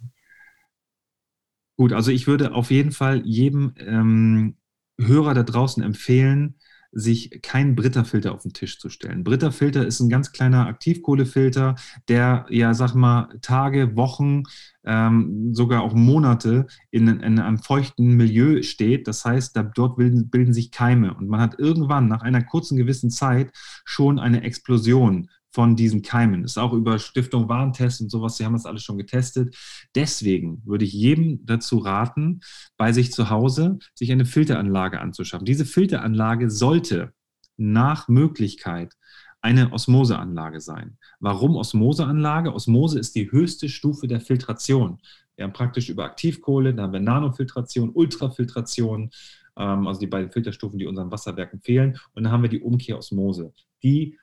Gut, 1.76 1.92
also 1.92 2.10
ich 2.10 2.26
würde 2.26 2.54
auf 2.54 2.70
jeden 2.70 2.92
Fall 2.92 3.22
jedem 3.26 3.74
ähm, 3.78 4.56
Hörer 4.98 5.34
da 5.34 5.42
draußen 5.42 5.82
empfehlen, 5.82 6.58
sich 6.96 7.42
keinen 7.42 7.76
Britta-Filter 7.76 8.32
auf 8.32 8.42
den 8.42 8.54
Tisch 8.54 8.78
zu 8.78 8.88
stellen. 8.88 9.22
Britta-Filter 9.22 9.86
ist 9.86 10.00
ein 10.00 10.08
ganz 10.08 10.32
kleiner 10.32 10.66
Aktivkohlefilter, 10.66 11.74
der 12.08 12.46
ja, 12.48 12.72
sag 12.72 12.94
mal, 12.94 13.28
Tage, 13.42 13.96
Wochen, 13.96 14.44
ähm, 14.84 15.54
sogar 15.54 15.82
auch 15.82 15.92
Monate 15.92 16.66
in, 16.90 17.08
in, 17.08 17.38
einem 17.38 17.58
feuchten 17.58 18.16
Milieu 18.16 18.62
steht. 18.62 19.06
Das 19.08 19.26
heißt, 19.26 19.54
da, 19.54 19.62
dort 19.62 19.96
bilden, 19.96 20.30
bilden 20.30 20.54
sich 20.54 20.70
Keime 20.70 21.12
und 21.12 21.28
man 21.28 21.40
hat 21.40 21.58
irgendwann 21.58 22.08
nach 22.08 22.22
einer 22.22 22.42
kurzen 22.42 22.78
gewissen 22.78 23.10
Zeit 23.10 23.50
schon 23.84 24.18
eine 24.18 24.42
Explosion 24.42 25.28
von 25.56 25.74
diesen 25.74 26.02
Keimen. 26.02 26.42
Das 26.42 26.50
ist 26.50 26.58
auch 26.58 26.74
über 26.74 26.98
Stiftung 26.98 27.48
Warentest 27.48 28.02
und 28.02 28.10
sowas, 28.10 28.36
sie 28.36 28.44
haben 28.44 28.52
das 28.52 28.66
alles 28.66 28.82
schon 28.82 28.98
getestet. 28.98 29.56
Deswegen 29.94 30.60
würde 30.66 30.84
ich 30.84 30.92
jedem 30.92 31.46
dazu 31.46 31.78
raten, 31.78 32.40
bei 32.76 32.92
sich 32.92 33.10
zu 33.10 33.30
Hause 33.30 33.78
sich 33.94 34.12
eine 34.12 34.26
Filteranlage 34.26 35.00
anzuschaffen. 35.00 35.46
Diese 35.46 35.64
Filteranlage 35.64 36.50
sollte 36.50 37.14
nach 37.56 38.06
Möglichkeit 38.06 38.92
eine 39.40 39.72
Osmoseanlage 39.72 40.60
sein. 40.60 40.98
Warum 41.20 41.56
Osmoseanlage? 41.56 42.52
Osmose 42.52 42.98
ist 42.98 43.14
die 43.14 43.32
höchste 43.32 43.70
Stufe 43.70 44.08
der 44.08 44.20
Filtration. 44.20 44.98
Wir 45.36 45.44
haben 45.44 45.54
praktisch 45.54 45.88
über 45.88 46.04
Aktivkohle, 46.04 46.74
dann 46.74 46.84
haben 46.84 46.92
wir 46.92 47.00
Nanofiltration, 47.00 47.88
Ultrafiltration, 47.94 49.10
ähm, 49.56 49.86
also 49.86 50.00
die 50.00 50.06
beiden 50.06 50.30
Filterstufen, 50.30 50.78
die 50.78 50.86
unseren 50.86 51.10
Wasserwerken 51.10 51.62
fehlen. 51.62 51.98
Und 52.12 52.24
dann 52.24 52.32
haben 52.32 52.42
wir 52.42 52.50
die 52.50 52.60
Umkehrosmose. 52.60 53.54
Die 53.82 54.18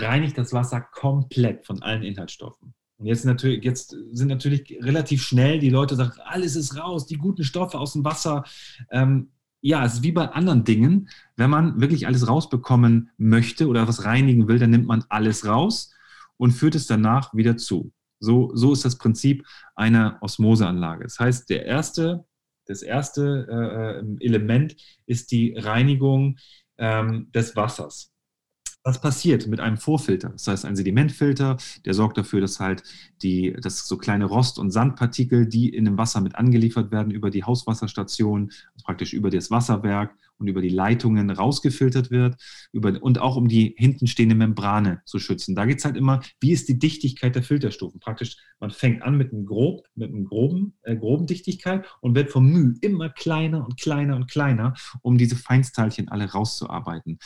reinigt 0.00 0.38
das 0.38 0.52
Wasser 0.52 0.80
komplett 0.80 1.66
von 1.66 1.82
allen 1.82 2.02
Inhaltsstoffen. 2.02 2.74
Und 2.98 3.06
jetzt, 3.06 3.24
natürlich, 3.24 3.62
jetzt 3.62 3.94
sind 4.12 4.28
natürlich 4.28 4.78
relativ 4.80 5.22
schnell 5.22 5.58
die 5.58 5.70
Leute 5.70 5.96
sagen, 5.96 6.18
alles 6.24 6.56
ist 6.56 6.78
raus, 6.78 7.06
die 7.06 7.18
guten 7.18 7.44
Stoffe 7.44 7.78
aus 7.78 7.92
dem 7.92 8.04
Wasser. 8.04 8.44
Ähm, 8.90 9.30
ja, 9.60 9.84
es 9.84 9.94
ist 9.94 10.02
wie 10.02 10.12
bei 10.12 10.28
anderen 10.28 10.64
Dingen, 10.64 11.08
wenn 11.36 11.50
man 11.50 11.80
wirklich 11.80 12.06
alles 12.06 12.28
rausbekommen 12.28 13.10
möchte 13.18 13.68
oder 13.68 13.86
was 13.88 14.04
reinigen 14.04 14.48
will, 14.48 14.58
dann 14.58 14.70
nimmt 14.70 14.86
man 14.86 15.04
alles 15.08 15.46
raus 15.46 15.92
und 16.36 16.52
führt 16.52 16.74
es 16.74 16.86
danach 16.86 17.34
wieder 17.34 17.56
zu. 17.56 17.92
So, 18.18 18.50
so 18.54 18.72
ist 18.72 18.84
das 18.84 18.96
Prinzip 18.96 19.46
einer 19.74 20.18
Osmoseanlage. 20.22 21.04
Das 21.04 21.18
heißt, 21.18 21.50
der 21.50 21.66
erste, 21.66 22.24
das 22.66 22.82
erste 22.82 23.46
äh, 23.50 24.00
äh 24.00 24.24
Element 24.24 24.76
ist 25.04 25.32
die 25.32 25.54
Reinigung 25.56 26.38
ähm, 26.78 27.30
des 27.34 27.56
Wassers. 27.56 28.12
Was 28.86 29.00
passiert 29.00 29.48
mit 29.48 29.58
einem 29.58 29.78
Vorfilter? 29.78 30.28
Das 30.28 30.46
heißt, 30.46 30.64
ein 30.64 30.76
Sedimentfilter, 30.76 31.56
der 31.84 31.92
sorgt 31.92 32.18
dafür, 32.18 32.40
dass 32.40 32.60
halt 32.60 32.84
die, 33.20 33.52
dass 33.60 33.88
so 33.88 33.98
kleine 33.98 34.26
Rost- 34.26 34.60
und 34.60 34.70
Sandpartikel, 34.70 35.44
die 35.48 35.70
in 35.70 35.86
dem 35.86 35.98
Wasser 35.98 36.20
mit 36.20 36.36
angeliefert 36.36 36.92
werden, 36.92 37.10
über 37.10 37.30
die 37.30 37.42
Hauswasserstation, 37.42 38.52
also 38.74 38.84
praktisch 38.84 39.12
über 39.12 39.28
das 39.30 39.50
Wasserwerk 39.50 40.14
und 40.38 40.46
über 40.46 40.62
die 40.62 40.68
Leitungen 40.68 41.30
rausgefiltert 41.30 42.12
wird 42.12 42.36
über, 42.70 43.02
und 43.02 43.18
auch 43.18 43.34
um 43.34 43.48
die 43.48 43.74
hinten 43.76 44.06
stehende 44.06 44.36
Membrane 44.36 45.02
zu 45.04 45.18
schützen. 45.18 45.56
Da 45.56 45.66
geht 45.66 45.78
es 45.78 45.84
halt 45.84 45.96
immer, 45.96 46.20
wie 46.38 46.52
ist 46.52 46.68
die 46.68 46.78
Dichtigkeit 46.78 47.34
der 47.34 47.42
Filterstufen? 47.42 47.98
Praktisch, 47.98 48.36
man 48.60 48.70
fängt 48.70 49.02
an 49.02 49.16
mit 49.16 49.32
einem, 49.32 49.46
grob, 49.46 49.88
mit 49.96 50.10
einem 50.10 50.26
groben, 50.26 50.74
äh, 50.82 50.94
groben 50.94 51.26
Dichtigkeit 51.26 51.84
und 52.02 52.14
wird 52.14 52.30
vom 52.30 52.46
Mühe 52.46 52.74
immer 52.82 53.08
kleiner 53.08 53.64
und 53.64 53.80
kleiner 53.80 54.14
und 54.14 54.30
kleiner, 54.30 54.74
um 55.02 55.18
diese 55.18 55.34
Feinsteilchen 55.34 56.08
alle 56.08 56.30
rauszuarbeiten. 56.30 57.18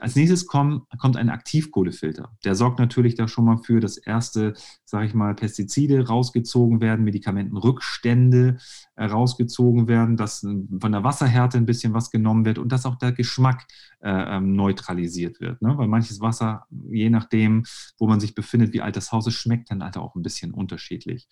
Als 0.00 0.16
nächstes 0.16 0.46
kommt, 0.46 0.84
kommt 0.98 1.16
ein 1.16 1.30
Aktivkohlefilter. 1.30 2.36
Der 2.44 2.54
sorgt 2.54 2.78
natürlich 2.78 3.14
da 3.14 3.28
schon 3.28 3.44
mal 3.44 3.58
für, 3.58 3.80
dass 3.80 3.96
erste, 3.96 4.54
sage 4.84 5.06
ich 5.06 5.14
mal, 5.14 5.34
Pestizide 5.34 6.06
rausgezogen 6.06 6.80
werden, 6.80 7.04
Medikamentenrückstände 7.04 8.58
äh, 8.96 9.04
rausgezogen 9.04 9.88
werden, 9.88 10.16
dass 10.16 10.44
äh, 10.44 10.54
von 10.80 10.92
der 10.92 11.04
Wasserhärte 11.04 11.58
ein 11.58 11.66
bisschen 11.66 11.94
was 11.94 12.10
genommen 12.10 12.44
wird 12.44 12.58
und 12.58 12.70
dass 12.72 12.86
auch 12.86 12.96
der 12.96 13.12
Geschmack 13.12 13.66
äh, 14.00 14.36
ähm, 14.36 14.54
neutralisiert 14.54 15.40
wird. 15.40 15.62
Ne? 15.62 15.76
Weil 15.76 15.88
manches 15.88 16.20
Wasser, 16.20 16.66
je 16.90 17.10
nachdem, 17.10 17.64
wo 17.98 18.06
man 18.06 18.20
sich 18.20 18.34
befindet, 18.34 18.72
wie 18.72 18.82
alt 18.82 18.96
das 18.96 19.12
Haus 19.12 19.26
ist, 19.26 19.34
schmeckt 19.34 19.70
dann 19.70 19.82
halt 19.82 19.96
auch 19.96 20.14
ein 20.14 20.22
bisschen 20.22 20.52
unterschiedlich. 20.52 21.28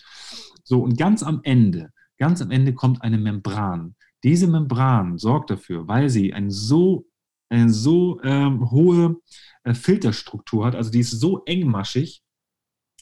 So, 0.64 0.82
und 0.82 0.98
ganz 0.98 1.22
am 1.22 1.40
Ende, 1.42 1.90
ganz 2.18 2.42
am 2.42 2.50
Ende 2.50 2.74
kommt 2.74 3.02
eine 3.02 3.18
Membran. 3.18 3.94
Diese 4.24 4.46
Membran 4.46 5.18
sorgt 5.18 5.50
dafür, 5.50 5.86
weil 5.86 6.08
sie 6.08 6.32
ein 6.32 6.50
so 6.50 7.06
eine 7.48 7.70
so 7.70 8.20
ähm, 8.22 8.70
hohe 8.70 9.16
äh, 9.64 9.74
Filterstruktur 9.74 10.66
hat, 10.66 10.74
also 10.74 10.90
die 10.90 11.00
ist 11.00 11.12
so 11.12 11.44
engmaschig, 11.44 12.22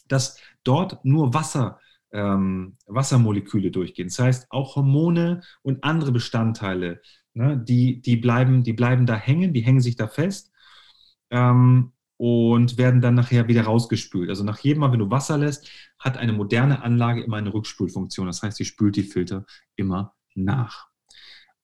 dass 0.09 0.39
dort 0.65 1.05
nur 1.05 1.35
Wasser, 1.35 1.79
ähm, 2.13 2.77
Wassermoleküle 2.87 3.71
durchgehen. 3.71 4.09
Das 4.09 4.19
heißt, 4.19 4.47
auch 4.51 4.77
Hormone 4.77 5.43
und 5.63 5.85
andere 5.85 6.13
Bestandteile, 6.13 7.01
ne, 7.35 7.59
die, 7.59 8.01
die, 8.01 8.17
bleiben, 8.17 8.63
die 8.63 8.73
bleiben 8.73 9.07
da 9.07 9.17
hängen, 9.17 9.53
die 9.53 9.63
hängen 9.63 9.81
sich 9.81 9.97
da 9.97 10.09
fest 10.09 10.53
ähm, 11.31 11.93
und 12.17 12.79
werden 12.79 13.01
dann 13.01 13.15
nachher 13.15 13.49
wieder 13.49 13.63
rausgespült. 13.63 14.29
Also 14.29 14.45
nach 14.45 14.59
jedem 14.61 14.81
Mal, 14.81 14.93
wenn 14.93 15.01
du 15.01 15.11
Wasser 15.11 15.39
lässt, 15.39 15.69
hat 15.99 16.17
eine 16.17 16.33
moderne 16.33 16.83
Anlage 16.83 17.23
immer 17.23 17.39
eine 17.39 17.53
Rückspülfunktion. 17.53 18.27
Das 18.27 18.43
heißt, 18.43 18.57
sie 18.57 18.65
spült 18.65 18.97
die 18.97 19.03
Filter 19.03 19.45
immer 19.77 20.15
nach. 20.35 20.94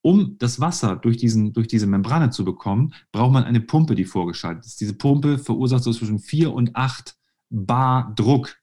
Um 0.03 0.37
das 0.39 0.61
Wasser 0.61 0.97
durch, 0.97 1.19
diesen, 1.19 1.53
durch 1.53 1.69
diese 1.69 1.87
Membrane 1.87 2.31
zu 2.31 2.45
bekommen, 2.45 2.95
braucht 3.13 3.33
man 3.33 3.45
eine 3.45 3.61
Pumpe, 3.61 3.95
die 3.95 4.05
vorgeschaltet 4.05 4.65
ist. 4.65 4.81
Diese 4.81 4.95
Pumpe 4.95 5.39
verursacht 5.39 5.85
so 5.85 5.93
zwischen 5.93 6.19
4 6.19 6.53
und 6.53 6.75
8 6.75 7.17
Bar 7.51 8.15
Druck. 8.15 8.60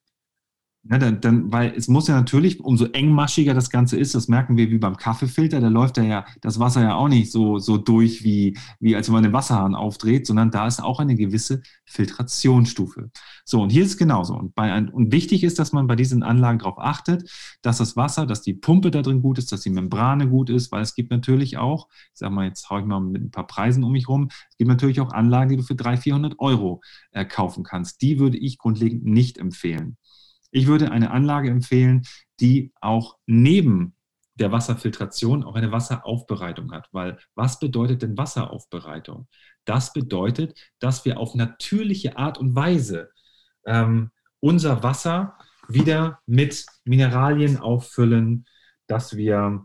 Ja, 0.90 0.98
dann, 0.98 1.20
dann, 1.20 1.52
weil 1.52 1.74
es 1.76 1.90
muss 1.90 2.08
ja 2.08 2.16
natürlich, 2.16 2.62
umso 2.62 2.86
engmaschiger 2.86 3.54
das 3.54 3.70
Ganze 3.70 3.98
ist, 3.98 4.16
das 4.16 4.30
merken 4.30 4.56
wir 4.56 4.72
wie 4.72 4.78
beim 4.78 4.96
Kaffeefilter, 4.96 5.60
da 5.60 5.68
läuft 5.68 5.98
ja 5.98 6.26
das 6.40 6.60
Wasser 6.60 6.82
ja 6.82 6.96
auch 6.96 7.10
nicht 7.10 7.30
so, 7.30 7.60
so 7.60 7.78
durch, 7.78 8.24
wie, 8.24 8.58
wie 8.80 8.96
als 8.96 9.08
wenn 9.08 9.16
man 9.16 9.24
den 9.24 9.34
Wasserhahn 9.34 9.76
aufdreht, 9.76 10.26
sondern 10.26 10.50
da 10.50 10.66
ist 10.66 10.82
auch 10.82 11.02
eine 11.02 11.16
gewisse 11.16 11.62
Filtrationsstufe. 11.86 13.12
So, 13.44 13.64
und 13.64 13.70
hier 13.70 13.84
ist 13.84 13.92
es 13.92 13.98
genauso. 13.98 14.36
Und, 14.36 14.56
bei 14.56 14.72
ein, 14.72 14.88
und 14.88 15.12
wichtig 15.12 15.44
ist, 15.44 15.60
dass 15.60 15.74
man 15.74 15.88
bei 15.88 15.98
diesen 15.98 16.24
Anlagen 16.24 16.60
darauf 16.60 16.80
achtet, 16.80 17.30
dass 17.62 17.80
das 17.80 17.98
Wasser, 17.98 18.26
dass 18.26 18.42
die 18.42 18.54
Pumpe 18.54 18.90
da 18.90 19.02
drin 19.02 19.22
gut 19.22 19.40
ist, 19.40 19.52
dass 19.52 19.62
die 19.62 19.70
Membrane 19.70 20.30
gut 20.30 20.50
ist, 20.50 20.72
weil 20.72 20.82
es 20.82 20.96
gibt 20.96 21.12
natürlich 21.12 21.58
auch, 21.58 21.90
ich 21.92 22.20
sag 22.20 22.32
mal, 22.32 22.46
jetzt 22.46 22.70
haue 22.70 22.80
ich 22.80 22.86
mal 22.86 23.02
mit 23.02 23.24
ein 23.24 23.32
paar 23.32 23.48
Preisen 23.48 23.84
um 23.84 23.92
mich 23.92 24.08
rum, 24.08 24.30
es 24.50 24.58
gibt 24.58 24.70
natürlich 24.70 25.02
auch 25.02 25.12
Anlagen, 25.12 25.50
die 25.50 25.58
du 25.58 25.64
für 25.64 25.76
300, 25.76 26.04
400 26.04 26.40
Euro 26.40 26.82
äh, 27.12 27.26
kaufen 27.26 27.64
kannst. 27.64 28.02
Die 28.02 28.20
würde 28.20 28.38
ich 28.38 28.58
grundlegend 28.58 29.06
nicht 29.06 29.38
empfehlen. 29.38 29.98
Ich 30.58 30.66
würde 30.66 30.91
eine 30.91 31.12
Anlage 31.12 31.51
empfehlen, 31.51 32.01
die 32.39 32.74
auch 32.82 33.20
neben 33.28 33.93
der 34.34 34.51
Wasserfiltration 34.51 35.43
auch 35.43 35.53
eine 35.53 35.72
Wasseraufbereitung 35.72 36.72
hat. 36.72 36.88
Weil 36.91 37.20
was 37.36 37.60
bedeutet 37.60 38.01
denn 38.01 38.18
Wasseraufbereitung? 38.18 39.28
Das 39.66 39.93
bedeutet, 39.93 40.60
dass 40.80 41.05
wir 41.05 41.20
auf 41.20 41.36
natürliche 41.36 42.18
Art 42.18 42.39
und 42.39 42.55
Weise 42.55 43.12
ähm, 43.68 44.10
unser 44.39 44.82
Wasser 44.82 45.38
wieder 45.68 46.22
mit 46.26 46.66
Mineralien 46.86 47.58
auffüllen, 47.58 48.47
dass 48.88 49.16
wir 49.16 49.64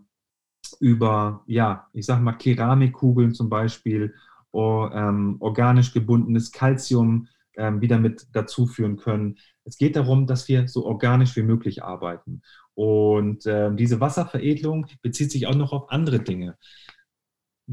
über, 0.79 1.43
ja, 1.47 1.89
ich 1.95 2.05
sag 2.05 2.21
mal, 2.21 2.35
Keramikkugeln 2.35 3.33
zum 3.33 3.49
Beispiel, 3.49 4.15
or, 4.51 4.95
ähm, 4.95 5.39
organisch 5.41 5.95
gebundenes 5.95 6.53
Calcium 6.53 7.29
wieder 7.57 7.99
mit 7.99 8.27
dazu 8.33 8.67
führen 8.67 8.97
können. 8.97 9.39
Es 9.65 9.77
geht 9.77 9.97
darum, 9.97 10.27
dass 10.27 10.49
wir 10.49 10.69
so 10.69 10.85
organisch 10.87 11.37
wie 11.37 11.43
möglich 11.43 11.83
arbeiten. 11.83 12.43
Und 12.75 13.45
äh, 13.47 13.75
diese 13.75 14.01
Wasserveredelung 14.01 14.87
bezieht 15.03 15.31
sich 15.31 15.47
auch 15.47 15.55
noch 15.55 15.73
auf 15.73 15.91
andere 15.91 16.21
Dinge. 16.21 16.57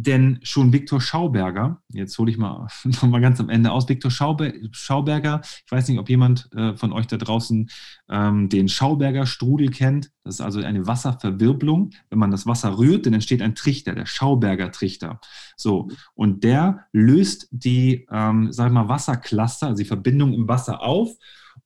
Denn 0.01 0.39
schon 0.43 0.71
Viktor 0.71 1.01
Schauberger, 1.01 1.81
jetzt 1.89 2.17
hole 2.17 2.31
ich 2.31 2.37
mal 2.37 2.67
noch 2.85 3.03
mal 3.03 3.19
ganz 3.19 3.41
am 3.41 3.49
Ende 3.49 3.71
aus, 3.71 3.89
Viktor 3.89 4.09
Schauberger, 4.09 5.41
ich 5.43 5.69
weiß 5.71 5.89
nicht, 5.89 5.99
ob 5.99 6.09
jemand 6.09 6.49
äh, 6.53 6.73
von 6.77 6.93
euch 6.93 7.05
da 7.07 7.17
draußen 7.17 7.69
ähm, 8.09 8.47
den 8.47 8.69
Schauberger 8.69 9.25
Strudel 9.25 9.71
kennt. 9.71 10.11
Das 10.23 10.35
ist 10.35 10.41
also 10.41 10.61
eine 10.61 10.87
Wasserverwirbelung. 10.87 11.91
Wenn 12.09 12.19
man 12.19 12.31
das 12.31 12.47
Wasser 12.47 12.77
rührt, 12.77 13.07
dann 13.07 13.13
entsteht 13.13 13.41
ein 13.41 13.55
Trichter, 13.55 13.93
der 13.93 14.05
Schauberger 14.05 14.71
Trichter. 14.71 15.19
So, 15.57 15.89
und 16.13 16.45
der 16.45 16.85
löst 16.93 17.49
die, 17.51 18.07
ähm, 18.09 18.53
sag 18.53 18.67
ich 18.67 18.73
mal, 18.73 18.87
Wassercluster, 18.87 19.67
also 19.67 19.83
die 19.83 19.87
Verbindung 19.87 20.31
im 20.33 20.47
Wasser 20.47 20.81
auf 20.81 21.09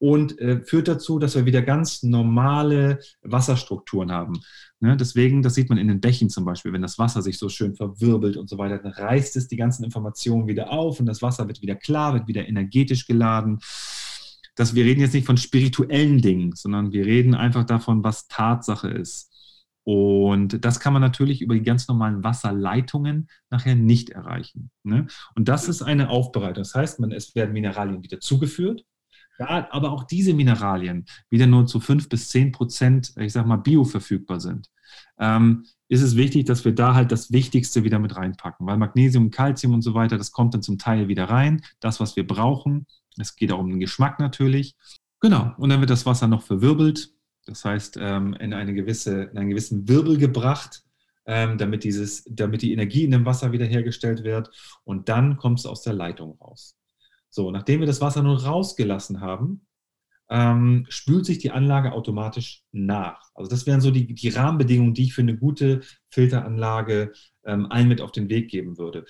und 0.04 0.38
äh, 0.42 0.60
führt 0.60 0.90
dazu, 0.90 1.18
dass 1.18 1.34
wir 1.34 1.46
wieder 1.46 1.62
ganz 1.62 2.04
normale 2.04 3.00
Wasserstrukturen 3.22 4.12
haben. 4.12 4.34
Ne? 4.82 4.98
Deswegen, 4.98 5.42
das 5.42 5.56
sieht 5.56 5.70
man 5.70 5.78
in 5.78 5.88
den 5.88 6.02
Bächen 6.02 6.30
zum 6.30 6.44
Beispiel, 6.44 6.74
wenn 6.74 6.82
das 6.82 7.00
Wasser 7.00 7.22
sich 7.22 7.38
so 7.38 7.48
schön 7.48 7.74
verwirbelt 7.74 8.36
und 8.36 8.50
so 8.50 8.58
weiter, 8.58 8.80
dann 8.80 8.92
reißt 8.92 9.38
es 9.38 9.48
die 9.48 9.56
ganzen 9.56 9.86
Informationen 9.86 10.50
wieder 10.50 10.74
auf 10.74 11.00
und 11.00 11.06
das 11.06 11.22
Wasser 11.22 11.48
wird 11.48 11.62
wieder 11.62 11.76
klar, 11.76 12.16
wird 12.16 12.28
wieder 12.28 12.46
energetisch 12.46 13.08
geladen. 13.08 13.60
Das, 14.56 14.76
wir 14.76 14.84
reden 14.84 15.00
jetzt 15.00 15.14
nicht 15.14 15.26
von 15.26 15.38
spirituellen 15.38 16.22
Dingen, 16.22 16.52
sondern 16.54 16.92
wir 16.92 17.06
reden 17.06 17.34
einfach 17.34 17.64
davon, 17.64 18.04
was 18.04 18.28
Tatsache 18.28 18.90
ist. 18.90 19.32
Und 19.86 20.66
das 20.66 20.82
kann 20.82 20.92
man 20.92 21.02
natürlich 21.02 21.42
über 21.42 21.54
die 21.54 21.64
ganz 21.64 21.88
normalen 21.88 22.26
Wasserleitungen 22.26 23.30
nachher 23.50 23.76
nicht 23.76 24.10
erreichen. 24.10 24.70
Ne? 24.84 25.08
Und 25.34 25.48
das 25.48 25.70
ist 25.70 25.82
eine 25.82 26.10
Aufbereitung. 26.10 26.64
Das 26.64 26.76
heißt, 26.76 27.00
man, 27.00 27.14
es 27.14 27.36
werden 27.36 27.54
Mineralien 27.54 28.04
wieder 28.04 28.20
zugeführt, 28.20 28.84
ja, 29.40 29.68
aber 29.72 29.92
auch 29.92 30.04
diese 30.04 30.34
Mineralien 30.34 31.06
wieder 31.30 31.48
nur 31.48 31.66
zu 31.66 31.80
5 31.80 32.10
bis 32.10 32.30
10 32.30 32.52
Prozent, 32.52 33.14
ich 33.18 33.34
sag 33.34 33.46
mal, 33.46 33.58
bioverfügbar 33.58 34.40
sind, 34.40 34.70
ähm, 35.20 35.66
ist 35.90 36.02
es 36.02 36.16
wichtig, 36.16 36.46
dass 36.46 36.66
wir 36.66 36.74
da 36.74 36.96
halt 36.96 37.12
das 37.12 37.32
Wichtigste 37.32 37.84
wieder 37.84 38.00
mit 38.00 38.16
reinpacken, 38.16 38.66
weil 38.66 38.78
Magnesium, 38.78 39.32
Calcium 39.32 39.74
und 39.74 39.82
so 39.82 39.94
weiter, 39.94 40.18
das 40.18 40.32
kommt 40.32 40.54
dann 40.54 40.62
zum 40.62 40.78
Teil 40.78 41.08
wieder 41.08 41.26
rein, 41.26 41.62
das, 41.80 42.00
was 42.00 42.16
wir 42.16 42.26
brauchen. 42.26 42.88
Es 43.18 43.36
geht 43.36 43.52
auch 43.52 43.60
um 43.60 43.70
den 43.70 43.80
Geschmack 43.80 44.20
natürlich. 44.20 44.76
Genau, 45.20 45.54
und 45.58 45.70
dann 45.70 45.80
wird 45.80 45.90
das 45.90 46.06
Wasser 46.06 46.28
noch 46.28 46.42
verwirbelt, 46.42 47.12
das 47.46 47.64
heißt, 47.64 47.98
ähm, 48.00 48.34
in, 48.34 48.54
eine 48.54 48.74
gewisse, 48.74 49.24
in 49.24 49.38
einen 49.38 49.50
gewissen 49.50 49.88
Wirbel 49.88 50.18
gebracht, 50.18 50.84
ähm, 51.26 51.58
damit, 51.58 51.84
dieses, 51.84 52.24
damit 52.30 52.62
die 52.62 52.74
Energie 52.74 53.04
in 53.04 53.12
dem 53.12 53.26
Wasser 53.26 53.52
wiederhergestellt 53.52 54.24
wird 54.24 54.50
und 54.84 55.10
dann 55.10 55.38
kommt 55.38 55.60
es 55.60 55.66
aus 55.66 55.82
der 55.82 55.94
Leitung 55.94 56.38
raus. 56.42 56.76
So, 57.34 57.50
nachdem 57.50 57.80
wir 57.80 57.88
das 57.88 58.00
Wasser 58.00 58.22
nun 58.22 58.38
rausgelassen 58.38 59.20
haben, 59.20 59.66
ähm, 60.30 60.86
spült 60.88 61.26
sich 61.26 61.40
die 61.40 61.50
Anlage 61.50 61.92
automatisch 61.92 62.62
nach. 62.72 63.32
Also 63.34 63.50
das 63.50 63.66
wären 63.66 63.82
so 63.82 63.90
die, 63.90 64.14
die 64.14 64.30
Rahmenbedingungen, 64.30 64.94
die 64.94 65.06
ich 65.06 65.16
für 65.16 65.24
eine 65.24 65.36
gute 65.36 65.82
Filteranlage 66.10 67.12
ähm, 67.44 67.66
allen 67.72 67.88
mit 67.88 68.02
auf 68.02 68.12
den 68.12 68.30
Weg 68.30 68.52
geben 68.52 68.78
würde. 68.78 69.06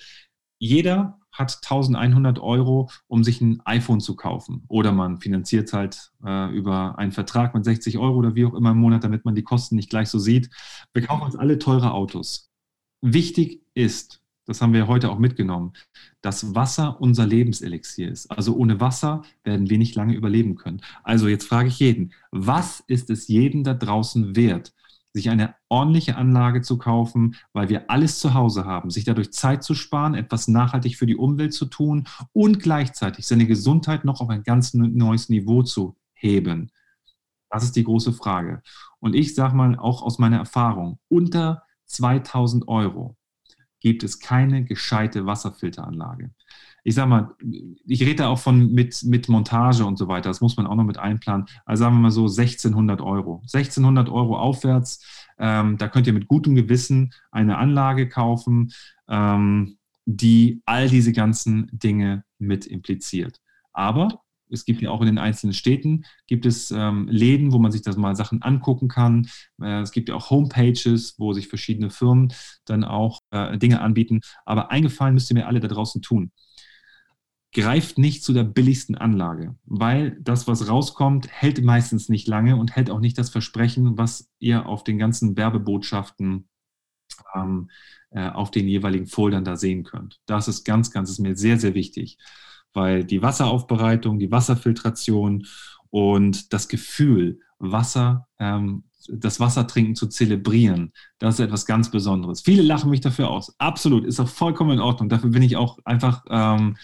Jeder 0.58 1.18
hat 1.32 1.58
1100 1.62 2.38
Euro, 2.38 2.88
um 3.08 3.24
sich 3.24 3.42
ein 3.42 3.60
iPhone 3.66 4.00
zu 4.00 4.16
kaufen. 4.16 4.64
Oder 4.68 4.92
man 4.92 5.20
finanziert 5.20 5.74
halt 5.74 6.10
äh, 6.24 6.50
über 6.50 6.98
einen 6.98 7.12
Vertrag 7.12 7.54
mit 7.54 7.66
60 7.66 7.98
Euro 7.98 8.16
oder 8.16 8.34
wie 8.34 8.46
auch 8.46 8.54
immer 8.54 8.70
im 8.70 8.78
Monat, 8.78 9.04
damit 9.04 9.26
man 9.26 9.34
die 9.34 9.42
Kosten 9.42 9.76
nicht 9.76 9.90
gleich 9.90 10.08
so 10.08 10.18
sieht. 10.18 10.48
Wir 10.94 11.06
kaufen 11.06 11.24
uns 11.24 11.36
alle 11.36 11.58
teure 11.58 11.92
Autos. 11.92 12.50
Wichtig 13.02 13.60
ist, 13.74 14.23
das 14.46 14.60
haben 14.60 14.72
wir 14.72 14.86
heute 14.86 15.10
auch 15.10 15.18
mitgenommen, 15.18 15.72
dass 16.20 16.54
Wasser 16.54 17.00
unser 17.00 17.26
Lebenselixier 17.26 18.10
ist. 18.10 18.30
Also 18.30 18.54
ohne 18.56 18.80
Wasser 18.80 19.22
werden 19.42 19.70
wir 19.70 19.78
nicht 19.78 19.94
lange 19.94 20.14
überleben 20.14 20.56
können. 20.56 20.82
Also 21.02 21.28
jetzt 21.28 21.46
frage 21.46 21.68
ich 21.68 21.78
jeden, 21.78 22.12
was 22.30 22.80
ist 22.86 23.10
es 23.10 23.28
jedem 23.28 23.64
da 23.64 23.74
draußen 23.74 24.36
wert, 24.36 24.74
sich 25.14 25.30
eine 25.30 25.54
ordentliche 25.68 26.16
Anlage 26.16 26.60
zu 26.60 26.76
kaufen, 26.76 27.36
weil 27.52 27.68
wir 27.68 27.88
alles 27.88 28.18
zu 28.18 28.34
Hause 28.34 28.64
haben, 28.64 28.90
sich 28.90 29.04
dadurch 29.04 29.32
Zeit 29.32 29.62
zu 29.62 29.74
sparen, 29.74 30.14
etwas 30.14 30.48
nachhaltig 30.48 30.96
für 30.96 31.06
die 31.06 31.16
Umwelt 31.16 31.54
zu 31.54 31.66
tun 31.66 32.08
und 32.32 32.60
gleichzeitig 32.60 33.26
seine 33.26 33.46
Gesundheit 33.46 34.04
noch 34.04 34.20
auf 34.20 34.28
ein 34.28 34.42
ganz 34.42 34.74
neues 34.74 35.28
Niveau 35.28 35.62
zu 35.62 35.96
heben? 36.12 36.70
Das 37.48 37.62
ist 37.62 37.76
die 37.76 37.84
große 37.84 38.12
Frage. 38.12 38.62
Und 38.98 39.14
ich 39.14 39.34
sage 39.36 39.54
mal 39.54 39.78
auch 39.78 40.02
aus 40.02 40.18
meiner 40.18 40.38
Erfahrung, 40.38 40.98
unter 41.08 41.62
2000 41.86 42.66
Euro 42.66 43.16
gibt 43.84 44.02
es 44.02 44.18
keine 44.18 44.64
gescheite 44.64 45.26
Wasserfilteranlage. 45.26 46.30
Ich 46.84 46.94
sage 46.94 47.08
mal, 47.08 47.34
ich 47.86 48.00
rede 48.00 48.28
auch 48.28 48.38
von 48.38 48.72
mit, 48.72 49.04
mit 49.04 49.28
Montage 49.28 49.84
und 49.84 49.98
so 49.98 50.08
weiter, 50.08 50.30
das 50.30 50.40
muss 50.40 50.56
man 50.56 50.66
auch 50.66 50.74
noch 50.74 50.84
mit 50.84 50.96
einplanen. 50.96 51.46
Also 51.66 51.84
sagen 51.84 51.96
wir 51.96 52.00
mal 52.00 52.10
so 52.10 52.22
1600 52.22 53.02
Euro. 53.02 53.42
1600 53.42 54.08
Euro 54.08 54.38
aufwärts, 54.38 55.28
ähm, 55.38 55.76
da 55.76 55.88
könnt 55.88 56.06
ihr 56.06 56.14
mit 56.14 56.28
gutem 56.28 56.54
Gewissen 56.54 57.12
eine 57.30 57.58
Anlage 57.58 58.08
kaufen, 58.08 58.72
ähm, 59.06 59.76
die 60.06 60.62
all 60.64 60.88
diese 60.88 61.12
ganzen 61.12 61.68
Dinge 61.70 62.24
mit 62.38 62.66
impliziert. 62.66 63.42
Aber 63.74 64.23
es 64.50 64.64
gibt 64.64 64.82
ja 64.82 64.90
auch 64.90 65.00
in 65.00 65.06
den 65.06 65.18
einzelnen 65.18 65.52
Städten, 65.54 66.04
gibt 66.26 66.46
es 66.46 66.70
ähm, 66.70 67.08
Läden, 67.08 67.52
wo 67.52 67.58
man 67.58 67.72
sich 67.72 67.82
das 67.82 67.96
mal 67.96 68.16
Sachen 68.16 68.42
angucken 68.42 68.88
kann. 68.88 69.28
Äh, 69.60 69.80
es 69.80 69.92
gibt 69.92 70.08
ja 70.08 70.14
auch 70.14 70.30
Homepages, 70.30 71.16
wo 71.18 71.32
sich 71.32 71.48
verschiedene 71.48 71.90
Firmen 71.90 72.32
dann 72.64 72.84
auch 72.84 73.20
äh, 73.30 73.58
Dinge 73.58 73.80
anbieten. 73.80 74.20
Aber 74.44 74.70
eingefallen 74.70 75.14
müsst 75.14 75.30
ihr 75.30 75.34
mir 75.34 75.46
alle 75.46 75.60
da 75.60 75.68
draußen 75.68 76.02
tun. 76.02 76.30
greift 77.52 77.98
nicht 77.98 78.24
zu 78.24 78.32
der 78.32 78.44
billigsten 78.44 78.96
Anlage, 78.96 79.56
weil 79.64 80.18
das, 80.20 80.48
was 80.48 80.68
rauskommt, 80.68 81.28
hält 81.30 81.62
meistens 81.62 82.08
nicht 82.08 82.26
lange 82.26 82.56
und 82.56 82.74
hält 82.74 82.90
auch 82.90 83.00
nicht 83.00 83.16
das 83.16 83.30
Versprechen, 83.30 83.96
was 83.96 84.28
ihr 84.40 84.66
auf 84.66 84.82
den 84.84 84.98
ganzen 84.98 85.36
Werbebotschaften 85.36 86.48
ähm, 87.34 87.70
äh, 88.10 88.28
auf 88.28 88.50
den 88.50 88.68
jeweiligen 88.68 89.06
Foldern 89.06 89.44
da 89.44 89.56
sehen 89.56 89.84
könnt. 89.84 90.20
Das 90.26 90.48
ist 90.48 90.64
ganz, 90.64 90.90
ganz, 90.90 91.10
ist 91.10 91.20
mir 91.20 91.36
sehr, 91.36 91.58
sehr 91.58 91.74
wichtig, 91.74 92.18
weil 92.74 93.04
die 93.04 93.22
Wasseraufbereitung, 93.22 94.18
die 94.18 94.30
Wasserfiltration 94.30 95.46
und 95.90 96.52
das 96.52 96.68
Gefühl, 96.68 97.40
Wasser, 97.58 98.26
ähm, 98.38 98.84
das 99.08 99.38
Wassertrinken 99.40 99.94
zu 99.94 100.06
zelebrieren, 100.08 100.92
das 101.18 101.34
ist 101.34 101.40
etwas 101.40 101.66
ganz 101.66 101.90
Besonderes. 101.90 102.40
Viele 102.42 102.62
lachen 102.62 102.90
mich 102.90 103.00
dafür 103.00 103.30
aus. 103.30 103.54
Absolut, 103.58 104.04
ist 104.04 104.20
auch 104.20 104.28
vollkommen 104.28 104.72
in 104.72 104.80
Ordnung. 104.80 105.08
Dafür 105.08 105.30
bin 105.30 105.42
ich 105.42 105.56
auch 105.56 105.78
einfach 105.84 106.24
ähm, 106.28 106.76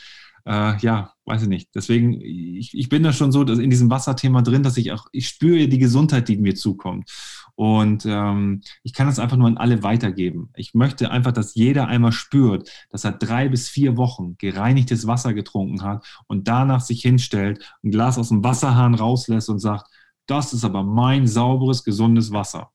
äh, 0.47 0.79
ja, 0.79 1.13
weiß 1.31 1.43
ich 1.43 1.49
nicht. 1.49 1.69
Deswegen, 1.75 2.21
ich, 2.21 2.77
ich 2.77 2.89
bin 2.89 3.05
da 3.05 3.13
schon 3.13 3.31
so 3.31 3.43
in 3.43 3.71
diesem 3.71 3.89
Wasserthema 3.89 4.43
drin, 4.43 4.65
dass 4.65 4.77
ich 4.77 4.91
auch, 4.91 5.07
ich 5.13 5.29
spüre 5.29 5.69
die 5.69 5.79
Gesundheit, 5.79 6.29
die 6.29 6.37
mir 6.37 6.57
zukommt. 6.57 7.09
Und 7.55 8.05
ähm, 8.05 8.63
ich 8.83 8.95
kann 8.95 9.07
das 9.07 9.21
einfach 9.21 9.37
nur 9.37 9.47
an 9.47 9.57
alle 9.57 9.83
weitergeben. 9.85 10.51
Ich 10.57 10.75
möchte 10.75 11.11
einfach, 11.11 11.31
dass 11.33 11.55
jeder 11.55 11.87
einmal 11.87 12.11
spürt, 12.11 12.69
dass 12.91 13.05
er 13.05 13.13
drei 13.13 13.49
bis 13.49 13.69
vier 13.69 13.97
Wochen 13.97 14.37
gereinigtes 14.39 15.07
Wasser 15.07 15.35
getrunken 15.35 15.83
hat 15.83 16.05
und 16.27 16.49
danach 16.49 16.81
sich 16.81 17.03
hinstellt, 17.03 17.63
ein 17.85 17.93
Glas 17.93 18.19
aus 18.19 18.31
dem 18.31 18.43
Wasserhahn 18.43 18.95
rauslässt 18.95 19.49
und 19.49 19.61
sagt, 19.61 19.87
das 20.27 20.53
ist 20.53 20.65
aber 20.65 20.83
mein 20.83 21.29
sauberes, 21.29 21.85
gesundes 21.85 22.33
Wasser. 22.33 22.71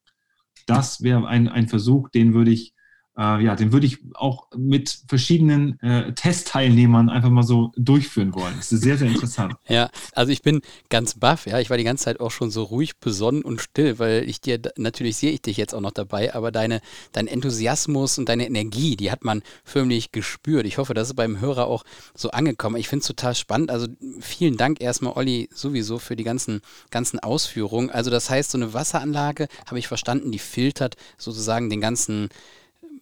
Das 0.65 1.01
wäre 1.01 1.27
ein, 1.27 1.49
ein 1.49 1.67
Versuch, 1.67 2.09
den 2.09 2.33
würde 2.33 2.51
ich 2.51 2.74
äh, 3.17 3.43
ja, 3.43 3.55
den 3.55 3.71
würde 3.71 3.85
ich 3.85 3.99
auch 4.13 4.47
mit 4.55 4.99
verschiedenen 5.07 5.79
äh, 5.81 6.13
Testteilnehmern 6.13 7.09
einfach 7.09 7.29
mal 7.29 7.43
so 7.43 7.71
durchführen 7.77 8.33
wollen. 8.33 8.53
Das 8.57 8.71
ist 8.71 8.81
sehr, 8.81 8.97
sehr 8.97 9.07
interessant. 9.07 9.55
ja, 9.67 9.89
also 10.13 10.31
ich 10.31 10.41
bin 10.41 10.61
ganz 10.89 11.15
baff, 11.15 11.45
ja. 11.45 11.59
Ich 11.59 11.69
war 11.69 11.77
die 11.77 11.83
ganze 11.83 12.05
Zeit 12.05 12.19
auch 12.19 12.31
schon 12.31 12.51
so 12.51 12.63
ruhig, 12.63 12.97
besonnen 12.97 13.41
und 13.41 13.61
still, 13.61 13.99
weil 13.99 14.27
ich 14.27 14.41
dir, 14.41 14.59
natürlich 14.77 15.17
sehe 15.17 15.31
ich 15.31 15.41
dich 15.41 15.57
jetzt 15.57 15.73
auch 15.73 15.81
noch 15.81 15.91
dabei, 15.91 16.35
aber 16.35 16.51
deine, 16.51 16.81
dein 17.13 17.27
Enthusiasmus 17.27 18.17
und 18.17 18.27
deine 18.27 18.45
Energie, 18.45 18.95
die 18.95 19.11
hat 19.11 19.23
man 19.23 19.41
förmlich 19.63 20.11
gespürt. 20.11 20.65
Ich 20.65 20.77
hoffe, 20.77 20.93
das 20.93 21.09
ist 21.09 21.15
beim 21.15 21.39
Hörer 21.39 21.67
auch 21.67 21.83
so 22.13 22.31
angekommen. 22.31 22.75
Ich 22.77 22.89
finde 22.89 23.01
es 23.01 23.07
total 23.07 23.35
spannend. 23.35 23.71
Also 23.71 23.87
vielen 24.19 24.57
Dank 24.57 24.81
erstmal, 24.81 25.13
Olli, 25.13 25.49
sowieso 25.53 25.99
für 25.99 26.15
die 26.15 26.23
ganzen, 26.23 26.61
ganzen 26.91 27.19
Ausführungen. 27.19 27.89
Also 27.89 28.11
das 28.11 28.29
heißt, 28.29 28.51
so 28.51 28.57
eine 28.57 28.73
Wasseranlage, 28.73 29.47
habe 29.67 29.79
ich 29.79 29.87
verstanden, 29.87 30.31
die 30.31 30.39
filtert 30.39 30.95
sozusagen 31.17 31.69
den 31.69 31.81
ganzen 31.81 32.29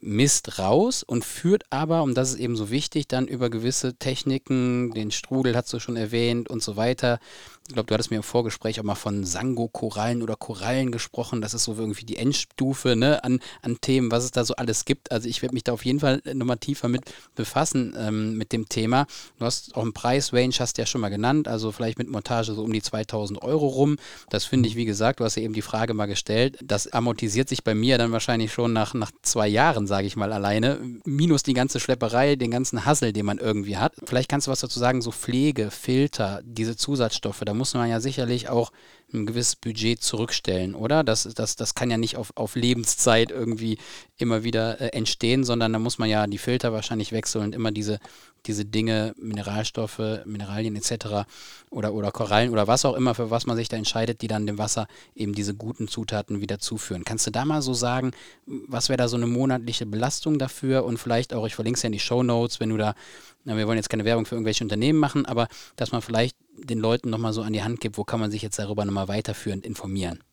Mist 0.03 0.59
raus 0.59 1.03
und 1.03 1.23
führt 1.23 1.63
aber, 1.69 2.03
und 2.03 2.15
das 2.15 2.31
ist 2.31 2.39
eben 2.39 2.55
so 2.55 2.69
wichtig, 2.69 3.07
dann 3.07 3.27
über 3.27 3.49
gewisse 3.49 3.95
Techniken, 3.95 4.91
den 4.91 5.11
Strudel 5.11 5.55
hast 5.55 5.71
du 5.71 5.79
schon 5.79 5.95
erwähnt 5.95 6.49
und 6.49 6.61
so 6.61 6.75
weiter, 6.75 7.19
ich 7.67 7.73
glaube, 7.73 7.87
du 7.87 7.93
hattest 7.93 8.11
mir 8.11 8.17
im 8.17 8.23
Vorgespräch 8.23 8.79
auch 8.79 8.83
mal 8.83 8.95
von 8.95 9.23
Sango-Korallen 9.23 10.21
oder 10.21 10.35
Korallen 10.35 10.91
gesprochen. 10.91 11.41
Das 11.41 11.53
ist 11.53 11.63
so 11.63 11.75
irgendwie 11.77 12.03
die 12.03 12.17
Endstufe 12.17 12.97
ne, 12.97 13.23
an, 13.23 13.39
an 13.61 13.79
Themen, 13.79 14.11
was 14.11 14.25
es 14.25 14.31
da 14.31 14.43
so 14.43 14.55
alles 14.55 14.83
gibt. 14.83 15.13
Also 15.13 15.29
ich 15.29 15.41
werde 15.41 15.53
mich 15.53 15.63
da 15.63 15.71
auf 15.71 15.85
jeden 15.85 16.01
Fall 16.01 16.21
nochmal 16.33 16.57
tiefer 16.57 16.89
mit 16.89 17.03
befassen 17.35 17.95
ähm, 17.97 18.37
mit 18.37 18.51
dem 18.51 18.67
Thema. 18.67 19.07
Du 19.39 19.45
hast 19.45 19.75
auch 19.75 19.81
einen 19.81 19.93
Preisrange, 19.93 20.53
hast 20.59 20.77
du 20.77 20.81
ja 20.81 20.85
schon 20.85 20.99
mal 20.99 21.09
genannt, 21.09 21.47
also 21.47 21.71
vielleicht 21.71 21.97
mit 21.99 22.09
Montage 22.09 22.53
so 22.53 22.63
um 22.63 22.73
die 22.73 22.81
2000 22.81 23.41
Euro 23.41 23.67
rum. 23.67 23.95
Das 24.29 24.43
finde 24.43 24.67
ich, 24.67 24.75
wie 24.75 24.85
gesagt, 24.85 25.21
du 25.21 25.23
hast 25.23 25.35
ja 25.35 25.43
eben 25.43 25.53
die 25.53 25.61
Frage 25.61 25.93
mal 25.93 26.07
gestellt. 26.07 26.57
Das 26.61 26.91
amortisiert 26.91 27.47
sich 27.47 27.63
bei 27.63 27.73
mir 27.73 27.97
dann 27.97 28.11
wahrscheinlich 28.11 28.51
schon 28.51 28.73
nach, 28.73 28.93
nach 28.93 29.11
zwei 29.21 29.47
Jahren, 29.47 29.87
sage 29.93 30.07
ich 30.07 30.15
mal 30.15 30.33
alleine. 30.33 30.79
Minus 31.05 31.43
die 31.43 31.53
ganze 31.53 31.79
Schlepperei, 31.79 32.35
den 32.35 32.49
ganzen 32.49 32.83
Hassel, 32.83 33.13
den 33.13 33.27
man 33.27 33.37
irgendwie 33.37 33.77
hat. 33.77 33.93
Vielleicht 34.05 34.27
kannst 34.27 34.47
du 34.47 34.51
was 34.51 34.59
dazu 34.59 34.79
sagen, 34.79 35.03
so 35.03 35.11
Pflege, 35.11 35.69
Filter, 35.69 36.41
diese 36.43 36.75
Zusatzstoffe, 36.75 37.41
da 37.45 37.53
muss 37.53 37.75
man 37.75 37.87
ja 37.87 37.99
sicherlich 37.99 38.49
auch 38.49 38.71
ein 39.13 39.25
gewisses 39.25 39.55
Budget 39.55 40.01
zurückstellen, 40.01 40.75
oder? 40.75 41.03
Das, 41.03 41.23
das, 41.23 41.55
das 41.55 41.75
kann 41.75 41.91
ja 41.91 41.97
nicht 41.97 42.17
auf, 42.17 42.31
auf 42.35 42.55
Lebenszeit 42.55 43.31
irgendwie 43.31 43.77
immer 44.17 44.43
wieder 44.43 44.81
äh, 44.81 44.87
entstehen, 44.89 45.43
sondern 45.43 45.73
da 45.73 45.79
muss 45.79 45.97
man 45.97 46.09
ja 46.09 46.27
die 46.27 46.37
Filter 46.37 46.73
wahrscheinlich 46.73 47.11
wechseln 47.11 47.43
und 47.45 47.55
immer 47.55 47.71
diese, 47.71 47.99
diese 48.45 48.65
Dinge, 48.65 49.13
Mineralstoffe, 49.17 50.01
Mineralien 50.25 50.75
etc. 50.75 51.25
oder, 51.69 51.93
oder 51.93 52.11
Korallen 52.11 52.51
oder 52.51 52.67
was 52.67 52.85
auch 52.85 52.95
immer, 52.95 53.15
für 53.15 53.29
was 53.29 53.45
man 53.45 53.55
sich 53.55 53.69
da 53.69 53.77
entscheidet, 53.77 54.21
die 54.21 54.27
dann 54.27 54.47
dem 54.47 54.57
Wasser 54.57 54.87
eben 55.15 55.33
diese 55.33 55.55
guten 55.55 55.87
Zutaten 55.87 56.41
wieder 56.41 56.59
zuführen. 56.59 57.05
Kannst 57.05 57.27
du 57.27 57.31
da 57.31 57.45
mal 57.45 57.61
so 57.61 57.73
sagen, 57.73 58.11
was 58.45 58.89
wäre 58.89 58.97
da 58.97 59.07
so 59.07 59.17
eine 59.17 59.27
monatliche 59.27 59.85
Belastung 59.85 60.39
dafür 60.39 60.83
und 60.85 60.97
vielleicht 60.97 61.33
auch, 61.33 61.45
ich 61.45 61.55
verlinke 61.55 61.77
es 61.77 61.83
ja 61.83 61.87
in 61.87 61.93
die 61.93 61.99
Show 61.99 62.23
Notes, 62.23 62.59
wenn 62.59 62.69
du 62.69 62.77
da, 62.77 62.95
na, 63.43 63.57
wir 63.57 63.67
wollen 63.67 63.77
jetzt 63.77 63.89
keine 63.89 64.05
Werbung 64.05 64.25
für 64.25 64.35
irgendwelche 64.35 64.63
Unternehmen 64.63 64.99
machen, 64.99 65.25
aber 65.25 65.47
dass 65.75 65.91
man 65.91 66.01
vielleicht 66.01 66.37
den 66.57 66.79
Leuten 66.79 67.09
nochmal 67.09 67.33
so 67.33 67.41
an 67.41 67.53
die 67.53 67.63
Hand 67.63 67.81
gibt, 67.81 67.97
wo 67.97 68.03
kann 68.03 68.19
man 68.19 68.31
sich 68.31 68.41
jetzt 68.41 68.59
darüber 68.59 68.85
nochmal 68.85 69.07
weiterführend 69.07 69.65
informieren? 69.65 70.23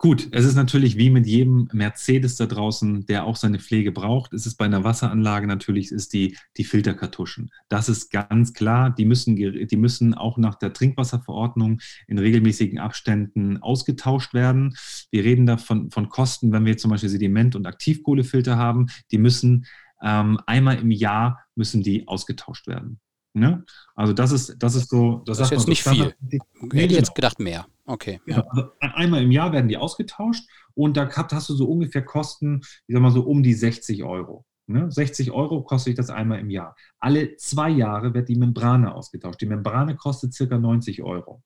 Gut, 0.00 0.28
es 0.30 0.44
ist 0.44 0.54
natürlich 0.54 0.96
wie 0.96 1.10
mit 1.10 1.26
jedem 1.26 1.68
Mercedes 1.72 2.36
da 2.36 2.46
draußen, 2.46 3.06
der 3.06 3.24
auch 3.24 3.34
seine 3.34 3.58
Pflege 3.58 3.90
braucht. 3.90 4.32
Es 4.32 4.46
ist 4.46 4.54
bei 4.54 4.64
einer 4.64 4.84
Wasseranlage 4.84 5.48
natürlich 5.48 5.90
ist 5.90 6.12
die, 6.12 6.36
die 6.56 6.62
Filterkartuschen. 6.62 7.50
Das 7.68 7.88
ist 7.88 8.12
ganz 8.12 8.52
klar. 8.52 8.90
Die 8.90 9.04
müssen, 9.04 9.34
die 9.34 9.76
müssen 9.76 10.14
auch 10.14 10.38
nach 10.38 10.54
der 10.54 10.72
Trinkwasserverordnung 10.72 11.80
in 12.06 12.20
regelmäßigen 12.20 12.78
Abständen 12.78 13.60
ausgetauscht 13.60 14.34
werden. 14.34 14.76
Wir 15.10 15.24
reden 15.24 15.46
da 15.46 15.56
von, 15.56 15.90
von 15.90 16.08
Kosten, 16.08 16.52
wenn 16.52 16.64
wir 16.64 16.78
zum 16.78 16.92
Beispiel 16.92 17.10
Sediment- 17.10 17.56
und 17.56 17.66
Aktivkohlefilter 17.66 18.56
haben. 18.56 18.86
Die 19.10 19.18
müssen 19.18 19.66
ähm, 20.02 20.38
einmal 20.46 20.78
im 20.78 20.90
Jahr 20.90 21.44
müssen 21.54 21.82
die 21.82 22.06
ausgetauscht 22.06 22.66
werden. 22.66 23.00
Ne? 23.34 23.64
Also 23.94 24.12
das 24.12 24.32
ist, 24.32 24.56
das 24.58 24.74
ist 24.74 24.90
so. 24.90 25.22
Das, 25.26 25.38
das 25.38 25.48
ist 25.48 25.58
jetzt 25.58 25.68
nicht 25.68 25.82
viel. 25.82 26.14
Nee, 26.20 26.40
Hätte 26.60 26.76
ich 26.76 26.92
jetzt 26.92 27.08
genau. 27.08 27.14
gedacht 27.14 27.38
mehr. 27.38 27.66
Okay. 27.86 28.20
Ja, 28.26 28.44
also 28.48 28.70
einmal 28.80 29.22
im 29.22 29.30
Jahr 29.30 29.52
werden 29.52 29.68
die 29.68 29.76
ausgetauscht 29.76 30.44
und 30.74 30.96
da 30.96 31.08
hast 31.10 31.48
du 31.48 31.54
so 31.54 31.66
ungefähr 31.66 32.04
Kosten, 32.04 32.60
ich 32.86 32.94
sag 32.94 33.00
mal 33.00 33.10
so 33.10 33.22
um 33.22 33.42
die 33.42 33.54
60 33.54 34.04
Euro. 34.04 34.44
Ne? 34.66 34.90
60 34.90 35.30
Euro 35.30 35.62
kostet 35.62 35.98
das 35.98 36.10
einmal 36.10 36.40
im 36.40 36.50
Jahr. 36.50 36.76
Alle 36.98 37.36
zwei 37.36 37.70
Jahre 37.70 38.12
wird 38.12 38.28
die 38.28 38.36
Membrane 38.36 38.94
ausgetauscht. 38.94 39.40
Die 39.40 39.46
Membrane 39.46 39.96
kostet 39.96 40.34
circa 40.34 40.58
90 40.58 41.02
Euro. 41.02 41.42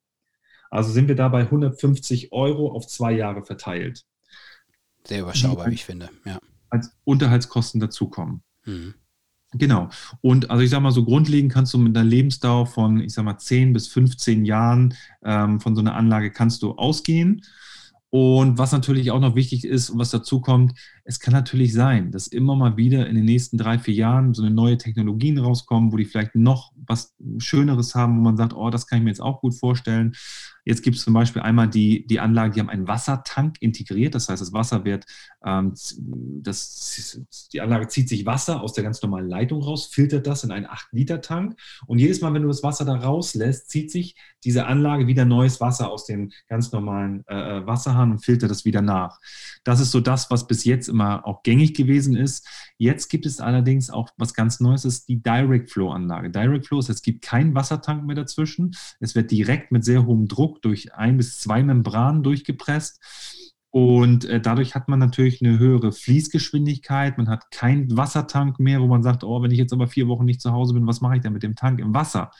Also 0.70 0.90
sind 0.90 1.06
wir 1.06 1.14
da 1.14 1.28
bei 1.28 1.42
150 1.42 2.32
Euro 2.32 2.72
auf 2.72 2.86
zwei 2.88 3.12
Jahre 3.12 3.44
verteilt. 3.44 4.04
Sehr 5.04 5.20
überschaubar, 5.20 5.68
wie 5.68 5.74
ich 5.74 5.84
finde. 5.84 6.10
Ja. 6.24 6.38
Als 6.72 6.90
Unterhaltskosten 7.04 7.80
dazukommen. 7.80 8.42
Mhm. 8.64 8.94
Genau. 9.54 9.90
Und 10.22 10.50
also 10.50 10.62
ich 10.62 10.70
sage 10.70 10.82
mal, 10.82 10.92
so 10.92 11.04
grundlegend 11.04 11.52
kannst 11.52 11.74
du 11.74 11.78
mit 11.78 11.96
einer 11.96 12.08
Lebensdauer 12.08 12.66
von, 12.66 13.00
ich 13.00 13.12
sage 13.12 13.26
mal, 13.26 13.38
10 13.38 13.72
bis 13.74 13.88
15 13.88 14.46
Jahren 14.46 14.94
ähm, 15.24 15.60
von 15.60 15.74
so 15.74 15.82
einer 15.82 15.94
Anlage 15.94 16.30
kannst 16.30 16.62
du 16.62 16.72
ausgehen. 16.72 17.42
Und 18.14 18.58
was 18.58 18.72
natürlich 18.72 19.10
auch 19.10 19.20
noch 19.20 19.36
wichtig 19.36 19.64
ist 19.64 19.88
und 19.88 19.98
was 19.98 20.10
dazu 20.10 20.42
kommt, 20.42 20.78
es 21.04 21.18
kann 21.18 21.32
natürlich 21.32 21.72
sein, 21.72 22.10
dass 22.10 22.26
immer 22.26 22.54
mal 22.54 22.76
wieder 22.76 23.06
in 23.06 23.14
den 23.14 23.24
nächsten 23.24 23.56
drei, 23.56 23.78
vier 23.78 23.94
Jahren 23.94 24.34
so 24.34 24.42
eine 24.42 24.54
neue 24.54 24.76
Technologien 24.76 25.38
rauskommen, 25.38 25.92
wo 25.92 25.96
die 25.96 26.04
vielleicht 26.04 26.34
noch 26.34 26.72
was 26.86 27.14
Schöneres 27.38 27.94
haben, 27.94 28.18
wo 28.18 28.22
man 28.22 28.36
sagt, 28.36 28.52
oh, 28.52 28.68
das 28.68 28.86
kann 28.86 28.98
ich 28.98 29.04
mir 29.04 29.10
jetzt 29.10 29.22
auch 29.22 29.40
gut 29.40 29.54
vorstellen. 29.54 30.12
Jetzt 30.64 30.82
gibt 30.82 30.96
es 30.96 31.04
zum 31.04 31.14
Beispiel 31.14 31.42
einmal 31.42 31.68
die, 31.68 32.06
die 32.06 32.20
Anlage, 32.20 32.54
die 32.54 32.60
haben 32.60 32.70
einen 32.70 32.86
Wassertank 32.86 33.56
integriert. 33.60 34.14
Das 34.14 34.28
heißt, 34.28 34.40
das 34.40 34.52
Wasser 34.52 34.84
wird, 34.84 35.06
ähm, 35.44 35.74
das, 36.42 37.20
die 37.52 37.60
Anlage 37.60 37.88
zieht 37.88 38.08
sich 38.08 38.26
Wasser 38.26 38.60
aus 38.60 38.72
der 38.72 38.84
ganz 38.84 39.02
normalen 39.02 39.28
Leitung 39.28 39.62
raus, 39.62 39.86
filtert 39.86 40.26
das 40.26 40.44
in 40.44 40.52
einen 40.52 40.66
8-Liter-Tank. 40.66 41.58
Und 41.86 41.98
jedes 41.98 42.20
Mal, 42.20 42.32
wenn 42.34 42.42
du 42.42 42.48
das 42.48 42.62
Wasser 42.62 42.84
da 42.84 42.94
rauslässt, 42.94 43.70
zieht 43.70 43.90
sich 43.90 44.14
diese 44.44 44.66
Anlage 44.66 45.06
wieder 45.06 45.24
neues 45.24 45.60
Wasser 45.60 45.90
aus 45.90 46.06
dem 46.06 46.32
ganz 46.48 46.72
normalen 46.72 47.24
äh, 47.28 47.58
äh 47.58 47.66
Wasserhahn 47.66 48.12
und 48.12 48.24
filtert 48.24 48.50
das 48.50 48.64
wieder 48.64 48.82
nach. 48.82 49.20
Das 49.64 49.80
ist 49.80 49.90
so 49.90 50.00
das, 50.00 50.30
was 50.30 50.46
bis 50.46 50.64
jetzt 50.64 50.88
immer 50.88 51.26
auch 51.26 51.42
gängig 51.42 51.74
gewesen 51.74 52.16
ist. 52.16 52.46
Jetzt 52.78 53.08
gibt 53.08 53.26
es 53.26 53.40
allerdings 53.40 53.90
auch 53.90 54.10
was 54.16 54.34
ganz 54.34 54.60
Neues, 54.60 54.84
ist 54.84 55.08
die 55.08 55.22
Direct 55.22 55.70
Flow 55.70 55.90
Anlage. 55.90 56.30
Direct 56.30 56.66
Flow 56.66 56.78
ist, 56.78 56.88
es 56.88 57.02
gibt 57.02 57.22
keinen 57.22 57.54
Wassertank 57.54 58.04
mehr 58.04 58.16
dazwischen. 58.16 58.74
Es 59.00 59.14
wird 59.14 59.30
direkt 59.30 59.72
mit 59.72 59.84
sehr 59.84 60.06
hohem 60.06 60.28
Druck 60.28 60.51
durch 60.58 60.94
ein 60.94 61.16
bis 61.16 61.38
zwei 61.38 61.62
Membranen 61.62 62.22
durchgepresst. 62.22 63.00
Und 63.70 64.26
äh, 64.26 64.40
dadurch 64.40 64.74
hat 64.74 64.88
man 64.88 64.98
natürlich 64.98 65.40
eine 65.42 65.58
höhere 65.58 65.92
Fließgeschwindigkeit. 65.92 67.16
Man 67.16 67.30
hat 67.30 67.50
keinen 67.50 67.96
Wassertank 67.96 68.60
mehr, 68.60 68.82
wo 68.82 68.86
man 68.86 69.02
sagt, 69.02 69.24
oh, 69.24 69.42
wenn 69.42 69.50
ich 69.50 69.58
jetzt 69.58 69.72
aber 69.72 69.86
vier 69.86 70.08
Wochen 70.08 70.26
nicht 70.26 70.42
zu 70.42 70.52
Hause 70.52 70.74
bin, 70.74 70.86
was 70.86 71.00
mache 71.00 71.16
ich 71.16 71.22
denn 71.22 71.32
mit 71.32 71.42
dem 71.42 71.56
Tank 71.56 71.80
im 71.80 71.94
Wasser? 71.94 72.30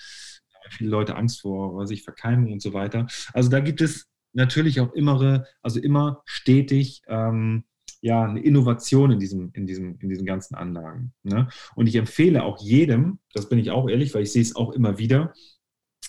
Da 0.53 0.59
haben 0.61 0.71
viele 0.71 0.91
Leute 0.91 1.17
Angst 1.17 1.41
vor, 1.41 1.75
was 1.77 1.91
ich 1.91 2.03
Verkeimung 2.03 2.53
und 2.53 2.61
so 2.61 2.75
weiter. 2.75 3.07
Also 3.33 3.49
da 3.49 3.61
gibt 3.61 3.81
es 3.81 4.09
natürlich 4.35 4.81
auch 4.81 4.93
immer, 4.93 5.45
also 5.63 5.81
immer 5.81 6.21
stetig 6.27 7.03
ähm, 7.07 7.65
ja, 8.03 8.25
eine 8.25 8.41
Innovation 8.41 9.13
in, 9.13 9.21
diesem, 9.21 9.51
in, 9.55 9.67
diesem, 9.67 9.97
in 10.01 10.09
diesen 10.09 10.27
ganzen 10.27 10.57
Anlagen. 10.57 11.15
Ne? 11.23 11.49
Und 11.77 11.87
ich 11.87 11.95
empfehle 11.95 12.43
auch 12.43 12.61
jedem, 12.61 13.21
das 13.33 13.49
bin 13.49 13.59
ich 13.59 13.71
auch 13.71 13.89
ehrlich, 13.89 14.13
weil 14.13 14.25
ich 14.25 14.33
sehe 14.33 14.43
es 14.43 14.57
auch 14.57 14.73
immer 14.73 14.99
wieder, 14.99 15.33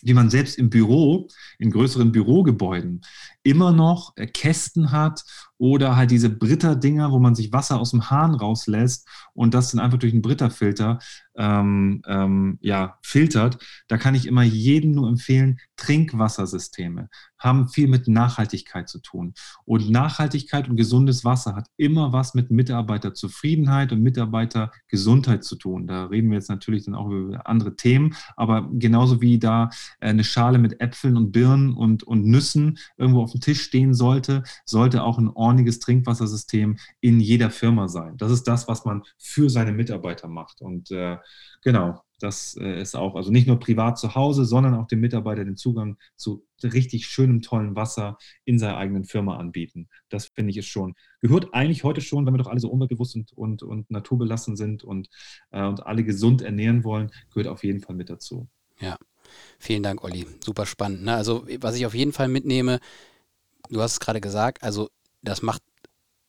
wie 0.03 0.13
man 0.13 0.29
selbst 0.29 0.57
im 0.57 0.69
Büro, 0.69 1.27
in 1.59 1.71
größeren 1.71 2.11
Bürogebäuden, 2.11 3.01
immer 3.43 3.71
noch 3.71 4.13
äh, 4.15 4.25
Kästen 4.25 4.91
hat 4.91 5.23
oder 5.57 5.95
halt 5.95 6.11
diese 6.11 6.29
Britta-Dinger, 6.29 7.11
wo 7.11 7.19
man 7.19 7.35
sich 7.35 7.53
Wasser 7.53 7.79
aus 7.79 7.91
dem 7.91 8.09
Hahn 8.09 8.35
rauslässt 8.35 9.07
und 9.33 9.53
das 9.53 9.71
dann 9.71 9.79
einfach 9.79 9.99
durch 9.99 10.13
einen 10.13 10.21
Britta-Filter 10.21 10.99
ähm, 11.35 12.01
ähm, 12.07 12.57
ja, 12.61 12.97
filtert. 13.01 13.57
Da 13.87 13.97
kann 13.97 14.15
ich 14.15 14.27
immer 14.27 14.43
jedem 14.43 14.91
nur 14.91 15.07
empfehlen, 15.07 15.59
Trinkwassersysteme 15.77 17.09
haben 17.43 17.67
viel 17.67 17.87
mit 17.87 18.07
Nachhaltigkeit 18.07 18.87
zu 18.87 18.99
tun. 18.99 19.33
Und 19.65 19.89
Nachhaltigkeit 19.89 20.69
und 20.69 20.77
gesundes 20.77 21.25
Wasser 21.25 21.55
hat 21.55 21.67
immer 21.75 22.13
was 22.13 22.33
mit 22.33 22.51
Mitarbeiterzufriedenheit 22.51 23.91
und 23.91 24.01
Mitarbeitergesundheit 24.01 25.43
zu 25.43 25.57
tun. 25.57 25.85
Da 25.85 26.05
reden 26.05 26.29
wir 26.29 26.37
jetzt 26.37 26.49
natürlich 26.49 26.85
dann 26.85 26.95
auch 26.95 27.09
über 27.09 27.45
andere 27.47 27.75
Themen, 27.75 28.15
aber 28.37 28.69
genauso 28.71 29.21
wie 29.21 29.39
da 29.39 29.69
eine 29.99 30.23
Schale 30.23 30.57
mit 30.57 30.79
Äpfeln 30.79 31.17
und 31.17 31.31
Birnen 31.31 31.73
und, 31.73 32.03
und 32.03 32.25
Nüssen 32.25 32.77
irgendwo 32.97 33.21
auf 33.21 33.32
dem 33.33 33.41
Tisch 33.41 33.61
stehen 33.61 33.93
sollte, 33.93 34.43
sollte 34.65 35.03
auch 35.03 35.17
ein 35.17 35.29
ordentliches 35.29 35.79
Trinkwassersystem 35.79 36.77
in 37.01 37.19
jeder 37.19 37.49
Firma 37.49 37.87
sein. 37.87 38.17
Das 38.17 38.31
ist 38.31 38.43
das, 38.43 38.67
was 38.67 38.85
man 38.85 39.03
für 39.17 39.49
seine 39.49 39.71
Mitarbeiter 39.71 40.27
macht. 40.27 40.61
Und 40.61 40.91
äh, 40.91 41.17
genau, 41.61 42.01
das 42.23 42.55
äh, 42.57 42.81
ist 42.81 42.95
auch, 42.95 43.15
also 43.15 43.31
nicht 43.31 43.47
nur 43.47 43.59
privat 43.59 43.97
zu 43.97 44.15
Hause, 44.15 44.45
sondern 44.45 44.75
auch 44.75 44.87
dem 44.87 45.01
Mitarbeiter 45.01 45.43
den 45.43 45.57
Zugang 45.57 45.97
zu 46.15 46.45
richtig 46.63 47.05
schönem, 47.05 47.41
tollen 47.41 47.75
Wasser 47.75 48.17
in 48.45 48.59
seiner 48.59 48.77
eigenen 48.77 49.03
Firma 49.03 49.37
anbieten. 49.37 49.89
Das 50.07 50.27
finde 50.27 50.51
ich 50.51 50.57
ist 50.57 50.67
schon, 50.67 50.95
gehört 51.19 51.53
eigentlich 51.53 51.83
heute 51.83 51.99
schon, 51.99 52.25
wenn 52.25 52.33
wir 52.33 52.37
doch 52.37 52.47
alle 52.47 52.61
so 52.61 52.69
umweltbewusst 52.69 53.15
und, 53.15 53.33
und, 53.33 53.63
und 53.63 53.91
naturbelassen 53.91 54.55
sind 54.55 54.83
und, 54.83 55.09
äh, 55.51 55.65
und 55.65 55.85
alle 55.85 56.03
gesund 56.05 56.41
ernähren 56.41 56.85
wollen, 56.85 57.11
gehört 57.33 57.47
auf 57.47 57.63
jeden 57.65 57.81
Fall 57.81 57.95
mit 57.95 58.09
dazu. 58.09 58.47
Ja, 58.79 58.97
vielen 59.59 59.83
Dank, 59.83 60.03
Olli. 60.03 60.25
Super 60.43 60.65
spannend. 60.65 61.03
Ne? 61.03 61.15
Also, 61.15 61.45
was 61.59 61.75
ich 61.75 61.85
auf 61.85 61.93
jeden 61.93 62.13
Fall 62.13 62.29
mitnehme, 62.29 62.79
du 63.69 63.81
hast 63.81 63.93
es 63.93 63.99
gerade 63.99 64.21
gesagt, 64.21 64.63
also 64.63 64.89
das 65.21 65.41
macht 65.41 65.61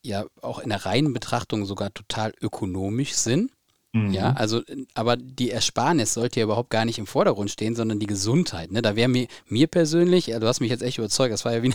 ja 0.03 0.25
auch 0.41 0.59
in 0.59 0.69
der 0.69 0.85
reinen 0.85 1.13
Betrachtung 1.13 1.65
sogar 1.65 1.93
total 1.93 2.33
ökonomisch 2.41 3.13
Sinn. 3.13 3.49
Mhm. 3.95 4.11
Ja, 4.11 4.33
also, 4.33 4.61
aber 4.93 5.15
die 5.15 5.51
Ersparnis 5.51 6.13
sollte 6.13 6.41
ja 6.41 6.43
überhaupt 6.43 6.69
gar 6.69 6.83
nicht 6.83 6.99
im 6.99 7.07
Vordergrund 7.07 7.49
stehen, 7.49 7.75
sondern 7.75 7.97
die 7.97 8.07
Gesundheit. 8.07 8.69
Ne? 8.69 8.81
Da 8.81 8.97
wäre 8.97 9.07
mir, 9.07 9.27
mir 9.47 9.67
persönlich, 9.67 10.27
ja, 10.27 10.39
du 10.39 10.47
hast 10.47 10.59
mich 10.59 10.69
jetzt 10.69 10.83
echt 10.83 10.97
überzeugt, 10.97 11.31
das 11.31 11.45
war 11.45 11.53
ja 11.53 11.63
wie 11.63 11.73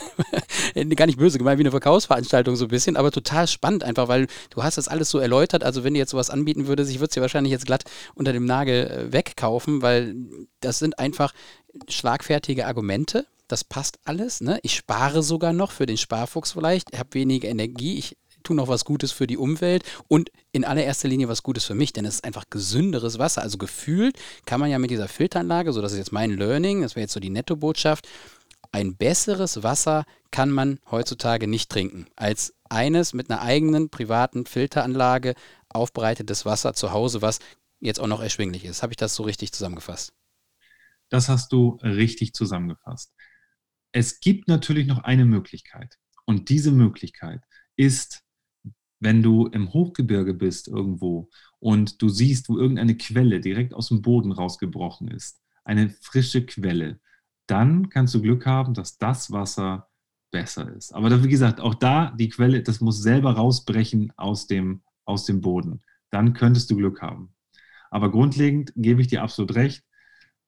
eine, 0.75 0.95
gar 0.97 1.07
nicht 1.07 1.19
böse 1.19 1.39
gemeint, 1.39 1.59
wie 1.59 1.63
eine 1.63 1.71
Verkaufsveranstaltung 1.71 2.57
so 2.57 2.67
ein 2.67 2.71
bisschen, 2.71 2.99
aber 2.99 3.11
total 3.11 3.49
spannend 3.49 3.85
einfach, 3.85 4.09
weil 4.09 4.27
du 4.51 4.63
hast 4.63 4.77
das 4.77 4.87
alles 4.87 5.09
so 5.09 5.19
erläutert. 5.19 5.65
Also, 5.65 5.83
wenn 5.83 5.95
du 5.95 5.99
jetzt 5.99 6.11
sowas 6.11 6.29
anbieten 6.29 6.67
würdest, 6.67 6.91
ich 6.91 6.99
würde 6.99 7.09
es 7.09 7.15
dir 7.15 7.23
wahrscheinlich 7.23 7.53
jetzt 7.53 7.65
glatt 7.65 7.85
unter 8.15 8.35
dem 8.35 8.45
Nagel 8.45 8.87
äh, 8.87 9.13
wegkaufen, 9.15 9.81
weil 9.81 10.15
das 10.61 10.79
sind 10.79 10.99
einfach 10.99 11.33
schlagfertige 11.89 12.67
Argumente. 12.67 13.25
Das 13.51 13.65
passt 13.65 13.99
alles. 14.05 14.41
Ne? 14.41 14.61
Ich 14.63 14.77
spare 14.77 15.25
sogar 15.25 15.53
noch 15.53 15.73
für 15.73 15.87
den 15.87 15.97
Sparfuchs 15.97 16.53
vielleicht, 16.53 16.97
habe 16.97 17.15
weniger 17.15 17.49
Energie, 17.49 17.99
ich 17.99 18.17
tue 18.45 18.55
noch 18.55 18.69
was 18.69 18.85
Gutes 18.85 19.11
für 19.11 19.27
die 19.27 19.37
Umwelt 19.37 19.83
und 20.07 20.31
in 20.53 20.65
allererster 20.65 21.09
Linie 21.09 21.29
was 21.29 21.43
Gutes 21.43 21.65
für 21.65 21.75
mich, 21.75 21.93
denn 21.93 22.05
es 22.05 22.15
ist 22.15 22.25
einfach 22.25 22.45
gesünderes 22.49 23.19
Wasser. 23.19 23.43
Also 23.43 23.59
gefühlt 23.59 24.17
kann 24.47 24.61
man 24.61 24.71
ja 24.71 24.79
mit 24.79 24.91
dieser 24.91 25.09
Filteranlage, 25.09 25.73
so 25.73 25.83
das 25.83 25.93
ist 25.93 25.99
jetzt 25.99 26.13
mein 26.13 26.31
Learning, 26.31 26.83
das 26.83 26.95
wäre 26.95 27.03
jetzt 27.03 27.13
so 27.13 27.19
die 27.19 27.29
Nettobotschaft, 27.29 28.09
ein 28.71 28.97
besseres 28.97 29.65
Wasser 29.65 30.05
kann 30.31 30.51
man 30.51 30.79
heutzutage 30.89 31.49
nicht 31.49 31.71
trinken 31.71 32.07
als 32.15 32.55
eines 32.69 33.15
mit 33.15 33.31
einer 33.31 33.43
eigenen 33.43 33.91
privaten 33.91 34.47
Filteranlage 34.47 35.35
aufbereitetes 35.69 36.47
Wasser 36.47 36.73
zu 36.73 36.93
Hause, 36.93 37.21
was 37.21 37.41
jetzt 37.81 37.99
auch 37.99 38.07
noch 38.07 38.23
erschwinglich 38.23 38.65
ist. 38.65 38.85
Habe 38.85 38.93
ich 38.93 38.97
das 38.97 39.17
so 39.17 39.25
richtig 39.25 39.51
zusammengefasst? 39.53 40.13
Das 41.09 41.29
hast 41.29 41.53
du 41.53 41.79
richtig 41.83 42.33
zusammengefasst. 42.35 43.13
Es 43.93 44.21
gibt 44.21 44.49
natürlich 44.49 44.87
noch 44.87 45.05
eine 45.05 45.25
Möglichkeit. 45.25 45.99
Und 46.27 46.49
diese 46.49 46.71
Möglichkeit 46.71 47.43
ist 47.77 48.25
wenn 49.01 49.23
du 49.23 49.47
im 49.47 49.73
Hochgebirge 49.73 50.35
bist 50.35 50.69
irgendwo 50.69 51.31
und 51.59 52.01
du 52.01 52.09
siehst, 52.09 52.49
wo 52.49 52.59
irgendeine 52.59 52.97
Quelle 52.97 53.41
direkt 53.41 53.75
aus 53.75 53.89
dem 53.89 54.03
Boden 54.03 54.31
rausgebrochen 54.31 55.09
ist, 55.09 55.41
eine 55.65 55.89
frische 55.89 56.45
Quelle, 56.45 57.01
dann 57.47 57.89
kannst 57.89 58.15
du 58.15 58.23
Glück 58.23 58.47
haben, 58.47 58.75
dass 58.75 58.99
das 58.99 59.33
Wasser 59.33 59.89
besser 60.31 60.73
ist. 60.77 60.95
Aber 60.95 61.25
wie 61.25 61.29
gesagt, 61.29 61.61
auch 61.61 61.75
da 61.75 62.13
die 62.13 62.29
Quelle, 62.29 62.63
das 62.63 62.81
muss 62.81 63.03
selber 63.03 63.33
rausbrechen 63.33 64.13
aus 64.17 64.47
dem, 64.47 64.83
aus 65.05 65.25
dem 65.25 65.41
Boden. 65.41 65.81
Dann 66.11 66.35
könntest 66.35 66.71
du 66.71 66.77
Glück 66.77 67.03
haben. 67.03 67.35
Aber 67.91 68.11
grundlegend 68.11 68.73
gebe 68.77 69.01
ich 69.01 69.09
dir 69.09 69.23
absolut 69.23 69.55
recht, 69.57 69.83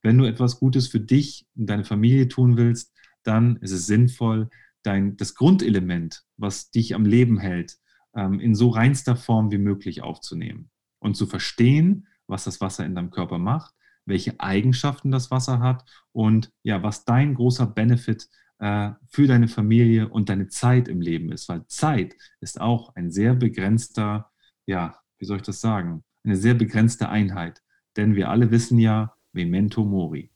wenn 0.02 0.18
du 0.18 0.24
etwas 0.24 0.60
Gutes 0.60 0.88
für 0.88 1.00
dich 1.00 1.46
und 1.56 1.66
deine 1.66 1.84
Familie 1.84 2.28
tun 2.28 2.56
willst, 2.56 2.91
dann 3.22 3.56
ist 3.56 3.72
es 3.72 3.86
sinnvoll, 3.86 4.48
dein, 4.82 5.16
das 5.16 5.34
Grundelement, 5.34 6.24
was 6.36 6.70
dich 6.70 6.94
am 6.94 7.04
Leben 7.04 7.38
hält, 7.38 7.78
ähm, 8.14 8.40
in 8.40 8.54
so 8.54 8.68
reinster 8.70 9.16
Form 9.16 9.50
wie 9.50 9.58
möglich 9.58 10.02
aufzunehmen 10.02 10.70
und 10.98 11.16
zu 11.16 11.26
verstehen, 11.26 12.06
was 12.26 12.44
das 12.44 12.60
Wasser 12.60 12.84
in 12.84 12.94
deinem 12.94 13.10
Körper 13.10 13.38
macht, 13.38 13.74
welche 14.04 14.40
Eigenschaften 14.40 15.10
das 15.10 15.30
Wasser 15.30 15.60
hat 15.60 15.84
und 16.12 16.50
ja, 16.62 16.82
was 16.82 17.04
dein 17.04 17.34
großer 17.34 17.66
Benefit 17.66 18.28
äh, 18.58 18.90
für 19.08 19.26
deine 19.26 19.48
Familie 19.48 20.08
und 20.08 20.28
deine 20.28 20.48
Zeit 20.48 20.88
im 20.88 21.00
Leben 21.00 21.30
ist, 21.32 21.48
weil 21.48 21.66
Zeit 21.66 22.14
ist 22.40 22.60
auch 22.60 22.94
ein 22.96 23.10
sehr 23.10 23.34
begrenzter, 23.34 24.30
ja, 24.66 24.98
wie 25.18 25.24
soll 25.24 25.38
ich 25.38 25.42
das 25.42 25.60
sagen, 25.60 26.04
eine 26.24 26.36
sehr 26.36 26.54
begrenzte 26.54 27.08
Einheit, 27.08 27.62
denn 27.96 28.14
wir 28.14 28.30
alle 28.30 28.50
wissen 28.50 28.78
ja, 28.78 29.14
Memento 29.32 29.84
Mori. 29.84 30.31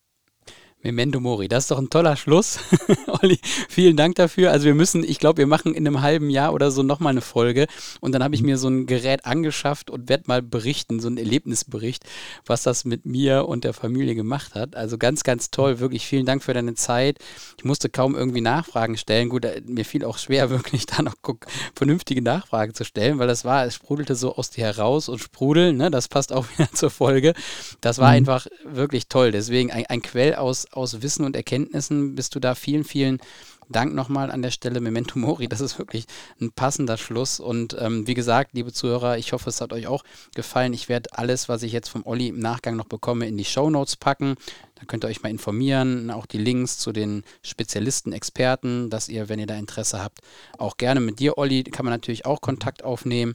Memento 0.82 1.18
Mori, 1.18 1.48
das 1.48 1.64
ist 1.64 1.70
doch 1.70 1.78
ein 1.78 1.90
toller 1.90 2.16
Schluss. 2.16 2.58
Olli, 3.08 3.40
vielen 3.68 3.96
Dank 3.96 4.14
dafür. 4.14 4.52
Also 4.52 4.66
wir 4.66 4.74
müssen, 4.74 5.02
ich 5.02 5.18
glaube, 5.18 5.38
wir 5.38 5.46
machen 5.46 5.74
in 5.74 5.86
einem 5.86 6.00
halben 6.00 6.30
Jahr 6.30 6.52
oder 6.52 6.70
so 6.70 6.82
nochmal 6.82 7.10
eine 7.10 7.22
Folge 7.22 7.66
und 8.00 8.12
dann 8.12 8.22
habe 8.22 8.34
ich 8.34 8.42
mhm. 8.42 8.46
mir 8.46 8.58
so 8.58 8.68
ein 8.68 8.86
Gerät 8.86 9.26
angeschafft 9.26 9.90
und 9.90 10.08
werde 10.08 10.24
mal 10.26 10.42
berichten, 10.42 11.00
so 11.00 11.08
einen 11.08 11.16
Erlebnisbericht, 11.16 12.04
was 12.44 12.62
das 12.62 12.84
mit 12.84 13.04
mir 13.04 13.48
und 13.48 13.64
der 13.64 13.72
Familie 13.72 14.14
gemacht 14.14 14.54
hat. 14.54 14.76
Also 14.76 14.96
ganz, 14.96 15.24
ganz 15.24 15.50
toll. 15.50 15.80
Wirklich 15.80 16.06
vielen 16.06 16.26
Dank 16.26 16.44
für 16.44 16.54
deine 16.54 16.74
Zeit. 16.74 17.18
Ich 17.58 17.64
musste 17.64 17.88
kaum 17.88 18.14
irgendwie 18.14 18.40
Nachfragen 18.40 18.96
stellen. 18.96 19.28
Gut, 19.28 19.44
äh, 19.44 19.62
mir 19.66 19.84
fiel 19.84 20.04
auch 20.04 20.18
schwer, 20.18 20.50
wirklich 20.56 20.86
da 20.86 21.02
noch 21.02 21.16
vernünftige 21.74 22.22
Nachfragen 22.22 22.74
zu 22.74 22.84
stellen, 22.84 23.18
weil 23.18 23.28
das 23.28 23.44
war, 23.44 23.64
es 23.64 23.74
sprudelte 23.74 24.14
so 24.14 24.36
aus 24.36 24.50
dir 24.50 24.64
heraus 24.64 25.08
und 25.08 25.18
sprudeln, 25.18 25.76
ne? 25.76 25.90
das 25.90 26.08
passt 26.08 26.32
auch 26.32 26.46
wieder 26.56 26.70
zur 26.72 26.90
Folge. 26.90 27.34
Das 27.80 27.98
war 27.98 28.10
mhm. 28.10 28.16
einfach 28.16 28.46
wirklich 28.64 29.08
toll. 29.08 29.32
Deswegen 29.32 29.72
ein, 29.72 29.86
ein 29.86 30.02
Quell 30.02 30.34
aus 30.72 31.02
Wissen 31.02 31.24
und 31.24 31.36
Erkenntnissen 31.36 32.14
bist 32.14 32.34
du 32.34 32.40
da. 32.40 32.54
Vielen, 32.54 32.84
vielen 32.84 33.20
Dank 33.68 33.94
nochmal 33.94 34.30
an 34.30 34.42
der 34.42 34.50
Stelle, 34.50 34.80
Memento 34.80 35.18
Mori. 35.18 35.48
Das 35.48 35.60
ist 35.60 35.78
wirklich 35.78 36.06
ein 36.40 36.52
passender 36.52 36.96
Schluss. 36.96 37.40
Und 37.40 37.76
ähm, 37.80 38.06
wie 38.06 38.14
gesagt, 38.14 38.50
liebe 38.54 38.72
Zuhörer, 38.72 39.18
ich 39.18 39.32
hoffe, 39.32 39.50
es 39.50 39.60
hat 39.60 39.72
euch 39.72 39.86
auch 39.86 40.04
gefallen. 40.34 40.72
Ich 40.72 40.88
werde 40.88 41.10
alles, 41.12 41.48
was 41.48 41.62
ich 41.62 41.72
jetzt 41.72 41.88
vom 41.88 42.06
Olli 42.06 42.28
im 42.28 42.38
Nachgang 42.38 42.76
noch 42.76 42.86
bekomme, 42.86 43.26
in 43.26 43.36
die 43.36 43.44
Show 43.44 43.68
Notes 43.68 43.96
packen. 43.96 44.36
Da 44.76 44.84
könnt 44.86 45.04
ihr 45.04 45.08
euch 45.08 45.22
mal 45.22 45.30
informieren. 45.30 46.10
Auch 46.10 46.26
die 46.26 46.38
Links 46.38 46.78
zu 46.78 46.92
den 46.92 47.24
Spezialisten, 47.42 48.12
Experten, 48.12 48.88
dass 48.88 49.08
ihr, 49.08 49.28
wenn 49.28 49.40
ihr 49.40 49.46
da 49.46 49.56
Interesse 49.56 50.02
habt, 50.02 50.20
auch 50.58 50.76
gerne 50.76 51.00
mit 51.00 51.18
dir, 51.18 51.36
Olli, 51.38 51.64
kann 51.64 51.84
man 51.84 51.92
natürlich 51.92 52.24
auch 52.24 52.40
Kontakt 52.40 52.84
aufnehmen. 52.84 53.34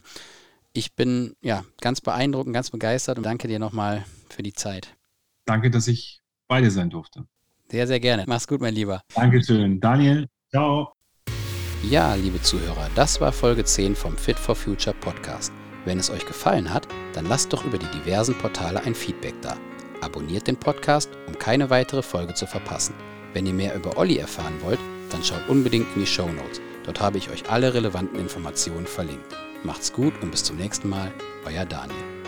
Ich 0.72 0.94
bin 0.94 1.36
ja 1.42 1.64
ganz 1.82 2.00
beeindruckt 2.00 2.46
und 2.46 2.54
ganz 2.54 2.70
begeistert 2.70 3.18
und 3.18 3.24
danke 3.24 3.48
dir 3.48 3.58
nochmal 3.58 4.06
für 4.30 4.42
die 4.42 4.54
Zeit. 4.54 4.96
Danke, 5.44 5.70
dass 5.70 5.88
ich 5.88 6.21
bei 6.48 6.60
dir 6.60 6.70
sein 6.70 6.90
durfte. 6.90 7.24
Sehr, 7.70 7.86
sehr 7.86 8.00
gerne. 8.00 8.24
Mach's 8.26 8.46
gut, 8.46 8.60
mein 8.60 8.74
Lieber. 8.74 9.02
Dankeschön. 9.14 9.80
Daniel, 9.80 10.28
ciao. 10.50 10.92
Ja, 11.88 12.14
liebe 12.14 12.40
Zuhörer, 12.40 12.88
das 12.94 13.20
war 13.20 13.32
Folge 13.32 13.64
10 13.64 13.96
vom 13.96 14.16
Fit 14.16 14.38
for 14.38 14.54
Future 14.54 14.94
Podcast. 15.00 15.52
Wenn 15.84 15.98
es 15.98 16.10
euch 16.10 16.24
gefallen 16.26 16.72
hat, 16.72 16.86
dann 17.12 17.26
lasst 17.26 17.52
doch 17.52 17.64
über 17.64 17.78
die 17.78 17.90
diversen 17.90 18.36
Portale 18.36 18.82
ein 18.84 18.94
Feedback 18.94 19.34
da. 19.42 19.56
Abonniert 20.00 20.46
den 20.46 20.56
Podcast, 20.56 21.10
um 21.26 21.38
keine 21.38 21.70
weitere 21.70 22.02
Folge 22.02 22.34
zu 22.34 22.46
verpassen. 22.46 22.94
Wenn 23.32 23.46
ihr 23.46 23.54
mehr 23.54 23.74
über 23.74 23.96
Olli 23.96 24.18
erfahren 24.18 24.60
wollt, 24.60 24.80
dann 25.10 25.24
schaut 25.24 25.48
unbedingt 25.48 25.86
in 25.94 26.02
die 26.02 26.06
Show 26.06 26.28
Notes. 26.28 26.60
Dort 26.84 27.00
habe 27.00 27.18
ich 27.18 27.30
euch 27.30 27.50
alle 27.50 27.74
relevanten 27.74 28.18
Informationen 28.18 28.86
verlinkt. 28.86 29.36
Macht's 29.64 29.92
gut 29.92 30.14
und 30.22 30.30
bis 30.30 30.44
zum 30.44 30.56
nächsten 30.56 30.88
Mal, 30.88 31.12
euer 31.46 31.64
Daniel. 31.64 32.21